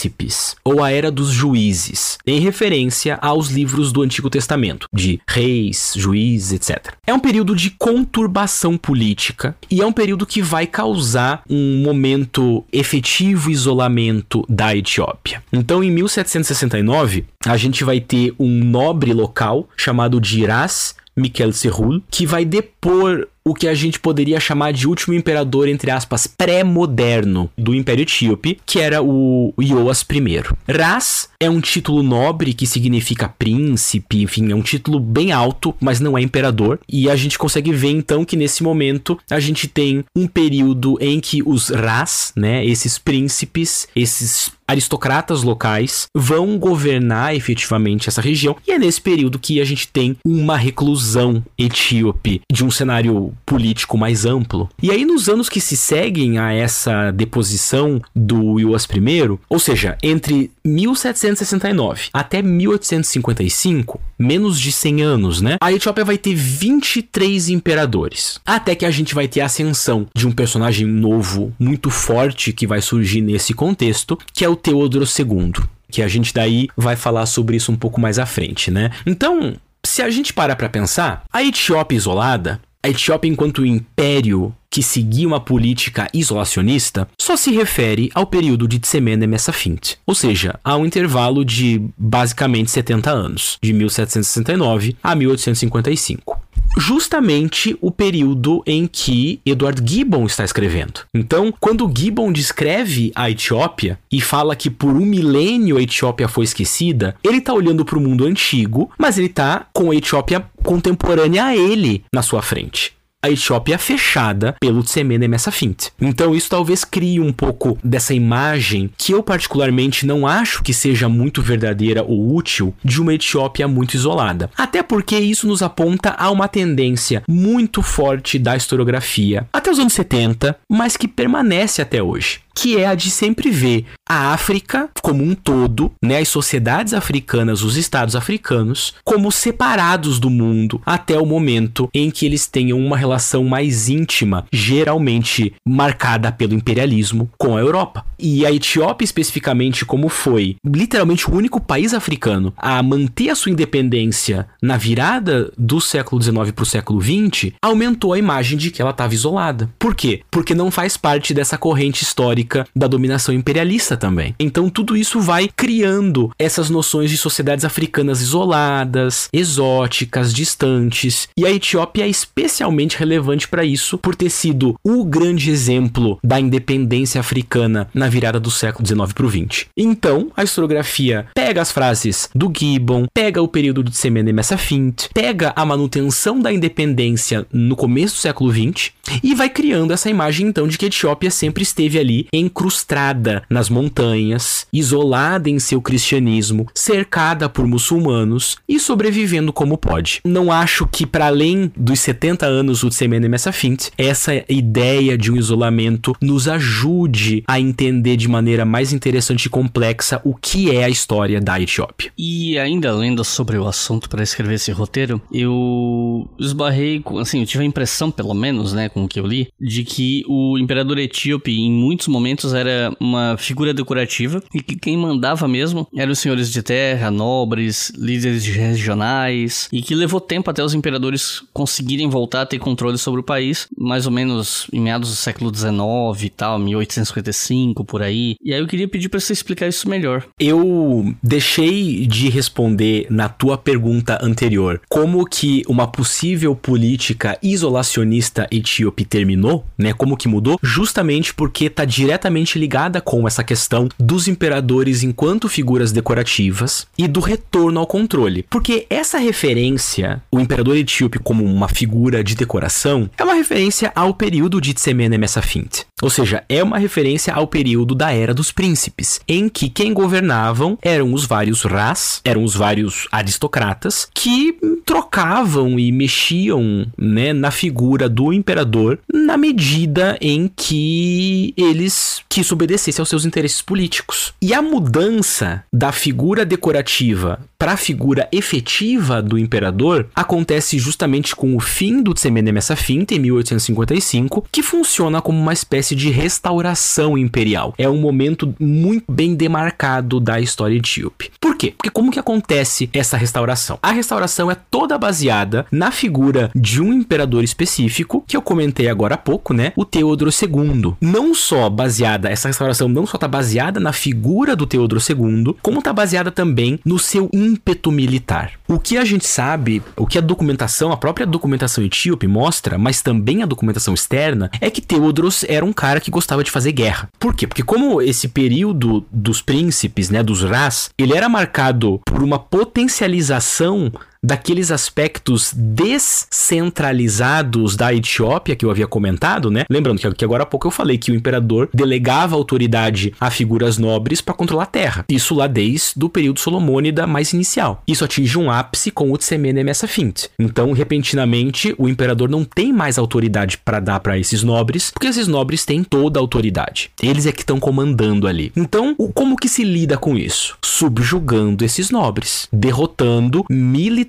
ou 0.65 0.83
a 0.83 0.91
Era 0.91 1.11
dos 1.11 1.31
Juízes, 1.31 2.19
em 2.27 2.41
referência 2.41 3.19
aos 3.21 3.49
livros 3.49 3.93
do 3.93 4.03
Antigo 4.03 4.31
Testamento, 4.31 4.87
de 4.93 5.21
reis, 5.29 5.95
juízes, 5.97 6.53
etc. 6.53 6.95
É 7.07 7.13
um 7.13 7.21
período 7.21 7.55
de 7.55 7.71
conturbação 7.71 8.77
política 8.77 9.57
e 9.71 9.81
é 9.81 9.87
um 9.87 9.93
período 9.93 10.27
que 10.27 10.43
vai 10.43 10.67
causar 10.67 11.43
um 11.49 11.83
momento 11.83 12.65
efetivo 12.73 13.51
isolamento 13.51 14.45
da 14.49 14.77
Etiópia. 14.77 15.43
Então, 15.53 15.83
em 15.83 15.91
1769, 15.91 17.25
a 17.47 17.57
gente 17.57 17.85
vai 17.85 18.01
ter 18.01 18.35
um 18.39 18.65
nobre 18.65 19.13
local 19.13 19.69
chamado 19.77 20.21
de 20.21 20.41
Iras 20.41 20.95
Miquel 21.17 21.53
Serrul, 21.53 22.03
que 22.11 22.27
vai 22.27 22.45
depor 22.45 23.29
o 23.45 23.55
que 23.55 23.69
a 23.69 23.75
gente 23.75 23.99
poderia 23.99 24.41
chamar 24.41 24.73
de 24.73 24.87
último 24.87 25.15
imperador, 25.15 25.69
entre 25.69 25.91
aspas, 25.91 26.27
pré-moderno 26.27 27.51
do 27.57 27.75
Império 27.75 28.03
Etíope, 28.03 28.59
que 28.65 28.79
era 28.79 29.03
o 29.03 29.53
Ioas 29.61 30.03
I. 30.03 30.43
Ras 30.69 31.29
é 31.41 31.51
um 31.51 31.61
título 31.61 32.03
nobre 32.03 32.55
que 32.55 32.67
significa 32.67 33.29
príncipe, 33.29 34.23
enfim, 34.23 34.51
é 34.51 34.55
um 34.55 34.63
título 34.63 35.01
bem 35.01 35.33
alto, 35.33 35.75
mas 35.81 36.01
não 36.01 36.17
é 36.17 36.23
imperador. 36.23 36.79
E 36.89 37.11
a 37.11 37.17
gente 37.17 37.39
consegue 37.39 37.73
ver 37.73 37.91
então 37.91 38.25
que 38.25 38.37
nesse 38.37 38.63
momento 38.63 39.19
a 39.31 39.41
gente 39.41 39.67
tem 39.67 40.05
um 40.17 40.27
período 40.27 40.97
em 41.01 41.21
que 41.21 41.43
os 41.43 41.69
Ras, 41.71 42.33
né, 42.37 42.65
esses 42.65 42.99
príncipes, 42.99 43.89
esses 43.95 44.53
aristocratas 44.67 45.43
locais 45.43 46.07
vão 46.17 46.59
governar 46.59 47.35
efetivamente 47.35 48.09
essa 48.09 48.21
região. 48.21 48.57
E 48.67 48.73
é 48.73 48.79
nesse 48.79 49.01
período 49.01 49.39
que 49.39 49.61
a 49.61 49.65
gente 49.65 49.89
tem 49.89 50.17
uma 50.25 50.57
reclusão 50.57 51.45
etíope 51.59 52.41
de 52.51 52.65
um 52.65 52.71
cenário 52.71 53.32
político 53.45 53.99
mais 53.99 54.25
amplo. 54.25 54.69
E 54.83 54.91
aí, 54.91 55.05
nos 55.05 55.29
anos 55.29 55.49
que 55.49 55.61
se 55.61 55.77
seguem 55.77 56.39
a 56.39 56.53
essa 56.53 57.11
deposição 57.11 58.01
do 58.15 58.59
Iuas 58.59 58.85
I, 58.85 59.39
ou 59.49 59.59
seja, 59.59 59.97
entre 60.03 60.51
1769 60.65 62.09
até 62.13 62.43
1855, 62.43 64.01
menos 64.19 64.59
de 64.59 64.73
100 64.73 65.03
anos, 65.03 65.41
né? 65.41 65.57
A 65.61 65.73
Etiópia 65.73 66.05
vai 66.05 66.19
ter 66.19 66.35
23 66.35 67.49
imperadores. 67.49 68.41
Até 68.45 68.75
que 68.75 68.87
a 68.87 68.91
gente 68.91 69.15
vai 69.15 69.29
ter 69.29 69.41
a 69.41 69.47
ascensão 69.47 70.07
de 70.15 70.27
um 70.27 70.33
personagem 70.33 70.87
novo, 70.87 71.53
muito 71.59 71.91
forte, 71.91 72.53
que 72.53 72.67
vai 72.67 72.81
surgir 72.81 73.21
nesse 73.21 73.53
contexto, 73.55 74.19
que 74.33 74.45
é 74.45 74.49
o 74.49 74.57
Teodoro 74.57 75.05
II. 75.05 75.53
Que 75.91 76.03
a 76.03 76.09
gente 76.09 76.33
daí 76.33 76.69
vai 76.77 76.97
falar 76.97 77.27
sobre 77.27 77.57
isso 77.57 77.71
um 77.71 77.77
pouco 77.77 78.01
mais 78.01 78.19
à 78.19 78.25
frente, 78.25 78.71
né? 78.71 78.91
Então, 79.05 79.57
se 79.85 80.01
a 80.01 80.09
gente 80.09 80.33
parar 80.33 80.57
para 80.57 80.69
pensar, 80.69 81.25
a 81.33 81.43
Etiópia 81.43 81.97
isolada, 81.97 82.61
a 82.83 82.89
Etiópia 82.89 83.31
enquanto 83.31 83.65
império 83.65 84.55
que 84.73 84.83
seguia 84.83 85.29
uma 85.29 85.39
política 85.39 86.09
isolacionista, 86.15 87.07
só 87.21 87.37
se 87.37 87.53
refere 87.53 88.11
ao 88.15 88.27
período 88.27 88.67
de 88.67 88.79
Tsemene 88.79 89.27
Messafint, 89.27 89.97
ou 90.07 90.15
seja, 90.15 90.59
a 90.65 90.75
um 90.79 90.87
intervalo 90.87 91.45
de 91.45 91.83
basicamente 91.99 92.71
70 92.71 93.11
anos, 93.11 93.59
de 93.63 93.71
1769 93.75 94.97
a 95.03 95.15
1855 95.15 96.41
justamente 96.79 97.77
o 97.83 97.91
período 97.91 98.63
em 98.67 98.87
que 98.87 99.41
Edward 99.45 99.83
Gibbon 99.85 100.25
está 100.25 100.43
escrevendo. 100.43 101.03
Então, 101.15 101.53
quando 101.61 101.91
Gibbon 101.95 102.33
descreve 102.33 103.13
a 103.15 103.31
Etiópia 103.31 103.99
e 104.11 104.23
fala 104.23 104.57
que 104.57 104.71
por 104.71 104.95
um 104.95 105.05
milênio 105.05 105.77
a 105.77 105.83
Etiópia 105.83 106.29
foi 106.29 106.45
esquecida, 106.45 107.15
ele 107.23 107.39
está 107.39 107.53
olhando 107.53 107.85
para 107.85 107.99
o 107.99 108.01
mundo 108.01 108.25
antigo, 108.25 108.91
mas 108.97 109.19
ele 109.19 109.27
está 109.27 109.67
com 109.71 109.91
a 109.91 109.95
Etiópia 109.95 110.47
contemporânea 110.63 111.45
a 111.45 111.55
ele 111.55 112.05
na 112.11 112.23
sua 112.23 112.41
frente 112.41 112.95
a 113.25 113.31
Etiópia 113.31 113.79
fechada 113.79 114.57
pelo 114.59 114.83
Tsemene 114.83 115.29
Messafint. 115.29 115.91
Então 116.01 116.35
isso 116.35 116.51
talvez 116.51 116.85
crie 116.85 117.21
um 117.21 117.33
pouco 117.33 117.79
dessa 117.85 118.13
imagem 118.13 118.91
que 118.99 119.13
eu 119.13 119.23
particularmente 119.23 120.05
não 120.05 120.27
acho 120.27 120.61
que 120.61 120.75
seja 120.75 121.09
muito 121.09 121.41
verdadeira 121.41 122.03
ou 122.03 122.35
útil 122.35 122.75
de 122.85 123.01
uma 123.01 123.15
Etiópia 123.15 123.69
muito 123.69 123.95
isolada. 123.95 124.51
Até 124.59 124.83
porque 124.83 125.17
isso 125.17 125.47
nos 125.47 125.63
aponta 125.63 126.17
a 126.19 126.31
uma 126.31 126.49
tendência 126.49 127.23
muito 127.29 127.81
forte 127.81 128.41
da 128.41 128.57
historiografia 128.57 129.47
até 129.53 129.71
os 129.71 129.79
anos 129.79 129.93
70, 129.93 130.59
mas 130.69 130.97
que 130.97 131.07
permanece 131.07 131.81
até 131.81 132.03
hoje 132.03 132.41
que 132.55 132.77
é 132.77 132.87
a 132.87 132.95
de 132.95 133.11
sempre 133.11 133.51
ver 133.51 133.87
a 134.09 134.33
África 134.33 134.91
como 135.01 135.25
um 135.25 135.35
todo, 135.35 135.91
né, 136.03 136.19
as 136.19 136.29
sociedades 136.29 136.93
africanas, 136.93 137.63
os 137.63 137.77
estados 137.77 138.15
africanos, 138.15 138.95
como 139.05 139.33
separados 139.33 140.19
do 140.19 140.29
mundo 140.29 140.81
até 140.85 141.19
o 141.19 141.27
momento 141.27 141.89
em 141.95 142.11
que 142.11 142.27
eles 142.27 142.47
tenham 142.47 142.79
uma 142.79 142.97
relação 142.97 143.45
mais 143.45 143.89
íntima, 143.89 144.47
geralmente 144.53 145.55
marcada 145.67 146.31
pelo 146.31 146.55
imperialismo 146.55 147.31
com 147.39 147.57
a 147.57 147.61
Europa. 147.61 148.05
E 148.19 148.47
a 148.47 148.53
Etiópia 148.53 149.05
especificamente 149.05 149.85
como 149.85 150.09
foi 150.09 150.57
literalmente 150.65 151.29
o 151.29 151.35
único 151.35 151.61
país 151.61 151.95
africano 151.95 152.53
a 152.57 152.83
manter 152.83 153.31
a 153.31 153.35
sua 153.35 153.51
independência 153.51 154.47
na 154.63 154.77
virada 154.77 155.53
do 155.59 155.81
século 155.81 156.23
XIX 156.23 156.53
para 156.53 156.63
o 156.63 156.67
século 156.67 157.01
XX, 157.01 157.53
aumentou 157.63 158.13
a 158.13 158.19
imagem 158.19 158.57
de 158.59 158.71
que 158.71 158.81
ela 158.81 158.91
estava 158.91 159.15
isolada. 159.15 159.71
Por 159.79 159.95
quê? 159.95 160.23
Porque 160.31 160.55
não 160.55 160.71
faz 160.71 160.97
parte 160.97 161.35
dessa 161.35 161.59
corrente 161.59 162.03
histórica 162.03 162.42
histórica 162.43 162.67
da 162.75 162.87
dominação 162.87 163.35
imperialista 163.35 163.97
também. 163.97 164.35
Então 164.39 164.69
tudo 164.69 164.97
isso 164.97 165.21
vai 165.21 165.49
criando 165.49 166.31
essas 166.39 166.69
noções 166.69 167.11
de 167.11 167.17
sociedades 167.17 167.65
africanas 167.65 168.21
isoladas, 168.21 169.29
exóticas, 169.33 170.35
distantes. 170.35 171.29
E 171.37 171.47
a 171.47 171.51
Etiópia 171.51 172.05
é 172.05 172.09
especialmente 172.09 172.99
relevante 172.99 173.49
para 173.49 173.65
isso 173.65 173.97
por 173.97 174.15
ter 174.15 174.31
sido 174.31 174.75
o 174.85 175.05
grande 175.05 175.51
exemplo 175.51 176.19
da 176.23 176.41
independência 176.41 177.21
africana 177.21 177.89
na 177.95 178.09
virada 178.09 178.41
do 178.41 178.51
século 178.51 178.87
XIX 178.87 179.13
para 179.13 179.27
o 179.27 179.31
XX. 179.31 179.67
Então, 179.77 180.31
a 180.37 180.45
historiografia 180.45 181.27
pega 181.35 181.63
as 181.63 181.71
frases 181.71 182.29
do 182.35 182.53
Gibbon, 182.55 183.07
pega 183.15 183.43
o 183.43 183.49
período 183.49 183.83
de 183.83 183.97
Semene 183.97 184.33
Messafint, 184.33 185.09
pega 185.15 185.53
a 185.55 185.65
manutenção 185.65 186.41
da 186.41 186.53
independência 186.53 187.47
no 187.53 187.77
começo 187.77 188.17
do 188.17 188.21
século 188.21 188.53
XX 188.53 188.93
e 189.23 189.35
vai 189.35 189.49
criando 189.49 189.93
essa 189.93 190.11
imagem 190.11 190.49
então 190.49 190.67
de 190.67 190.79
que 190.79 190.87
a 190.87 190.89
Etiópia 190.89 191.31
sempre 191.31 191.63
esteve 191.63 191.99
ali 191.99 192.27
encrustada 192.33 193.43
nas 193.51 193.69
montanhas, 193.69 194.67
isolada 194.73 195.51
em 195.51 195.59
seu 195.59 195.83
cristianismo, 195.83 196.67
cercada 196.75 197.49
por 197.49 197.67
muçulmanos 197.67 198.57
e 198.67 198.81
sobrevivendo 198.81 199.53
como 199.53 199.77
pode. 199.77 200.21
Não 200.25 200.51
acho 200.51 200.87
que 200.87 201.05
para 201.05 201.27
além 201.27 201.71
dos 201.77 202.01
70 202.01 202.47
anos 202.47 202.81
do 202.81 202.89
Tsemene 202.89 203.29
Messafint, 203.29 203.91
essa 203.99 204.33
ideia 204.49 205.19
de 205.19 205.31
um 205.31 205.37
isolamento 205.37 206.15
nos 206.23 206.49
ajude 206.49 207.45
a 207.47 207.61
entender 207.61 208.17
de 208.17 208.29
maneira 208.29 208.65
mais 208.65 208.93
interessante 208.93 209.47
e 209.47 209.51
complexa 209.51 210.21
o 210.25 210.35
que 210.35 210.75
é 210.75 210.85
a 210.85 210.89
história 210.89 211.41
da 211.41 211.61
Etiópia. 211.61 212.11
E 212.17 212.59
ainda 212.59 212.93
lendo 212.95 213.23
sobre 213.25 213.59
o 213.59 213.69
assunto 213.69 214.09
para 214.09 214.23
escrever 214.23 214.55
esse 214.55 214.73
roteiro, 214.73 215.21
eu 215.31 216.29
esbarrei, 216.41 217.03
assim, 217.21 217.41
eu 217.41 217.47
tive 217.47 217.63
a 217.63 217.67
impressão, 217.67 218.11
pelo 218.11 218.33
menos, 218.33 218.73
né, 218.73 218.89
com 218.89 219.05
o 219.05 219.09
que 219.09 219.21
eu 219.21 219.27
li, 219.27 219.49
de 219.61 219.85
que 219.85 220.25
o 220.27 220.57
imperador 220.59 220.99
etíope, 220.99 221.53
em 221.53 221.71
muitos 221.71 222.09
momentos, 222.09 222.22
momentos 222.23 222.55
era 222.55 222.95
uma 223.01 223.37
figura 223.37 223.75
decorativa 223.75 224.41
e 224.55 224.63
que 224.63 224.77
quem 224.77 224.97
mandava 224.97 225.49
mesmo 225.49 225.89
eram 225.97 226.13
os 226.13 226.21
senhores 226.21 226.53
de 226.53 226.63
terra, 226.63 227.11
nobres, 227.11 227.93
líderes 227.97 228.47
regionais 228.47 229.69
e 229.73 229.83
que 229.83 229.93
levou 229.95 230.21
tempo 230.21 230.49
até 230.49 230.63
os 230.63 230.73
imperadores 230.73 231.43
conseguirem 231.53 232.09
voltar 232.09 232.43
a 232.43 232.47
ter 232.47 232.61
controle 232.61 232.97
sobre 232.97 233.21
o 233.21 233.25
país, 233.25 233.67
mais 233.77 234.07
ou 234.07 234.13
menos 234.13 234.69
em 234.73 234.81
meados 234.81 235.11
do 235.11 235.17
século 235.17 235.53
XIX 235.53 236.23
e 236.23 236.31
tal, 236.31 236.59
1855 236.61 237.85
por 237.85 238.03
aí. 238.03 238.37
E 238.41 238.55
aí 238.55 238.61
eu 238.61 238.69
queria 238.69 238.87
pedir 238.87 239.09
para 239.09 239.19
você 239.19 239.33
explicar 239.33 239.67
isso 239.67 239.89
melhor. 239.89 240.25
Eu 240.39 241.13
deixei 241.21 242.07
de 242.07 242.29
responder 242.29 243.07
na 243.11 243.29
tua 243.29 243.59
pergunta 243.59 244.19
anterior 244.23 244.81
como 244.89 245.27
que 245.27 245.63
uma 245.67 245.89
possível 245.89 246.55
política 246.55 247.37
isolacionista 247.43 248.47
etíope 248.51 249.05
terminou, 249.05 249.65
né? 249.77 249.93
Como 249.93 250.17
que 250.17 250.29
mudou? 250.29 250.59
Justamente 250.63 251.35
porque 251.35 251.69
tá 251.69 251.85
direto 251.85 252.12
diretamente 252.13 252.59
ligada 252.59 253.01
com 253.01 253.27
essa 253.27 253.43
questão 253.43 253.89
dos 253.99 254.29
imperadores 254.29 255.03
enquanto 255.03 255.49
figuras 255.49 255.93
decorativas 255.93 256.87
e 256.99 257.09
do 257.09 257.21
retorno 257.21 257.81
ao 257.81 257.87
controle. 257.87 258.45
Porque 258.51 258.87
essa 258.91 259.17
referência, 259.17 260.23
o 260.31 260.39
imperador 260.39 260.77
etíope 260.77 261.19
como 261.19 261.43
uma 261.43 261.69
figura 261.69 262.23
de 262.23 262.35
decoração, 262.35 263.09
é 263.17 263.25
uma 263.25 263.35
referência 263.35 263.91
ao 263.95 264.13
período 264.13 264.61
de 264.61 264.75
Tsemene 264.75 265.17
Messafint. 265.17 265.87
Ou 266.03 266.11
seja, 266.11 266.43
é 266.49 266.63
uma 266.63 266.79
referência 266.79 267.33
ao 267.33 267.47
período 267.47 267.95
da 267.95 268.13
Era 268.13 268.35
dos 268.35 268.51
Príncipes, 268.51 269.21
em 269.29 269.49
que 269.49 269.69
quem 269.69 269.95
governavam 269.95 270.77
eram 270.83 271.15
os 271.15 271.25
vários 271.25 271.63
Ras, 271.63 272.21
eram 272.25 272.43
os 272.43 272.55
vários 272.57 273.07
aristocratas, 273.13 274.09
que 274.13 274.57
trocavam 274.85 275.79
e 275.79 275.93
mexiam 275.93 276.87
né, 276.99 277.33
na 277.33 277.53
figura 277.53 278.09
do 278.09 278.33
imperador 278.33 278.99
na 279.13 279.37
medida 279.37 280.19
em 280.21 280.51
que 280.55 281.55
eles 281.57 282.21
quis 282.29 282.51
obedecesse 282.51 283.01
aos 283.01 283.09
seus 283.09 283.25
interesses 283.25 283.63
políticos. 283.63 284.35
E 284.43 284.53
a 284.53 284.61
mudança 284.61 285.63
da 285.73 285.93
figura 285.93 286.45
decorativa 286.45 287.39
para 287.63 287.75
a 287.75 287.77
figura 287.77 288.29
efetiva 288.33 289.23
do 289.23 289.39
imperador 289.39 290.09
acontece 290.17 290.81
justamente 290.81 291.37
com 291.37 291.55
o 291.57 291.61
fim 291.61 292.03
do 292.03 292.13
Tsemene 292.13 292.51
Messafint 292.51 293.13
em 293.13 293.21
1855, 293.21 294.45
que 294.51 294.65
funciona 294.65 295.23
como 295.23 295.39
uma 295.39 295.53
espécie 295.53 295.92
de 295.95 296.11
restauração 296.11 297.17
imperial. 297.17 297.75
É 297.79 297.89
um 297.89 297.99
momento 297.99 298.55
muito 298.59 299.11
bem 299.11 299.35
demarcado 299.35 300.21
da 300.21 300.41
história 300.41 300.77
etíope. 300.77 301.31
Por 301.41 301.57
quê? 301.57 301.75
Porque 301.77 301.91
como 301.91 302.11
que 302.11 302.19
acontece 302.19 302.89
essa 302.93 303.17
restauração? 303.17 303.79
A 303.83 303.93
restauração 303.93 304.51
é 304.51 304.55
toda 304.55 304.99
baseada 304.99 305.67
na 305.71 305.91
figura 305.91 306.51
de 306.55 306.81
um 306.81 306.93
imperador 306.93 307.45
específico, 307.45 308.25
que 308.27 308.37
eu 308.37 308.43
comentei 308.43 308.89
agora 308.89 309.15
há 309.15 309.19
pouco, 309.19 309.53
né? 309.55 309.73
O 309.77 309.85
Teodoro 309.85 310.31
II. 310.31 310.95
Não 311.01 311.35
só 311.35 311.69
baseada, 311.69 312.29
essa 312.29 312.49
restauração 312.49 312.89
não 312.89 313.07
só 313.07 313.17
está 313.17 313.29
baseada 313.29 313.81
na 313.81 313.93
figura 313.93 314.55
do 314.57 314.67
Teodoro 314.67 315.01
II, 315.01 315.57
como 315.63 315.79
está 315.79 315.93
baseada 315.93 316.31
também 316.31 316.79
no 316.85 316.99
seu 316.99 317.29
ímpeto 317.33 317.91
militar. 317.91 318.53
O 318.69 318.79
que 318.79 318.97
a 318.97 319.05
gente 319.05 319.27
sabe, 319.27 319.83
o 319.97 320.07
que 320.07 320.19
a 320.19 320.21
documentação, 320.21 320.93
a 320.93 320.97
própria 320.97 321.27
documentação 321.27 321.85
etíope 321.85 322.27
mostra, 322.27 322.79
mas 322.79 323.03
também 323.03 323.43
a 323.43 323.47
documentação 323.47 323.95
externa, 323.95 324.51
é 324.61 324.71
que 324.71 324.81
Teodros 324.81 325.45
era 325.49 325.65
um 325.65 325.73
cara 325.83 325.99
que 325.99 326.13
gostava 326.13 326.45
de 326.45 326.51
fazer 326.53 326.71
guerra. 326.71 327.09
Por 327.19 327.35
quê? 327.35 327.45
Porque 327.45 327.65
como 327.65 328.01
esse 328.01 328.29
período 328.29 329.05
dos 329.11 329.43
príncipes, 329.43 330.11
né, 330.11 330.23
dos 330.23 330.45
Ras, 330.45 330.91
ele 330.97 331.13
era 331.13 331.29
marcado 331.29 332.01
por 332.07 332.23
uma 332.23 332.39
potencialização 332.39 333.91
daqueles 334.25 334.71
aspectos 334.71 335.53
descentralizados 335.55 337.75
da 337.75 337.93
Etiópia 337.93 338.55
que 338.55 338.65
eu 338.65 338.71
havia 338.71 338.87
comentado, 338.87 339.51
né? 339.51 339.65
Lembrando 339.69 339.99
que, 339.99 340.25
agora 340.25 340.45
há 340.45 340.47
pouco 340.47 340.69
eu 340.69 340.71
falei 340.71 340.97
que 340.97 341.11
o 341.11 341.15
imperador 341.15 341.69
delegava 341.75 342.37
autoridade 342.37 343.13
a 343.19 343.29
figuras 343.31 343.79
nobres 343.79 344.21
para 344.21 344.35
controlar 344.35 344.63
a 344.65 344.67
terra. 344.67 345.05
Isso 345.09 345.35
lá 345.35 345.47
desde 345.49 346.05
o 346.05 346.09
período 346.09 346.39
solomônida 346.39 347.05
mais 347.07 347.33
inicial. 347.33 347.83
Isso 347.87 348.05
atinge 348.05 348.39
um 348.39 348.51
ápice 348.51 348.91
com 348.93 349.11
o 349.11 349.19
Messafint. 349.65 350.27
Então, 350.39 350.73
repentinamente, 350.73 351.75
o 351.77 351.89
imperador 351.89 352.29
não 352.29 352.45
tem 352.45 352.73
mais 352.73 352.99
autoridade 352.99 353.59
para 353.59 353.81
dar 353.81 353.99
para 354.01 354.19
esses 354.19 354.43
nobres, 354.43 354.91
porque 354.93 355.09
esses 355.09 355.27
nobres 355.27 355.65
têm 355.65 355.83
toda 355.83 356.21
a 356.21 356.23
autoridade. 356.23 356.91
Eles 357.03 357.27
é 357.27 357.33
que 357.33 357.43
estão 357.43 357.59
comandando 357.59 358.29
ali. 358.29 358.53
Então, 358.55 358.95
como 359.15 359.37
que 359.37 359.49
se 359.49 359.65
lida 359.65 359.97
com 359.97 360.17
isso? 360.17 360.57
Subjugando 360.63 361.65
esses 361.65 361.91
nobres, 361.91 362.49
derrotando 362.53 363.45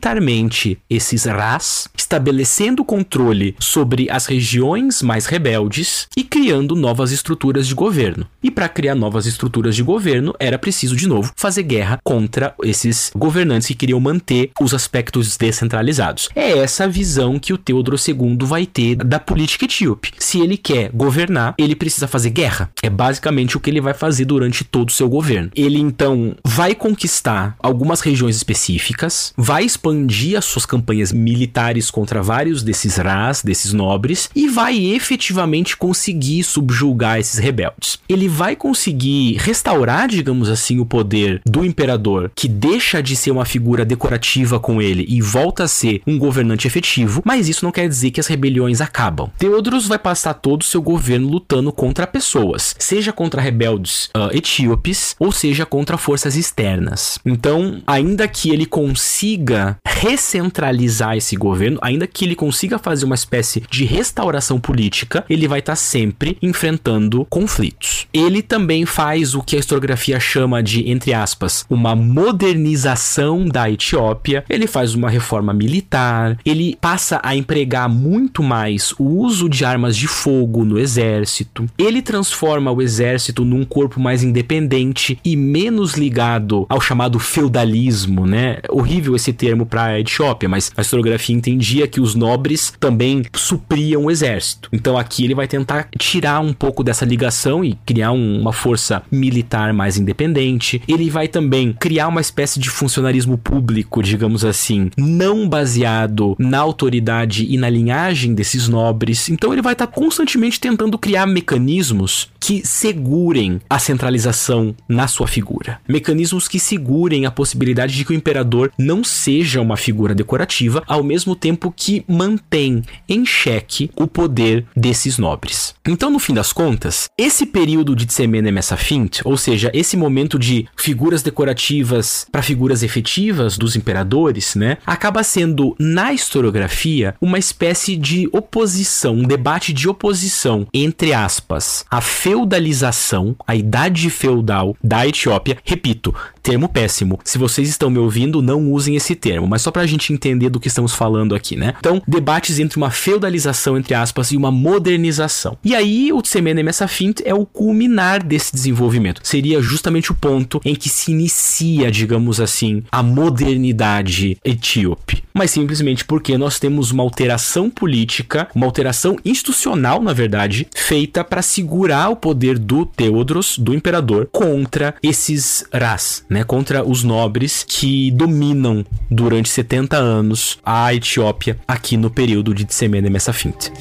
militarmente 0.03 0.77
esses 0.89 1.23
Ras, 1.23 1.87
estabelecendo 1.97 2.83
controle 2.83 3.55
sobre 3.57 4.09
as 4.11 4.25
regiões 4.25 5.01
mais 5.01 5.25
rebeldes 5.25 6.07
e 6.17 6.23
criando 6.23 6.75
novas 6.75 7.13
estruturas 7.13 7.65
de 7.65 7.73
governo. 7.73 8.27
E 8.43 8.51
para 8.51 8.67
criar 8.67 8.95
novas 8.95 9.25
estruturas 9.25 9.75
de 9.75 9.81
governo, 9.81 10.35
era 10.37 10.59
preciso 10.59 10.95
de 10.95 11.07
novo 11.07 11.31
fazer 11.37 11.63
guerra 11.63 11.99
contra 12.03 12.53
esses 12.63 13.11
governantes 13.15 13.67
que 13.67 13.75
queriam 13.75 13.99
manter 13.99 14.51
os 14.59 14.73
aspectos 14.73 15.37
descentralizados. 15.37 16.27
É 16.35 16.57
essa 16.57 16.83
a 16.83 16.87
visão 16.87 17.39
que 17.39 17.53
o 17.53 17.57
Teodoro 17.57 17.95
II 17.95 18.37
vai 18.41 18.65
ter 18.65 18.95
da 18.95 19.19
política 19.19 19.63
etíope. 19.63 20.11
Se 20.19 20.41
ele 20.41 20.57
quer 20.57 20.91
governar, 20.93 21.55
ele 21.57 21.75
precisa 21.75 22.07
fazer 22.07 22.31
guerra. 22.31 22.69
É 22.81 22.89
basicamente 22.89 23.55
o 23.55 23.59
que 23.59 23.69
ele 23.69 23.79
vai 23.79 23.93
fazer 23.93 24.25
durante 24.25 24.65
todo 24.65 24.89
o 24.89 24.93
seu 24.93 25.07
governo. 25.07 25.49
Ele 25.55 25.79
então 25.79 26.35
vai 26.43 26.75
conquistar 26.75 27.55
algumas 27.59 28.01
regiões 28.01 28.35
específicas, 28.35 29.33
vai 29.37 29.63
expandir 29.63 29.92
as 30.37 30.45
suas 30.45 30.65
campanhas 30.65 31.11
militares 31.11 31.89
contra 31.91 32.21
vários 32.21 32.63
desses 32.63 32.97
ras, 32.97 33.41
desses 33.41 33.73
nobres, 33.73 34.29
e 34.35 34.47
vai 34.47 34.77
efetivamente 34.77 35.77
conseguir 35.77 36.43
subjugar 36.43 37.19
esses 37.19 37.39
rebeldes. 37.39 37.99
Ele 38.07 38.27
vai 38.27 38.55
conseguir 38.55 39.37
restaurar, 39.37 40.07
digamos 40.07 40.49
assim, 40.49 40.79
o 40.79 40.85
poder 40.85 41.41
do 41.45 41.65
imperador, 41.65 42.31
que 42.35 42.47
deixa 42.47 43.01
de 43.01 43.15
ser 43.15 43.31
uma 43.31 43.45
figura 43.45 43.85
decorativa 43.85 44.59
com 44.59 44.81
ele 44.81 45.05
e 45.07 45.21
volta 45.21 45.63
a 45.63 45.67
ser 45.67 46.01
um 46.05 46.17
governante 46.17 46.67
efetivo, 46.67 47.21
mas 47.25 47.49
isso 47.49 47.65
não 47.65 47.71
quer 47.71 47.87
dizer 47.87 48.11
que 48.11 48.19
as 48.19 48.27
rebeliões 48.27 48.81
acabam. 48.81 49.29
Teodros 49.37 49.87
vai 49.87 49.99
passar 49.99 50.33
todo 50.33 50.61
o 50.61 50.65
seu 50.65 50.81
governo 50.81 51.29
lutando 51.29 51.71
contra 51.71 52.07
pessoas, 52.07 52.75
seja 52.79 53.11
contra 53.11 53.41
rebeldes 53.41 54.05
uh, 54.15 54.35
etíopes 54.35 55.15
ou 55.19 55.31
seja 55.31 55.65
contra 55.65 55.97
forças 55.97 56.35
externas. 56.35 57.19
Então, 57.25 57.81
ainda 57.85 58.27
que 58.27 58.49
ele 58.49 58.65
consiga 58.65 59.77
recentralizar 60.03 61.15
esse 61.15 61.35
governo, 61.35 61.79
ainda 61.81 62.07
que 62.07 62.25
ele 62.25 62.35
consiga 62.35 62.77
fazer 62.77 63.05
uma 63.05 63.15
espécie 63.15 63.63
de 63.69 63.85
restauração 63.85 64.59
política, 64.59 65.25
ele 65.29 65.47
vai 65.47 65.59
estar 65.59 65.73
tá 65.73 65.77
sempre 65.77 66.37
enfrentando 66.41 67.25
conflitos. 67.29 68.07
Ele 68.13 68.41
também 68.41 68.85
faz 68.85 69.33
o 69.35 69.41
que 69.41 69.55
a 69.55 69.59
historiografia 69.59 70.19
chama 70.19 70.61
de, 70.61 70.89
entre 70.89 71.13
aspas, 71.13 71.65
uma 71.69 71.95
modernização 71.95 73.45
da 73.45 73.69
Etiópia. 73.69 74.43
Ele 74.49 74.67
faz 74.67 74.93
uma 74.93 75.09
reforma 75.09 75.53
militar, 75.53 76.37
ele 76.45 76.77
passa 76.79 77.19
a 77.23 77.35
empregar 77.35 77.89
muito 77.89 78.43
mais 78.43 78.93
o 78.99 79.03
uso 79.03 79.49
de 79.49 79.65
armas 79.65 79.95
de 79.95 80.07
fogo 80.07 80.65
no 80.65 80.77
exército. 80.77 81.65
Ele 81.77 82.01
transforma 82.01 82.71
o 82.71 82.81
exército 82.81 83.43
num 83.43 83.63
corpo 83.63 83.99
mais 83.99 84.23
independente 84.23 85.19
e 85.23 85.35
menos 85.35 85.93
ligado 85.93 86.65
ao 86.69 86.79
chamado 86.79 87.19
feudalismo, 87.19 88.25
né? 88.25 88.57
Horrível 88.69 89.15
esse 89.15 89.33
termo 89.33 89.65
para 89.73 89.85
a 89.85 89.99
Etiópia, 89.99 90.47
mas 90.47 90.71
a 90.77 90.81
historiografia 90.81 91.35
entendia 91.35 91.87
que 91.87 91.99
os 91.99 92.13
nobres 92.13 92.71
também 92.79 93.23
supriam 93.35 94.05
o 94.05 94.11
exército. 94.11 94.69
Então 94.71 94.95
aqui 94.95 95.23
ele 95.23 95.33
vai 95.33 95.47
tentar 95.47 95.87
tirar 95.97 96.41
um 96.41 96.53
pouco 96.53 96.83
dessa 96.83 97.03
ligação 97.03 97.65
e 97.65 97.73
criar 97.83 98.11
um, 98.11 98.39
uma 98.39 98.53
força 98.53 99.01
militar 99.11 99.73
mais 99.73 99.97
independente. 99.97 100.79
Ele 100.87 101.09
vai 101.09 101.27
também 101.27 101.73
criar 101.73 102.07
uma 102.07 102.21
espécie 102.21 102.59
de 102.59 102.69
funcionarismo 102.69 103.35
público, 103.35 104.03
digamos 104.03 104.45
assim, 104.45 104.91
não 104.95 105.49
baseado 105.49 106.35
na 106.37 106.59
autoridade 106.59 107.47
e 107.49 107.57
na 107.57 107.67
linhagem 107.67 108.35
desses 108.35 108.67
nobres. 108.67 109.27
Então 109.27 109.51
ele 109.53 109.61
vai 109.63 109.73
estar 109.73 109.87
constantemente 109.87 110.59
tentando 110.59 110.99
criar 110.99 111.25
mecanismos 111.25 112.31
que 112.39 112.61
segurem 112.63 113.59
a 113.67 113.79
centralização 113.79 114.75
na 114.87 115.07
sua 115.07 115.25
figura. 115.25 115.79
Mecanismos 115.87 116.47
que 116.47 116.59
segurem 116.59 117.25
a 117.25 117.31
possibilidade 117.31 117.95
de 117.95 118.05
que 118.05 118.11
o 118.11 118.15
imperador 118.15 118.71
não 118.77 119.03
seja 119.03 119.62
uma 119.63 119.77
figura 119.77 120.13
decorativa, 120.13 120.83
ao 120.87 121.03
mesmo 121.03 121.35
tempo 121.35 121.73
que 121.75 122.03
mantém 122.07 122.83
em 123.09 123.25
xeque 123.25 123.89
o 123.95 124.05
poder 124.05 124.65
desses 124.75 125.17
nobres. 125.17 125.73
Então, 125.87 126.09
no 126.09 126.19
fim 126.19 126.33
das 126.33 126.53
contas, 126.53 127.09
esse 127.17 127.45
período 127.45 127.95
de 127.95 128.05
Tsemene 128.05 128.51
Messafint, 128.51 129.21
ou 129.23 129.37
seja, 129.37 129.71
esse 129.73 129.97
momento 129.97 130.37
de 130.37 130.67
figuras 130.77 131.23
decorativas 131.23 132.27
para 132.31 132.41
figuras 132.41 132.83
efetivas 132.83 133.57
dos 133.57 133.75
imperadores, 133.75 134.55
né, 134.55 134.77
acaba 134.85 135.23
sendo 135.23 135.75
na 135.79 136.13
historiografia 136.13 137.15
uma 137.21 137.39
espécie 137.39 137.95
de 137.95 138.29
oposição, 138.31 139.15
um 139.15 139.23
debate 139.23 139.73
de 139.73 139.89
oposição 139.89 140.67
entre 140.73 141.13
aspas, 141.13 141.85
a 141.89 142.01
feudalização, 142.01 143.35
a 143.47 143.55
idade 143.55 144.09
feudal 144.09 144.75
da 144.83 145.07
Etiópia, 145.07 145.57
repito, 145.63 146.13
termo 146.43 146.67
péssimo. 146.67 147.17
Se 147.23 147.37
vocês 147.37 147.69
estão 147.69 147.89
me 147.89 147.97
ouvindo, 147.97 148.41
não 148.41 148.69
usem 148.69 148.97
esse 148.97 149.15
termo, 149.15 149.47
mas 149.47 149.61
só 149.61 149.71
pra 149.71 149.87
gente 149.87 150.11
entender 150.11 150.49
do 150.49 150.59
que 150.59 150.67
estamos 150.67 150.93
falando 150.93 151.33
aqui, 151.33 151.55
né? 151.55 151.73
Então, 151.79 152.03
debates 152.05 152.59
entre 152.59 152.77
uma 152.77 152.91
feudalização, 152.91 153.77
entre 153.77 153.93
aspas, 153.93 154.31
e 154.31 154.37
uma 154.37 154.51
modernização. 154.51 155.57
E 155.63 155.73
aí, 155.73 156.11
o 156.11 156.21
Tsemene 156.21 156.61
Messafint 156.61 157.21
é 157.23 157.33
o 157.33 157.45
culminar 157.45 158.21
desse 158.23 158.53
desenvolvimento. 158.53 159.21
Seria 159.23 159.61
justamente 159.61 160.11
o 160.11 160.15
ponto 160.15 160.59
em 160.65 160.75
que 160.75 160.89
se 160.89 161.11
inicia, 161.11 161.89
digamos 161.89 162.41
assim, 162.41 162.83
a 162.91 163.01
modernidade 163.01 164.37
etíope. 164.43 165.23
Mas 165.33 165.51
simplesmente 165.51 166.05
porque 166.05 166.37
nós 166.37 166.59
temos 166.59 166.91
uma 166.91 167.03
alteração 167.03 167.69
política, 167.69 168.47
uma 168.53 168.65
alteração 168.65 169.17
institucional, 169.23 170.01
na 170.01 170.13
verdade, 170.13 170.67
feita 170.75 171.23
para 171.23 171.41
segurar 171.41 172.09
o 172.09 172.15
poder 172.15 172.59
do 172.59 172.85
Teodros, 172.85 173.57
do 173.57 173.73
imperador, 173.73 174.27
contra 174.31 174.93
esses 175.01 175.65
Ras, 175.73 176.25
né, 176.33 176.43
contra 176.43 176.83
os 176.83 177.03
nobres 177.03 177.63
que 177.63 178.11
dominam 178.11 178.85
durante 179.09 179.47
70 179.49 179.95
anos 179.95 180.59
a 180.65 180.93
Etiópia 180.93 181.57
aqui 181.67 181.95
no 181.95 182.09
período 182.09 182.53
de 182.53 182.65
Tsemene 182.65 183.09
Messafint. 183.09 183.71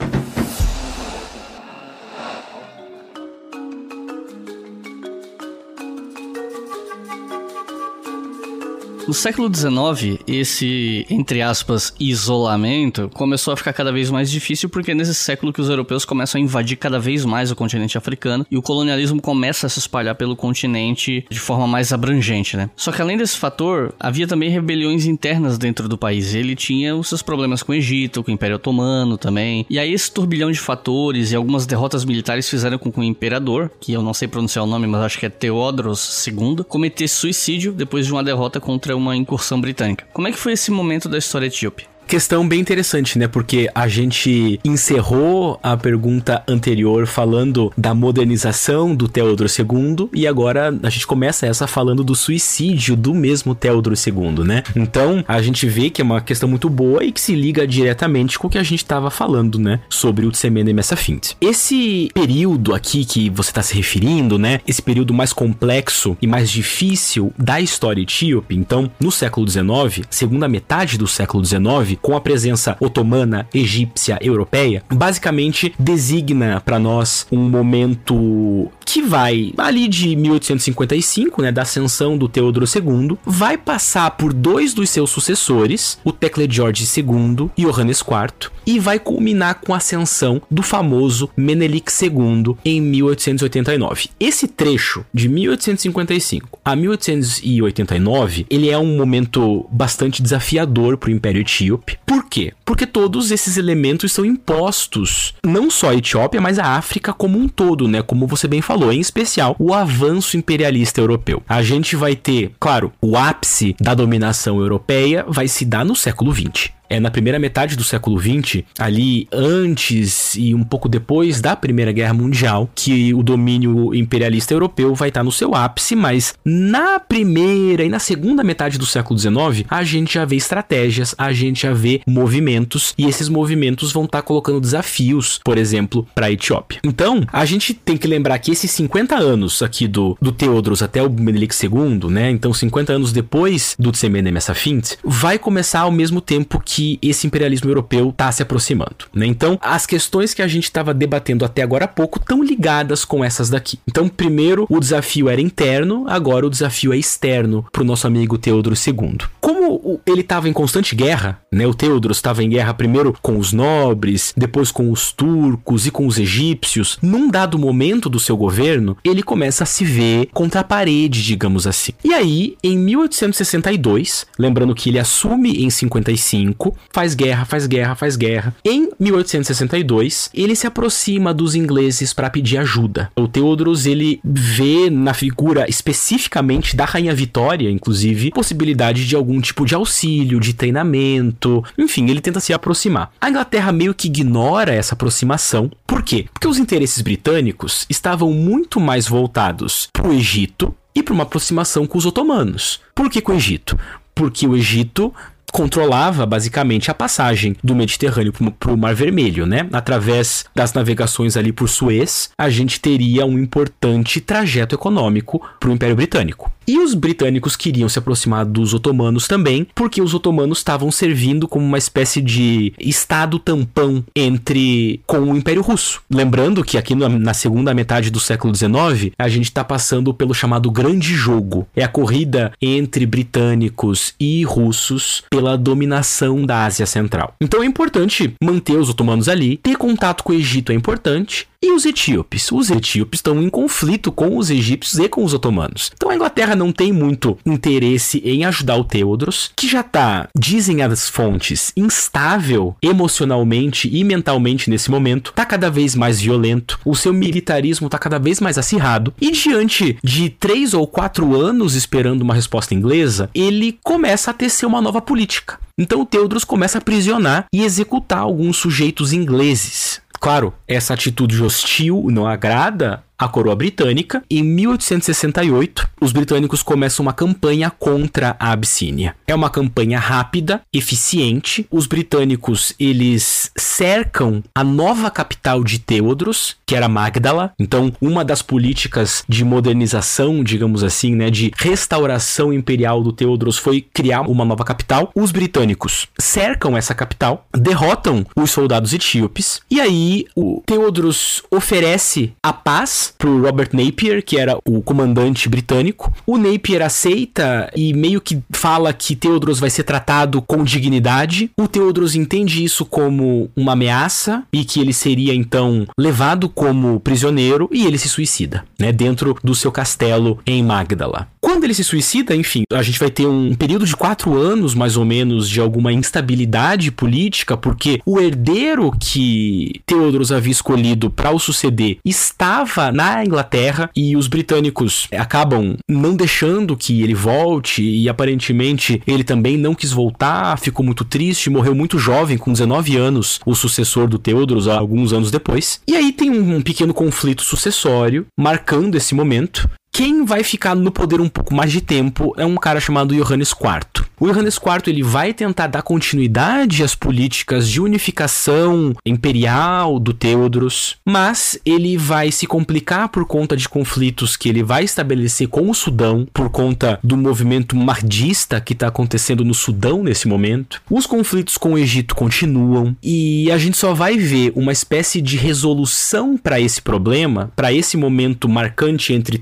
No 9.09 9.15
século 9.15 9.49
XIX, 9.51 10.21
esse, 10.27 11.07
entre 11.09 11.41
aspas, 11.41 11.95
isolamento 11.99 13.11
começou 13.15 13.55
a 13.55 13.57
ficar 13.57 13.73
cada 13.73 13.91
vez 13.91 14.11
mais 14.11 14.31
difícil 14.31 14.69
porque 14.69 14.91
é 14.91 14.95
nesse 14.95 15.15
século 15.15 15.51
que 15.51 15.63
os 15.63 15.71
europeus 15.71 16.05
começam 16.05 16.39
a 16.39 16.45
invadir 16.45 16.77
cada 16.77 16.99
vez 16.99 17.25
mais 17.25 17.51
o 17.51 17.57
continente 17.57 17.97
africano 17.97 18.47
e 18.51 18.59
o 18.59 18.61
colonialismo 18.61 19.23
começa 19.23 19.67
a 19.67 19.71
se 19.71 19.79
espalhar 19.79 20.15
pelo 20.15 20.37
continente 20.37 21.25
de 21.31 21.41
forma 21.41 21.67
mais 21.67 21.91
abrangente, 21.91 22.55
né? 22.55 22.69
Só 22.77 22.93
que 22.93 23.01
além 23.01 23.17
desse 23.17 23.39
fator, 23.39 23.95
havia 23.99 24.27
também 24.27 24.51
rebeliões 24.51 25.07
internas 25.07 25.57
dentro 25.57 25.89
do 25.89 25.97
país. 25.97 26.35
Ele 26.35 26.55
tinha 26.55 26.95
os 26.95 27.09
seus 27.09 27.23
problemas 27.23 27.63
com 27.63 27.73
o 27.73 27.77
Egito, 27.77 28.23
com 28.23 28.31
o 28.31 28.35
Império 28.35 28.57
Otomano 28.57 29.17
também. 29.17 29.65
E 29.71 29.79
aí 29.79 29.91
esse 29.91 30.13
turbilhão 30.13 30.53
de 30.53 30.61
fatores 30.61 31.33
e 31.33 31.35
algumas 31.35 31.65
derrotas 31.65 32.05
militares 32.05 32.47
fizeram 32.47 32.77
com 32.77 32.93
que 32.93 33.01
o 33.01 33.03
imperador, 33.03 33.71
que 33.81 33.95
eu 33.95 34.03
não 34.03 34.13
sei 34.13 34.29
pronunciar 34.29 34.67
o 34.67 34.69
nome, 34.69 34.87
mas 34.87 35.01
acho 35.01 35.19
que 35.19 35.25
é 35.25 35.31
Teodros 35.31 36.27
II, 36.27 36.63
cometesse 36.69 37.15
suicídio 37.15 37.73
depois 37.73 38.05
de 38.05 38.13
uma 38.13 38.23
derrota 38.23 38.61
contra 38.61 38.98
uma 38.99 39.17
incursão 39.17 39.61
britânica. 39.61 40.07
Como 40.13 40.29
é 40.29 40.33
que 40.33 40.39
foi 40.39 40.53
esse 40.53 40.71
momento 40.71 41.09
da 41.09 41.19
história 41.19 41.47
etíope? 41.47 41.87
Questão 42.09 42.49
bem 42.49 42.59
interessante, 42.59 43.19
né? 43.19 43.29
Porque 43.29 43.71
a 43.75 43.87
gente 43.87 44.59
encerrou 44.65 45.61
a 45.63 45.77
pergunta 45.77 46.43
anterior 46.49 47.07
falando 47.07 47.71
da 47.77 47.95
modernização 47.95 48.97
do 48.97 49.07
Teodoro 49.07 49.49
II 49.49 50.09
e 50.15 50.27
agora 50.27 50.75
a 50.83 50.89
gente 50.89 51.07
começa 51.07 51.47
essa 51.47 51.67
falando 51.67 52.03
do 52.03 52.15
suicídio 52.15 52.97
do 52.97 53.15
mesmo 53.15 53.55
Teodoro 53.55 53.95
II, 53.95 54.43
né? 54.43 54.63
Então, 54.75 55.23
a 55.29 55.43
gente 55.43 55.67
vê 55.67 55.91
que 55.91 56.01
é 56.01 56.05
uma 56.05 56.23
questão 56.23 56.49
muito 56.49 56.71
boa 56.71 57.05
e 57.05 57.13
que 57.13 57.21
se 57.21 57.35
liga 57.35 57.67
diretamente 57.67 58.39
com 58.39 58.47
o 58.47 58.51
que 58.51 58.57
a 58.57 58.63
gente 58.63 58.83
estava 58.83 59.11
falando, 59.11 59.59
né? 59.59 59.81
Sobre 59.91 60.25
o 60.25 60.31
Tsemene 60.31 60.73
Messafint. 60.73 61.33
Esse 61.39 62.09
período 62.15 62.75
aqui 62.75 63.05
que 63.05 63.29
você 63.29 63.51
está 63.51 63.63
se 63.63 63.75
referindo, 63.75 64.39
né? 64.39 64.61
Esse 64.67 64.81
período 64.81 65.13
mais 65.13 65.35
complexo 65.35 66.17
e 66.23 66.27
mais 66.27 66.49
difícil 66.51 67.35
da 67.37 67.61
história 67.61 68.01
etíope, 68.01 68.57
então, 68.57 68.91
no 68.99 69.13
século 69.13 69.47
XIX, 69.47 70.07
segunda 70.09 70.49
metade 70.49 70.97
do 70.97 71.07
século 71.07 71.45
XIX, 71.45 71.98
com 72.01 72.17
a 72.17 72.21
presença 72.21 72.77
otomana, 72.81 73.47
egípcia, 73.53 74.19
europeia, 74.21 74.83
basicamente 74.91 75.75
designa 75.79 76.61
para 76.61 76.79
nós 76.79 77.27
um 77.31 77.49
momento 77.49 78.71
que 78.85 79.03
vai 79.03 79.53
ali 79.59 79.87
de 79.87 80.17
1855, 80.17 81.43
né, 81.43 81.53
da 81.53 81.63
ascensão 81.63 82.17
do 82.17 82.29
Teodoro 82.29 82.65
II, 82.65 83.19
vai 83.25 83.59
passar 83.59 84.11
por 84.13 84.33
dois 84.33 84.73
dos 84.73 84.89
seus 84.91 85.11
sucessores, 85.11 85.99
o 86.05 86.13
Tecle 86.13 86.49
George 86.51 86.85
II 86.85 87.51
e 87.57 87.65
Johannes 87.65 88.01
IV, 88.01 88.51
e 88.69 88.79
vai 88.79 88.99
culminar 88.99 89.63
com 89.65 89.73
a 89.73 89.79
ascensão 89.79 90.43
do 90.51 90.63
famoso 90.63 91.31
Menelik 91.35 91.91
II 91.91 92.55
em 92.63 92.83
1889. 92.83 94.11
Esse 94.21 94.47
trecho 94.47 95.07
de 95.13 95.27
1855 95.27 96.61
a 96.63 96.77
1889, 96.77 98.45
ele 98.51 98.69
é 98.69 98.77
um 98.77 98.95
momento 98.95 99.67
bastante 99.73 100.23
desafiador 100.23 100.99
para 100.99 101.09
o 101.09 101.13
Império 101.13 101.41
Etíope. 101.41 101.99
Por 102.05 102.29
quê? 102.29 102.53
Porque 102.63 102.87
todos 102.87 103.31
esses 103.31 103.57
elementos 103.57 104.13
são 104.13 104.23
impostos 104.23 105.33
não 105.43 105.71
só 105.71 105.89
à 105.89 105.95
Etiópia, 105.95 106.39
mas 106.39 106.59
à 106.59 106.77
África 106.77 107.15
como 107.15 107.39
um 107.39 107.49
todo, 107.49 107.89
né? 107.89 108.03
Como 108.03 108.27
você 108.27 108.47
bem 108.47 108.61
falou, 108.61 108.93
em 108.93 109.01
especial 109.01 109.57
o 109.59 109.73
avanço 109.73 110.37
imperialista 110.37 111.01
europeu. 111.01 111.43
A 111.49 111.63
gente 111.63 111.97
vai 111.97 112.15
ter, 112.15 112.53
claro, 112.61 112.93
o 113.01 113.17
ápice 113.17 113.75
da 113.81 113.95
dominação 113.95 114.61
europeia 114.61 115.25
vai 115.27 115.49
se 115.49 115.65
dar 115.65 115.87
no 115.87 115.97
século 115.97 116.35
XX 116.35 116.77
é 116.89 116.99
na 116.99 117.11
primeira 117.11 117.39
metade 117.39 117.77
do 117.77 117.85
século 117.85 118.19
XX, 118.19 118.63
ali 118.79 119.29
antes 119.33 120.35
e 120.35 120.55
um 120.55 120.65
pouco 120.65 120.89
depois 120.89 121.41
da 121.41 121.55
Primeira 121.55 121.93
Guerra 121.93 122.15
Mundial, 122.15 122.71
que 122.75 123.13
o 123.15 123.23
domínio 123.23 123.95
imperialista 123.95 124.55
europeu 124.55 124.95
vai 124.95 125.09
estar 125.09 125.23
no 125.23 125.33
seu 125.33 125.55
ápice, 125.55 125.95
mas 125.95 126.35
na 126.45 126.99
primeira 126.99 127.85
e 127.85 127.89
na 127.89 127.99
segunda 127.99 128.43
metade 128.43 128.79
do 128.79 128.87
século 128.87 129.19
XIX, 129.19 129.65
a 129.69 129.85
gente 129.85 130.15
já 130.15 130.25
vê 130.25 130.37
estratégias, 130.37 131.15
a 131.19 131.33
gente 131.33 131.63
já 131.63 131.73
vê 131.73 132.01
movimentos, 132.07 132.95
e 132.97 133.07
esses 133.07 133.29
movimentos 133.29 133.93
vão 133.93 134.05
estar 134.05 134.23
colocando 134.23 134.61
desafios, 134.61 135.41
por 135.45 135.59
exemplo, 135.59 136.07
para 136.15 136.27
a 136.27 136.33
Etiópia. 136.33 136.81
Então, 136.85 137.25
a 137.33 137.45
gente 137.45 137.75
tem 137.75 137.97
que 137.97 138.07
lembrar 138.07 138.39
que 138.39 138.51
esses 138.51 138.71
50 138.71 139.17
anos 139.17 139.63
aqui 139.63 139.87
do, 139.87 140.17
do 140.21 140.33
Teodros 140.33 140.83
até 140.83 141.03
o 141.03 141.11
Menelik 141.11 141.55
II, 141.55 142.11
né? 142.11 142.31
Então, 142.31 142.53
50 142.53 142.93
anos 142.93 143.13
depois 143.13 143.75
do 143.79 143.93
Tsemene 143.93 144.31
Messafint, 144.31 144.95
vai 145.05 145.39
começar 145.39 145.81
ao 145.81 145.93
mesmo 145.93 146.21
tempo 146.21 146.61
que 146.65 146.78
que 146.79 146.97
esse 147.03 147.27
imperialismo 147.27 147.69
europeu 147.69 148.11
está 148.11 148.31
se 148.31 148.41
aproximando. 148.41 149.07
Né? 149.13 149.27
Então, 149.27 149.59
as 149.61 149.85
questões 149.85 150.33
que 150.33 150.41
a 150.41 150.47
gente 150.47 150.63
estava 150.63 150.95
debatendo 150.95 151.45
até 151.45 151.61
agora 151.61 151.87
há 151.87 151.89
pouco 151.89 152.21
estão 152.21 152.41
ligadas 152.41 153.05
com 153.05 153.25
essas 153.25 153.51
daqui. 153.51 153.81
Então, 153.89 154.09
primeiro, 154.09 154.65
o 154.71 154.79
desafio 154.79 155.29
era 155.29 155.41
interno, 155.41 156.05
agora 156.09 156.47
o 156.47 156.51
desafio 156.51 156.93
é 156.93 156.97
externo 156.97 157.67
para 157.73 157.83
o 157.83 157.85
nosso 157.85 158.07
amigo 158.07 158.39
Teodoro 158.39 158.77
II. 158.77 159.19
Como 159.41 160.01
ele 160.07 160.21
estava 160.21 160.49
em 160.49 160.53
constante 160.53 160.95
guerra, 160.95 161.41
né? 161.53 161.67
o 161.67 161.75
Teodoro 161.75 162.13
estava 162.13 162.45
em 162.45 162.49
guerra 162.49 162.73
primeiro 162.73 163.13
com 163.21 163.39
os 163.39 163.53
nobres, 163.53 164.33
depois 164.37 164.71
com 164.71 164.93
os 164.93 165.11
turcos 165.11 165.85
e 165.85 165.91
com 165.91 166.07
os 166.07 166.17
egípcios, 166.17 166.97
num 167.03 167.29
dado 167.29 167.59
momento 167.59 168.09
do 168.09 168.21
seu 168.21 168.37
governo, 168.37 168.97
ele 169.03 169.25
começa 169.25 169.65
a 169.65 169.67
se 169.67 169.85
ver 169.85 170.29
contra 170.33 170.61
a 170.61 170.65
parede, 170.65 171.25
digamos 171.25 171.67
assim. 171.67 171.91
E 172.05 172.15
aí, 172.15 172.57
em 172.63 172.79
1862, 172.79 174.27
lembrando 174.39 174.77
que 174.77 174.91
ele 174.91 175.01
assume 175.01 175.65
em 175.65 175.71
55, 175.71 176.68
faz 176.91 177.15
guerra, 177.15 177.45
faz 177.45 177.67
guerra, 177.67 177.95
faz 177.95 178.17
guerra. 178.17 178.55
Em 178.65 178.91
1862, 178.99 180.31
ele 180.35 180.55
se 180.55 180.67
aproxima 180.67 181.35
dos 181.35 181.55
ingleses 181.55 182.13
para 182.13 182.31
pedir 182.31 182.59
ajuda. 182.59 183.11
O 183.17 183.29
Theodorus 183.29 183.87
ele 183.87 184.21
vê 184.25 184.91
na 184.91 185.15
figura 185.15 185.69
especificamente 185.69 186.77
da 186.77 186.85
rainha 186.85 187.15
Vitória, 187.15 187.71
inclusive, 187.71 188.31
possibilidade 188.31 189.07
de 189.07 189.17
algum 189.17 189.41
tipo 189.41 189.65
de 189.65 189.75
auxílio, 189.75 190.41
de 190.41 190.55
treinamento, 190.55 191.65
enfim, 191.77 192.09
ele 192.09 192.21
tenta 192.21 192.41
se 192.41 192.53
aproximar. 192.53 193.11
A 193.21 193.31
Inglaterra 193.31 193.73
meio 193.73 193.95
que 193.95 194.09
ignora 194.09 194.73
essa 194.73 194.95
aproximação. 194.95 195.71
Por 195.87 196.03
quê? 196.03 196.27
Porque 196.33 196.49
os 196.49 196.59
interesses 196.59 197.03
britânicos 197.03 197.87
estavam 197.89 198.33
muito 198.33 198.81
mais 198.81 199.07
voltados 199.07 199.89
para 199.93 200.09
o 200.09 200.13
Egito 200.13 200.75
e 200.95 201.03
para 201.03 201.15
uma 201.15 201.23
aproximação 201.23 201.87
com 201.87 201.99
os 201.99 202.07
otomanos. 202.07 202.81
Por 202.95 203.09
que 203.09 203.21
com 203.21 203.33
o 203.33 203.37
Egito? 203.37 203.79
Porque 204.15 204.47
o 204.47 204.57
Egito 204.57 205.15
controlava 205.53 206.27
basicamente 206.27 206.91
a 206.91 206.95
passagem 206.95 207.57
do 207.63 207.75
Mediterrâneo 207.75 208.33
para 208.33 208.73
o 208.73 208.77
Mar 208.77 208.95
Vermelho, 208.95 209.47
né? 209.47 209.69
Através 209.73 210.45
das 210.55 210.73
navegações 210.73 211.37
ali 211.37 211.53
por 211.53 211.69
Suez, 211.69 212.31
a 212.39 212.49
gente 212.49 212.81
teria 212.81 213.25
um 213.27 213.39
importante 213.39 214.21
trajeto 214.21 214.75
econômico 214.75 215.41
para 215.59 215.71
o 215.71 215.73
Império 215.73 215.97
Britânico. 215.97 216.51
E 216.69 216.79
os 216.79 216.93
britânicos 216.93 217.57
queriam 217.57 217.89
se 217.89 217.99
aproximar 217.99 218.45
dos 218.45 218.75
otomanos 218.75 219.27
também, 219.27 219.67
porque 219.75 220.03
os 220.03 220.13
otomanos 220.13 220.59
estavam 220.59 220.91
servindo 220.91 221.49
como 221.49 221.65
uma 221.65 221.79
espécie 221.79 222.21
de 222.21 222.75
estado 222.79 223.39
tampão 223.39 224.05
entre 224.15 225.01
com 225.07 225.19
o 225.21 225.35
Império 225.35 225.63
Russo. 225.63 226.03
Lembrando 226.11 226.63
que 226.63 226.77
aqui 226.77 226.95
na 226.95 227.33
segunda 227.33 227.73
metade 227.73 228.11
do 228.11 228.21
século 228.21 228.55
XIX, 228.55 229.15
a 229.19 229.29
gente 229.31 229.45
está 229.45 229.65
passando 229.65 230.13
pelo 230.13 230.35
chamado 230.35 230.71
Grande 230.71 231.15
Jogo. 231.15 231.67
É 231.75 231.83
a 231.83 231.89
corrida 231.89 232.53
entre 232.61 233.07
britânicos 233.07 234.13
e 234.21 234.45
russos 234.45 235.25
pela 235.31 235.57
dominação 235.57 236.45
da 236.45 236.67
Ásia 236.67 236.85
Central. 236.85 237.35
Então 237.41 237.63
é 237.63 237.67
importante 237.67 238.35
manter 238.45 238.77
os 238.77 238.91
otomanos 238.91 239.27
ali, 239.31 239.57
ter 239.57 239.77
contato 239.77 240.23
com 240.23 240.35
o 240.35 240.37
Egito 240.37 240.71
é 240.71 240.75
importante, 240.75 241.49
os 241.79 241.87
etíopes? 241.87 242.51
Os 242.51 242.71
etíopes 242.71 243.19
estão 243.19 243.41
em 243.41 243.49
conflito 243.49 244.11
com 244.11 244.37
os 244.37 244.51
egípcios 244.51 244.99
e 244.99 245.09
com 245.09 245.25
os 245.25 245.33
otomanos. 245.33 245.93
Então 245.95 246.11
a 246.11 246.15
Inglaterra 246.15 246.57
não 246.57 246.73
tem 246.73 246.93
muito 246.93 247.39
interesse 247.47 248.21
em 248.25 248.45
ajudar 248.45 248.77
o 248.77 248.85
Teodros, 248.85 249.53
que 249.55 249.69
já 249.69 249.81
está, 249.81 250.29
dizem 250.37 250.83
as 250.83 251.09
fontes, 251.09 251.73
instável 251.77 252.75
emocionalmente 252.83 253.89
e 253.93 254.03
mentalmente 254.03 254.69
nesse 254.69 254.91
momento, 254.91 255.31
está 255.31 255.47
cada 255.47 255.71
vez 255.71 255.95
mais 255.95 256.21
violento, 256.21 256.81
o 256.85 256.97
seu 256.97 257.13
militarismo 257.13 257.87
está 257.87 257.99
cada 257.99 258.19
vez 258.19 258.41
mais 258.41 258.59
acirrado, 258.59 259.15
e 259.21 259.31
diante 259.31 259.97
de 260.03 260.31
três 260.31 260.75
ou 260.75 260.85
quatro 260.87 261.41
anos 261.41 261.77
esperando 261.77 262.23
uma 262.23 262.35
resposta 262.35 262.75
inglesa, 262.75 263.31
ele 263.33 263.79
começa 263.85 264.33
a 264.33 264.35
tecer 264.35 264.67
uma 264.67 264.83
nova 264.83 265.01
política. 265.01 265.61
Então 265.79 266.01
o 266.01 266.07
Teodros 266.07 266.43
começa 266.43 266.79
a 266.79 266.81
aprisionar 266.81 267.47
e 267.53 267.63
executar 267.63 268.19
alguns 268.19 268.57
sujeitos 268.57 269.13
ingleses. 269.13 270.01
Claro, 270.21 270.53
essa 270.67 270.95
atitude 270.95 271.43
hostil 271.43 272.07
não 272.11 272.27
agrada 272.27 273.05
a 273.19 273.29
coroa 273.29 273.57
britânica. 273.57 274.23
Em 274.31 274.43
1868, 274.43 275.89
os 276.01 276.13
britânicos 276.13 276.63
começam 276.63 277.03
uma 277.05 277.13
campanha 277.13 277.71
contra 277.71 278.37
a 278.39 278.53
Abissínia. 278.53 279.17
É 279.27 279.35
uma 279.35 279.51
campanha 279.51 279.99
rápida, 279.99 280.63
eficiente. 280.73 281.67
Os 281.71 281.87
britânicos 281.87 282.73
eles 282.79 283.51
cercam 283.57 284.43
a 284.55 284.63
nova 284.63 285.11
capital 285.11 285.65
de 285.65 285.79
Teodros, 285.79 286.57
que 286.67 286.77
era 286.77 286.89
Magdala. 286.89 287.53
Então, 287.59 287.93
uma 288.01 288.25
das 288.25 288.43
políticas 288.43 289.25
de 289.29 289.45
modernização, 289.45 290.45
digamos 290.45 290.85
assim, 290.85 291.15
né, 291.15 291.31
de 291.31 291.51
restauração 291.57 292.53
imperial 292.53 293.03
do 293.03 293.13
Teodros 293.13 293.59
foi 293.59 293.81
criar 293.81 294.23
uma 294.23 294.45
nova 294.45 294.65
capital. 294.65 295.11
Os 295.15 295.33
britânicos 295.33 296.07
cercam 296.19 296.77
essa 296.77 296.95
capital, 296.95 297.47
derrotam 297.53 298.25
os 298.37 298.51
soldados 298.51 298.93
etíopes 298.93 299.61
e 299.71 299.81
aí 299.81 300.27
o 300.37 300.63
Teodros 300.67 301.43
oferece 301.51 302.33
a 302.43 302.53
paz 302.53 303.08
pro 303.17 303.43
Robert 303.43 303.71
Napier, 303.73 304.23
que 304.23 304.39
era 304.39 304.59
o 304.67 304.83
comandante 304.83 305.49
britânico. 305.49 306.13
O 306.27 306.37
Napier 306.37 306.83
aceita 306.83 307.71
e 307.75 307.93
meio 307.95 308.21
que 308.21 308.43
fala 308.51 308.93
que 308.93 309.17
Theodros 309.17 309.61
vai 309.61 309.71
ser 309.71 309.85
tratado 309.85 310.43
com 310.43 310.65
dignidade. 310.65 311.51
O 311.57 311.69
Theodros 311.69 312.15
entende 312.15 312.63
isso 312.63 312.85
como 312.85 313.51
uma 313.57 313.73
ameaça 313.73 314.43
e 314.53 314.65
que 314.65 314.81
ele 314.81 314.93
seria 314.93 315.35
então 315.35 315.87
levado 315.99 316.49
como 316.49 317.01
prisioneiro 317.01 317.69
e 317.73 317.87
ele 317.87 317.99
se 317.99 318.09
suicida, 318.09 318.65
né, 318.79 318.93
dentro 318.93 319.37
do 319.43 319.55
seu 319.55 319.71
castelo 319.71 320.39
em 320.47 320.63
Magdala. 320.63 321.29
Quando 321.41 321.65
ele 321.65 321.75
se 321.75 321.85
suicida, 321.85 322.35
enfim, 322.35 322.65
a 322.73 322.83
gente 322.83 322.99
vai 322.99 323.11
ter 323.11 323.27
um 323.27 323.55
período 323.55 323.87
de 323.87 323.97
quatro 323.97 324.37
anos, 324.37 324.75
mais 324.75 324.97
ou 324.97 325.05
menos, 325.05 325.49
de 325.49 325.61
alguma 325.61 325.93
instabilidade 325.93 326.91
política, 326.91 327.57
porque 327.57 328.01
o 328.05 328.21
herdeiro 328.21 328.93
que 328.99 329.81
Theodros 329.87 330.33
havia 330.33 330.53
escolhido 330.53 331.11
para 331.11 331.31
o 331.31 331.39
suceder 331.39 331.99
estava 332.05 332.93
na 332.99 333.25
Inglaterra 333.25 333.89
e 333.95 334.17
os 334.17 334.27
britânicos 334.27 335.07
acabam 335.17 335.77
não 335.89 336.17
deixando 336.17 336.77
que 336.77 337.01
ele 337.01 337.15
volte 337.15 337.81
e 337.81 338.09
aparentemente 338.09 339.01
ele 339.07 339.23
também 339.23 339.57
não 339.57 339.73
quis 339.73 339.93
voltar, 339.93 340.59
ficou 340.59 340.85
muito 340.85 341.05
triste, 341.05 341.49
morreu 341.49 341.77
muito 341.77 341.97
jovem, 341.97 342.37
com 342.37 342.51
19 342.51 342.97
anos, 342.97 343.39
o 343.47 343.55
sucessor 343.55 344.09
do 344.09 344.19
Theodorus, 344.19 344.67
alguns 344.67 345.13
anos 345.13 345.31
depois. 345.31 345.81
E 345.87 345.95
aí 345.95 346.11
tem 346.11 346.29
um 346.29 346.61
pequeno 346.61 346.93
conflito 346.93 347.45
sucessório 347.45 348.27
marcando 348.37 348.97
esse 348.97 349.15
momento. 349.15 349.71
Quem 349.99 350.25
vai 350.25 350.45
ficar 350.45 350.77
no 350.77 350.93
poder 350.93 351.21
um 351.21 351.29
pouco 351.29 351.53
mais 351.53 351.73
de 351.73 351.81
tempo 351.81 352.33
é 352.37 352.47
um 352.47 352.55
cara 352.55 352.79
chamado 352.79 353.17
Johannes 353.17 353.51
IV. 353.51 354.07
O 354.21 354.27
Johannes 354.27 354.57
IV 354.57 354.83
ele 354.89 355.03
vai 355.03 355.33
tentar 355.33 355.69
dar 355.69 355.83
continuidade 355.83 356.83
às 356.83 356.95
políticas 356.95 357.69
de 357.69 357.81
unificação 357.81 358.95
imperial 359.07 359.99
do 359.99 360.13
Teodros, 360.13 360.97
mas 361.05 361.59
ele 361.65 361.97
vai 361.97 362.33
se 362.33 362.47
complicar 362.47 363.09
por 363.11 363.25
conta 363.27 363.57
de 363.57 363.69
conflitos 363.69 364.37
que 364.37 364.49
ele 364.49 364.63
vai 364.63 364.83
estabelecer 364.83 365.47
com 365.47 365.71
o 365.71 365.75
Sudão, 365.75 366.27
por 366.33 366.51
conta 366.51 366.99
do 367.03 367.17
movimento 367.17 367.77
mardista 367.77 368.61
que 368.61 368.73
está 368.73 368.89
acontecendo 368.89 369.45
no 369.45 369.55
Sudão 369.55 370.03
nesse 370.03 370.27
momento. 370.27 370.83
Os 370.91 371.07
conflitos 371.07 371.57
com 371.57 371.75
o 371.75 371.79
Egito 371.79 372.17
continuam 372.17 372.97
e 373.03 373.51
a 373.53 373.59
gente 373.59 373.77
só 373.77 373.95
vai 373.95 374.17
ver 374.17 374.53
uma 374.57 374.73
espécie 374.73 375.21
de 375.21 375.37
resolução 375.37 376.37
para 376.37 376.61
esse 376.61 376.83
problema, 376.83 377.53
para 377.55 377.73
esse 377.73 377.97
momento 377.97 378.49
marcante 378.49 379.13
entre 379.13 379.39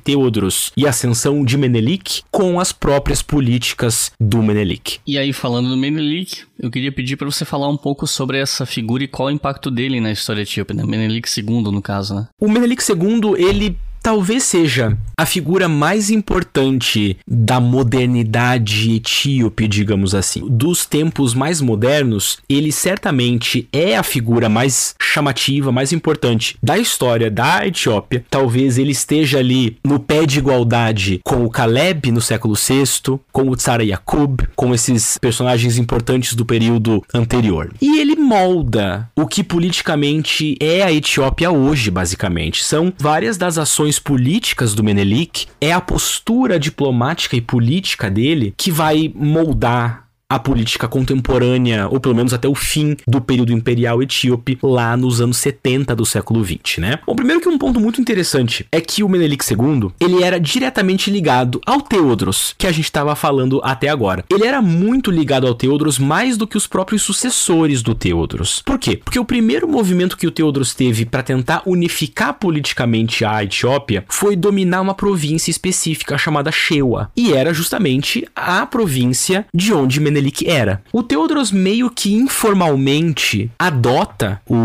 E 0.77 0.87
a 0.87 0.91
ascensão 0.91 1.45
de 1.45 1.57
Menelik, 1.57 2.23
com 2.31 2.59
as 2.61 2.73
próprias 2.73 3.23
políticas 3.23 4.13
do 4.21 4.43
Menelik. 4.43 4.57
Menelik. 4.57 5.01
E 5.07 5.19
aí, 5.19 5.33
falando 5.33 5.69
do 5.69 5.77
Menelik, 5.77 6.45
eu 6.59 6.71
queria 6.71 6.91
pedir 6.91 7.17
para 7.17 7.27
você 7.27 7.45
falar 7.45 7.69
um 7.69 7.77
pouco 7.77 8.07
sobre 8.07 8.39
essa 8.39 8.67
figura 8.67 9.05
e 9.05 9.09
qual 9.09 9.29
é 9.29 9.33
o 9.33 9.35
impacto 9.35 9.71
dele 9.71 10.01
na 10.01 10.11
história 10.11 10.43
etíope, 10.43 10.75
né? 10.75 10.85
Menelik 10.85 11.29
II, 11.39 11.63
no 11.63 11.83
caso, 11.83 12.15
né? 12.15 12.29
O 12.41 12.49
Menelik 12.49 12.83
II, 12.83 13.35
ele 13.37 13.77
talvez 14.07 14.45
seja 14.45 14.97
a 15.17 15.27
figura 15.27 15.67
mais 15.67 16.11
importante 16.11 17.17
da 17.27 17.59
modernidade 17.59 18.95
etíope, 18.95 19.67
digamos 19.67 20.15
assim. 20.15 20.47
Dos 20.49 20.87
tempos 20.87 21.35
mais 21.35 21.61
modernos, 21.61 22.39
ele 22.49 22.71
certamente 22.71 23.67
é 23.73 23.97
a 23.97 24.05
figura 24.05 24.49
mais 24.49 24.95
chamativa, 25.03 25.73
mais 25.73 25.93
importante 25.93 26.57
da 26.63 26.79
história 26.79 27.29
da 27.29 27.67
Etiópia. 27.67 28.25
Talvez 28.31 28.79
ele 28.79 28.93
esteja 28.93 29.39
ali 29.39 29.77
no 29.83 29.99
pé 29.99 30.25
de 30.25 30.39
igualdade 30.39 31.21
com 31.25 31.45
o 31.45 31.51
Caleb 31.51 32.13
no 32.13 32.21
século 32.21 32.55
VI, 32.55 33.19
com 33.33 33.49
o 33.49 33.57
Tsara 33.57 33.83
Yakub, 33.83 34.43
com 34.55 34.73
esses 34.73 35.19
personagens 35.19 35.79
importantes 35.79 36.35
do 36.35 36.47
período 36.47 37.03
anterior. 37.13 37.73
E 37.81 37.99
ele 37.99 38.15
molda 38.15 39.11
o 39.17 39.27
que 39.27 39.43
politicamente 39.43 40.57
é 40.61 40.83
a 40.83 40.93
Etiópia 40.93 41.51
hoje, 41.51 41.91
basicamente. 41.91 42.63
São 42.63 42.93
várias 42.99 43.37
das 43.37 43.59
ações 43.59 43.96
políticas 43.99 44.75
do 44.75 44.83
Menelik, 44.83 45.47
é 45.61 45.73
a 45.73 45.81
postura 45.81 46.59
diplomática 46.59 47.37
e 47.37 47.41
política 47.41 48.11
dele 48.11 48.55
que 48.57 48.71
vai 48.71 49.13
moldar 49.15 50.06
a 50.29 50.41
política 50.41 50.89
contemporânea, 50.89 51.87
ou 51.89 52.01
pelo 52.01 52.15
menos 52.15 52.35
até 52.35 52.49
o 52.49 52.55
fim 52.55 52.97
do 53.07 53.21
período 53.21 53.53
imperial 53.53 54.03
etíope, 54.03 54.59
lá 54.61 54.97
nos 54.97 55.21
anos 55.21 55.37
70 55.37 55.95
do 55.95 56.05
século 56.05 56.43
20, 56.43 56.81
né? 56.81 56.99
Bom, 57.07 57.15
primeiro 57.15 57.41
que 57.41 57.49
um 57.49 57.57
ponto 57.57 57.79
muito 57.79 58.01
interessante 58.01 58.67
é 58.73 58.81
que 58.81 59.05
o 59.05 59.09
Menelik 59.09 59.45
II, 59.49 59.91
ele 60.01 60.25
era 60.25 60.41
diretamente 60.41 61.11
ligado 61.11 61.61
ao 61.65 61.81
Teodros, 61.81 62.55
que 62.59 62.67
a 62.67 62.73
gente 62.73 62.87
estava 62.87 63.15
falando 63.15 63.61
até 63.63 63.89
agora. 63.89 64.25
Ele 64.29 64.45
era 64.45 64.61
muito 64.61 65.13
ligado 65.13 65.47
ao 65.47 65.55
Teodros 65.55 65.97
mais 65.97 66.37
do 66.37 66.47
que 66.47 66.57
os 66.57 66.67
próprios 66.67 67.03
sucessores 67.03 67.81
do 67.81 67.95
Teodros. 67.95 68.63
Por 68.63 68.79
quê? 68.81 68.97
Porque 68.97 69.21
o 69.21 69.25
primeiro 69.25 69.69
movimento 69.69 70.17
que 70.17 70.27
o 70.27 70.33
Teodros 70.33 70.75
teve 70.75 71.05
para 71.05 71.23
tentar 71.23 71.63
unificar 71.65 72.35
politicamente 72.35 73.25
a 73.25 73.45
Etiópia 73.45 74.05
foi 74.09 74.35
dominar 74.35 74.81
uma 74.81 74.95
província 74.95 75.53
específica 75.53 76.19
chamada 76.19 76.51
Shewa, 76.51 77.13
e 77.17 77.33
era 77.33 77.55
justamente 77.55 78.27
a 78.35 78.67
província 78.67 79.47
de 79.55 79.73
onde 79.73 80.01
Menelik 80.01 80.16
Menelik 80.17 80.49
era. 80.49 80.83
O 80.93 81.03
Teodros 81.03 81.53
meio 81.53 81.91
que 81.91 82.15
informalmente 82.15 83.51
adota 83.59 84.41
o 84.49 84.57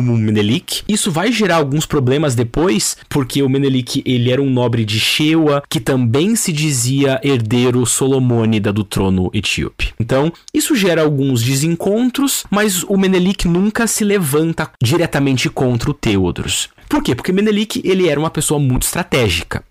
Menelik. 0.00 0.82
Isso 0.88 1.10
vai 1.10 1.30
gerar 1.30 1.56
alguns 1.56 1.84
problemas 1.84 2.34
depois, 2.34 2.96
porque 3.08 3.42
o 3.42 3.48
Menelik 3.48 4.02
ele 4.06 4.30
era 4.30 4.40
um 4.40 4.48
nobre 4.48 4.84
de 4.84 4.98
Shewa, 4.98 5.62
que 5.68 5.78
também 5.78 6.34
se 6.36 6.52
dizia 6.52 7.20
herdeiro 7.22 7.84
solomônida 7.84 8.72
do 8.72 8.82
trono 8.82 9.30
etíope. 9.34 9.92
Então, 10.00 10.32
isso 10.54 10.74
gera 10.74 11.02
alguns 11.02 11.42
desencontros, 11.42 12.44
mas 12.50 12.82
o 12.84 12.96
Menelik 12.96 13.46
nunca 13.46 13.86
se 13.86 14.04
levanta 14.04 14.70
diretamente 14.82 15.50
contra 15.50 15.90
o 15.90 15.94
Teodros. 15.94 16.70
Por 16.88 17.02
quê? 17.02 17.14
Porque 17.14 17.32
Menelik 17.32 17.82
ele 17.84 18.08
era 18.08 18.18
uma 18.18 18.30
pessoa 18.30 18.58
muito 18.58 18.84
estratégica 18.84 19.62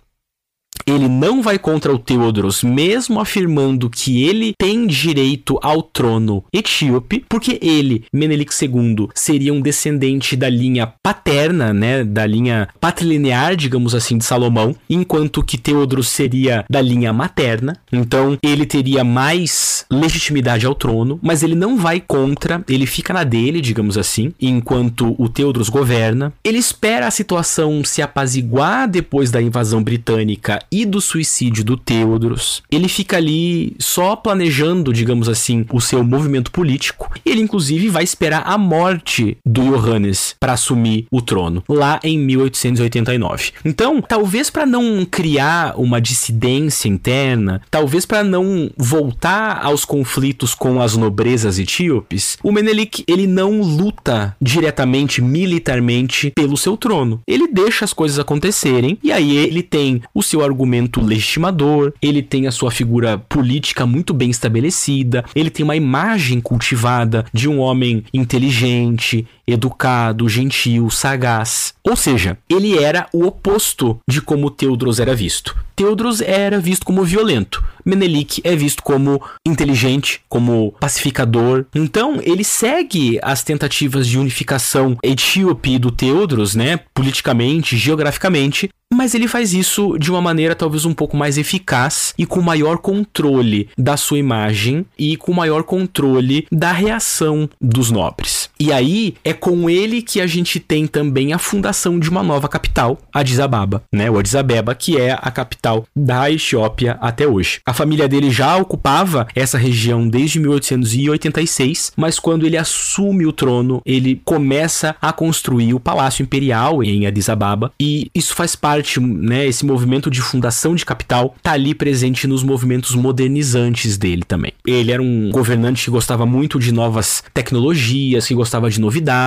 ele 0.86 1.08
não 1.08 1.42
vai 1.42 1.58
contra 1.58 1.94
o 1.94 2.00
Teodros, 2.00 2.64
mesmo 2.64 3.20
afirmando 3.20 3.90
que 3.90 4.24
ele 4.24 4.54
tem 4.58 4.86
direito 4.88 5.60
ao 5.62 5.82
trono 5.82 6.44
etíope, 6.52 7.26
porque 7.28 7.60
ele, 7.62 8.06
Menelik 8.12 8.54
II, 8.54 9.08
seria 9.14 9.54
um 9.54 9.62
descendente 9.62 10.36
da 10.36 10.50
linha 10.50 10.88
paterna, 11.02 11.74
né, 11.74 12.04
da 12.04 12.26
linha 12.26 12.68
patrilinear, 12.80 13.56
digamos 13.56 13.96
assim, 13.96 14.18
de 14.18 14.26
Salomão, 14.26 14.76
enquanto 14.90 15.44
que 15.44 15.58
Teodros 15.58 16.10
seria 16.10 16.66
da 16.70 16.82
linha 16.82 17.14
materna. 17.14 17.78
Então, 17.92 18.38
ele 18.44 18.66
teria 18.66 19.04
mais 19.04 19.86
legitimidade 19.92 20.66
ao 20.66 20.76
trono, 20.76 21.20
mas 21.22 21.44
ele 21.44 21.56
não 21.56 21.78
vai 21.78 22.00
contra, 22.00 22.64
ele 22.68 22.86
fica 22.86 23.14
na 23.14 23.24
dele, 23.24 23.62
digamos 23.62 23.98
assim, 23.98 24.34
enquanto 24.42 25.16
o 25.18 25.30
Teodros 25.30 25.70
governa. 25.70 26.34
Ele 26.44 26.58
espera 26.58 27.08
a 27.08 27.12
situação 27.12 27.84
se 27.84 28.02
apaziguar 28.02 28.88
depois 28.88 29.32
da 29.32 29.42
invasão 29.42 29.84
britânica 29.84 30.60
e 30.74 30.86
do 30.86 31.00
suicídio 31.00 31.64
do 31.64 31.78
Teodros. 31.78 32.64
Ele 32.72 32.88
fica 32.88 33.18
ali 33.18 33.76
só 33.78 34.16
planejando, 34.16 34.92
digamos 34.92 35.30
assim, 35.30 35.64
o 35.72 35.80
seu 35.80 36.04
movimento 36.04 36.50
político. 36.50 37.12
Ele, 37.24 37.42
inclusive, 37.42 37.90
vai 37.90 38.04
esperar 38.04 38.42
a 38.48 38.58
morte 38.58 39.38
do 39.46 39.62
Johannes 39.62 40.36
para 40.40 40.54
assumir 40.54 41.06
o 41.12 41.22
trono, 41.22 41.64
lá 41.70 42.00
em 42.04 42.18
1889. 42.18 43.52
Então, 43.64 44.02
talvez 44.02 44.50
para 44.50 44.66
não 44.66 45.06
criar 45.06 45.76
uma 45.78 46.02
dissidência 46.02 46.90
interna, 46.90 47.62
talvez 47.70 48.04
para 48.04 48.24
não 48.24 48.72
voltar 48.76 49.64
aos 49.64 49.86
conflitos 49.86 50.56
com 50.56 50.82
as 50.82 50.98
nobrezas 50.98 51.60
etíopes, 51.60 52.36
o 52.42 52.52
Menelik 52.52 53.04
ele 53.08 53.28
não 53.28 53.62
luta 53.62 54.36
diretamente 54.42 55.22
militarmente 55.22 56.32
pelo 56.32 56.58
seu 56.58 56.76
trono. 56.76 57.22
Ele 57.28 57.48
deixa 57.48 57.86
as 57.86 57.94
coisas 57.94 58.18
acontecerem 58.18 58.98
e 59.04 59.12
aí 59.12 59.38
ele 59.38 59.62
tem 59.62 60.02
o 60.16 60.24
seu 60.24 60.44
argumento 60.44 60.63
argumento 60.64 61.02
legitimador, 61.02 61.94
ele 62.02 62.22
tem 62.22 62.48
a 62.48 62.52
sua 62.52 62.72
figura 62.72 63.18
política 63.18 63.86
muito 63.86 64.14
bem 64.14 64.30
estabelecida, 64.30 65.26
ele 65.36 65.50
tem 65.50 65.64
uma 65.64 65.76
imagem 65.76 66.40
cultivada 66.40 67.26
de 67.34 67.50
um 67.50 67.60
homem 67.60 68.04
inteligente, 68.14 69.28
educado, 69.48 70.28
gentil, 70.30 70.90
sagaz. 70.90 71.74
Ou 71.84 71.96
seja, 71.96 72.38
ele 72.50 72.78
era 72.78 73.08
o 73.14 73.26
oposto 73.26 74.00
de 74.10 74.22
como 74.22 74.50
Teodros 74.50 75.00
era 75.00 75.16
visto. 75.16 75.56
Teodros 75.76 76.22
era 76.22 76.60
visto 76.60 76.86
como 76.86 77.04
violento. 77.04 77.64
Menelik 77.86 78.42
é 78.44 78.56
visto 78.56 78.82
como 78.84 79.22
inteligente, 79.46 80.22
como 80.30 80.74
pacificador. 80.80 81.66
Então, 81.74 82.20
ele 82.24 82.44
segue 82.44 83.20
as 83.22 83.44
tentativas 83.44 84.08
de 84.08 84.18
unificação 84.18 84.98
etíope 85.04 85.80
do 85.80 85.92
Teodros, 85.92 86.56
né, 86.56 86.80
politicamente, 86.94 87.76
geograficamente, 87.76 88.70
mas 88.94 89.16
ele 89.16 89.28
faz 89.28 89.54
isso 89.54 89.98
de 89.98 90.12
uma 90.12 90.22
maneira 90.22 90.56
talvez 90.56 90.86
um 90.86 90.94
pouco 90.94 91.18
mais 91.18 91.38
eficaz 91.38 92.14
e 92.18 92.26
com 92.26 92.42
maior 92.42 92.78
controle 92.78 93.70
da 93.78 93.98
sua 93.98 94.20
imagem 94.20 94.86
e 94.98 95.18
com 95.18 95.34
maior 95.34 95.64
controle 95.64 96.48
da 96.52 96.72
reação 96.72 97.50
dos 97.60 97.90
nobres. 97.90 98.50
E 98.60 98.72
aí 98.72 99.16
é 99.24 99.33
com 99.34 99.70
ele 99.70 100.02
que 100.02 100.22
a 100.22 100.28
gente 100.28 100.60
tem 100.60 100.88
também 100.88 101.34
a 101.34 101.38
fundação 101.38 102.00
de 102.00 102.10
uma 102.10 102.24
nova 102.24 102.48
capital, 102.48 103.00
Addis 103.12 103.40
Ababa, 103.40 103.84
né? 103.92 104.10
O 104.10 104.18
Addis 104.18 104.36
Abeba, 104.36 104.74
que 104.76 104.98
é 104.98 105.12
a 105.12 105.32
capital 105.32 105.86
da 105.96 106.30
Etiópia 106.32 106.98
até 107.02 107.28
hoje. 107.28 107.60
A 107.66 107.74
família 107.74 108.08
dele 108.08 108.30
já 108.30 108.56
ocupava 108.58 109.28
essa 109.36 109.58
região 109.58 110.08
desde 110.08 110.40
1886, 110.40 111.94
mas 111.96 112.20
quando 112.20 112.46
ele 112.46 112.58
assume 112.58 113.26
o 113.26 113.34
trono, 113.34 113.82
ele 113.86 114.22
começa 114.24 114.96
a 115.02 115.12
construir 115.12 115.74
o 115.74 115.80
Palácio 115.80 116.24
Imperial 116.24 116.84
em 116.84 117.06
Addis 117.06 117.30
Ababa 117.30 117.72
e 117.80 118.10
isso 118.14 118.36
faz 118.36 118.56
parte, 118.56 119.00
né? 119.00 119.46
Esse 119.46 119.66
movimento 119.66 120.10
de 120.10 120.22
fundação 120.22 120.76
de 120.76 120.86
capital 120.86 121.36
tá 121.42 121.52
ali 121.52 121.74
presente 121.74 122.28
nos 122.28 122.44
movimentos 122.44 122.96
modernizantes 122.96 123.98
dele 123.98 124.24
também. 124.28 124.54
Ele 124.66 124.92
era 124.92 125.02
um 125.02 125.30
governante 125.32 125.86
que 125.86 125.92
gostava 125.92 126.26
muito 126.26 126.60
de 126.60 126.72
novas 126.72 127.24
tecnologias, 127.34 128.28
que 128.28 128.36
gostava 128.36 128.70
de 128.70 128.80
novidades. 128.80 129.23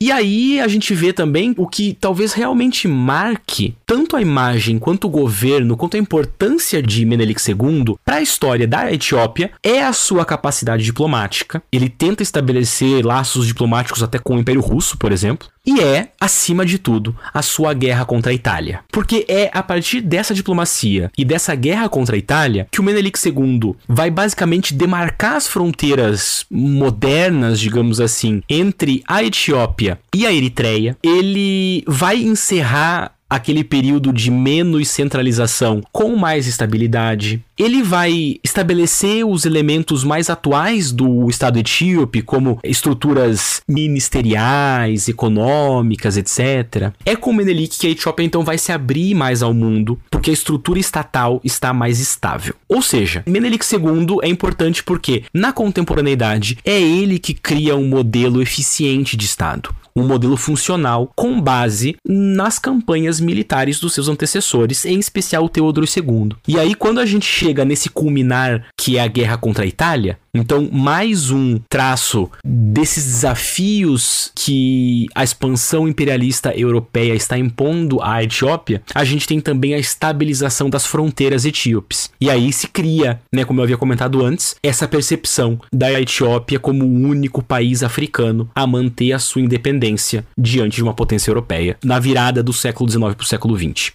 E 0.00 0.10
aí 0.10 0.60
a 0.60 0.68
gente 0.68 0.94
vê 0.94 1.12
também 1.12 1.54
o 1.56 1.66
que 1.66 1.96
talvez 2.00 2.32
realmente 2.32 2.88
marque 2.88 3.74
tanto 3.86 4.16
a 4.16 4.22
imagem 4.22 4.78
quanto 4.78 5.06
o 5.06 5.10
governo, 5.10 5.76
quanto 5.76 5.96
a 5.96 6.00
importância 6.00 6.82
de 6.82 7.04
Menelik 7.04 7.40
II 7.48 7.96
para 8.04 8.16
a 8.16 8.22
história 8.22 8.66
da 8.66 8.92
Etiópia 8.92 9.50
é 9.62 9.82
a 9.82 9.92
sua 9.92 10.24
capacidade 10.24 10.84
diplomática. 10.84 11.62
Ele 11.72 11.88
tenta 11.88 12.22
estabelecer 12.22 13.04
laços 13.04 13.46
diplomáticos 13.46 14.02
até 14.02 14.18
com 14.18 14.36
o 14.36 14.38
Império 14.38 14.60
Russo, 14.60 14.96
por 14.98 15.12
exemplo. 15.12 15.48
E 15.66 15.80
é, 15.80 16.10
acima 16.20 16.64
de 16.64 16.78
tudo, 16.78 17.16
a 17.34 17.42
sua 17.42 17.74
guerra 17.74 18.04
contra 18.04 18.30
a 18.30 18.34
Itália. 18.34 18.80
Porque 18.92 19.26
é 19.28 19.50
a 19.52 19.62
partir 19.62 20.00
dessa 20.00 20.32
diplomacia 20.32 21.10
e 21.18 21.24
dessa 21.24 21.54
guerra 21.54 21.88
contra 21.88 22.14
a 22.14 22.18
Itália 22.18 22.68
que 22.70 22.80
o 22.80 22.84
Menelik 22.84 23.18
II 23.18 23.74
vai 23.88 24.10
basicamente 24.10 24.72
demarcar 24.72 25.34
as 25.34 25.48
fronteiras 25.48 26.46
modernas, 26.50 27.58
digamos 27.58 28.00
assim, 28.00 28.42
entre 28.48 29.02
a 29.08 29.24
Etiópia 29.24 29.98
e 30.14 30.24
a 30.24 30.32
Eritreia. 30.32 30.96
Ele 31.02 31.82
vai 31.88 32.22
encerrar 32.22 33.16
aquele 33.28 33.64
período 33.64 34.12
de 34.12 34.30
menos 34.30 34.88
centralização 34.88 35.82
com 35.92 36.16
mais 36.16 36.46
estabilidade. 36.46 37.42
Ele 37.58 37.82
vai 37.82 38.36
estabelecer 38.44 39.26
os 39.26 39.46
elementos 39.46 40.04
mais 40.04 40.28
atuais 40.28 40.92
do 40.92 41.28
Estado 41.30 41.58
etíope, 41.58 42.20
como 42.20 42.58
estruturas 42.62 43.62
ministeriais, 43.66 45.08
econômicas, 45.08 46.18
etc. 46.18 46.92
É 47.04 47.16
com 47.16 47.32
Menelik 47.32 47.78
que 47.78 47.86
a 47.86 47.90
Etiópia 47.90 48.24
então 48.24 48.44
vai 48.44 48.58
se 48.58 48.72
abrir 48.72 49.14
mais 49.14 49.42
ao 49.42 49.54
mundo, 49.54 49.98
porque 50.10 50.28
a 50.28 50.34
estrutura 50.34 50.78
estatal 50.78 51.40
está 51.42 51.72
mais 51.72 51.98
estável. 51.98 52.54
Ou 52.68 52.82
seja, 52.82 53.22
Menelik 53.26 53.64
II 53.64 54.18
é 54.22 54.28
importante 54.28 54.82
porque, 54.82 55.24
na 55.32 55.50
contemporaneidade, 55.50 56.58
é 56.62 56.78
ele 56.78 57.18
que 57.18 57.32
cria 57.32 57.74
um 57.74 57.88
modelo 57.88 58.42
eficiente 58.42 59.16
de 59.16 59.24
Estado 59.24 59.74
um 59.96 60.06
modelo 60.06 60.36
funcional 60.36 61.10
com 61.16 61.40
base 61.40 61.96
nas 62.06 62.58
campanhas 62.58 63.18
militares 63.18 63.80
dos 63.80 63.94
seus 63.94 64.08
antecessores, 64.08 64.84
em 64.84 64.98
especial 64.98 65.46
o 65.46 65.48
Teodoro 65.48 65.86
II. 65.86 66.36
E 66.46 66.60
aí, 66.60 66.74
quando 66.74 67.00
a 67.00 67.06
gente 67.06 67.24
chega 67.46 67.64
nesse 67.64 67.88
culminar 67.88 68.66
que 68.76 68.98
é 68.98 69.00
a 69.00 69.06
guerra 69.06 69.36
contra 69.36 69.62
a 69.64 69.66
Itália, 69.66 70.18
então, 70.34 70.68
mais 70.70 71.30
um 71.30 71.58
traço 71.68 72.30
desses 72.44 73.04
desafios 73.04 74.30
que 74.34 75.06
a 75.14 75.24
expansão 75.24 75.88
imperialista 75.88 76.52
europeia 76.54 77.14
está 77.14 77.38
impondo 77.38 78.02
à 78.02 78.22
Etiópia, 78.22 78.82
a 78.94 79.02
gente 79.02 79.26
tem 79.26 79.40
também 79.40 79.72
a 79.72 79.78
estabilização 79.78 80.68
das 80.68 80.84
fronteiras 80.84 81.46
etíopes. 81.46 82.10
E 82.20 82.28
aí 82.28 82.52
se 82.52 82.68
cria, 82.68 83.18
né, 83.32 83.44
como 83.44 83.60
eu 83.60 83.64
havia 83.64 83.78
comentado 83.78 84.22
antes, 84.22 84.56
essa 84.62 84.86
percepção 84.86 85.58
da 85.72 85.90
Etiópia 85.98 86.58
como 86.58 86.84
o 86.84 87.08
único 87.08 87.42
país 87.42 87.82
africano 87.82 88.50
a 88.54 88.66
manter 88.66 89.12
a 89.12 89.18
sua 89.18 89.40
independência 89.40 90.26
diante 90.36 90.76
de 90.76 90.82
uma 90.82 90.92
potência 90.92 91.30
europeia 91.30 91.78
na 91.82 91.98
virada 91.98 92.42
do 92.42 92.52
século 92.52 92.90
XIX 92.90 93.14
para 93.14 93.24
o 93.24 93.26
século 93.26 93.56
XX. 93.56 93.92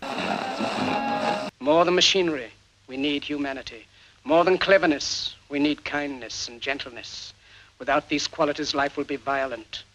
More 1.61 1.86
than 1.86 1.91
machinery, 1.91 2.49
we 2.91 2.97
need 2.97 3.23
humanity. 3.23 3.85
More 4.26 4.43
than 4.43 4.57
cleverness, 4.57 5.34
we 5.47 5.59
need 5.59 5.85
kindness 5.85 6.49
and 6.49 6.59
gentleness. 6.59 7.34
Without 7.80 8.09
these 8.09 8.27
qualities, 8.27 8.76
life 8.76 8.97
will 8.97 9.05
be 9.05 9.15
violent 9.15 9.85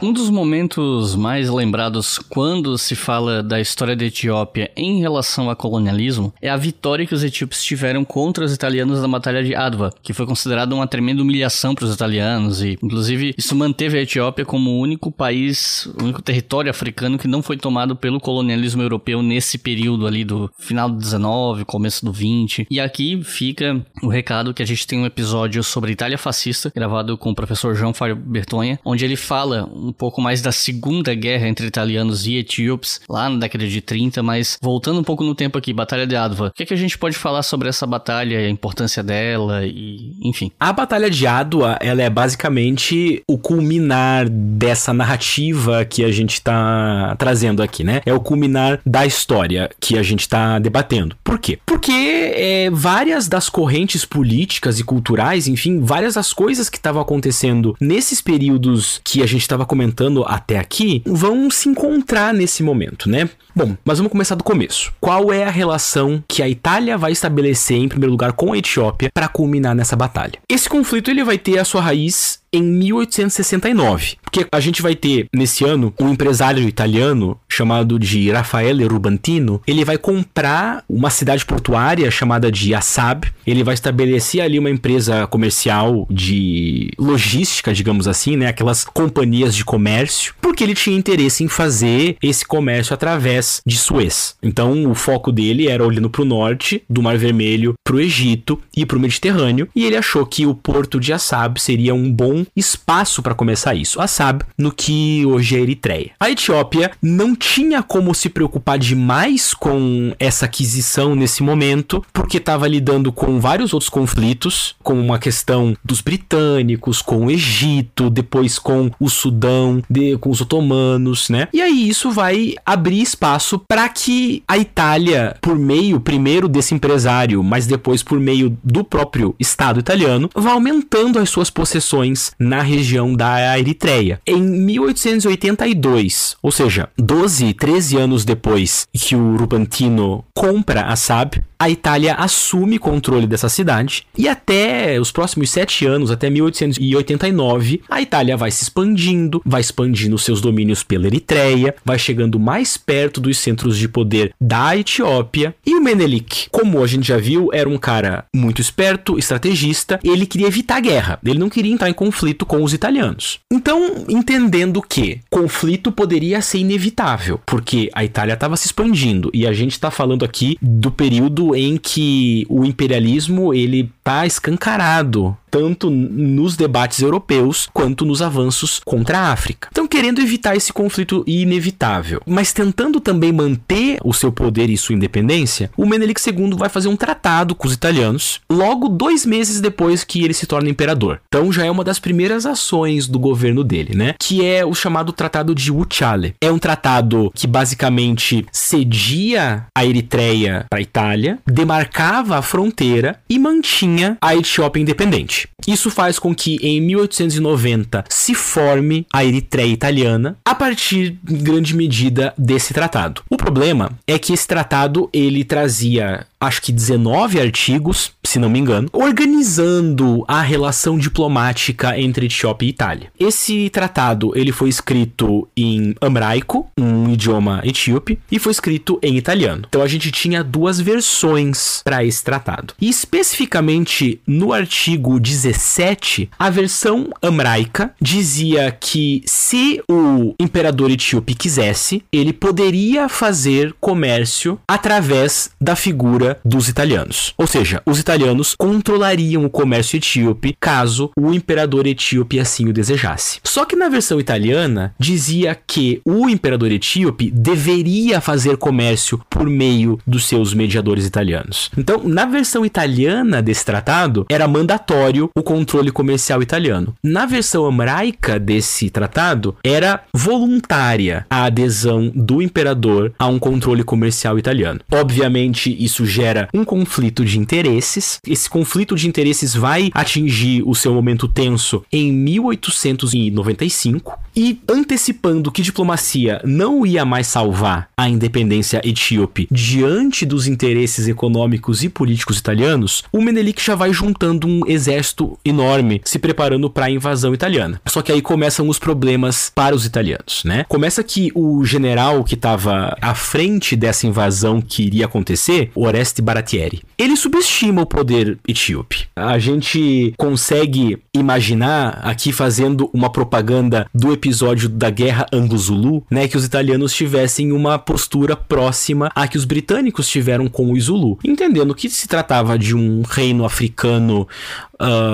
Um 0.00 0.12
dos 0.12 0.30
momentos 0.30 1.16
mais 1.16 1.50
lembrados 1.50 2.16
quando 2.16 2.78
se 2.78 2.94
fala 2.94 3.42
da 3.42 3.60
história 3.60 3.96
da 3.96 4.04
Etiópia 4.04 4.70
em 4.76 5.00
relação 5.00 5.50
ao 5.50 5.56
colonialismo 5.56 6.32
é 6.40 6.48
a 6.48 6.56
vitória 6.56 7.04
que 7.04 7.14
os 7.14 7.24
etíopes 7.24 7.64
tiveram 7.64 8.04
contra 8.04 8.44
os 8.44 8.54
italianos 8.54 9.02
na 9.02 9.08
Batalha 9.08 9.42
de 9.42 9.52
Adwa, 9.52 9.92
que 10.00 10.12
foi 10.12 10.26
considerada 10.26 10.74
uma 10.74 10.86
tremenda 10.86 11.22
humilhação 11.22 11.74
para 11.74 11.86
os 11.86 11.94
italianos 11.94 12.62
e, 12.62 12.78
inclusive, 12.80 13.34
isso 13.36 13.56
manteve 13.56 13.98
a 13.98 14.02
Etiópia 14.02 14.44
como 14.44 14.70
o 14.70 14.80
único 14.80 15.10
país, 15.10 15.86
o 15.98 16.04
único 16.04 16.22
território 16.22 16.70
africano 16.70 17.18
que 17.18 17.28
não 17.28 17.42
foi 17.42 17.56
tomado 17.56 17.96
pelo 17.96 18.20
colonialismo 18.20 18.80
europeu 18.80 19.22
nesse 19.22 19.58
período 19.58 20.06
ali 20.06 20.24
do 20.24 20.50
final 20.56 20.88
do 20.88 20.98
19, 20.98 21.64
começo 21.64 22.04
do 22.04 22.12
20. 22.12 22.68
E 22.70 22.78
aqui 22.78 23.20
fica 23.24 23.84
o 24.02 24.08
recado 24.08 24.54
que 24.54 24.62
a 24.62 24.66
gente 24.66 24.86
tem 24.86 25.00
um 25.00 25.06
episódio 25.06 25.62
sobre 25.64 25.92
Itália 25.92 26.16
fascista, 26.16 26.72
gravado 26.74 26.91
gravado 26.92 27.16
com 27.16 27.30
o 27.30 27.34
professor 27.34 27.74
João 27.74 27.94
Fábio 27.94 28.16
Bertonha, 28.16 28.78
onde 28.84 29.04
ele 29.04 29.16
fala 29.16 29.68
um 29.74 29.92
pouco 29.92 30.20
mais 30.20 30.42
da 30.42 30.52
Segunda 30.52 31.14
Guerra 31.14 31.48
entre 31.48 31.66
italianos 31.66 32.26
e 32.26 32.36
etíopes, 32.36 33.00
lá 33.08 33.28
na 33.30 33.38
década 33.38 33.66
de 33.66 33.80
30, 33.80 34.22
mas 34.22 34.58
voltando 34.60 35.00
um 35.00 35.04
pouco 35.04 35.24
no 35.24 35.34
tempo 35.34 35.56
aqui, 35.56 35.72
Batalha 35.72 36.06
de 36.06 36.14
Adwa. 36.14 36.48
O 36.48 36.50
que, 36.52 36.62
é 36.64 36.66
que 36.66 36.74
a 36.74 36.76
gente 36.76 36.98
pode 36.98 37.16
falar 37.16 37.42
sobre 37.42 37.68
essa 37.68 37.86
batalha, 37.86 38.38
a 38.38 38.50
importância 38.50 39.02
dela 39.02 39.64
e, 39.64 40.12
enfim? 40.22 40.52
A 40.60 40.72
Batalha 40.72 41.08
de 41.08 41.26
Adwa, 41.26 41.78
ela 41.80 42.02
é 42.02 42.10
basicamente 42.10 43.22
o 43.26 43.38
culminar 43.38 44.28
dessa 44.28 44.92
narrativa 44.92 45.84
que 45.84 46.04
a 46.04 46.12
gente 46.12 46.34
está 46.34 47.16
trazendo 47.18 47.62
aqui, 47.62 47.82
né? 47.82 48.02
É 48.04 48.12
o 48.12 48.20
culminar 48.20 48.80
da 48.84 49.06
história 49.06 49.70
que 49.80 49.98
a 49.98 50.02
gente 50.02 50.20
está 50.20 50.58
debatendo. 50.58 51.16
Por 51.24 51.38
quê? 51.38 51.58
Porque 51.64 51.92
é, 51.92 52.70
várias 52.70 53.28
das 53.28 53.48
correntes 53.48 54.04
políticas 54.04 54.78
e 54.78 54.84
culturais, 54.84 55.48
enfim, 55.48 55.80
várias 55.80 56.14
das 56.14 56.32
coisas 56.32 56.68
que 56.68 56.81
estavam 56.82 57.00
acontecendo 57.00 57.76
nesses 57.80 58.20
períodos 58.20 59.00
que 59.04 59.22
a 59.22 59.26
gente 59.26 59.42
estava 59.42 59.64
comentando 59.64 60.24
até 60.26 60.58
aqui 60.58 61.02
vão 61.06 61.48
se 61.50 61.68
encontrar 61.68 62.34
nesse 62.34 62.62
momento, 62.62 63.08
né? 63.08 63.30
Bom, 63.54 63.76
mas 63.84 63.98
vamos 63.98 64.10
começar 64.10 64.34
do 64.34 64.42
começo. 64.42 64.92
Qual 65.00 65.32
é 65.32 65.44
a 65.44 65.50
relação 65.50 66.22
que 66.26 66.42
a 66.42 66.48
Itália 66.48 66.98
vai 66.98 67.12
estabelecer 67.12 67.76
em 67.76 67.88
primeiro 67.88 68.12
lugar 68.12 68.32
com 68.32 68.52
a 68.52 68.58
Etiópia 68.58 69.10
para 69.12 69.28
culminar 69.28 69.74
nessa 69.74 69.94
batalha? 69.94 70.38
Esse 70.48 70.68
conflito 70.68 71.10
ele 71.10 71.22
vai 71.22 71.38
ter 71.38 71.58
a 71.58 71.64
sua 71.64 71.82
raiz 71.82 72.40
em 72.52 72.62
1869. 72.62 74.16
Porque 74.22 74.46
a 74.50 74.60
gente 74.60 74.82
vai 74.82 74.94
ter, 74.94 75.26
nesse 75.32 75.64
ano, 75.64 75.92
um 75.98 76.10
empresário 76.10 76.66
italiano 76.68 77.38
chamado 77.52 77.98
de 77.98 78.30
Raffaele 78.30 78.84
Rubantino. 78.84 79.60
Ele 79.66 79.84
vai 79.84 79.98
comprar 79.98 80.84
uma 80.88 81.10
cidade 81.10 81.44
portuária 81.44 82.10
chamada 82.10 82.50
de 82.50 82.74
Assab. 82.74 83.26
Ele 83.46 83.62
vai 83.62 83.74
estabelecer 83.74 84.40
ali 84.40 84.58
uma 84.58 84.70
empresa 84.70 85.26
comercial 85.26 86.06
de 86.10 86.90
logística, 86.98 87.72
digamos 87.72 88.08
assim, 88.08 88.36
né? 88.36 88.46
Aquelas 88.46 88.84
companhias 88.84 89.54
de 89.54 89.64
comércio. 89.64 90.34
Porque 90.40 90.64
ele 90.64 90.74
tinha 90.74 90.96
interesse 90.96 91.44
em 91.44 91.48
fazer 91.48 92.16
esse 92.22 92.44
comércio 92.44 92.94
através 92.94 93.60
de 93.66 93.76
Suez. 93.76 94.36
Então, 94.42 94.90
o 94.90 94.94
foco 94.94 95.30
dele 95.30 95.68
era 95.68 95.84
olhando 95.84 96.10
para 96.10 96.22
o 96.22 96.26
norte, 96.26 96.82
do 96.88 97.02
Mar 97.02 97.16
Vermelho, 97.18 97.74
para 97.84 97.96
o 97.96 98.00
Egito 98.00 98.58
e 98.76 98.86
para 98.86 98.96
o 98.96 99.00
Mediterrâneo. 99.00 99.68
E 99.74 99.84
ele 99.84 99.96
achou 99.96 100.24
que 100.24 100.46
o 100.46 100.54
porto 100.54 100.98
de 100.98 101.12
Assab 101.12 101.60
seria 101.60 101.94
um 101.94 102.10
bom 102.10 102.44
espaço 102.56 103.22
para 103.22 103.34
começar 103.34 103.74
isso. 103.74 104.00
A 104.00 104.06
SAB, 104.06 104.42
no 104.56 104.72
que 104.72 105.24
hoje 105.26 105.56
é 105.56 105.60
Eritreia. 105.60 106.10
A 106.18 106.30
Etiópia 106.30 106.92
não 107.02 107.34
tinha 107.34 107.51
como 107.82 108.14
se 108.14 108.30
preocupar 108.30 108.78
demais 108.78 109.52
com 109.52 110.14
essa 110.18 110.46
aquisição 110.46 111.14
nesse 111.14 111.42
momento, 111.42 112.02
porque 112.10 112.38
estava 112.38 112.66
lidando 112.66 113.12
com 113.12 113.38
vários 113.38 113.74
outros 113.74 113.90
conflitos, 113.90 114.74
com 114.82 114.94
uma 114.94 115.18
questão 115.18 115.76
dos 115.84 116.00
britânicos, 116.00 117.02
com 117.02 117.26
o 117.26 117.30
Egito, 117.30 118.08
depois 118.08 118.58
com 118.58 118.90
o 118.98 119.10
Sudão, 119.10 119.82
de, 119.90 120.16
com 120.16 120.30
os 120.30 120.40
otomanos, 120.40 121.28
né? 121.28 121.48
E 121.52 121.60
aí 121.60 121.88
isso 121.88 122.10
vai 122.10 122.54
abrir 122.64 123.02
espaço 123.02 123.58
para 123.58 123.86
que 123.88 124.42
a 124.48 124.56
Itália, 124.56 125.36
por 125.42 125.58
meio 125.58 126.00
primeiro 126.00 126.48
desse 126.48 126.74
empresário, 126.74 127.42
mas 127.42 127.66
depois 127.66 128.02
por 128.02 128.18
meio 128.18 128.56
do 128.64 128.82
próprio 128.82 129.34
Estado 129.38 129.78
italiano, 129.78 130.30
vá 130.34 130.52
aumentando 130.52 131.18
as 131.18 131.28
suas 131.28 131.50
possessões 131.50 132.32
na 132.38 132.62
região 132.62 133.14
da 133.14 133.58
Eritreia. 133.58 134.20
Em 134.26 134.40
1882, 134.40 136.36
ou 136.42 136.50
seja, 136.50 136.88
12, 136.96 137.31
13 137.54 137.96
anos 137.96 138.24
depois 138.24 138.86
que 138.92 139.16
o 139.16 139.36
Rubantino 139.36 140.24
compra 140.34 140.82
a 140.86 140.96
SAB, 140.96 141.42
a 141.62 141.70
Itália 141.70 142.14
assume 142.14 142.76
controle 142.76 143.24
dessa 143.24 143.48
cidade 143.48 144.04
e 144.18 144.28
até 144.28 144.98
os 145.00 145.12
próximos 145.12 145.48
sete 145.48 145.86
anos, 145.86 146.10
até 146.10 146.28
1889, 146.28 147.82
a 147.88 148.02
Itália 148.02 148.36
vai 148.36 148.50
se 148.50 148.64
expandindo, 148.64 149.40
vai 149.46 149.60
expandindo 149.60 150.18
seus 150.18 150.40
domínios 150.40 150.82
pela 150.82 151.06
Eritreia, 151.06 151.72
vai 151.84 152.00
chegando 152.00 152.36
mais 152.36 152.76
perto 152.76 153.20
dos 153.20 153.38
centros 153.38 153.78
de 153.78 153.88
poder 153.88 154.34
da 154.40 154.76
Etiópia 154.76 155.54
e 155.64 155.76
o 155.76 155.80
Menelik, 155.80 156.48
como 156.50 156.82
a 156.82 156.86
gente 156.88 157.06
já 157.06 157.16
viu, 157.16 157.50
era 157.52 157.68
um 157.68 157.78
cara 157.78 158.24
muito 158.34 158.60
esperto, 158.60 159.16
estrategista, 159.16 160.00
ele 160.02 160.26
queria 160.26 160.48
evitar 160.48 160.78
a 160.78 160.80
guerra, 160.80 161.20
ele 161.24 161.38
não 161.38 161.48
queria 161.48 161.72
entrar 161.72 161.88
em 161.88 161.94
conflito 161.94 162.44
com 162.44 162.64
os 162.64 162.72
italianos. 162.72 163.38
Então, 163.52 164.04
entendendo 164.08 164.82
que 164.82 165.20
conflito 165.30 165.92
poderia 165.92 166.42
ser 166.42 166.58
inevitável, 166.58 167.40
porque 167.46 167.88
a 167.94 168.04
Itália 168.04 168.34
estava 168.34 168.56
se 168.56 168.66
expandindo 168.66 169.30
e 169.32 169.46
a 169.46 169.52
gente 169.52 169.72
está 169.72 169.92
falando 169.92 170.24
aqui 170.24 170.58
do 170.60 170.90
período 170.90 171.51
em 171.54 171.76
que 171.76 172.46
o 172.48 172.64
imperialismo 172.64 173.52
ele 173.54 173.90
tá 174.02 174.26
escancarado 174.26 175.36
tanto 175.52 175.90
nos 175.90 176.56
debates 176.56 177.00
europeus 177.00 177.68
quanto 177.74 178.06
nos 178.06 178.22
avanços 178.22 178.80
contra 178.82 179.18
a 179.18 179.32
África. 179.32 179.68
Então, 179.70 179.86
querendo 179.86 180.22
evitar 180.22 180.56
esse 180.56 180.72
conflito 180.72 181.22
inevitável, 181.26 182.22
mas 182.26 182.54
tentando 182.54 182.98
também 182.98 183.30
manter 183.30 183.98
o 184.02 184.14
seu 184.14 184.32
poder 184.32 184.70
e 184.70 184.78
sua 184.78 184.94
independência, 184.94 185.70
o 185.76 185.84
Menelik 185.84 186.18
II 186.26 186.54
vai 186.56 186.70
fazer 186.70 186.88
um 186.88 186.96
tratado 186.96 187.54
com 187.54 187.68
os 187.68 187.74
italianos 187.74 188.40
logo 188.50 188.88
dois 188.88 189.26
meses 189.26 189.60
depois 189.60 190.04
que 190.04 190.24
ele 190.24 190.32
se 190.32 190.46
torna 190.46 190.70
imperador. 190.70 191.20
Então, 191.28 191.52
já 191.52 191.66
é 191.66 191.70
uma 191.70 191.84
das 191.84 191.98
primeiras 191.98 192.46
ações 192.46 193.06
do 193.06 193.18
governo 193.18 193.62
dele, 193.62 193.94
né? 193.94 194.14
Que 194.18 194.42
é 194.42 194.64
o 194.64 194.74
chamado 194.74 195.12
Tratado 195.12 195.54
de 195.54 195.70
Wuchale. 195.70 196.34
É 196.40 196.50
um 196.50 196.58
tratado 196.58 197.30
que 197.34 197.46
basicamente 197.46 198.46
cedia 198.50 199.66
a 199.76 199.84
Eritreia 199.84 200.64
para 200.70 200.78
a 200.78 200.82
Itália, 200.82 201.38
demarcava 201.46 202.38
a 202.38 202.42
fronteira 202.42 203.20
e 203.28 203.38
mantinha 203.38 204.16
a 204.18 204.34
Etiópia 204.34 204.80
independente. 204.80 205.41
вещь. 205.44 205.51
Isso 205.66 205.90
faz 205.90 206.18
com 206.18 206.34
que 206.34 206.56
em 206.62 206.80
1890 206.80 208.04
se 208.08 208.34
forme 208.34 209.06
a 209.12 209.24
Eritreia 209.24 209.72
Italiana 209.72 210.36
a 210.44 210.54
partir, 210.54 211.18
em 211.28 211.36
grande 211.36 211.74
medida, 211.74 212.34
desse 212.36 212.74
tratado. 212.74 213.22
O 213.30 213.36
problema 213.36 213.92
é 214.06 214.18
que 214.18 214.32
esse 214.32 214.46
tratado 214.46 215.08
ele 215.12 215.44
trazia 215.44 216.26
acho 216.42 216.60
que 216.60 216.72
19 216.72 217.40
artigos, 217.40 218.12
se 218.24 218.38
não 218.38 218.50
me 218.50 218.58
engano, 218.58 218.88
organizando 218.92 220.24
a 220.26 220.40
relação 220.40 220.98
diplomática 220.98 221.98
entre 221.98 222.26
Etiópia 222.26 222.66
e 222.66 222.70
Itália. 222.70 223.12
Esse 223.18 223.70
tratado, 223.70 224.32
ele 224.34 224.50
foi 224.50 224.68
escrito 224.68 225.48
em 225.56 225.94
amraico, 226.00 226.68
um 226.76 227.12
idioma 227.12 227.60
etíope, 227.64 228.18
e 228.30 228.38
foi 228.38 228.50
escrito 228.50 228.98
em 229.02 229.16
italiano. 229.16 229.64
Então 229.68 229.82
a 229.82 229.86
gente 229.86 230.10
tinha 230.10 230.42
duas 230.42 230.80
versões 230.80 231.80
para 231.84 232.04
esse 232.04 232.24
tratado. 232.24 232.74
E 232.80 232.88
especificamente 232.88 234.20
no 234.26 234.52
artigo 234.52 235.20
17, 235.52 236.30
a 236.38 236.50
versão 236.50 237.10
amraica 237.20 237.94
dizia 238.00 238.70
que 238.70 239.22
se 239.26 239.82
o 239.88 240.34
imperador 240.40 240.90
etíope 240.90 241.34
quisesse, 241.34 242.02
ele 242.10 242.32
poderia 242.32 243.08
fazer 243.08 243.74
comércio 243.80 244.58
através 244.66 245.50
da 245.60 245.76
figura 245.76 246.38
dos 246.44 246.68
italianos. 246.68 247.34
Ou 247.36 247.46
seja, 247.46 247.82
os 247.84 247.98
italianos 247.98 248.54
controlariam 248.56 249.44
o 249.44 249.50
comércio 249.50 249.96
etíope 249.96 250.56
caso 250.58 251.10
o 251.16 251.32
imperador 251.32 251.86
etíope 251.86 252.40
assim 252.40 252.68
o 252.68 252.72
desejasse. 252.72 253.40
Só 253.44 253.64
que 253.64 253.76
na 253.76 253.88
versão 253.88 254.18
italiana 254.18 254.94
dizia 254.98 255.54
que 255.54 256.00
o 256.04 256.28
imperador 256.28 256.72
etíope 256.72 257.30
deveria 257.30 258.20
fazer 258.20 258.56
comércio 258.56 259.20
por 259.28 259.46
meio 259.48 259.98
dos 260.06 260.24
seus 260.26 260.54
mediadores 260.54 261.04
italianos. 261.04 261.70
Então, 261.76 262.02
na 262.04 262.24
versão 262.24 262.64
italiana 262.64 263.42
desse 263.42 263.64
tratado, 263.64 264.24
era 264.30 264.48
mandatório 264.48 265.28
o 265.36 265.41
controle 265.42 265.90
comercial 265.90 266.42
italiano. 266.42 266.94
Na 267.02 267.26
versão 267.26 267.66
amraica 267.66 268.38
desse 268.38 268.90
tratado, 268.90 269.56
era 269.64 270.04
voluntária 270.12 271.26
a 271.28 271.44
adesão 271.44 272.10
do 272.14 272.42
imperador 272.42 273.12
a 273.18 273.26
um 273.26 273.38
controle 273.38 273.84
comercial 273.84 274.38
italiano. 274.38 274.80
Obviamente, 274.90 275.74
isso 275.82 276.06
gera 276.06 276.48
um 276.52 276.64
conflito 276.64 277.24
de 277.24 277.38
interesses. 277.38 278.18
Esse 278.26 278.48
conflito 278.48 278.94
de 278.94 279.08
interesses 279.08 279.54
vai 279.54 279.90
atingir 279.94 280.62
o 280.66 280.74
seu 280.74 280.94
momento 280.94 281.28
tenso 281.28 281.84
em 281.92 282.12
1895 282.12 284.18
e 284.34 284.60
antecipando 284.68 285.52
que 285.52 285.62
diplomacia 285.62 286.40
não 286.44 286.86
ia 286.86 287.04
mais 287.04 287.26
salvar 287.26 287.88
a 287.96 288.08
independência 288.08 288.80
etíope 288.84 289.46
diante 289.50 290.24
dos 290.24 290.46
interesses 290.46 291.06
econômicos 291.06 291.82
e 291.82 291.88
políticos 291.88 292.38
italianos, 292.38 293.04
o 293.12 293.20
Menelik 293.20 293.62
já 293.62 293.74
vai 293.74 293.92
juntando 293.92 294.46
um 294.46 294.66
exército 294.66 295.31
enorme 295.44 296.00
se 296.04 296.18
preparando 296.18 296.70
para 296.70 296.86
a 296.86 296.90
invasão 296.90 297.34
italiana. 297.34 297.80
Só 297.86 298.02
que 298.02 298.12
aí 298.12 298.22
começam 298.22 298.68
os 298.68 298.78
problemas 298.78 299.50
para 299.54 299.74
os 299.74 299.84
italianos, 299.86 300.42
né? 300.44 300.64
Começa 300.68 301.02
que 301.02 301.30
o 301.34 301.64
general 301.64 302.24
que 302.24 302.34
estava 302.34 302.96
à 303.00 303.14
frente 303.14 303.76
dessa 303.76 304.06
invasão 304.06 304.60
que 304.60 304.82
iria 304.84 305.06
acontecer, 305.06 305.70
Oreste 305.74 306.22
Baratieri. 306.22 306.82
Ele 306.96 307.16
subestima 307.16 307.82
o 307.82 307.86
poder 307.86 308.38
etíope. 308.46 309.06
A 309.16 309.38
gente 309.38 310.14
consegue 310.16 310.98
imaginar 311.14 312.00
aqui 312.02 312.32
fazendo 312.32 312.88
uma 312.92 313.10
propaganda 313.10 313.86
do 313.94 314.12
episódio 314.12 314.68
da 314.68 314.90
Guerra 314.90 315.26
Anglo-Zulu, 315.32 316.04
né, 316.10 316.28
que 316.28 316.36
os 316.36 316.44
italianos 316.44 316.94
tivessem 316.94 317.52
uma 317.52 317.78
postura 317.78 318.36
próxima 318.36 319.10
à 319.14 319.26
que 319.26 319.36
os 319.36 319.44
britânicos 319.44 320.08
tiveram 320.08 320.48
com 320.48 320.72
o 320.72 320.80
Zulu, 320.80 321.18
entendendo 321.24 321.74
que 321.74 321.88
se 321.88 322.08
tratava 322.08 322.58
de 322.58 322.74
um 322.74 323.02
reino 323.02 323.44
africano 323.44 324.26
uh, 324.74 325.11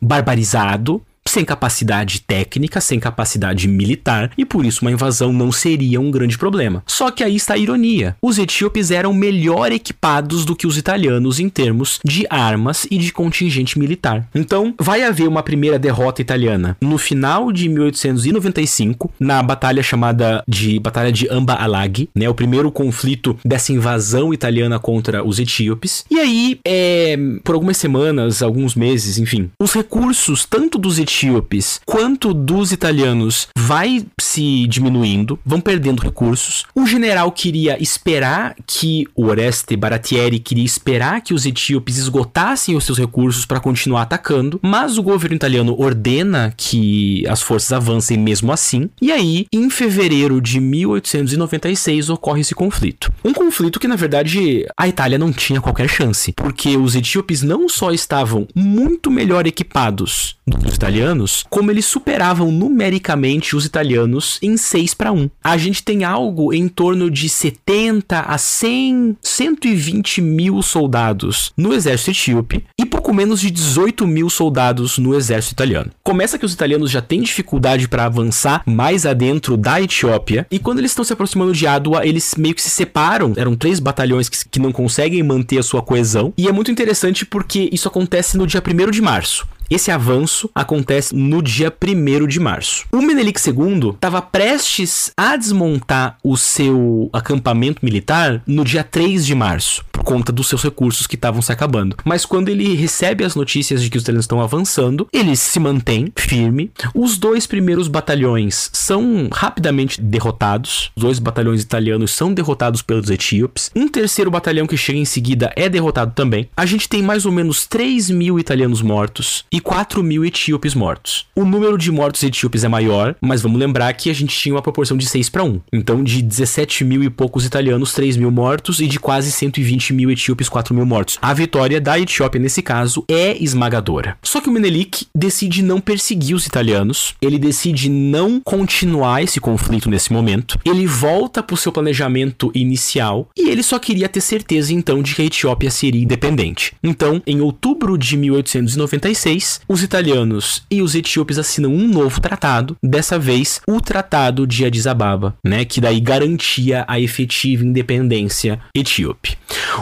barbarizado 0.00 1.02
sem 1.28 1.44
capacidade 1.44 2.20
técnica, 2.20 2.80
sem 2.80 2.98
capacidade 3.00 3.68
militar, 3.68 4.30
e 4.36 4.44
por 4.44 4.64
isso 4.64 4.82
uma 4.82 4.92
invasão 4.92 5.32
não 5.32 5.50
seria 5.50 6.00
um 6.00 6.10
grande 6.10 6.38
problema. 6.38 6.82
Só 6.86 7.10
que 7.10 7.24
aí 7.24 7.36
está 7.36 7.54
a 7.54 7.58
ironia. 7.58 8.16
Os 8.22 8.38
etíopes 8.38 8.90
eram 8.90 9.12
melhor 9.12 9.72
equipados 9.72 10.44
do 10.44 10.54
que 10.54 10.66
os 10.66 10.78
italianos 10.78 11.40
em 11.40 11.48
termos 11.48 11.98
de 12.04 12.26
armas 12.30 12.86
e 12.90 12.98
de 12.98 13.12
contingente 13.12 13.78
militar. 13.78 14.28
Então, 14.34 14.74
vai 14.78 15.02
haver 15.02 15.28
uma 15.28 15.42
primeira 15.42 15.78
derrota 15.78 16.22
italiana 16.22 16.76
no 16.80 16.98
final 16.98 17.52
de 17.52 17.68
1895, 17.68 19.12
na 19.18 19.42
batalha 19.42 19.82
chamada 19.82 20.42
de 20.46 20.78
Batalha 20.78 21.10
de 21.10 21.28
Amba 21.28 21.54
Alag, 21.54 22.08
né, 22.14 22.28
o 22.28 22.34
primeiro 22.34 22.70
conflito 22.70 23.38
dessa 23.44 23.72
invasão 23.72 24.32
italiana 24.32 24.78
contra 24.78 25.24
os 25.24 25.38
etíopes. 25.38 26.04
E 26.10 26.18
aí, 26.18 26.60
é, 26.64 27.16
por 27.42 27.54
algumas 27.54 27.76
semanas, 27.76 28.42
alguns 28.42 28.74
meses, 28.74 29.18
enfim, 29.18 29.50
os 29.58 29.72
recursos 29.72 30.44
tanto 30.44 30.78
dos 30.78 30.98
etíopes 30.98 31.15
etíopes 31.16 31.80
quanto 31.86 32.34
dos 32.34 32.72
italianos 32.72 33.48
vai 33.56 34.04
se 34.20 34.66
diminuindo, 34.66 35.38
vão 35.44 35.60
perdendo 35.60 36.02
recursos. 36.02 36.64
O 36.74 36.86
general 36.86 37.32
queria 37.32 37.82
esperar 37.82 38.54
que 38.66 39.06
o 39.14 39.26
Oreste 39.26 39.76
Baratieri 39.76 40.38
queria 40.38 40.64
esperar 40.64 41.22
que 41.22 41.32
os 41.32 41.46
etíopes 41.46 41.96
esgotassem 41.96 42.76
os 42.76 42.84
seus 42.84 42.98
recursos 42.98 43.46
para 43.46 43.60
continuar 43.60 44.02
atacando, 44.02 44.60
mas 44.62 44.98
o 44.98 45.02
governo 45.02 45.36
italiano 45.36 45.74
ordena 45.78 46.52
que 46.56 47.26
as 47.28 47.40
forças 47.40 47.72
avancem 47.72 48.18
mesmo 48.18 48.52
assim. 48.52 48.90
E 49.00 49.10
aí, 49.10 49.46
em 49.52 49.70
fevereiro 49.70 50.40
de 50.40 50.60
1896 50.60 52.10
ocorre 52.10 52.42
esse 52.42 52.54
conflito. 52.54 53.12
Um 53.24 53.32
conflito 53.32 53.80
que 53.80 53.88
na 53.88 53.96
verdade 53.96 54.66
a 54.76 54.86
Itália 54.86 55.18
não 55.18 55.32
tinha 55.32 55.60
qualquer 55.60 55.88
chance, 55.88 56.32
porque 56.32 56.76
os 56.76 56.94
etíopes 56.94 57.42
não 57.42 57.68
só 57.68 57.90
estavam 57.90 58.46
muito 58.54 59.10
melhor 59.10 59.46
equipados 59.46 60.36
do 60.46 60.58
que 60.58 60.68
os 60.68 60.74
italianos 60.74 61.05
como 61.48 61.70
eles 61.70 61.84
superavam 61.84 62.50
numericamente 62.50 63.54
os 63.54 63.64
italianos 63.64 64.38
em 64.42 64.56
6 64.56 64.94
para 64.94 65.12
1. 65.12 65.30
A 65.42 65.56
gente 65.56 65.82
tem 65.82 66.04
algo 66.04 66.52
em 66.52 66.68
torno 66.68 67.10
de 67.10 67.28
70 67.28 68.20
a 68.20 68.38
100, 68.38 69.16
120 69.20 70.20
mil 70.20 70.62
soldados 70.62 71.52
no 71.56 71.72
exército 71.72 72.10
etíope 72.10 72.64
e 72.78 72.84
pouco 72.84 73.12
menos 73.12 73.40
de 73.40 73.50
18 73.50 74.06
mil 74.06 74.28
soldados 74.30 74.98
no 74.98 75.14
exército 75.14 75.52
italiano. 75.52 75.90
Começa 76.02 76.38
que 76.38 76.44
os 76.44 76.52
italianos 76.52 76.90
já 76.90 77.00
têm 77.00 77.22
dificuldade 77.22 77.88
para 77.88 78.04
avançar 78.04 78.62
mais 78.66 79.06
adentro 79.06 79.56
da 79.56 79.80
Etiópia 79.80 80.46
e 80.50 80.58
quando 80.58 80.78
eles 80.78 80.90
estão 80.90 81.04
se 81.04 81.12
aproximando 81.12 81.52
de 81.52 81.66
Adwa, 81.66 82.06
eles 82.06 82.34
meio 82.36 82.54
que 82.54 82.62
se 82.62 82.70
separam. 82.70 83.32
Eram 83.36 83.54
três 83.54 83.78
batalhões 83.78 84.28
que, 84.28 84.48
que 84.48 84.58
não 84.58 84.72
conseguem 84.72 85.22
manter 85.22 85.58
a 85.58 85.62
sua 85.62 85.82
coesão 85.82 86.32
e 86.36 86.48
é 86.48 86.52
muito 86.52 86.70
interessante 86.70 87.24
porque 87.24 87.68
isso 87.72 87.88
acontece 87.88 88.36
no 88.36 88.46
dia 88.46 88.62
1 88.62 88.90
de 88.90 89.02
março. 89.02 89.46
Esse 89.68 89.90
avanço 89.90 90.48
acontece 90.54 91.14
no 91.14 91.42
dia 91.42 91.72
1 91.72 92.26
de 92.26 92.38
março. 92.38 92.84
O 92.92 93.02
Menelik 93.02 93.40
II 93.44 93.90
estava 93.90 94.22
prestes 94.22 95.10
a 95.16 95.36
desmontar 95.36 96.18
o 96.22 96.36
seu 96.36 97.10
acampamento 97.12 97.84
militar 97.84 98.42
no 98.46 98.64
dia 98.64 98.84
3 98.84 99.26
de 99.26 99.34
março, 99.34 99.84
por 99.90 100.04
conta 100.04 100.30
dos 100.30 100.48
seus 100.48 100.62
recursos 100.62 101.06
que 101.08 101.16
estavam 101.16 101.42
se 101.42 101.50
acabando. 101.50 101.96
Mas 102.04 102.24
quando 102.24 102.48
ele 102.48 102.76
recebe 102.76 103.24
as 103.24 103.34
notícias 103.34 103.82
de 103.82 103.90
que 103.90 103.96
os 103.96 104.04
italianos 104.04 104.24
estão 104.24 104.40
avançando, 104.40 105.08
ele 105.12 105.34
se 105.34 105.58
mantém 105.58 106.12
firme. 106.16 106.70
Os 106.94 107.18
dois 107.18 107.44
primeiros 107.44 107.88
batalhões 107.88 108.70
são 108.72 109.28
rapidamente 109.32 110.00
derrotados. 110.00 110.92
Os 110.94 111.02
dois 111.02 111.18
batalhões 111.18 111.62
italianos 111.62 112.12
são 112.12 112.32
derrotados 112.32 112.82
pelos 112.82 113.10
etíopes. 113.10 113.70
Um 113.74 113.88
terceiro 113.88 114.30
batalhão 114.30 114.66
que 114.66 114.76
chega 114.76 114.98
em 114.98 115.04
seguida 115.04 115.52
é 115.56 115.68
derrotado 115.68 116.12
também. 116.14 116.48
A 116.56 116.64
gente 116.64 116.88
tem 116.88 117.02
mais 117.02 117.26
ou 117.26 117.32
menos 117.32 117.66
3 117.66 118.10
mil 118.10 118.38
italianos 118.38 118.80
mortos 118.80 119.44
e 119.56 119.60
4 119.60 120.02
mil 120.02 120.22
etíopes 120.22 120.74
mortos. 120.74 121.24
O 121.34 121.42
número 121.42 121.78
de 121.78 121.90
mortos 121.90 122.22
etíopes 122.22 122.62
é 122.62 122.68
maior, 122.68 123.16
mas 123.22 123.40
vamos 123.40 123.58
lembrar 123.58 123.90
que 123.94 124.10
a 124.10 124.12
gente 124.12 124.36
tinha 124.36 124.54
uma 124.54 124.60
proporção 124.60 124.98
de 124.98 125.06
6 125.06 125.30
para 125.30 125.44
1. 125.44 125.62
Então, 125.72 126.04
de 126.04 126.20
17 126.20 126.84
mil 126.84 127.02
e 127.02 127.08
poucos 127.08 127.46
italianos, 127.46 127.94
3 127.94 128.18
mil 128.18 128.30
mortos, 128.30 128.80
e 128.80 128.86
de 128.86 129.00
quase 129.00 129.32
120 129.32 129.94
mil 129.94 130.10
etíopes, 130.10 130.50
4 130.50 130.74
mil 130.74 130.84
mortos. 130.84 131.16
A 131.22 131.32
vitória 131.32 131.80
da 131.80 131.98
Etiópia, 131.98 132.38
nesse 132.38 132.60
caso, 132.60 133.02
é 133.08 133.42
esmagadora. 133.42 134.18
Só 134.22 134.42
que 134.42 134.50
o 134.50 134.52
Menelik 134.52 135.06
decide 135.14 135.62
não 135.62 135.80
perseguir 135.80 136.36
os 136.36 136.46
italianos, 136.46 137.14
ele 137.22 137.38
decide 137.38 137.88
não 137.88 138.38
continuar 138.38 139.22
esse 139.22 139.40
conflito 139.40 139.88
nesse 139.88 140.12
momento, 140.12 140.58
ele 140.66 140.86
volta 140.86 141.42
para 141.42 141.54
o 141.54 141.56
seu 141.56 141.72
planejamento 141.72 142.52
inicial 142.54 143.30
e 143.34 143.48
ele 143.48 143.62
só 143.62 143.78
queria 143.78 144.06
ter 144.06 144.20
certeza 144.20 144.74
então 144.74 145.02
de 145.02 145.14
que 145.14 145.22
a 145.22 145.24
Etiópia 145.24 145.70
seria 145.70 146.02
independente. 146.02 146.74
Então, 146.82 147.22
em 147.26 147.40
outubro 147.40 147.96
de 147.96 148.18
1896, 148.18 149.45
os 149.68 149.82
italianos 149.82 150.62
e 150.70 150.82
os 150.82 150.94
etíopes 150.94 151.38
assinam 151.38 151.72
um 151.72 151.88
novo 151.88 152.20
tratado, 152.20 152.76
dessa 152.82 153.18
vez 153.18 153.60
o 153.66 153.80
Tratado 153.80 154.46
de 154.46 154.64
Addis 154.64 154.86
Ababa, 154.86 155.36
né, 155.44 155.64
que 155.64 155.80
daí 155.80 156.00
garantia 156.00 156.84
a 156.88 156.98
efetiva 157.00 157.64
independência 157.64 158.60
etíope. 158.74 159.36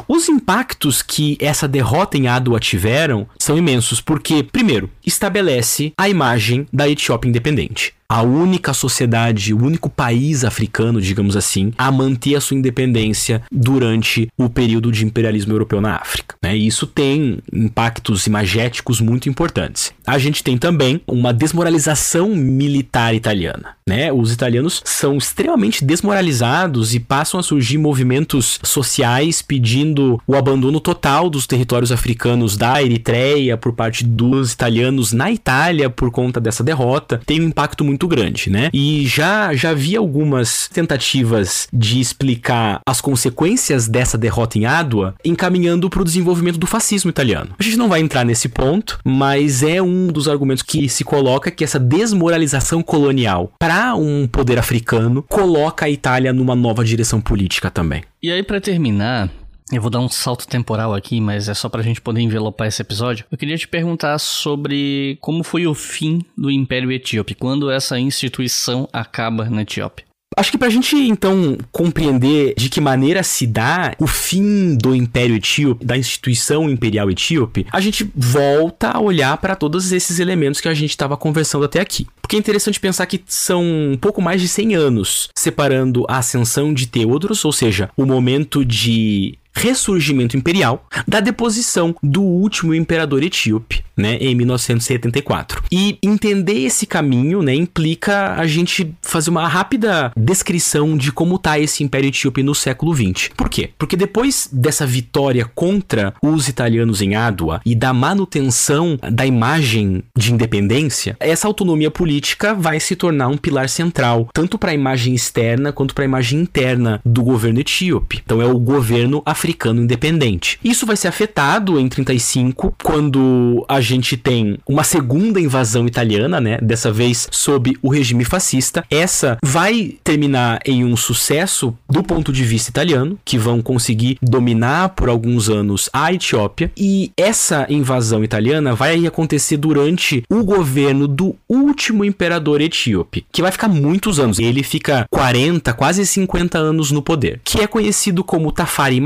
Os 0.09 0.29
impactos 0.29 1.03
que 1.03 1.37
essa 1.41 1.69
derrota 1.69 2.17
em 2.17 2.27
Adwa 2.29 2.59
tiveram 2.61 3.27
são 3.39 3.57
imensos, 3.57 4.01
porque, 4.01 4.43
primeiro, 4.43 4.91
estabelece 5.05 5.93
a 5.99 6.09
imagem 6.09 6.67
da 6.73 6.89
Etiópia 6.89 7.29
independente. 7.29 7.95
A 8.09 8.23
única 8.23 8.73
sociedade, 8.73 9.55
o 9.55 9.63
único 9.63 9.89
país 9.89 10.45
africano, 10.45 11.01
digamos 11.01 11.37
assim, 11.37 11.73
a 11.77 11.91
manter 11.91 12.35
a 12.35 12.41
sua 12.41 12.57
independência 12.57 13.43
durante 13.51 14.29
o 14.37 14.49
período 14.49 14.93
de 14.93 15.05
imperialismo 15.05 15.53
europeu 15.53 15.81
na 15.81 15.97
África. 15.97 16.37
Né? 16.43 16.57
E 16.57 16.67
isso 16.67 16.87
tem 16.87 17.39
impactos 17.53 18.27
imagéticos 18.27 19.01
muito 19.01 19.29
importantes. 19.29 19.93
A 20.07 20.19
gente 20.19 20.45
tem 20.45 20.59
também 20.59 21.01
uma 21.07 21.33
desmoralização 21.33 22.29
militar 22.35 23.15
italiana. 23.15 23.75
Né? 23.87 24.11
Os 24.11 24.33
italianos 24.33 24.83
são 24.85 25.19
extremamente 25.19 25.85
desmoralizados 25.85 26.95
e 26.95 27.01
passam 27.01 27.39
a 27.39 27.43
surgir 27.43 27.77
movimentos 27.77 28.59
sociais 28.63 29.43
pedindo 29.43 30.21
o 30.27 30.35
abandono 30.35 30.81
total 30.81 31.29
dos 31.29 31.47
territórios 31.47 31.93
africanos 31.93 32.57
da 32.57 32.83
Eritreia 32.83 33.59
por 33.59 33.75
parte 33.75 34.03
dos 34.03 34.53
italianos 34.53 35.13
na 35.13 35.31
Itália 35.31 35.91
por 35.91 36.11
conta 36.11 36.41
dessa 36.41 36.65
derrota. 36.65 37.21
Tem 37.27 37.41
um 37.41 37.49
impacto 37.49 37.85
muito 37.85 38.04
grande, 38.09 38.51
né? 38.51 38.71
E 38.73 39.07
já 39.07 39.55
já 39.55 39.73
vi 39.73 39.97
algumas 39.97 40.69
tentativas 40.69 41.69
de 41.73 42.01
explicar 42.01 42.81
as 42.87 43.01
consequências 43.01 43.89
dessa 43.89 44.19
derrota 44.19 44.59
em 44.59 44.67
Ádua, 44.67 45.15
encaminhando 45.25 45.89
para 45.89 46.03
o 46.03 46.05
desenvolvimento 46.05 46.59
do 46.59 46.67
fascismo 46.67 47.11
italiano. 47.11 47.55
A 47.59 47.63
gente 47.63 47.77
não 47.77 47.89
vai 47.89 48.01
entrar 48.01 48.25
nesse 48.25 48.49
ponto, 48.49 48.99
mas 49.05 49.63
é 49.63 49.81
um 49.81 50.09
dos 50.09 50.29
argumentos 50.29 50.63
que 50.63 50.89
se 50.89 51.05
coloca 51.05 51.51
que 51.51 51.65
essa 51.65 51.79
desmoralização 51.79 52.83
colonial 52.83 53.53
para 53.59 53.95
um 53.95 54.27
poder 54.27 54.59
africano 54.59 55.23
coloca 55.23 55.87
a 55.87 55.91
Itália 55.91 56.33
numa 56.33 56.55
nova 56.55 56.85
direção 56.85 57.21
política 57.21 57.71
também. 57.71 58.03
E 58.23 58.31
aí 58.31 58.43
para 58.43 58.61
terminar, 58.61 59.31
eu 59.73 59.81
vou 59.81 59.91
dar 59.91 60.01
um 60.01 60.09
salto 60.09 60.47
temporal 60.47 60.95
aqui, 60.95 61.21
mas 61.21 61.49
é 61.49 61.55
só 61.55 61.69
pra 61.69 61.83
gente 61.83 62.01
poder 62.01 62.21
envelopar 62.21 62.69
esse 62.69 62.83
episódio. 62.83 63.25
Eu 63.31 63.39
queria 63.39 63.57
te 63.57 63.67
perguntar 63.67 64.19
sobre 64.19 65.17
como 65.21 65.43
foi 65.43 65.67
o 65.67 65.75
fim 65.75 66.25
do 66.37 66.51
Império 66.51 66.93
Etíope, 66.93 67.35
quando 67.35 67.71
essa 67.71 67.99
instituição 67.99 68.89
acaba 68.93 69.49
na 69.49 69.63
Etiópia. 69.63 70.05
Acho 70.37 70.51
que 70.51 70.59
pra 70.59 70.69
gente 70.69 70.97
então 70.97 71.57
compreender 71.71 72.55
de 72.57 72.69
que 72.69 72.81
maneira 72.81 73.23
se 73.23 73.47
dá 73.47 73.95
o 74.01 74.07
fim 74.07 74.77
do 74.77 74.95
Império 74.95 75.37
Etíope, 75.37 75.85
da 75.85 75.97
instituição 75.97 76.69
imperial 76.69 77.09
etíope, 77.09 77.67
a 77.71 77.81
gente 77.81 78.11
volta 78.17 78.91
a 78.91 79.01
olhar 79.01 79.37
para 79.37 79.55
todos 79.55 79.93
esses 79.93 80.19
elementos 80.19 80.61
que 80.61 80.69
a 80.69 80.75
gente 80.75 80.91
estava 80.91 81.17
conversando 81.17 81.65
até 81.65 81.81
aqui. 81.81 82.07
Porque 82.21 82.35
é 82.35 82.39
interessante 82.39 82.81
pensar 82.81 83.07
que 83.07 83.23
são 83.27 83.63
um 83.63 83.97
pouco 83.97 84.21
mais 84.21 84.41
de 84.41 84.49
100 84.49 84.75
anos 84.75 85.29
separando 85.37 86.05
a 86.09 86.19
ascensão 86.19 86.75
de 86.75 86.89
Teodros, 86.89 87.45
ou 87.45 87.53
seja, 87.53 87.91
o 87.97 88.05
momento 88.05 88.65
de 88.65 89.39
ressurgimento 89.55 90.37
imperial 90.37 90.87
da 91.07 91.21
deposição 91.21 91.95
do 92.03 92.23
último 92.23 92.75
imperador 92.75 93.23
etíope, 93.23 93.85
né, 93.97 94.17
em 94.17 94.35
1974. 94.35 95.63
E 95.71 95.99
entender 96.03 96.65
esse 96.65 96.87
caminho, 96.87 97.43
né, 97.43 97.55
implica 97.55 98.35
a 98.35 98.47
gente 98.47 98.93
fazer 99.01 99.31
uma 99.31 99.47
rápida 99.47 100.13
descrição 100.17 100.97
de 100.97 101.13
como 101.13 101.39
tá 101.39 101.59
esse 101.59 101.85
império 101.85 102.09
etíope 102.09 102.43
no 102.43 102.55
século 102.55 102.93
20. 102.93 103.31
Por 103.37 103.49
quê? 103.49 103.71
Porque 103.79 103.97
depois 103.97 104.49
dessa 104.53 104.87
vitória 104.87 105.49
contra 105.55 106.13
os 106.21 106.49
italianos 106.49 107.01
em 107.01 107.15
Ádua 107.15 107.61
e 107.65 107.75
da 107.75 107.93
manutenção 107.93 108.99
da 109.11 109.25
imagem 109.25 110.03
de 110.17 110.33
independência, 110.33 111.17
essa 111.21 111.47
autonomia 111.47 111.91
política 111.91 112.55
vai 112.55 112.81
se 112.81 112.97
tornar 112.97 113.29
um 113.29 113.37
pilar 113.37 113.69
central, 113.69 114.29
tanto 114.33 114.59
para 114.59 114.73
a 114.73 114.75
imagem 114.75 115.15
externa 115.15 115.73
quanto 115.73 115.95
para 115.95 116.05
a 116.05 116.07
imagem 116.07 116.41
interna 116.41 117.01
do 117.05 117.23
governo 117.23 117.61
etíope. 117.61 118.21
Então 118.25 118.43
é 118.43 118.47
o 118.47 118.59
governo 118.59 119.23
africano 119.25 119.44
africano 119.45 119.83
independente. 119.83 120.59
Isso 120.65 120.87
vai 120.87 120.97
ser 120.97 121.09
afetado 121.09 121.79
em 121.79 121.87
35, 121.87 122.75
quando 122.83 123.65
a 123.69 123.79
gente 123.79 124.17
tem 124.17 124.59
uma 124.67 124.83
segunda 124.83 125.39
invasão 125.39 125.87
italiana, 125.87 126.41
né? 126.41 126.59
Dessa 126.63 126.91
vez 126.91 127.29
sob 127.31 127.77
o 127.83 127.91
regime 127.91 128.25
fascista. 128.25 128.85
Essa 128.91 129.37
vai 129.45 129.97
terminar 130.03 130.61
em 130.65 130.83
um 130.83 130.97
sucesso 130.97 131.77
do 131.89 132.03
ponto 132.03 132.33
de 132.33 132.43
vista 132.43 132.71
italiano, 132.71 133.19
que 133.23 133.37
vão 133.37 133.61
conseguir 133.61 134.17
dominar 134.23 134.91
por 134.91 135.11
alguns 135.11 135.51
anos 135.51 135.91
a 135.93 136.11
Etiópia. 136.11 136.73
E 136.75 137.13
essa 137.15 137.67
invasão 137.69 138.25
italiana 138.25 138.75
vai 138.75 139.07
acontecer 139.07 139.59
durante 139.59 140.25
o 140.31 140.43
governo 140.43 141.07
do 141.07 141.37
último 141.47 142.03
imperador 142.03 142.63
etíope, 142.63 143.27
que 143.31 143.43
vai 143.43 143.53
ficar 143.53 143.69
muitos 143.69 144.19
anos. 144.19 144.39
Ele 144.39 144.63
fica 144.63 145.07
40, 145.11 145.71
quase 145.75 146.07
50 146.07 146.57
anos 146.57 146.91
no 146.91 147.03
poder, 147.03 147.41
que 147.45 147.61
é 147.61 147.67
conhecido 147.67 148.25
como 148.25 148.51
Tafari 148.51 149.01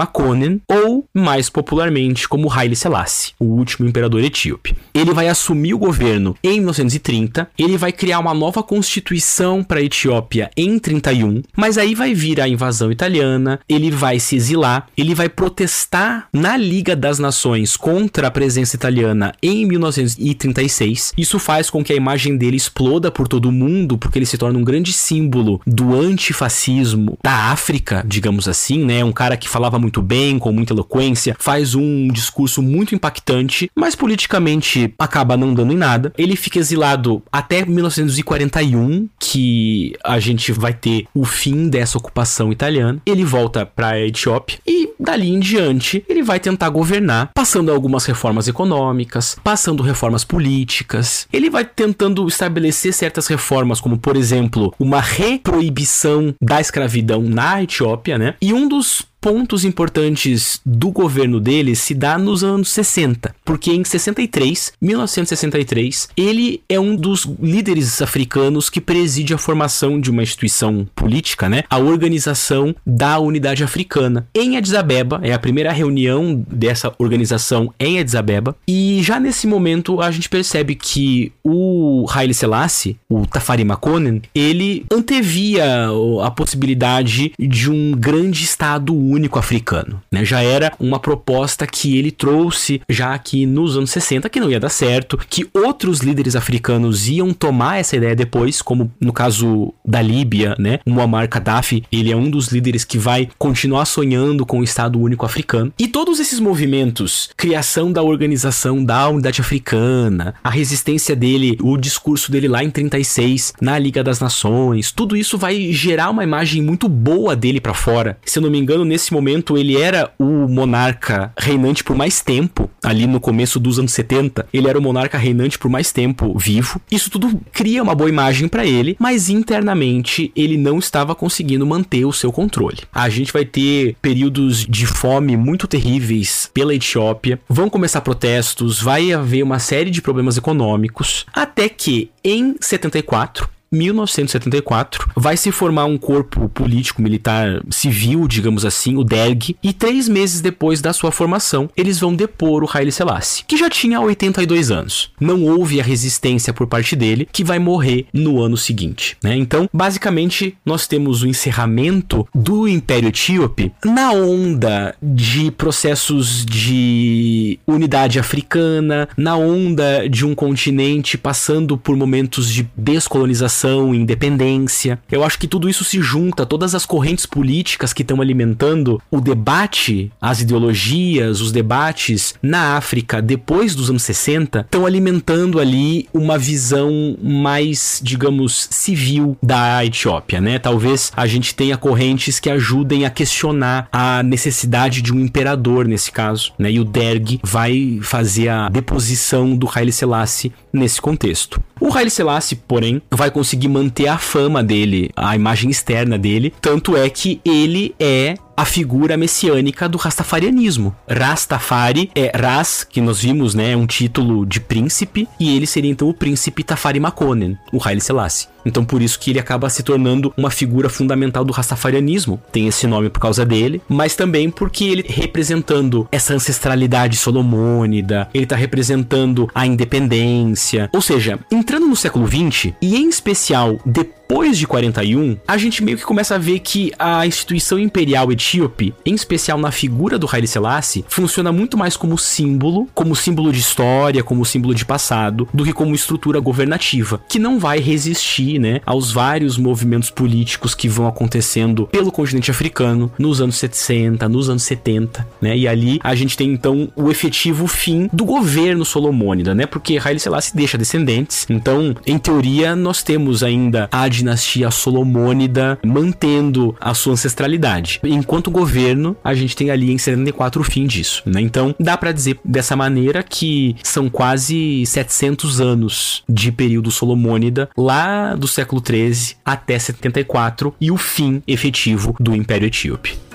Ou 0.68 1.06
mais 1.14 1.48
popularmente 1.48 2.28
como 2.28 2.52
Haile 2.52 2.76
Selassie, 2.76 3.32
o 3.38 3.44
último 3.44 3.88
imperador 3.88 4.22
etíope. 4.22 4.76
Ele 4.94 5.12
vai 5.12 5.28
assumir 5.28 5.74
o 5.74 5.78
governo 5.78 6.36
em 6.42 6.58
1930, 6.58 7.50
ele 7.58 7.76
vai 7.76 7.92
criar 7.92 8.18
uma 8.18 8.34
nova 8.34 8.62
constituição 8.62 9.62
para 9.62 9.80
a 9.80 9.82
Etiópia 9.82 10.50
em 10.56 10.78
31, 10.78 11.42
mas 11.56 11.78
aí 11.78 11.94
vai 11.94 12.14
vir 12.14 12.40
a 12.40 12.48
invasão 12.48 12.90
italiana, 12.92 13.60
ele 13.68 13.90
vai 13.90 14.18
se 14.18 14.36
exilar, 14.36 14.86
ele 14.96 15.14
vai 15.14 15.28
protestar 15.28 16.28
na 16.32 16.56
Liga 16.56 16.94
das 16.94 17.18
Nações 17.18 17.76
contra 17.76 18.28
a 18.28 18.30
presença 18.30 18.76
italiana 18.76 19.32
em 19.42 19.66
1936. 19.66 21.12
Isso 21.16 21.38
faz 21.38 21.70
com 21.70 21.82
que 21.82 21.92
a 21.92 21.96
imagem 21.96 22.36
dele 22.36 22.56
exploda 22.56 23.10
por 23.10 23.28
todo 23.28 23.46
o 23.46 23.52
mundo, 23.52 23.96
porque 23.96 24.18
ele 24.18 24.26
se 24.26 24.38
torna 24.38 24.58
um 24.58 24.64
grande 24.64 24.92
símbolo 24.92 25.60
do 25.66 25.94
antifascismo 25.98 27.18
da 27.22 27.50
África, 27.52 28.04
digamos 28.06 28.48
assim, 28.48 28.84
né? 28.84 29.04
Um 29.04 29.12
cara 29.12 29.36
que 29.36 29.48
falava 29.48 29.78
muito 29.78 30.02
bem 30.02 30.17
bem, 30.18 30.36
com 30.36 30.50
muita 30.50 30.72
eloquência, 30.72 31.36
faz 31.38 31.76
um 31.76 32.08
discurso 32.08 32.60
muito 32.60 32.92
impactante, 32.92 33.70
mas 33.72 33.94
politicamente 33.94 34.92
acaba 34.98 35.36
não 35.36 35.54
dando 35.54 35.72
em 35.72 35.76
nada. 35.76 36.12
Ele 36.18 36.34
fica 36.34 36.58
exilado 36.58 37.22
até 37.30 37.64
1941, 37.64 39.08
que 39.20 39.94
a 40.02 40.18
gente 40.18 40.50
vai 40.50 40.74
ter 40.74 41.06
o 41.14 41.24
fim 41.24 41.68
dessa 41.68 41.98
ocupação 41.98 42.50
italiana. 42.50 43.00
Ele 43.06 43.24
volta 43.24 43.64
para 43.64 43.90
a 43.90 44.00
Etiópia 44.00 44.58
e 44.66 44.90
dali 44.98 45.28
em 45.28 45.38
diante 45.38 46.04
ele 46.08 46.24
vai 46.24 46.40
tentar 46.40 46.68
governar, 46.70 47.30
passando 47.32 47.70
algumas 47.70 48.04
reformas 48.04 48.48
econômicas, 48.48 49.36
passando 49.44 49.84
reformas 49.84 50.24
políticas. 50.24 51.28
Ele 51.32 51.48
vai 51.48 51.64
tentando 51.64 52.26
estabelecer 52.26 52.92
certas 52.92 53.28
reformas, 53.28 53.80
como 53.80 53.96
por 53.96 54.16
exemplo, 54.16 54.74
uma 54.80 55.00
reproibição 55.00 56.34
da 56.42 56.60
escravidão 56.60 57.22
na 57.22 57.62
Etiópia, 57.62 58.18
né? 58.18 58.34
E 58.42 58.52
um 58.52 58.66
dos 58.66 59.06
pontos 59.20 59.64
importantes 59.64 60.60
do 60.64 60.90
governo 60.90 61.40
dele 61.40 61.74
se 61.74 61.94
dá 61.94 62.18
nos 62.18 62.44
anos 62.44 62.68
60, 62.70 63.34
porque 63.44 63.72
em 63.72 63.84
63, 63.84 64.72
1963, 64.80 66.08
ele 66.16 66.62
é 66.68 66.78
um 66.78 66.94
dos 66.94 67.26
líderes 67.40 68.00
africanos 68.00 68.70
que 68.70 68.80
preside 68.80 69.34
a 69.34 69.38
formação 69.38 70.00
de 70.00 70.10
uma 70.10 70.22
instituição 70.22 70.86
política, 70.94 71.48
né? 71.48 71.62
A 71.68 71.78
Organização 71.78 72.74
da 72.86 73.18
Unidade 73.18 73.64
Africana. 73.64 74.28
Em 74.34 74.56
Addis 74.56 74.74
Abeba, 74.74 75.20
é 75.22 75.32
a 75.32 75.38
primeira 75.38 75.72
reunião 75.72 76.44
dessa 76.50 76.92
organização 76.98 77.72
em 77.78 77.98
Addis 77.98 78.14
Abeba, 78.14 78.56
e 78.66 79.00
já 79.02 79.18
nesse 79.18 79.46
momento 79.46 80.00
a 80.00 80.10
gente 80.10 80.28
percebe 80.28 80.74
que 80.74 81.32
o 81.44 82.06
Haile 82.08 82.34
Selassie, 82.34 82.96
o 83.08 83.26
Tafari 83.26 83.64
Makonnen, 83.64 84.22
ele 84.34 84.84
antevia 84.92 85.88
a 86.22 86.30
possibilidade 86.30 87.32
de 87.38 87.70
um 87.70 87.92
grande 87.92 88.44
estado 88.44 88.94
único 89.10 89.38
africano. 89.38 90.02
Né? 90.10 90.24
Já 90.24 90.42
era 90.42 90.72
uma 90.78 90.98
proposta 90.98 91.66
que 91.66 91.98
ele 91.98 92.10
trouxe 92.10 92.80
já 92.88 93.14
aqui 93.14 93.46
nos 93.46 93.76
anos 93.76 93.90
60 93.90 94.28
que 94.28 94.40
não 94.40 94.50
ia 94.50 94.60
dar 94.60 94.68
certo, 94.68 95.18
que 95.28 95.48
outros 95.52 96.00
líderes 96.00 96.36
africanos 96.36 97.08
iam 97.08 97.32
tomar 97.32 97.78
essa 97.78 97.96
ideia 97.96 98.14
depois, 98.14 98.60
como 98.62 98.92
no 99.00 99.12
caso 99.12 99.72
da 99.84 100.02
Líbia, 100.02 100.54
né? 100.58 100.80
Muammar 100.86 101.28
Gaddafi, 101.28 101.84
ele 101.90 102.12
é 102.12 102.16
um 102.16 102.30
dos 102.30 102.48
líderes 102.48 102.84
que 102.84 102.98
vai 102.98 103.28
continuar 103.38 103.84
sonhando 103.84 104.44
com 104.44 104.60
o 104.60 104.64
Estado 104.64 105.00
único 105.00 105.24
africano. 105.24 105.72
E 105.78 105.88
todos 105.88 106.20
esses 106.20 106.40
movimentos, 106.40 107.30
criação 107.36 107.92
da 107.92 108.02
organização 108.02 108.84
da 108.84 109.08
Unidade 109.08 109.40
Africana, 109.40 110.34
a 110.42 110.50
resistência 110.50 111.14
dele, 111.14 111.56
o 111.62 111.76
discurso 111.76 112.30
dele 112.30 112.48
lá 112.48 112.62
em 112.62 112.70
36 112.70 113.54
na 113.60 113.78
Liga 113.78 114.02
das 114.02 114.20
Nações, 114.20 114.92
tudo 114.92 115.16
isso 115.16 115.38
vai 115.38 115.72
gerar 115.72 116.10
uma 116.10 116.24
imagem 116.24 116.62
muito 116.62 116.88
boa 116.88 117.34
dele 117.36 117.60
para 117.60 117.74
fora. 117.74 118.18
Se 118.24 118.38
eu 118.38 118.42
não 118.42 118.50
me 118.50 118.58
engano, 118.58 118.84
nesse 118.84 118.97
momento 119.12 119.56
ele 119.56 119.76
era 119.76 120.12
o 120.18 120.48
monarca 120.48 121.32
reinante 121.38 121.82
por 121.82 121.96
mais 121.96 122.20
tempo, 122.20 122.70
ali 122.82 123.06
no 123.06 123.20
começo 123.20 123.58
dos 123.58 123.78
anos 123.78 123.92
70, 123.92 124.46
ele 124.52 124.68
era 124.68 124.78
o 124.78 124.82
monarca 124.82 125.18
reinante 125.18 125.58
por 125.58 125.70
mais 125.70 125.92
tempo 125.92 126.36
vivo. 126.38 126.80
Isso 126.90 127.10
tudo 127.10 127.40
cria 127.52 127.82
uma 127.82 127.94
boa 127.94 128.08
imagem 128.08 128.48
para 128.48 128.66
ele, 128.66 128.96
mas 128.98 129.28
internamente 129.28 130.32
ele 130.34 130.56
não 130.56 130.78
estava 130.78 131.14
conseguindo 131.14 131.66
manter 131.66 132.04
o 132.04 132.12
seu 132.12 132.32
controle. 132.32 132.78
A 132.92 133.08
gente 133.08 133.32
vai 133.32 133.44
ter 133.44 133.96
períodos 134.00 134.64
de 134.66 134.86
fome 134.86 135.36
muito 135.36 135.66
terríveis 135.66 136.50
pela 136.52 136.74
Etiópia, 136.74 137.40
vão 137.48 137.70
começar 137.70 138.00
protestos, 138.00 138.80
vai 138.80 139.12
haver 139.12 139.42
uma 139.42 139.58
série 139.58 139.90
de 139.90 140.02
problemas 140.02 140.36
econômicos, 140.36 141.26
até 141.32 141.68
que 141.68 142.10
em 142.24 142.54
74 142.60 143.48
1974, 143.70 145.10
vai 145.14 145.36
se 145.36 145.52
formar 145.52 145.84
um 145.84 145.98
corpo 145.98 146.48
político 146.48 147.02
militar 147.02 147.62
civil, 147.70 148.26
digamos 148.26 148.64
assim, 148.64 148.96
o 148.96 149.04
DERG, 149.04 149.56
e 149.62 149.72
três 149.72 150.08
meses 150.08 150.40
depois 150.40 150.80
da 150.80 150.92
sua 150.92 151.12
formação, 151.12 151.68
eles 151.76 152.00
vão 152.00 152.14
depor 152.14 152.64
o 152.64 152.70
Haile 152.72 152.92
Selassie, 152.92 153.44
que 153.46 153.56
já 153.56 153.68
tinha 153.68 154.00
82 154.00 154.70
anos. 154.70 155.10
Não 155.20 155.44
houve 155.44 155.80
a 155.80 155.84
resistência 155.84 156.52
por 156.52 156.66
parte 156.66 156.96
dele, 156.96 157.28
que 157.30 157.44
vai 157.44 157.58
morrer 157.58 158.06
no 158.12 158.42
ano 158.42 158.56
seguinte. 158.56 159.16
Né? 159.22 159.36
Então, 159.36 159.68
basicamente, 159.72 160.56
nós 160.64 160.86
temos 160.86 161.22
o 161.22 161.26
encerramento 161.26 162.26
do 162.34 162.66
Império 162.66 163.08
Etíope 163.08 163.72
na 163.84 164.12
onda 164.12 164.94
de 165.02 165.50
processos 165.50 166.44
de 166.44 167.58
unidade 167.66 168.18
africana, 168.18 169.08
na 169.16 169.36
onda 169.36 170.08
de 170.08 170.24
um 170.24 170.34
continente 170.34 171.18
passando 171.18 171.76
por 171.76 171.96
momentos 171.96 172.50
de 172.50 172.68
descolonização 172.76 173.57
independência. 173.94 174.98
Eu 175.10 175.24
acho 175.24 175.38
que 175.38 175.48
tudo 175.48 175.68
isso 175.68 175.84
se 175.84 176.00
junta, 176.00 176.46
todas 176.46 176.74
as 176.74 176.86
correntes 176.86 177.26
políticas 177.26 177.92
que 177.92 178.02
estão 178.02 178.20
alimentando 178.20 179.00
o 179.10 179.20
debate, 179.20 180.10
as 180.20 180.40
ideologias, 180.40 181.40
os 181.40 181.52
debates 181.52 182.34
na 182.42 182.76
África 182.76 183.20
depois 183.20 183.74
dos 183.74 183.90
anos 183.90 184.02
60 184.02 184.60
estão 184.60 184.86
alimentando 184.86 185.60
ali 185.60 186.08
uma 186.12 186.38
visão 186.38 187.16
mais, 187.22 188.00
digamos, 188.02 188.68
civil 188.70 189.36
da 189.42 189.84
Etiópia, 189.84 190.40
né? 190.40 190.58
Talvez 190.58 191.12
a 191.16 191.26
gente 191.26 191.54
tenha 191.54 191.76
correntes 191.76 192.38
que 192.38 192.50
ajudem 192.50 193.04
a 193.04 193.10
questionar 193.10 193.88
a 193.92 194.22
necessidade 194.22 195.02
de 195.02 195.12
um 195.12 195.20
imperador 195.20 195.86
nesse 195.86 196.12
caso, 196.12 196.52
né? 196.58 196.70
E 196.70 196.80
o 196.80 196.84
Derg 196.84 197.40
vai 197.42 197.98
fazer 198.02 198.48
a 198.48 198.68
deposição 198.68 199.56
do 199.56 199.68
Haile 199.72 199.92
Selassie 199.92 200.52
nesse 200.72 201.00
contexto. 201.00 201.60
O 201.80 201.92
Haile 201.92 202.10
Selassie, 202.10 202.60
porém, 202.66 203.00
vai 203.10 203.30
conseguir 203.30 203.47
manter 203.68 204.08
a 204.08 204.18
fama 204.18 204.62
dele, 204.62 205.10
a 205.16 205.34
imagem 205.34 205.70
externa 205.70 206.18
dele, 206.18 206.52
tanto 206.60 206.96
é 206.96 207.08
que 207.08 207.40
ele 207.44 207.94
é 207.98 208.34
a 208.58 208.64
figura 208.64 209.16
messiânica 209.16 209.88
do 209.88 209.96
rastafarianismo. 209.96 210.92
Rastafari 211.08 212.10
é 212.12 212.36
Ras, 212.36 212.82
que 212.82 213.00
nós 213.00 213.20
vimos, 213.20 213.54
né, 213.54 213.76
um 213.76 213.86
título 213.86 214.44
de 214.44 214.58
príncipe, 214.58 215.28
e 215.38 215.56
ele 215.56 215.64
seria 215.64 215.92
então 215.92 216.08
o 216.08 216.14
príncipe 216.14 216.64
Tafari 216.64 216.98
Makonnen, 216.98 217.56
o 217.72 217.78
Haile 217.80 218.00
Selassie. 218.00 218.48
Então 218.66 218.84
por 218.84 219.00
isso 219.00 219.18
que 219.20 219.30
ele 219.30 219.38
acaba 219.38 219.70
se 219.70 219.84
tornando 219.84 220.34
uma 220.36 220.50
figura 220.50 220.88
fundamental 220.88 221.44
do 221.44 221.52
rastafarianismo. 221.52 222.42
Tem 222.50 222.66
esse 222.66 222.84
nome 222.88 223.08
por 223.08 223.20
causa 223.20 223.46
dele, 223.46 223.80
mas 223.88 224.16
também 224.16 224.50
porque 224.50 224.84
ele 224.84 225.04
representando 225.08 226.08
essa 226.10 226.34
ancestralidade 226.34 227.16
solomônida, 227.16 228.28
ele 228.34 228.42
está 228.42 228.56
representando 228.56 229.48
a 229.54 229.64
independência. 229.64 230.90
Ou 230.92 231.00
seja, 231.00 231.38
entrando 231.50 231.86
no 231.86 231.94
século 231.94 232.26
20 232.26 232.74
e 232.82 232.96
em 232.96 233.08
especial 233.08 233.78
depois 233.86 234.17
de 234.58 234.66
41, 234.66 235.36
a 235.46 235.58
gente 235.58 235.82
meio 235.82 235.96
que 235.96 236.04
começa 236.04 236.34
a 236.34 236.38
ver 236.38 236.60
que 236.60 236.92
a 236.98 237.26
instituição 237.26 237.78
imperial 237.78 238.32
etíope, 238.32 238.94
em 239.04 239.14
especial 239.14 239.58
na 239.58 239.70
figura 239.70 240.18
do 240.18 240.28
Haile 240.30 240.46
Selassie, 240.46 241.04
funciona 241.08 241.52
muito 241.52 241.76
mais 241.76 241.96
como 241.96 242.16
símbolo, 242.16 242.88
como 242.94 243.14
símbolo 243.14 243.52
de 243.52 243.60
história, 243.60 244.22
como 244.22 244.44
símbolo 244.44 244.74
de 244.74 244.84
passado, 244.84 245.48
do 245.52 245.64
que 245.64 245.72
como 245.72 245.94
estrutura 245.94 246.40
governativa, 246.40 247.20
que 247.28 247.38
não 247.38 247.58
vai 247.58 247.78
resistir, 247.78 248.58
né, 248.58 248.80
aos 248.86 249.12
vários 249.12 249.56
movimentos 249.56 250.10
políticos 250.10 250.74
que 250.74 250.88
vão 250.88 251.06
acontecendo 251.06 251.86
pelo 251.86 252.10
continente 252.10 252.50
africano 252.50 253.12
nos 253.18 253.40
anos 253.40 253.56
60, 253.56 254.28
nos 254.28 254.48
anos 254.48 254.62
70, 254.62 255.26
né? 255.40 255.56
E 255.56 255.68
ali 255.68 256.00
a 256.02 256.14
gente 256.14 256.36
tem 256.36 256.52
então 256.52 256.90
o 256.96 257.10
efetivo 257.10 257.66
fim 257.66 258.08
do 258.12 258.24
governo 258.24 258.84
solomônida, 258.84 259.54
né? 259.54 259.66
Porque 259.66 259.98
Haile 260.02 260.20
Selassie 260.20 260.56
deixa 260.56 260.78
descendentes. 260.78 261.46
Então, 261.48 261.94
em 262.06 262.18
teoria, 262.18 262.74
nós 262.74 263.02
temos 263.02 263.42
ainda 263.42 263.88
a 263.92 264.08
dinastia 264.18 264.70
solomônida 264.70 265.78
mantendo 265.84 266.76
a 266.80 266.94
sua 266.94 267.12
ancestralidade. 267.12 268.00
Enquanto 268.04 268.50
governo, 268.50 269.16
a 269.22 269.34
gente 269.34 269.56
tem 269.56 269.70
ali 269.70 269.90
em 269.90 269.98
74 269.98 270.60
o 270.60 270.64
fim 270.64 270.86
disso, 270.86 271.22
né? 271.26 271.40
Então, 271.40 271.74
dá 271.78 271.96
para 271.96 272.12
dizer 272.12 272.38
dessa 272.44 272.76
maneira 272.76 273.22
que 273.22 273.76
são 273.82 274.08
quase 274.08 274.84
700 274.86 275.60
anos 275.60 276.22
de 276.28 276.52
período 276.52 276.90
solomônida 276.90 277.68
lá 277.76 278.34
do 278.34 278.48
século 278.48 278.80
13 278.80 279.36
até 279.44 279.78
74 279.78 280.74
e 280.80 280.90
o 280.90 280.96
fim 280.96 281.42
efetivo 281.46 282.14
do 282.18 282.34
Império 282.34 282.66
Etíope. 282.66 283.27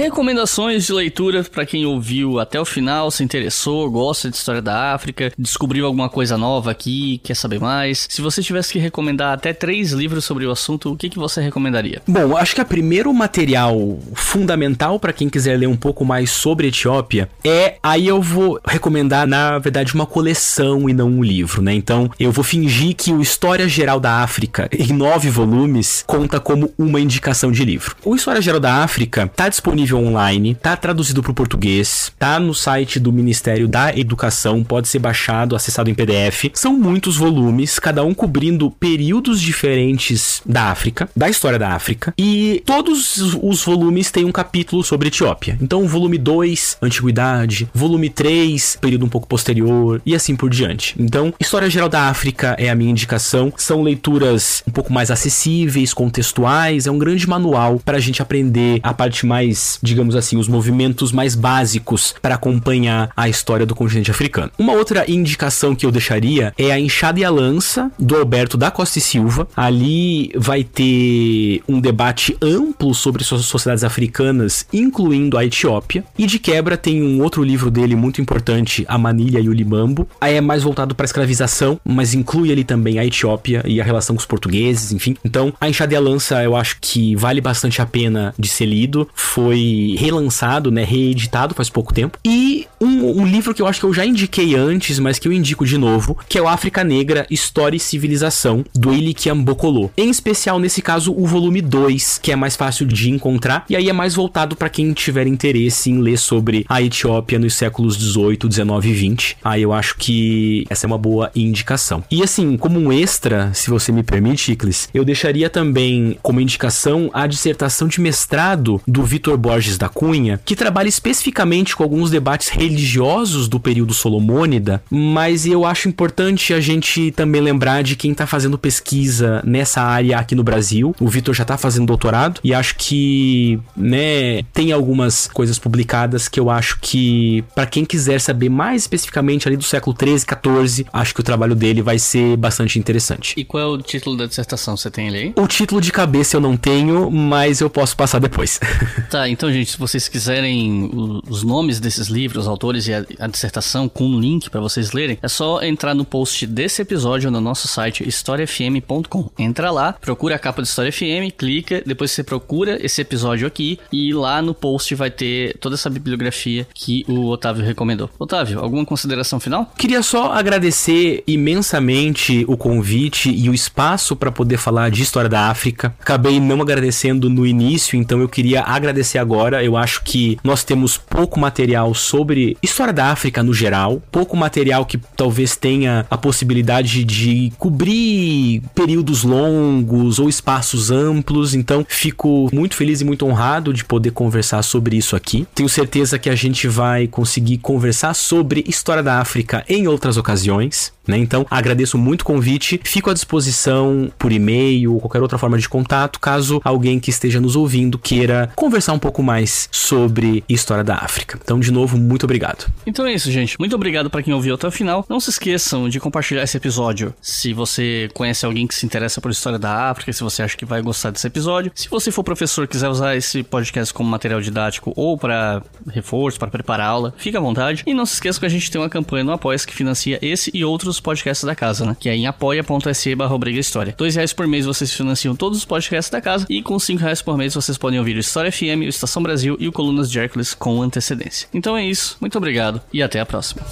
Recomendações 0.00 0.86
de 0.86 0.94
leitura 0.94 1.44
para 1.44 1.66
quem 1.66 1.84
ouviu 1.84 2.40
até 2.40 2.58
o 2.58 2.64
final, 2.64 3.10
se 3.10 3.22
interessou, 3.22 3.90
gosta 3.90 4.30
de 4.30 4.36
história 4.36 4.62
da 4.62 4.94
África, 4.94 5.30
descobriu 5.38 5.84
alguma 5.84 6.08
coisa 6.08 6.38
nova 6.38 6.70
aqui, 6.70 7.20
quer 7.22 7.34
saber 7.34 7.60
mais. 7.60 8.06
Se 8.08 8.22
você 8.22 8.42
tivesse 8.42 8.72
que 8.72 8.78
recomendar 8.78 9.34
até 9.34 9.52
três 9.52 9.92
livros 9.92 10.24
sobre 10.24 10.46
o 10.46 10.50
assunto, 10.50 10.90
o 10.90 10.96
que, 10.96 11.10
que 11.10 11.18
você 11.18 11.42
recomendaria? 11.42 12.00
Bom, 12.08 12.34
acho 12.34 12.54
que 12.54 12.62
o 12.62 12.64
primeiro 12.64 13.12
material 13.12 13.98
fundamental 14.14 14.98
para 14.98 15.12
quem 15.12 15.28
quiser 15.28 15.58
ler 15.58 15.66
um 15.66 15.76
pouco 15.76 16.02
mais 16.02 16.30
sobre 16.30 16.68
Etiópia 16.68 17.28
é 17.44 17.76
aí 17.82 18.08
eu 18.08 18.22
vou 18.22 18.58
recomendar 18.66 19.26
na 19.26 19.58
verdade 19.58 19.92
uma 19.92 20.06
coleção 20.06 20.88
e 20.88 20.94
não 20.94 21.10
um 21.10 21.22
livro, 21.22 21.60
né? 21.60 21.74
Então 21.74 22.10
eu 22.18 22.32
vou 22.32 22.42
fingir 22.42 22.96
que 22.96 23.12
o 23.12 23.20
História 23.20 23.68
Geral 23.68 24.00
da 24.00 24.22
África 24.22 24.66
em 24.72 24.94
nove 24.94 25.28
volumes 25.28 26.02
conta 26.06 26.40
como 26.40 26.72
uma 26.78 26.98
indicação 26.98 27.52
de 27.52 27.66
livro. 27.66 27.94
O 28.02 28.16
História 28.16 28.40
Geral 28.40 28.60
da 28.60 28.76
África 28.76 29.30
tá 29.36 29.50
disponível 29.50 29.89
disponível 29.90 29.98
online, 29.98 30.54
tá 30.54 30.76
traduzido 30.76 31.22
para 31.22 31.32
o 31.32 31.34
português, 31.34 32.12
tá 32.18 32.38
no 32.38 32.54
site 32.54 33.00
do 33.00 33.12
Ministério 33.12 33.66
da 33.66 33.96
Educação, 33.96 34.62
pode 34.62 34.88
ser 34.88 34.98
baixado, 34.98 35.56
acessado 35.56 35.90
em 35.90 35.94
PDF. 35.94 36.50
São 36.54 36.78
muitos 36.78 37.16
volumes, 37.16 37.78
cada 37.78 38.04
um 38.04 38.14
cobrindo 38.14 38.70
períodos 38.70 39.40
diferentes 39.40 40.40
da 40.46 40.64
África, 40.64 41.08
da 41.16 41.28
história 41.28 41.58
da 41.58 41.70
África, 41.70 42.14
e 42.16 42.62
todos 42.64 43.34
os 43.42 43.64
volumes 43.64 44.10
têm 44.10 44.24
um 44.24 44.32
capítulo 44.32 44.84
sobre 44.84 45.08
Etiópia. 45.08 45.58
Então, 45.60 45.86
volume 45.86 46.18
2, 46.18 46.78
Antiguidade, 46.80 47.68
volume 47.74 48.08
3, 48.08 48.78
período 48.80 49.04
um 49.04 49.08
pouco 49.08 49.26
posterior, 49.26 50.00
e 50.06 50.14
assim 50.14 50.36
por 50.36 50.50
diante. 50.50 50.94
Então, 50.98 51.34
História 51.40 51.68
Geral 51.68 51.88
da 51.88 52.08
África 52.08 52.54
é 52.58 52.70
a 52.70 52.74
minha 52.74 52.90
indicação. 52.90 53.52
São 53.56 53.82
leituras 53.82 54.62
um 54.66 54.70
pouco 54.70 54.92
mais 54.92 55.10
acessíveis, 55.10 55.92
contextuais, 55.92 56.86
é 56.86 56.90
um 56.90 56.98
grande 56.98 57.28
manual 57.28 57.80
para 57.84 57.96
a 57.96 58.00
gente 58.00 58.22
aprender 58.22 58.80
a 58.82 58.92
parte 58.94 59.26
mais 59.26 59.79
digamos 59.82 60.16
assim, 60.16 60.36
os 60.36 60.48
movimentos 60.48 61.12
mais 61.12 61.34
básicos 61.34 62.14
para 62.20 62.34
acompanhar 62.34 63.10
a 63.16 63.28
história 63.28 63.66
do 63.66 63.74
continente 63.74 64.10
africano. 64.10 64.50
Uma 64.58 64.72
outra 64.72 65.10
indicação 65.10 65.74
que 65.74 65.86
eu 65.86 65.90
deixaria 65.90 66.52
é 66.58 66.70
a 66.70 66.78
Enxada 66.78 67.20
e 67.20 67.24
a 67.24 67.30
Lança, 67.30 67.90
do 67.98 68.16
Alberto 68.16 68.56
da 68.56 68.70
Costa 68.70 68.98
e 68.98 69.02
Silva. 69.02 69.48
Ali 69.56 70.32
vai 70.36 70.64
ter 70.64 71.62
um 71.68 71.80
debate 71.80 72.36
amplo 72.40 72.94
sobre 72.94 73.24
suas 73.24 73.44
sociedades 73.44 73.84
africanas, 73.84 74.66
incluindo 74.72 75.36
a 75.36 75.44
Etiópia. 75.44 76.04
E 76.18 76.26
de 76.26 76.38
quebra 76.38 76.76
tem 76.76 77.02
um 77.02 77.22
outro 77.22 77.42
livro 77.42 77.70
dele 77.70 77.96
muito 77.96 78.20
importante, 78.20 78.84
A 78.88 78.98
Manilha 78.98 79.40
e 79.40 79.48
o 79.48 79.52
Limambo. 79.52 80.08
Aí 80.20 80.34
é 80.34 80.40
mais 80.40 80.62
voltado 80.62 80.94
para 80.94 81.04
escravização, 81.04 81.80
mas 81.84 82.14
inclui 82.14 82.52
ali 82.52 82.64
também 82.64 82.98
a 82.98 83.06
Etiópia 83.06 83.62
e 83.66 83.80
a 83.80 83.84
relação 83.84 84.16
com 84.16 84.20
os 84.20 84.26
portugueses, 84.26 84.92
enfim. 84.92 85.16
Então, 85.24 85.52
a 85.60 85.68
Enxada 85.68 85.94
e 85.94 85.96
a 85.96 86.00
Lança 86.00 86.42
eu 86.42 86.56
acho 86.56 86.78
que 86.80 87.14
vale 87.16 87.40
bastante 87.40 87.80
a 87.80 87.86
pena 87.86 88.34
de 88.38 88.48
ser 88.48 88.66
lido. 88.66 89.08
Foi 89.14 89.59
foi 89.60 89.94
relançado, 89.98 90.70
né, 90.70 90.84
reeditado 90.84 91.54
faz 91.54 91.68
pouco 91.68 91.92
tempo. 91.92 92.18
E 92.24 92.66
um, 92.80 93.20
um, 93.20 93.26
livro 93.26 93.54
que 93.54 93.60
eu 93.60 93.66
acho 93.66 93.80
que 93.80 93.86
eu 93.86 93.92
já 93.92 94.06
indiquei 94.06 94.54
antes, 94.54 94.98
mas 94.98 95.18
que 95.18 95.28
eu 95.28 95.32
indico 95.32 95.66
de 95.66 95.76
novo, 95.76 96.16
que 96.28 96.38
é 96.38 96.42
o 96.42 96.48
África 96.48 96.82
Negra, 96.82 97.26
História 97.30 97.76
e 97.76 97.80
Civilização, 97.80 98.64
do 98.74 98.92
Ilikian 98.92 99.38
Bokolo. 99.38 99.90
Em 99.96 100.08
especial, 100.08 100.58
nesse 100.58 100.80
caso, 100.80 101.12
o 101.12 101.26
volume 101.26 101.60
2, 101.60 102.18
que 102.18 102.32
é 102.32 102.36
mais 102.36 102.56
fácil 102.56 102.86
de 102.86 103.10
encontrar, 103.10 103.64
e 103.68 103.76
aí 103.76 103.88
é 103.88 103.92
mais 103.92 104.14
voltado 104.14 104.56
para 104.56 104.68
quem 104.68 104.92
tiver 104.92 105.26
interesse 105.26 105.90
em 105.90 105.98
ler 105.98 106.18
sobre 106.18 106.64
a 106.68 106.80
Etiópia 106.80 107.38
nos 107.38 107.54
séculos 107.54 107.96
18, 107.96 108.48
19 108.48 108.88
e 108.88 108.92
20. 108.92 109.36
Aí 109.44 109.62
eu 109.62 109.72
acho 109.72 109.96
que 109.96 110.64
essa 110.70 110.86
é 110.86 110.88
uma 110.88 110.98
boa 110.98 111.30
indicação. 111.34 112.02
E 112.10 112.22
assim, 112.22 112.56
como 112.56 112.80
um 112.80 112.92
extra, 112.92 113.52
se 113.52 113.68
você 113.68 113.92
me 113.92 114.02
permite, 114.02 114.52
Iclis, 114.52 114.88
eu 114.94 115.04
deixaria 115.04 115.50
também 115.50 116.16
como 116.22 116.40
indicação 116.40 117.10
a 117.12 117.26
dissertação 117.26 117.88
de 117.88 118.00
mestrado 118.00 118.80
do 118.86 119.02
Vitor 119.02 119.36
Borges 119.36 119.49
da 119.78 119.88
Cunha, 119.88 120.40
que 120.44 120.54
trabalha 120.54 120.88
especificamente 120.88 121.74
com 121.74 121.82
alguns 121.82 122.08
debates 122.08 122.48
religiosos 122.48 123.48
do 123.48 123.58
período 123.58 123.92
solomônida, 123.92 124.80
mas 124.88 125.44
eu 125.44 125.64
acho 125.64 125.88
importante 125.88 126.54
a 126.54 126.60
gente 126.60 127.10
também 127.10 127.40
lembrar 127.40 127.82
de 127.82 127.96
quem 127.96 128.12
está 128.12 128.28
fazendo 128.28 128.56
pesquisa 128.56 129.42
nessa 129.44 129.82
área 129.82 130.18
aqui 130.18 130.36
no 130.36 130.44
Brasil. 130.44 130.94
O 131.00 131.08
Vitor 131.08 131.34
já 131.34 131.42
está 131.42 131.58
fazendo 131.58 131.86
doutorado 131.86 132.40
e 132.44 132.54
acho 132.54 132.76
que, 132.76 133.58
né, 133.76 134.44
tem 134.52 134.70
algumas 134.70 135.26
coisas 135.26 135.58
publicadas 135.58 136.28
que 136.28 136.38
eu 136.38 136.48
acho 136.48 136.78
que 136.80 137.42
para 137.52 137.66
quem 137.66 137.84
quiser 137.84 138.20
saber 138.20 138.48
mais 138.48 138.82
especificamente 138.82 139.48
ali 139.48 139.56
do 139.56 139.64
século 139.64 139.96
13, 139.96 140.26
14, 140.26 140.86
acho 140.92 141.14
que 141.14 141.20
o 141.20 141.24
trabalho 141.24 141.56
dele 141.56 141.82
vai 141.82 141.98
ser 141.98 142.36
bastante 142.36 142.78
interessante. 142.78 143.34
E 143.36 143.44
qual 143.44 143.62
é 143.62 143.66
o 143.66 143.78
título 143.78 144.16
da 144.16 144.26
dissertação? 144.26 144.76
Você 144.76 144.90
tem 144.90 145.08
aí? 145.08 145.32
O 145.36 145.48
título 145.48 145.80
de 145.80 145.90
cabeça 145.90 146.36
eu 146.36 146.40
não 146.40 146.56
tenho, 146.56 147.10
mas 147.10 147.60
eu 147.60 147.68
posso 147.68 147.96
passar 147.96 148.20
depois. 148.20 148.60
tá, 149.10 149.28
então 149.28 149.39
Então, 149.40 149.50
gente, 149.50 149.70
se 149.70 149.78
vocês 149.78 150.06
quiserem 150.06 150.90
os 151.26 151.42
nomes 151.42 151.80
desses 151.80 152.08
livros, 152.08 152.42
os 152.44 152.46
autores 152.46 152.86
e 152.86 152.92
a, 152.92 153.06
a 153.20 153.26
dissertação 153.26 153.88
com 153.88 154.04
um 154.04 154.20
link 154.20 154.50
para 154.50 154.60
vocês 154.60 154.92
lerem, 154.92 155.16
é 155.22 155.28
só 155.28 155.62
entrar 155.62 155.94
no 155.94 156.04
post 156.04 156.46
desse 156.46 156.82
episódio 156.82 157.30
no 157.30 157.40
nosso 157.40 157.66
site 157.66 158.06
historiafm.com. 158.06 159.30
Entra 159.38 159.70
lá, 159.70 159.94
procura 159.94 160.34
a 160.34 160.38
capa 160.38 160.60
do 160.60 160.66
História 160.66 160.92
FM, 160.92 161.32
clica, 161.38 161.82
depois 161.86 162.10
você 162.10 162.22
procura 162.22 162.84
esse 162.84 163.00
episódio 163.00 163.46
aqui 163.46 163.78
e 163.90 164.12
lá 164.12 164.42
no 164.42 164.52
post 164.52 164.94
vai 164.94 165.10
ter 165.10 165.56
toda 165.56 165.74
essa 165.74 165.88
bibliografia 165.88 166.68
que 166.74 167.02
o 167.08 167.28
Otávio 167.28 167.64
recomendou. 167.64 168.10
Otávio, 168.18 168.60
alguma 168.60 168.84
consideração 168.84 169.40
final? 169.40 169.72
Queria 169.78 170.02
só 170.02 170.34
agradecer 170.34 171.24
imensamente 171.26 172.44
o 172.46 172.58
convite 172.58 173.30
e 173.30 173.48
o 173.48 173.54
espaço 173.54 174.14
para 174.14 174.30
poder 174.30 174.58
falar 174.58 174.90
de 174.90 175.02
história 175.02 175.30
da 175.30 175.48
África. 175.48 175.94
Acabei 175.98 176.38
não 176.38 176.60
agradecendo 176.60 177.30
no 177.30 177.46
início, 177.46 177.98
então 177.98 178.20
eu 178.20 178.28
queria 178.28 178.60
agradecer 178.64 179.16
agora. 179.16 179.29
Eu 179.62 179.76
acho 179.76 180.02
que 180.04 180.38
nós 180.42 180.64
temos 180.64 180.96
pouco 180.96 181.38
material 181.38 181.94
sobre 181.94 182.56
história 182.62 182.92
da 182.92 183.06
África 183.06 183.42
no 183.42 183.54
geral, 183.54 184.02
pouco 184.10 184.36
material 184.36 184.84
que 184.84 184.98
talvez 185.16 185.56
tenha 185.56 186.06
a 186.10 186.18
possibilidade 186.18 187.04
de 187.04 187.52
cobrir 187.58 188.62
períodos 188.74 189.22
longos 189.22 190.18
ou 190.18 190.28
espaços 190.28 190.90
amplos. 190.90 191.54
Então, 191.54 191.84
fico 191.88 192.48
muito 192.52 192.74
feliz 192.74 193.00
e 193.00 193.04
muito 193.04 193.26
honrado 193.26 193.72
de 193.72 193.84
poder 193.84 194.10
conversar 194.10 194.62
sobre 194.62 194.96
isso 194.96 195.16
aqui. 195.16 195.46
Tenho 195.54 195.68
certeza 195.68 196.18
que 196.18 196.28
a 196.28 196.34
gente 196.34 196.66
vai 196.68 197.06
conseguir 197.06 197.58
conversar 197.58 198.14
sobre 198.14 198.64
história 198.66 199.02
da 199.02 199.20
África 199.20 199.64
em 199.68 199.86
outras 199.86 200.16
ocasiões. 200.16 200.92
Né? 201.10 201.18
Então, 201.18 201.46
agradeço 201.50 201.98
muito 201.98 202.22
o 202.22 202.24
convite, 202.24 202.80
fico 202.84 203.10
à 203.10 203.14
disposição 203.14 204.10
por 204.18 204.32
e-mail 204.32 204.94
ou 204.94 205.00
qualquer 205.00 205.20
outra 205.20 205.38
forma 205.38 205.58
de 205.58 205.68
contato, 205.68 206.20
caso 206.20 206.60
alguém 206.64 206.98
que 207.00 207.10
esteja 207.10 207.40
nos 207.40 207.56
ouvindo 207.56 207.98
queira 207.98 208.50
conversar 208.56 208.92
um 208.92 208.98
pouco 208.98 209.22
mais 209.22 209.68
sobre 209.72 210.44
história 210.48 210.84
da 210.84 210.96
África. 210.96 211.38
Então, 211.42 211.60
de 211.60 211.70
novo, 211.70 211.98
muito 211.98 212.24
obrigado. 212.24 212.70
Então 212.86 213.06
é 213.06 213.12
isso, 213.12 213.30
gente. 213.30 213.56
Muito 213.58 213.74
obrigado 213.74 214.10
para 214.10 214.22
quem 214.22 214.32
ouviu 214.32 214.54
até 214.54 214.66
o 214.66 214.70
final. 214.70 215.04
Não 215.08 215.20
se 215.20 215.30
esqueçam 215.30 215.88
de 215.88 216.00
compartilhar 216.00 216.42
esse 216.42 216.56
episódio 216.56 217.14
se 217.20 217.52
você 217.52 218.08
conhece 218.14 218.44
alguém 218.46 218.66
que 218.66 218.74
se 218.74 218.86
interessa 218.86 219.20
por 219.20 219.30
história 219.30 219.58
da 219.58 219.90
África, 219.90 220.12
se 220.12 220.22
você 220.22 220.42
acha 220.42 220.56
que 220.56 220.64
vai 220.64 220.82
gostar 220.82 221.10
desse 221.10 221.26
episódio. 221.26 221.72
Se 221.74 221.88
você 221.88 222.10
for 222.10 222.24
professor 222.24 222.66
quiser 222.66 222.88
usar 222.88 223.16
esse 223.16 223.42
podcast 223.42 223.92
como 223.92 224.08
material 224.08 224.40
didático 224.40 224.92
ou 224.96 225.18
para 225.18 225.62
reforço, 225.88 226.38
para 226.38 226.50
preparar 226.50 226.86
aula, 226.86 227.14
fica 227.16 227.38
à 227.38 227.40
vontade. 227.40 227.82
E 227.86 227.94
não 227.94 228.06
se 228.06 228.14
esqueça 228.14 228.38
que 228.38 228.46
a 228.46 228.48
gente 228.48 228.70
tem 228.70 228.80
uma 228.80 228.88
campanha 228.88 229.24
no 229.24 229.32
Apoia 229.32 229.58
que 229.58 229.74
financia 229.74 230.18
esse 230.22 230.50
e 230.54 230.64
outros 230.64 230.99
podcasts 231.00 231.44
da 231.44 231.54
casa, 231.54 231.84
né? 231.84 231.96
Que 231.98 232.08
é 232.08 232.14
em 232.14 232.26
apoia.se 232.26 233.14
barra 233.14 233.36
História. 233.50 233.94
Dois 233.96 234.14
reais 234.14 234.32
por 234.32 234.46
mês 234.46 234.66
vocês 234.66 234.92
financiam 234.92 235.34
todos 235.34 235.58
os 235.58 235.64
podcasts 235.64 236.10
da 236.10 236.20
casa 236.20 236.46
e 236.48 236.62
com 236.62 236.78
cinco 236.78 237.02
reais 237.02 237.22
por 237.22 237.36
mês 237.36 237.54
vocês 237.54 237.76
podem 237.78 237.98
ouvir 237.98 238.16
o 238.16 238.20
História 238.20 238.52
FM, 238.52 238.84
o 238.84 238.88
Estação 238.88 239.22
Brasil 239.22 239.56
e 239.58 239.66
o 239.66 239.72
Colunas 239.72 240.10
de 240.10 240.18
Hércules 240.18 240.54
com 240.54 240.82
antecedência. 240.82 241.48
Então 241.52 241.76
é 241.76 241.84
isso, 241.84 242.16
muito 242.20 242.36
obrigado 242.38 242.80
e 242.92 243.02
até 243.02 243.20
a 243.20 243.26
próxima. 243.26 243.62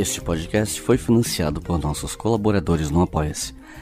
Este 0.00 0.18
podcast 0.18 0.80
foi 0.80 0.96
financiado 0.96 1.60
por 1.60 1.78
nossos 1.78 2.16
colaboradores 2.16 2.90
no 2.90 3.02
Apoia-se. 3.02 3.59